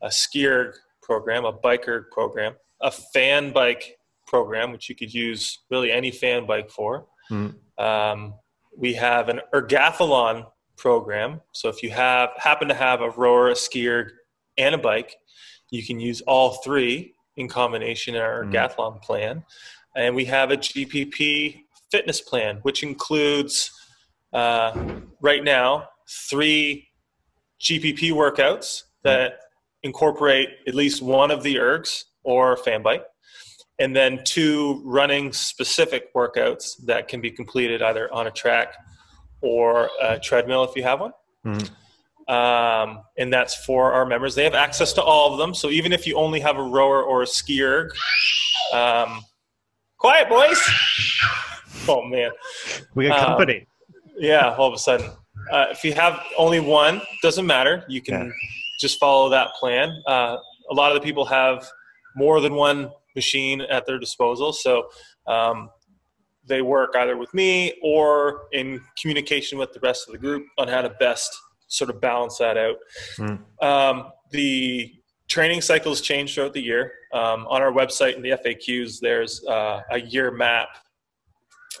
a 0.00 0.08
skier 0.08 0.72
program, 1.02 1.44
a 1.44 1.52
biker 1.52 2.10
program, 2.10 2.54
a 2.80 2.90
fan 2.90 3.52
bike 3.52 3.97
program, 4.28 4.70
which 4.70 4.88
you 4.88 4.94
could 4.94 5.12
use 5.12 5.58
really 5.70 5.90
any 5.90 6.12
fan 6.12 6.46
bike 6.46 6.70
for. 6.70 7.06
Hmm. 7.28 7.48
Um, 7.78 8.34
we 8.76 8.94
have 8.94 9.28
an 9.28 9.40
ergathlon 9.52 10.46
program. 10.76 11.40
So 11.52 11.68
if 11.68 11.82
you 11.82 11.90
have 11.90 12.30
happen 12.36 12.68
to 12.68 12.74
have 12.74 13.00
a 13.00 13.10
rower, 13.10 13.50
a 13.50 13.54
skier, 13.54 14.10
and 14.56 14.74
a 14.74 14.78
bike, 14.78 15.16
you 15.70 15.84
can 15.84 15.98
use 16.00 16.20
all 16.22 16.54
three 16.64 17.14
in 17.36 17.48
combination 17.48 18.14
in 18.14 18.20
our 18.20 18.44
mm. 18.44 19.02
plan. 19.02 19.44
And 19.96 20.14
we 20.14 20.24
have 20.26 20.50
a 20.50 20.56
GPP 20.56 21.60
fitness 21.90 22.20
plan, 22.20 22.58
which 22.62 22.82
includes 22.82 23.70
uh, 24.32 24.72
right 25.20 25.42
now 25.42 25.88
three 26.30 26.88
GPP 27.60 28.12
workouts 28.12 28.82
that 29.04 29.40
incorporate 29.82 30.48
at 30.66 30.74
least 30.74 31.02
one 31.02 31.30
of 31.30 31.42
the 31.42 31.56
ergs 31.56 32.04
or 32.24 32.56
fan 32.56 32.82
bike, 32.82 33.04
and 33.78 33.94
then 33.94 34.20
two 34.24 34.82
running 34.84 35.32
specific 35.32 36.12
workouts 36.14 36.84
that 36.84 37.08
can 37.08 37.20
be 37.20 37.30
completed 37.30 37.82
either 37.82 38.12
on 38.12 38.26
a 38.26 38.30
track 38.30 38.74
or 39.40 39.90
a 40.02 40.18
treadmill 40.18 40.64
if 40.64 40.74
you 40.74 40.82
have 40.82 41.00
one. 41.00 41.12
Mm-hmm. 41.46 42.32
Um, 42.32 43.04
and 43.16 43.32
that's 43.32 43.64
for 43.64 43.92
our 43.92 44.04
members. 44.04 44.34
They 44.34 44.44
have 44.44 44.54
access 44.54 44.92
to 44.94 45.02
all 45.02 45.32
of 45.32 45.38
them. 45.38 45.54
So 45.54 45.70
even 45.70 45.92
if 45.92 46.06
you 46.06 46.16
only 46.16 46.40
have 46.40 46.58
a 46.58 46.62
rower 46.62 47.02
or 47.02 47.22
a 47.22 47.26
skier, 47.26 47.90
um, 48.72 49.22
quiet 49.96 50.28
boys. 50.28 50.60
Oh 51.86 52.02
man, 52.04 52.30
we 52.94 53.08
got 53.08 53.24
company. 53.24 53.60
Um, 53.60 54.12
yeah, 54.18 54.54
all 54.56 54.68
of 54.68 54.74
a 54.74 54.78
sudden, 54.78 55.10
uh, 55.50 55.66
if 55.70 55.84
you 55.84 55.94
have 55.94 56.22
only 56.36 56.60
one, 56.60 57.00
doesn't 57.22 57.46
matter. 57.46 57.84
You 57.88 58.02
can 58.02 58.26
yeah. 58.26 58.32
just 58.78 58.98
follow 58.98 59.30
that 59.30 59.54
plan. 59.58 59.90
Uh, 60.06 60.36
a 60.70 60.74
lot 60.74 60.94
of 60.94 61.00
the 61.00 61.06
people 61.06 61.24
have 61.24 61.66
more 62.14 62.40
than 62.42 62.54
one 62.54 62.90
machine 63.18 63.60
at 63.60 63.86
their 63.86 63.98
disposal, 63.98 64.52
so 64.52 64.88
um, 65.26 65.68
they 66.48 66.62
work 66.62 66.94
either 66.96 67.16
with 67.16 67.32
me 67.34 67.74
or 67.82 68.46
in 68.52 68.80
communication 69.00 69.58
with 69.58 69.72
the 69.72 69.80
rest 69.80 70.08
of 70.08 70.12
the 70.12 70.18
group 70.18 70.46
on 70.56 70.66
how 70.66 70.80
to 70.82 70.90
best 70.98 71.36
sort 71.68 71.90
of 71.90 72.00
balance 72.00 72.38
that 72.38 72.56
out. 72.56 72.76
Mm. 73.18 73.40
Um, 73.62 74.10
the 74.30 74.92
training 75.28 75.60
cycles 75.60 76.00
change 76.00 76.34
throughout 76.34 76.54
the 76.54 76.62
year. 76.62 76.92
Um, 77.12 77.46
on 77.48 77.62
our 77.62 77.72
website 77.72 78.16
in 78.16 78.22
the 78.22 78.30
FAQs, 78.30 78.98
there's 79.00 79.44
uh, 79.44 79.82
a 79.90 80.00
year 80.00 80.30
map 80.30 80.68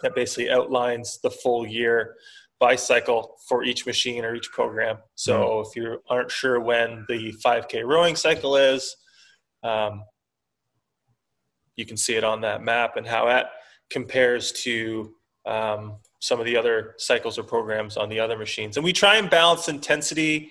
that 0.02 0.14
basically 0.14 0.50
outlines 0.50 1.18
the 1.22 1.30
full 1.30 1.66
year 1.66 2.14
by 2.60 2.76
cycle 2.76 3.36
for 3.48 3.64
each 3.64 3.86
machine 3.86 4.24
or 4.24 4.34
each 4.34 4.50
program. 4.50 4.98
So 5.14 5.38
mm. 5.38 5.66
if 5.66 5.76
you 5.76 6.02
aren't 6.08 6.30
sure 6.30 6.60
when 6.60 7.04
the 7.08 7.32
5K 7.44 7.84
rowing 7.84 8.16
cycle 8.16 8.56
is, 8.56 8.94
um, 9.62 10.02
you 11.78 11.86
can 11.86 11.96
see 11.96 12.16
it 12.16 12.24
on 12.24 12.40
that 12.40 12.62
map 12.62 12.96
and 12.96 13.06
how 13.06 13.24
that 13.26 13.52
compares 13.88 14.50
to 14.50 15.14
um, 15.46 15.96
some 16.20 16.40
of 16.40 16.44
the 16.44 16.56
other 16.56 16.94
cycles 16.98 17.38
or 17.38 17.44
programs 17.44 17.96
on 17.96 18.08
the 18.08 18.18
other 18.18 18.36
machines. 18.36 18.76
And 18.76 18.84
we 18.84 18.92
try 18.92 19.16
and 19.16 19.30
balance 19.30 19.68
intensity 19.68 20.50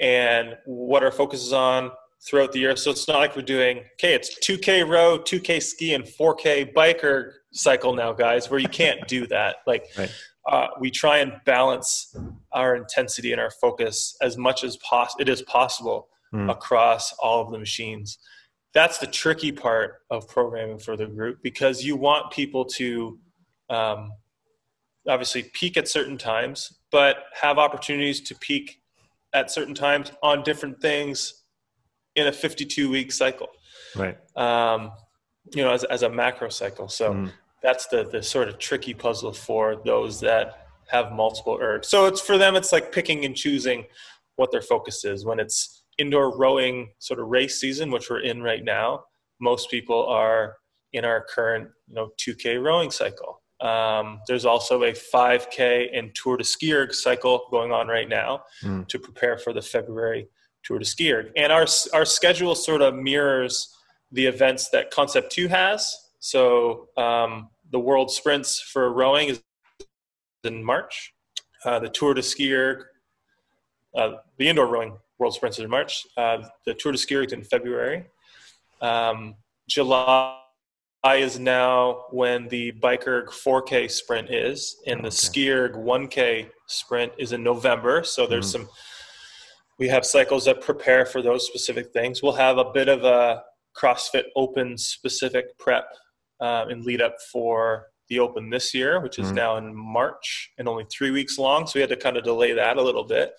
and 0.00 0.56
what 0.64 1.04
our 1.04 1.12
focus 1.12 1.42
is 1.44 1.52
on 1.52 1.92
throughout 2.26 2.52
the 2.52 2.60
year. 2.60 2.74
So 2.76 2.90
it's 2.90 3.06
not 3.06 3.18
like 3.18 3.36
we're 3.36 3.42
doing, 3.42 3.84
okay, 4.00 4.14
it's 4.14 4.38
2K 4.40 4.88
row, 4.88 5.18
2K 5.18 5.62
ski, 5.62 5.92
and 5.92 6.02
4K 6.02 6.72
biker 6.72 7.32
cycle 7.52 7.94
now, 7.94 8.14
guys, 8.14 8.50
where 8.50 8.58
you 8.58 8.68
can't 8.68 9.06
do 9.06 9.26
that. 9.26 9.56
Like, 9.66 9.84
right. 9.98 10.10
uh, 10.50 10.68
we 10.80 10.90
try 10.90 11.18
and 11.18 11.34
balance 11.44 12.16
our 12.52 12.74
intensity 12.74 13.32
and 13.32 13.40
our 13.40 13.50
focus 13.50 14.16
as 14.22 14.38
much 14.38 14.64
as 14.64 14.78
pos- 14.78 15.14
it 15.20 15.28
is 15.28 15.42
possible 15.42 16.08
mm. 16.34 16.50
across 16.50 17.12
all 17.22 17.42
of 17.42 17.52
the 17.52 17.58
machines 17.58 18.18
that's 18.74 18.98
the 18.98 19.06
tricky 19.06 19.52
part 19.52 20.02
of 20.10 20.28
programming 20.28 20.78
for 20.78 20.96
the 20.96 21.06
group 21.06 21.38
because 21.42 21.84
you 21.84 21.96
want 21.96 22.32
people 22.32 22.64
to 22.64 23.18
um, 23.70 24.12
obviously 25.08 25.44
peak 25.54 25.76
at 25.76 25.88
certain 25.88 26.18
times, 26.18 26.78
but 26.90 27.24
have 27.40 27.56
opportunities 27.58 28.20
to 28.22 28.34
peak 28.34 28.80
at 29.32 29.50
certain 29.50 29.74
times 29.74 30.12
on 30.22 30.42
different 30.42 30.80
things 30.80 31.42
in 32.16 32.26
a 32.26 32.32
52 32.32 32.90
week 32.90 33.12
cycle. 33.12 33.48
Right. 33.96 34.18
Um, 34.36 34.92
you 35.54 35.62
know, 35.62 35.72
as, 35.72 35.84
as 35.84 36.02
a 36.02 36.08
macro 36.08 36.48
cycle. 36.48 36.88
So 36.88 37.12
mm. 37.12 37.32
that's 37.62 37.86
the, 37.86 38.08
the 38.10 38.22
sort 38.22 38.48
of 38.48 38.58
tricky 38.58 38.94
puzzle 38.94 39.32
for 39.32 39.76
those 39.84 40.20
that 40.20 40.68
have 40.88 41.12
multiple 41.12 41.58
ergs. 41.58 41.86
So 41.86 42.06
it's 42.06 42.20
for 42.20 42.38
them, 42.38 42.56
it's 42.56 42.72
like 42.72 42.92
picking 42.92 43.24
and 43.24 43.36
choosing 43.36 43.84
what 44.36 44.50
their 44.50 44.62
focus 44.62 45.04
is 45.04 45.24
when 45.24 45.38
it's 45.38 45.83
indoor 45.98 46.36
rowing 46.36 46.90
sort 46.98 47.20
of 47.20 47.28
race 47.28 47.60
season, 47.60 47.90
which 47.90 48.10
we're 48.10 48.20
in 48.20 48.42
right 48.42 48.64
now, 48.64 49.04
most 49.40 49.70
people 49.70 50.06
are 50.06 50.56
in 50.92 51.04
our 51.04 51.24
current 51.24 51.68
you 51.88 51.94
know 51.94 52.10
2K 52.18 52.62
rowing 52.62 52.90
cycle. 52.90 53.42
Um, 53.60 54.20
there's 54.26 54.44
also 54.44 54.82
a 54.82 54.92
5K 54.92 55.96
and 55.96 56.14
Tour 56.14 56.36
de 56.36 56.44
Ski 56.44 56.74
Erg 56.74 56.92
cycle 56.92 57.46
going 57.50 57.72
on 57.72 57.88
right 57.88 58.08
now 58.08 58.44
mm. 58.62 58.86
to 58.88 58.98
prepare 58.98 59.38
for 59.38 59.52
the 59.52 59.62
February 59.62 60.28
Tour 60.64 60.78
de 60.78 60.84
Ski 60.84 61.12
Erg. 61.12 61.30
And 61.36 61.52
our 61.52 61.66
our 61.92 62.04
schedule 62.04 62.54
sort 62.54 62.82
of 62.82 62.94
mirrors 62.94 63.74
the 64.12 64.26
events 64.26 64.70
that 64.70 64.90
Concept 64.90 65.32
Two 65.32 65.48
has. 65.48 65.96
So 66.20 66.88
um, 66.96 67.50
the 67.70 67.78
World 67.78 68.10
Sprints 68.10 68.60
for 68.60 68.92
rowing 68.92 69.28
is 69.28 69.42
in 70.44 70.62
March. 70.62 71.12
Uh, 71.64 71.78
the 71.78 71.88
Tour 71.88 72.14
de 72.14 72.22
Ski 72.22 72.54
Erg, 72.54 72.84
uh, 73.96 74.12
the 74.38 74.48
indoor 74.48 74.66
rowing 74.66 74.98
World 75.18 75.34
Sprints 75.34 75.58
in 75.58 75.68
March. 75.70 76.06
Uh, 76.16 76.38
the 76.66 76.74
Tour 76.74 76.92
de 76.92 76.98
Ski 76.98 77.26
in 77.32 77.44
February. 77.44 78.04
Um, 78.80 79.36
July 79.68 80.38
is 81.12 81.38
now 81.38 82.04
when 82.10 82.48
the 82.48 82.72
Bikerg 82.72 83.28
4K 83.28 83.90
sprint 83.90 84.30
is, 84.30 84.76
and 84.86 85.00
the 85.00 85.08
okay. 85.08 85.16
Skierg 85.16 85.74
1K 85.74 86.50
sprint 86.66 87.12
is 87.18 87.32
in 87.32 87.42
November. 87.42 88.02
So 88.04 88.26
there's 88.26 88.52
mm-hmm. 88.52 88.64
some. 88.64 88.70
We 89.78 89.88
have 89.88 90.06
cycles 90.06 90.44
that 90.44 90.60
prepare 90.60 91.04
for 91.04 91.20
those 91.20 91.46
specific 91.46 91.92
things. 91.92 92.22
We'll 92.22 92.32
have 92.34 92.58
a 92.58 92.70
bit 92.72 92.88
of 92.88 93.02
a 93.04 93.42
CrossFit 93.76 94.24
Open 94.36 94.78
specific 94.78 95.58
prep 95.58 95.86
uh, 96.40 96.66
and 96.68 96.84
lead 96.84 97.02
up 97.02 97.16
for 97.32 97.86
the 98.08 98.20
Open 98.20 98.50
this 98.50 98.72
year, 98.72 99.00
which 99.00 99.18
is 99.18 99.26
mm-hmm. 99.26 99.36
now 99.36 99.56
in 99.56 99.74
March 99.74 100.52
and 100.58 100.68
only 100.68 100.86
three 100.90 101.10
weeks 101.10 101.38
long. 101.38 101.66
So 101.66 101.72
we 101.76 101.80
had 101.80 101.90
to 101.90 101.96
kind 101.96 102.16
of 102.16 102.24
delay 102.24 102.52
that 102.52 102.76
a 102.76 102.82
little 102.82 103.04
bit. 103.04 103.32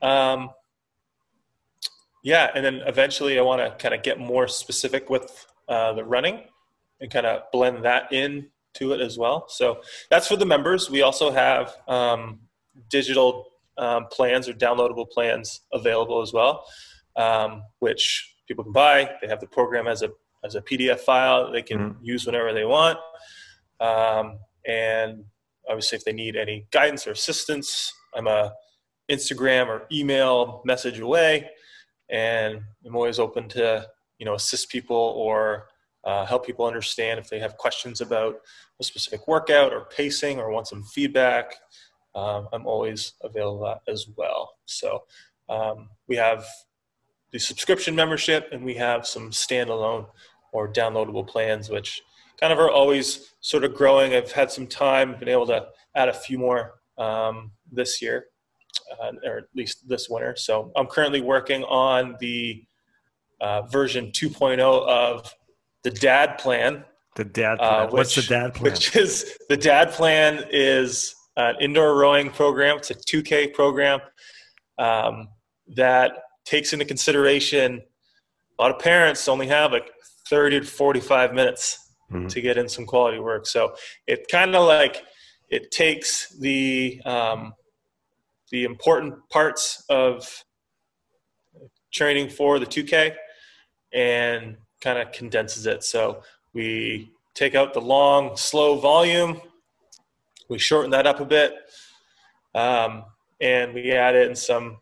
Um, 0.00 0.50
yeah, 2.22 2.50
and 2.54 2.64
then 2.64 2.82
eventually 2.86 3.38
I 3.38 3.42
want 3.42 3.60
to 3.62 3.82
kind 3.82 3.94
of 3.94 4.02
get 4.02 4.18
more 4.18 4.46
specific 4.46 5.08
with 5.08 5.46
uh, 5.68 5.92
the 5.92 6.04
running 6.04 6.44
and 7.00 7.10
kind 7.10 7.26
of 7.26 7.42
blend 7.52 7.84
that 7.84 8.12
in 8.12 8.48
to 8.74 8.92
it 8.92 9.00
as 9.00 9.18
well. 9.18 9.46
So 9.48 9.80
that's 10.10 10.28
for 10.28 10.36
the 10.36 10.46
members. 10.46 10.90
We 10.90 11.02
also 11.02 11.30
have 11.30 11.74
um, 11.88 12.40
digital 12.88 13.46
um, 13.78 14.06
plans 14.12 14.48
or 14.48 14.52
downloadable 14.52 15.10
plans 15.10 15.62
available 15.72 16.20
as 16.20 16.32
well, 16.32 16.64
um, 17.16 17.62
which 17.78 18.34
people 18.46 18.64
can 18.64 18.72
buy. 18.72 19.10
They 19.22 19.28
have 19.28 19.40
the 19.40 19.46
program 19.46 19.86
as 19.86 20.02
a 20.02 20.10
as 20.42 20.54
a 20.54 20.62
PDF 20.62 21.00
file 21.00 21.52
they 21.52 21.60
can 21.60 21.78
mm-hmm. 21.78 22.04
use 22.04 22.24
whenever 22.24 22.54
they 22.54 22.64
want. 22.64 22.98
Um, 23.78 24.38
and 24.66 25.24
obviously, 25.68 25.96
if 25.96 26.04
they 26.04 26.12
need 26.12 26.36
any 26.36 26.66
guidance 26.70 27.06
or 27.06 27.12
assistance, 27.12 27.92
I'm 28.14 28.26
a 28.26 28.52
Instagram 29.10 29.66
or 29.68 29.86
email 29.92 30.62
message 30.64 31.00
away 31.00 31.50
and 32.10 32.60
I'm 32.84 32.96
always 32.96 33.18
open 33.18 33.48
to 33.50 33.86
you 34.18 34.26
know 34.26 34.34
assist 34.34 34.68
people 34.68 34.96
or 34.96 35.68
uh, 36.04 36.24
help 36.26 36.46
people 36.46 36.66
understand 36.66 37.18
if 37.18 37.28
they 37.28 37.38
have 37.38 37.56
questions 37.56 38.00
about 38.00 38.36
a 38.80 38.84
specific 38.84 39.26
workout 39.28 39.72
or 39.72 39.84
pacing 39.84 40.38
or 40.38 40.50
want 40.50 40.66
some 40.66 40.82
feedback. 40.82 41.54
Um, 42.14 42.48
I'm 42.52 42.66
always 42.66 43.12
available 43.22 43.80
as 43.86 44.06
well. 44.16 44.54
So 44.64 45.04
um, 45.48 45.90
we 46.08 46.16
have 46.16 46.46
the 47.32 47.38
subscription 47.38 47.94
membership 47.94 48.48
and 48.52 48.64
we 48.64 48.74
have 48.74 49.06
some 49.06 49.30
standalone 49.30 50.06
or 50.52 50.72
downloadable 50.72 51.26
plans, 51.26 51.68
which 51.68 52.02
kind 52.40 52.52
of 52.52 52.58
are 52.58 52.70
always 52.70 53.34
sort 53.40 53.64
of 53.64 53.74
growing. 53.74 54.14
I've 54.14 54.32
had 54.32 54.50
some 54.50 54.66
time, 54.66 55.18
been 55.18 55.28
able 55.28 55.46
to 55.46 55.66
add 55.94 56.08
a 56.08 56.14
few 56.14 56.38
more 56.38 56.80
um, 56.98 57.52
this 57.70 58.00
year. 58.02 58.26
Uh, 58.90 59.12
or 59.24 59.38
at 59.38 59.44
least 59.54 59.88
this 59.88 60.08
winter. 60.08 60.34
So 60.36 60.72
I'm 60.76 60.86
currently 60.86 61.20
working 61.20 61.64
on 61.64 62.16
the 62.20 62.64
uh, 63.40 63.62
version 63.62 64.10
2.0 64.12 64.60
of 64.60 65.32
the 65.82 65.90
Dad 65.90 66.38
Plan. 66.38 66.84
The 67.16 67.24
Dad 67.24 67.58
uh, 67.60 67.68
Plan. 67.68 67.84
Which, 67.84 67.92
What's 67.92 68.14
the 68.14 68.22
Dad 68.22 68.54
Plan? 68.54 68.72
Which 68.72 68.96
is 68.96 69.36
the 69.48 69.56
Dad 69.56 69.92
Plan 69.92 70.44
is 70.50 71.14
an 71.36 71.56
indoor 71.60 71.96
rowing 71.96 72.30
program. 72.30 72.78
It's 72.78 72.90
a 72.90 72.94
2K 72.94 73.54
program 73.54 74.00
um, 74.78 75.28
that 75.76 76.12
takes 76.44 76.72
into 76.72 76.84
consideration 76.84 77.82
a 78.60 78.62
lot 78.62 78.72
of 78.72 78.78
parents 78.78 79.26
only 79.26 79.46
have 79.46 79.72
like 79.72 79.90
30 80.28 80.60
to 80.60 80.66
45 80.66 81.32
minutes 81.32 81.92
mm-hmm. 82.12 82.26
to 82.26 82.40
get 82.42 82.58
in 82.58 82.68
some 82.68 82.84
quality 82.84 83.18
work. 83.18 83.46
So 83.46 83.74
it 84.06 84.26
kind 84.30 84.54
of 84.54 84.66
like 84.66 85.02
it 85.48 85.70
takes 85.70 86.36
the 86.38 87.00
um, 87.06 87.54
the 88.50 88.64
important 88.64 89.14
parts 89.30 89.84
of 89.88 90.44
training 91.92 92.28
for 92.28 92.58
the 92.58 92.66
2K 92.66 93.14
and 93.92 94.56
kind 94.80 94.98
of 94.98 95.12
condenses 95.12 95.66
it. 95.66 95.82
So 95.84 96.22
we 96.52 97.12
take 97.34 97.54
out 97.54 97.74
the 97.74 97.80
long, 97.80 98.36
slow 98.36 98.76
volume, 98.78 99.40
we 100.48 100.58
shorten 100.58 100.90
that 100.90 101.06
up 101.06 101.20
a 101.20 101.24
bit, 101.24 101.54
um, 102.54 103.04
and 103.40 103.72
we 103.72 103.92
add 103.92 104.16
in 104.16 104.34
some 104.34 104.78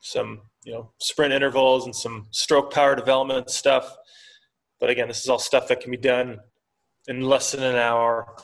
some 0.00 0.40
you 0.64 0.72
know 0.72 0.90
sprint 0.98 1.32
intervals 1.32 1.86
and 1.86 1.96
some 1.96 2.26
stroke 2.30 2.72
power 2.72 2.94
development 2.94 3.50
stuff. 3.50 3.96
But 4.80 4.90
again, 4.90 5.08
this 5.08 5.22
is 5.22 5.28
all 5.28 5.38
stuff 5.38 5.66
that 5.68 5.80
can 5.80 5.90
be 5.90 5.96
done 5.96 6.38
in 7.08 7.22
less 7.22 7.52
than 7.52 7.62
an 7.62 7.76
hour, 7.76 8.36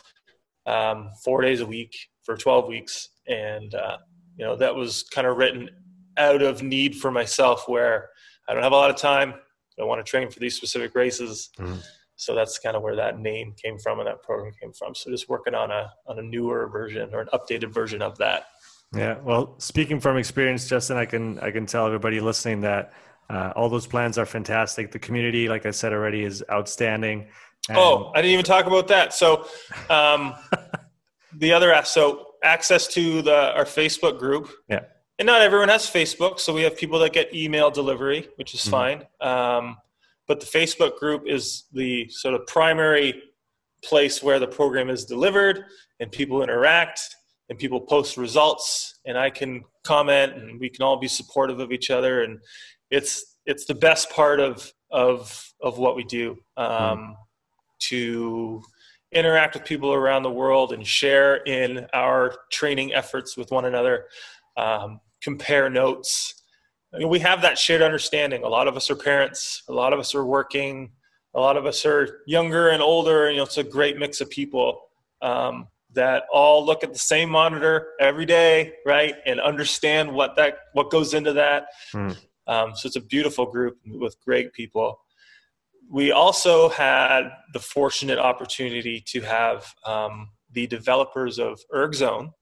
um, 0.66 1.10
four 1.22 1.42
days 1.42 1.60
a 1.60 1.66
week 1.66 1.94
for 2.22 2.36
12 2.36 2.66
weeks, 2.66 3.10
and 3.28 3.74
uh, 3.74 3.98
you 4.36 4.44
know 4.44 4.56
that 4.56 4.74
was 4.74 5.04
kind 5.04 5.26
of 5.26 5.36
written 5.36 5.70
out 6.16 6.42
of 6.42 6.62
need 6.62 6.96
for 6.96 7.10
myself, 7.10 7.68
where 7.68 8.10
I 8.48 8.54
don't 8.54 8.62
have 8.62 8.72
a 8.72 8.76
lot 8.76 8.90
of 8.90 8.96
time. 8.96 9.34
I 9.80 9.84
want 9.84 10.04
to 10.04 10.08
train 10.08 10.30
for 10.30 10.38
these 10.38 10.54
specific 10.54 10.94
races. 10.94 11.50
Mm-hmm. 11.58 11.76
So 12.16 12.34
that's 12.34 12.58
kind 12.58 12.76
of 12.76 12.82
where 12.82 12.94
that 12.96 13.18
name 13.18 13.54
came 13.60 13.76
from 13.78 13.98
and 13.98 14.06
that 14.06 14.22
program 14.22 14.52
came 14.60 14.72
from. 14.72 14.94
So 14.94 15.10
just 15.10 15.28
working 15.28 15.54
on 15.54 15.70
a 15.70 15.92
on 16.06 16.18
a 16.18 16.22
newer 16.22 16.68
version 16.68 17.10
or 17.12 17.22
an 17.22 17.28
updated 17.32 17.72
version 17.72 18.02
of 18.02 18.16
that. 18.18 18.46
Yeah, 18.94 19.18
well, 19.24 19.56
speaking 19.58 19.98
from 19.98 20.16
experience, 20.16 20.68
Justin, 20.68 20.96
I 20.96 21.06
can 21.06 21.38
I 21.40 21.50
can 21.50 21.66
tell 21.66 21.86
everybody 21.86 22.20
listening 22.20 22.60
that 22.60 22.92
uh, 23.28 23.52
all 23.56 23.68
those 23.68 23.86
plans 23.86 24.18
are 24.18 24.26
fantastic. 24.26 24.92
The 24.92 24.98
community, 24.98 25.48
like 25.48 25.66
I 25.66 25.70
said 25.70 25.92
already, 25.92 26.22
is 26.22 26.44
outstanding. 26.50 27.26
And 27.68 27.78
oh, 27.78 28.12
I 28.14 28.20
didn't 28.20 28.32
even 28.32 28.44
talk 28.44 28.66
about 28.66 28.88
that. 28.88 29.14
So, 29.14 29.48
um, 29.88 30.34
the 31.36 31.52
other 31.52 31.74
so 31.84 32.33
access 32.44 32.86
to 32.88 33.22
the 33.22 33.54
our 33.54 33.64
Facebook 33.64 34.18
group. 34.18 34.50
Yeah. 34.68 34.80
And 35.18 35.26
not 35.26 35.42
everyone 35.42 35.68
has 35.68 35.86
Facebook, 35.88 36.40
so 36.40 36.52
we 36.52 36.62
have 36.62 36.76
people 36.76 36.98
that 36.98 37.12
get 37.12 37.32
email 37.34 37.70
delivery, 37.70 38.28
which 38.36 38.52
is 38.54 38.62
mm-hmm. 38.62 38.70
fine. 38.70 39.04
Um, 39.20 39.76
but 40.26 40.40
the 40.40 40.46
Facebook 40.46 40.98
group 40.98 41.22
is 41.26 41.64
the 41.72 42.08
sort 42.08 42.34
of 42.34 42.46
primary 42.46 43.22
place 43.84 44.22
where 44.22 44.38
the 44.38 44.46
program 44.46 44.88
is 44.88 45.04
delivered 45.04 45.64
and 46.00 46.10
people 46.10 46.42
interact 46.42 47.14
and 47.48 47.58
people 47.58 47.80
post 47.80 48.16
results 48.16 48.98
and 49.04 49.18
I 49.18 49.30
can 49.30 49.62
comment 49.84 50.32
and 50.34 50.58
we 50.58 50.70
can 50.70 50.82
all 50.82 50.98
be 50.98 51.08
supportive 51.08 51.60
of 51.60 51.70
each 51.70 51.90
other 51.90 52.22
and 52.22 52.38
it's 52.90 53.36
it's 53.44 53.66
the 53.66 53.74
best 53.74 54.10
part 54.10 54.40
of 54.40 54.72
of 54.90 55.52
of 55.60 55.78
what 55.78 55.96
we 55.96 56.04
do 56.04 56.36
um, 56.56 56.68
mm. 56.68 57.14
to 57.80 58.62
interact 59.14 59.54
with 59.54 59.64
people 59.64 59.92
around 59.92 60.22
the 60.22 60.30
world 60.30 60.72
and 60.72 60.86
share 60.86 61.36
in 61.36 61.86
our 61.92 62.36
training 62.50 62.92
efforts 62.92 63.36
with 63.36 63.50
one 63.50 63.64
another 63.64 64.06
um, 64.56 65.00
compare 65.20 65.70
notes 65.70 66.42
I 66.92 66.98
mean, 66.98 67.08
we 67.08 67.18
have 67.20 67.42
that 67.42 67.58
shared 67.58 67.82
understanding 67.82 68.44
a 68.44 68.48
lot 68.48 68.68
of 68.68 68.76
us 68.76 68.90
are 68.90 68.96
parents 68.96 69.62
a 69.68 69.72
lot 69.72 69.92
of 69.92 69.98
us 69.98 70.14
are 70.14 70.24
working 70.24 70.90
a 71.34 71.40
lot 71.40 71.56
of 71.56 71.66
us 71.66 71.84
are 71.86 72.20
younger 72.26 72.68
and 72.68 72.82
older 72.82 73.26
and 73.26 73.34
you 73.34 73.38
know 73.38 73.44
it's 73.44 73.58
a 73.58 73.64
great 73.64 73.98
mix 73.98 74.20
of 74.20 74.30
people 74.30 74.82
um, 75.22 75.68
that 75.94 76.24
all 76.32 76.64
look 76.64 76.84
at 76.84 76.92
the 76.92 76.98
same 76.98 77.30
monitor 77.30 77.92
every 78.00 78.26
day, 78.26 78.74
right, 78.84 79.14
and 79.26 79.40
understand 79.40 80.12
what 80.12 80.36
that 80.36 80.58
what 80.72 80.90
goes 80.90 81.14
into 81.14 81.32
that. 81.32 81.68
Mm. 81.92 82.16
Um, 82.46 82.76
so 82.76 82.86
it's 82.86 82.96
a 82.96 83.00
beautiful 83.00 83.46
group 83.46 83.78
with 83.86 84.20
great 84.24 84.52
people. 84.52 85.00
We 85.90 86.12
also 86.12 86.68
had 86.68 87.30
the 87.52 87.60
fortunate 87.60 88.18
opportunity 88.18 89.02
to 89.08 89.20
have 89.22 89.74
um, 89.84 90.30
the 90.50 90.66
developers 90.66 91.38
of 91.38 91.60
ErgZone, 91.72 92.32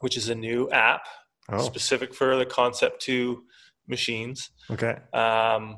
which 0.00 0.16
is 0.16 0.28
a 0.28 0.34
new 0.34 0.70
app 0.70 1.02
oh. 1.50 1.58
specific 1.58 2.14
for 2.14 2.36
the 2.36 2.46
Concept 2.46 3.00
Two 3.00 3.44
machines. 3.86 4.50
Okay. 4.70 4.96
Um, 5.12 5.76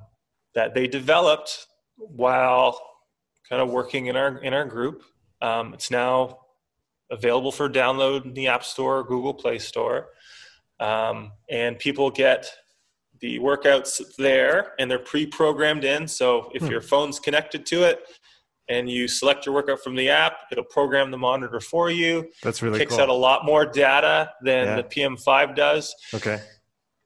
that 0.54 0.74
they 0.74 0.86
developed 0.86 1.66
while 1.96 2.80
kind 3.48 3.62
of 3.62 3.70
working 3.70 4.06
in 4.06 4.16
our 4.16 4.38
in 4.38 4.54
our 4.54 4.64
group. 4.64 5.02
Um, 5.40 5.74
it's 5.74 5.90
now 5.90 6.38
available 7.10 7.52
for 7.52 7.68
download 7.68 8.24
in 8.24 8.34
the 8.34 8.48
App 8.48 8.64
Store 8.64 8.98
or 8.98 9.04
Google 9.04 9.34
Play 9.34 9.58
Store. 9.58 10.08
Um, 10.80 11.32
and 11.48 11.78
people 11.78 12.10
get 12.10 12.50
the 13.20 13.38
workouts 13.38 14.00
there 14.16 14.72
and 14.78 14.90
they're 14.90 14.98
pre-programmed 14.98 15.84
in. 15.84 16.06
So 16.06 16.50
if 16.54 16.62
hmm. 16.62 16.68
your 16.68 16.80
phone's 16.80 17.18
connected 17.18 17.66
to 17.66 17.84
it 17.84 18.00
and 18.68 18.88
you 18.88 19.08
select 19.08 19.46
your 19.46 19.54
workout 19.54 19.80
from 19.82 19.94
the 19.94 20.08
app, 20.08 20.40
it'll 20.52 20.64
program 20.64 21.10
the 21.10 21.18
monitor 21.18 21.60
for 21.60 21.90
you. 21.90 22.28
That's 22.42 22.62
really 22.62 22.78
Kicks 22.78 22.94
cool. 22.94 23.02
out 23.02 23.08
a 23.08 23.14
lot 23.14 23.44
more 23.44 23.64
data 23.64 24.32
than 24.42 24.66
yeah. 24.66 24.76
the 24.76 24.82
PM5 24.84 25.54
does. 25.54 25.94
Okay. 26.14 26.40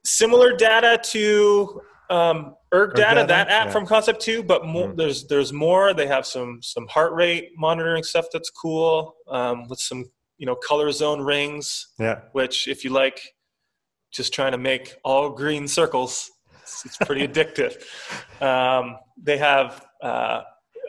Similar 0.05 0.57
data 0.57 0.99
to 1.11 1.81
um, 2.09 2.55
ErgData, 2.73 3.27
that 3.27 3.49
app 3.49 3.67
yeah. 3.67 3.71
from 3.71 3.85
Concept 3.85 4.21
Two, 4.21 4.43
but 4.43 4.65
more, 4.65 4.89
mm 4.89 4.97
there's 4.97 5.27
there's 5.27 5.53
more. 5.53 5.93
They 5.93 6.07
have 6.07 6.25
some 6.25 6.59
some 6.61 6.87
heart 6.87 7.13
rate 7.13 7.51
monitoring 7.57 8.03
stuff 8.03 8.25
that's 8.31 8.49
cool 8.49 9.15
um, 9.27 9.67
with 9.67 9.79
some 9.79 10.05
you 10.37 10.45
know 10.45 10.55
color 10.55 10.91
zone 10.91 11.21
rings. 11.21 11.93
Yeah. 11.99 12.21
Which, 12.33 12.67
if 12.67 12.83
you 12.83 12.89
like, 12.89 13.32
just 14.13 14.33
trying 14.33 14.51
to 14.51 14.57
make 14.57 14.95
all 15.03 15.29
green 15.29 15.67
circles, 15.67 16.31
it's, 16.61 16.85
it's 16.85 16.97
pretty 16.97 17.27
addictive. 17.27 17.81
Um, 18.41 18.97
they 19.17 19.37
have 19.37 19.85
uh, 20.01 20.41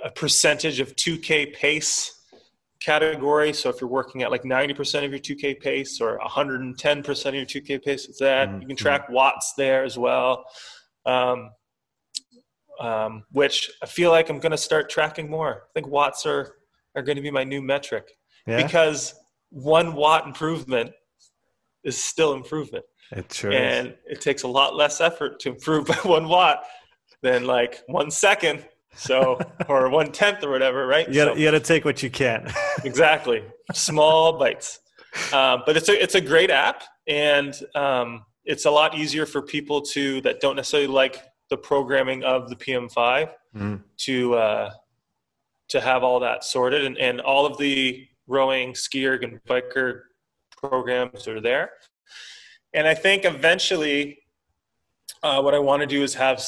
a 0.05 0.11
percentage 0.11 0.81
of 0.81 0.95
2K 0.97 1.55
pace 1.55 2.11
category. 2.81 3.53
So 3.55 3.71
if 3.71 3.81
you're 3.81 3.89
working 3.89 4.23
at 4.23 4.31
like 4.31 4.43
90% 4.43 5.05
of 5.05 5.11
your 5.11 5.21
2K 5.21 5.59
pace 5.61 6.01
or 6.01 6.19
110% 6.19 7.27
of 7.27 7.35
your 7.35 7.47
2K 7.47 7.83
pace, 7.83 8.07
it's 8.09 8.19
that. 8.19 8.51
mm 8.51 8.61
You 8.61 8.67
can 8.67 8.77
track 8.77 9.09
watts 9.09 9.55
there 9.57 9.85
as 9.85 9.97
well 9.97 10.45
um, 11.07 11.51
um, 12.81 13.25
which 13.33 13.71
I 13.83 13.87
feel 13.87 14.11
like 14.11 14.29
I'm 14.29 14.39
going 14.39 14.53
to 14.53 14.59
start 14.59 14.91
tracking 14.91 15.31
more. 15.31 15.65
I 15.65 15.73
think 15.75 15.87
watts 15.87 16.27
are, 16.27 16.57
are 16.97 17.03
going 17.03 17.17
to 17.17 17.23
be 17.23 17.31
my 17.31 17.45
new 17.45 17.63
metric 17.63 18.11
yeah. 18.47 18.63
because 18.63 19.15
one 19.51 19.95
watt 19.95 20.27
improvement 20.27 20.91
is 21.85 22.03
still 22.03 22.33
improvement. 22.33 22.85
It 23.13 23.33
sure 23.33 23.53
and 23.53 23.89
is. 23.89 23.95
it 24.07 24.21
takes 24.21 24.43
a 24.43 24.49
lot 24.49 24.75
less 24.75 25.01
effort 25.01 25.41
to 25.41 25.51
improve 25.51 25.87
by 25.87 25.97
one 26.03 26.29
watt 26.29 26.65
than 27.23 27.47
like 27.47 27.83
one 27.87 28.11
second. 28.11 28.67
So, 28.97 29.39
or 29.69 29.89
one 29.89 30.13
tenth 30.13 30.45
or 30.45 30.51
whatever, 30.51 30.87
right? 30.87 31.09
You 31.09 31.15
gotta, 31.15 31.33
so, 31.33 31.37
you 31.37 31.45
gotta 31.47 31.61
take 31.61 31.85
what 31.85 32.03
you 32.03 32.11
can. 32.11 32.53
exactly. 32.85 33.43
Small 33.73 34.39
bites. 34.39 34.81
Um, 35.33 35.63
but 35.67 35.77
it's 35.77 35.89
a, 35.89 36.01
it's 36.01 36.15
a 36.15 36.21
great 36.21 36.51
app. 36.51 36.85
And, 37.07 37.55
um, 37.75 38.25
it's 38.45 38.67
a 38.67 38.71
lot 38.71 38.97
easier 38.97 39.27
for 39.27 39.43
people 39.43 39.81
to 39.81 40.21
that 40.23 40.41
don't 40.41 40.57
necessarily 40.57 40.87
like 40.87 41.23
the 41.51 41.57
programming 41.57 42.25
of 42.25 42.49
the 42.49 42.57
PM5 42.57 43.31
mm-hmm. 43.57 43.77
to 43.99 44.35
uh, 44.35 44.71
to 45.69 45.81
have 45.81 46.05
all 46.05 46.21
that 46.21 46.45
sorted, 46.45 46.85
and, 46.85 46.99
and 46.99 47.21
all 47.21 47.47
of 47.47 47.57
the 47.59 48.07
rowing, 48.27 48.73
skier, 48.73 49.23
and 49.23 49.43
biker 49.45 50.03
programs 50.57 51.27
are 51.27 51.41
there. 51.41 51.71
And 52.75 52.87
I 52.87 52.95
think 52.95 53.25
eventually, 53.25 54.19
uh, 55.23 55.41
what 55.41 55.55
I 55.55 55.59
want 55.59 55.81
to 55.81 55.87
do 55.87 56.03
is 56.03 56.15
have 56.15 56.45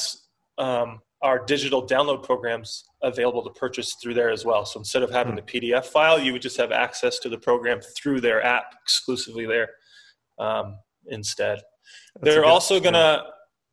um, 0.57 0.99
our 1.21 1.43
digital 1.43 1.87
download 1.87 2.23
programs 2.23 2.83
available 3.01 3.43
to 3.43 3.49
purchase 3.51 3.95
through 4.01 4.13
there 4.13 4.29
as 4.29 4.45
well. 4.45 4.65
So 4.65 4.79
instead 4.79 5.03
of 5.03 5.09
having 5.09 5.35
mm-hmm. 5.35 5.59
the 5.59 5.71
PDF 5.71 5.85
file, 5.85 6.19
you 6.19 6.33
would 6.33 6.41
just 6.41 6.57
have 6.57 6.71
access 6.71 7.19
to 7.19 7.29
the 7.29 7.37
program 7.37 7.79
through 7.97 8.21
their 8.21 8.43
app 8.43 8.75
exclusively 8.83 9.45
there 9.45 9.69
um, 10.37 10.77
instead 11.07 11.59
they're 12.21 12.45
also 12.45 12.79
gonna 12.79 13.23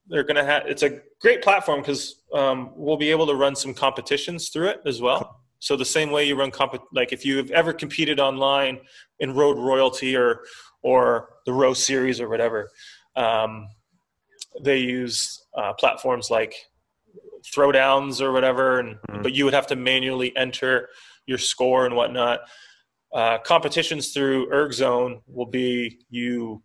they're 0.08 0.24
gonna 0.24 0.44
have 0.44 0.66
it's 0.66 0.82
a 0.82 1.00
great 1.20 1.42
platform 1.42 1.80
because 1.80 2.22
um, 2.32 2.72
we'll 2.76 2.96
be 2.96 3.10
able 3.10 3.26
to 3.26 3.34
run 3.34 3.56
some 3.56 3.74
competitions 3.74 4.50
through 4.50 4.68
it 4.68 4.80
as 4.86 5.00
well. 5.00 5.40
So 5.64 5.76
the 5.76 5.84
same 5.86 6.10
way 6.10 6.28
you 6.28 6.36
run 6.36 6.50
comp 6.50 6.76
like 6.92 7.14
if 7.14 7.24
you've 7.24 7.50
ever 7.50 7.72
competed 7.72 8.20
online 8.20 8.80
in 9.20 9.32
Road 9.32 9.56
Royalty 9.56 10.14
or 10.14 10.42
or 10.82 11.30
the 11.46 11.54
Row 11.54 11.72
Series 11.72 12.20
or 12.20 12.28
whatever, 12.28 12.68
um, 13.16 13.66
they 14.60 14.76
use 14.76 15.42
uh, 15.56 15.72
platforms 15.72 16.30
like 16.30 16.54
Throwdowns 17.56 18.20
or 18.20 18.30
whatever, 18.30 18.78
and 18.78 18.96
mm-hmm. 18.96 19.22
but 19.22 19.32
you 19.32 19.46
would 19.46 19.54
have 19.54 19.66
to 19.68 19.74
manually 19.74 20.36
enter 20.36 20.90
your 21.24 21.38
score 21.38 21.86
and 21.86 21.96
whatnot. 21.96 22.40
Uh, 23.14 23.38
competitions 23.38 24.12
through 24.12 24.50
ErgZone 24.50 25.22
will 25.26 25.46
be 25.46 25.98
you 26.10 26.62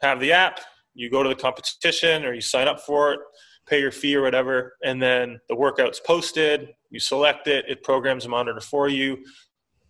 have 0.00 0.18
the 0.18 0.32
app, 0.32 0.58
you 0.92 1.08
go 1.08 1.22
to 1.22 1.28
the 1.28 1.36
competition 1.36 2.24
or 2.24 2.34
you 2.34 2.40
sign 2.40 2.66
up 2.66 2.80
for 2.80 3.12
it, 3.12 3.20
pay 3.66 3.80
your 3.80 3.92
fee 3.92 4.16
or 4.16 4.22
whatever, 4.22 4.76
and 4.84 5.00
then 5.00 5.40
the 5.48 5.54
workout's 5.54 6.00
posted, 6.00 6.74
you 6.90 7.00
select 7.00 7.48
it, 7.48 7.64
it 7.68 7.82
programs 7.82 8.24
a 8.26 8.28
monitor 8.28 8.60
for 8.60 8.88
you, 8.88 9.24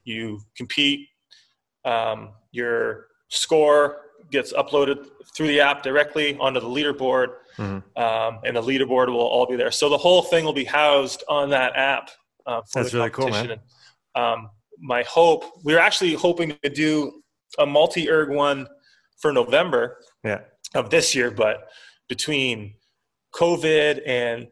you 0.05 0.41
compete, 0.57 1.09
um, 1.85 2.31
your 2.53 3.09
score 3.29 4.01
gets 4.31 4.53
uploaded 4.53 5.07
through 5.35 5.49
the 5.49 5.61
app 5.61 5.83
directly 5.83 6.37
onto 6.39 6.61
the 6.61 6.67
leaderboard, 6.67 7.29
mm-hmm. 7.59 8.03
um, 8.03 8.41
and 8.45 8.57
the 8.57 8.63
leaderboard 8.63 9.09
will 9.09 9.21
all 9.21 9.47
be 9.47 9.57
there. 9.57 9.71
So 9.71 9.89
the 9.89 9.99
whole 9.99 10.23
thing 10.23 10.45
will 10.45 10.53
be 10.53 10.65
housed 10.65 11.25
on 11.29 11.51
that 11.51 11.77
app. 11.77 12.11
Uh, 12.47 12.63
That's 12.73 12.95
really 12.95 13.11
cool, 13.11 13.29
man. 13.29 13.59
Um, 14.15 14.51
my 14.79 15.03
hope, 15.03 15.45
we 15.65 15.75
are 15.75 15.79
actually 15.79 16.15
hoping 16.15 16.57
to 16.63 16.71
do 16.71 17.23
a 17.59 17.67
multi-erg 17.67 18.29
one 18.31 18.67
for 19.19 19.33
November 19.33 19.99
yeah. 20.23 20.41
of 20.75 20.91
this 20.91 21.15
year, 21.15 21.31
but 21.31 21.69
between 22.09 22.75
COVID 23.35 24.01
and 24.07 24.47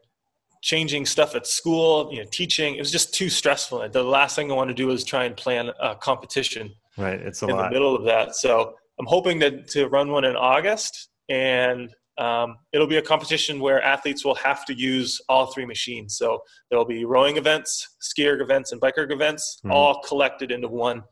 changing 0.61 1.05
stuff 1.05 1.35
at 1.35 1.45
school, 1.45 2.09
you 2.11 2.19
know, 2.19 2.29
teaching, 2.31 2.75
it 2.75 2.79
was 2.79 2.91
just 2.91 3.13
too 3.13 3.29
stressful. 3.29 3.81
And 3.81 3.93
The 3.93 4.03
last 4.03 4.35
thing 4.35 4.51
I 4.51 4.55
want 4.55 4.69
to 4.69 4.73
do 4.73 4.91
is 4.91 5.03
try 5.03 5.25
and 5.25 5.35
plan 5.35 5.71
a 5.79 5.95
competition. 5.95 6.73
Right, 6.97 7.19
it's 7.19 7.41
a 7.41 7.47
in 7.47 7.55
lot. 7.55 7.63
the 7.63 7.73
middle 7.73 7.95
of 7.95 8.03
that. 8.05 8.35
So 8.35 8.75
I'm 8.99 9.05
hoping 9.07 9.39
to 9.39 9.63
to 9.63 9.87
run 9.87 10.11
one 10.11 10.25
in 10.25 10.35
August, 10.35 11.09
and 11.27 11.93
um, 12.17 12.57
it'll 12.71 12.87
be 12.87 12.97
a 12.97 13.01
competition 13.01 13.59
where 13.59 13.81
athletes 13.81 14.23
will 14.23 14.35
have 14.35 14.65
to 14.65 14.73
use 14.75 15.19
all 15.27 15.47
three 15.47 15.65
machines. 15.65 16.17
So 16.17 16.39
there'll 16.69 16.85
be 16.85 17.05
rowing 17.05 17.37
events, 17.37 17.95
ski 17.99 18.27
erg 18.27 18.41
events, 18.41 18.71
and 18.71 18.79
bike 18.79 18.93
erg 18.97 19.11
events, 19.11 19.59
mm-hmm. 19.59 19.71
all 19.71 20.01
collected 20.01 20.51
into 20.51 20.67
one 20.67 21.03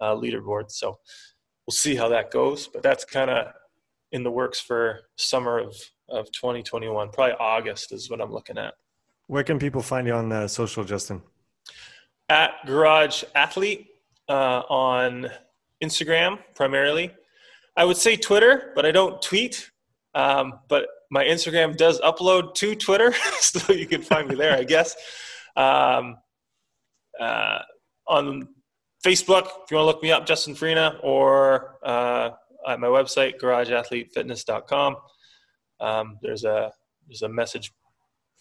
uh, 0.00 0.14
leaderboard. 0.14 0.70
So 0.70 0.98
we'll 1.66 1.74
see 1.74 1.94
how 1.94 2.08
that 2.08 2.30
goes. 2.30 2.66
But 2.66 2.82
that's 2.82 3.04
kind 3.04 3.30
of 3.30 3.48
in 4.12 4.22
the 4.22 4.30
works 4.30 4.58
for 4.58 5.00
summer 5.16 5.58
of, 5.58 5.76
of 6.08 6.30
2021. 6.32 7.10
Probably 7.10 7.34
August 7.38 7.92
is 7.92 8.10
what 8.10 8.20
I'm 8.20 8.32
looking 8.32 8.58
at. 8.58 8.74
Where 9.26 9.44
can 9.44 9.58
people 9.58 9.82
find 9.82 10.06
you 10.06 10.14
on 10.14 10.28
the 10.28 10.48
social, 10.48 10.84
Justin? 10.84 11.22
At 12.28 12.52
Garage 12.66 13.24
Athlete 13.34 13.88
uh, 14.28 14.62
on 14.68 15.28
Instagram 15.82 16.38
primarily. 16.54 17.10
I 17.76 17.84
would 17.84 17.96
say 17.96 18.16
Twitter, 18.16 18.72
but 18.74 18.84
I 18.84 18.90
don't 18.90 19.20
tweet. 19.22 19.70
Um, 20.14 20.60
but 20.68 20.86
my 21.10 21.24
Instagram 21.24 21.76
does 21.76 22.00
upload 22.00 22.54
to 22.54 22.74
Twitter, 22.74 23.12
so 23.40 23.72
you 23.72 23.86
can 23.86 24.02
find 24.02 24.28
me 24.28 24.34
there, 24.34 24.56
I 24.56 24.64
guess. 24.64 24.96
Um, 25.56 26.16
uh, 27.20 27.60
on 28.06 28.48
Facebook, 29.04 29.46
if 29.46 29.70
you 29.70 29.76
want 29.76 29.84
to 29.84 29.84
look 29.84 30.02
me 30.02 30.10
up, 30.10 30.26
Justin 30.26 30.54
Farina, 30.54 30.98
or 31.02 31.76
uh, 31.82 32.30
at 32.66 32.80
my 32.80 32.88
website, 32.88 33.38
garageathletefitness.com. 33.40 34.96
Um, 35.80 36.18
there's 36.22 36.44
a 36.44 36.72
there's 37.06 37.22
a 37.22 37.28
message 37.28 37.72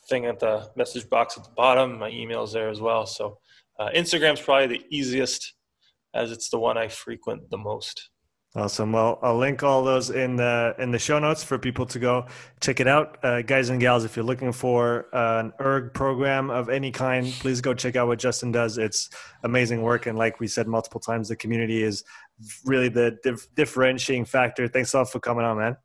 thing 0.09 0.25
at 0.25 0.39
the 0.39 0.69
message 0.75 1.09
box 1.09 1.37
at 1.37 1.43
the 1.43 1.51
bottom. 1.55 1.99
My 1.99 2.09
email's 2.09 2.53
there 2.53 2.69
as 2.69 2.81
well. 2.81 3.05
So 3.05 3.39
uh, 3.79 3.89
Instagram's 3.95 4.41
probably 4.41 4.77
the 4.77 4.85
easiest, 4.89 5.53
as 6.13 6.31
it's 6.31 6.49
the 6.49 6.59
one 6.59 6.77
I 6.77 6.87
frequent 6.87 7.49
the 7.49 7.57
most. 7.57 8.09
Awesome. 8.55 8.91
Well, 8.91 9.19
I'll 9.21 9.37
link 9.37 9.61
all 9.61 9.83
those 9.83 10.09
in 10.09 10.35
the 10.35 10.73
in 10.79 10.89
the 10.89 10.97
show 10.97 11.19
notes 11.19 11.43
for 11.43 11.59
people 11.59 11.85
to 11.85 11.99
go 11.99 12.25
check 12.59 12.79
it 12.79 12.87
out, 12.87 13.23
uh, 13.23 13.43
guys 13.43 13.69
and 13.69 13.79
gals. 13.79 14.03
If 14.03 14.15
you're 14.15 14.25
looking 14.25 14.51
for 14.51 15.13
uh, 15.13 15.41
an 15.41 15.53
erg 15.61 15.93
program 15.93 16.49
of 16.49 16.69
any 16.69 16.89
kind, 16.89 17.27
please 17.39 17.61
go 17.61 17.75
check 17.75 17.95
out 17.95 18.07
what 18.07 18.17
Justin 18.17 18.51
does. 18.51 18.79
It's 18.79 19.09
amazing 19.43 19.83
work, 19.83 20.07
and 20.07 20.17
like 20.17 20.39
we 20.39 20.47
said 20.47 20.67
multiple 20.67 20.99
times, 20.99 21.27
the 21.27 21.35
community 21.35 21.83
is 21.83 22.03
really 22.65 22.89
the 22.89 23.19
dif- 23.21 23.53
differentiating 23.53 24.25
factor. 24.25 24.67
Thanks 24.67 24.91
a 24.93 24.99
lot 24.99 25.11
for 25.11 25.19
coming 25.19 25.45
on, 25.45 25.57
man. 25.57 25.77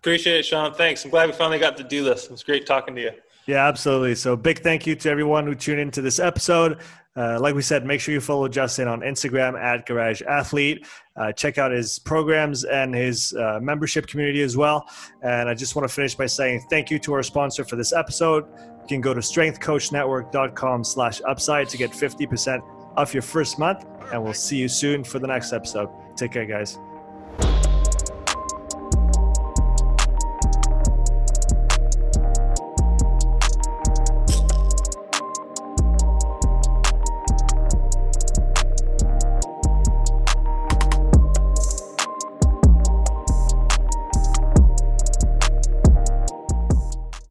Appreciate 0.00 0.38
it, 0.40 0.46
Sean. 0.46 0.72
Thanks. 0.72 1.04
I'm 1.04 1.10
glad 1.10 1.28
we 1.28 1.34
finally 1.34 1.58
got 1.58 1.76
to 1.76 1.84
do 1.84 2.02
this. 2.02 2.24
It 2.24 2.30
was 2.30 2.42
great 2.42 2.66
talking 2.66 2.94
to 2.94 3.02
you. 3.02 3.10
Yeah, 3.46 3.66
absolutely. 3.66 4.14
So 4.14 4.36
big 4.36 4.60
thank 4.60 4.86
you 4.86 4.94
to 4.96 5.10
everyone 5.10 5.46
who 5.46 5.54
tuned 5.54 5.80
into 5.80 6.00
this 6.00 6.18
episode. 6.18 6.78
Uh, 7.16 7.38
like 7.40 7.54
we 7.54 7.60
said, 7.60 7.84
make 7.84 8.00
sure 8.00 8.14
you 8.14 8.20
follow 8.20 8.48
Justin 8.48 8.88
on 8.88 9.00
Instagram 9.00 9.60
at 9.60 9.84
Garage 9.84 10.22
Athlete. 10.22 10.86
Uh, 11.16 11.32
check 11.32 11.58
out 11.58 11.70
his 11.70 11.98
programs 11.98 12.64
and 12.64 12.94
his 12.94 13.34
uh, 13.34 13.58
membership 13.60 14.06
community 14.06 14.42
as 14.42 14.56
well. 14.56 14.88
And 15.22 15.48
I 15.48 15.54
just 15.54 15.76
want 15.76 15.86
to 15.86 15.94
finish 15.94 16.14
by 16.14 16.26
saying 16.26 16.64
thank 16.70 16.90
you 16.90 16.98
to 17.00 17.12
our 17.12 17.22
sponsor 17.22 17.64
for 17.64 17.76
this 17.76 17.92
episode. 17.92 18.46
You 18.82 18.88
can 18.88 19.00
go 19.00 19.12
to 19.12 19.20
strengthcoachnetwork.com 19.20 20.84
slash 20.84 21.20
upside 21.28 21.68
to 21.68 21.76
get 21.76 21.90
50% 21.90 22.62
off 22.96 23.12
your 23.12 23.22
first 23.22 23.58
month. 23.58 23.84
And 24.12 24.22
we'll 24.22 24.32
see 24.32 24.56
you 24.56 24.68
soon 24.68 25.04
for 25.04 25.18
the 25.18 25.26
next 25.26 25.52
episode. 25.52 25.90
Take 26.16 26.32
care, 26.32 26.46
guys. 26.46 26.78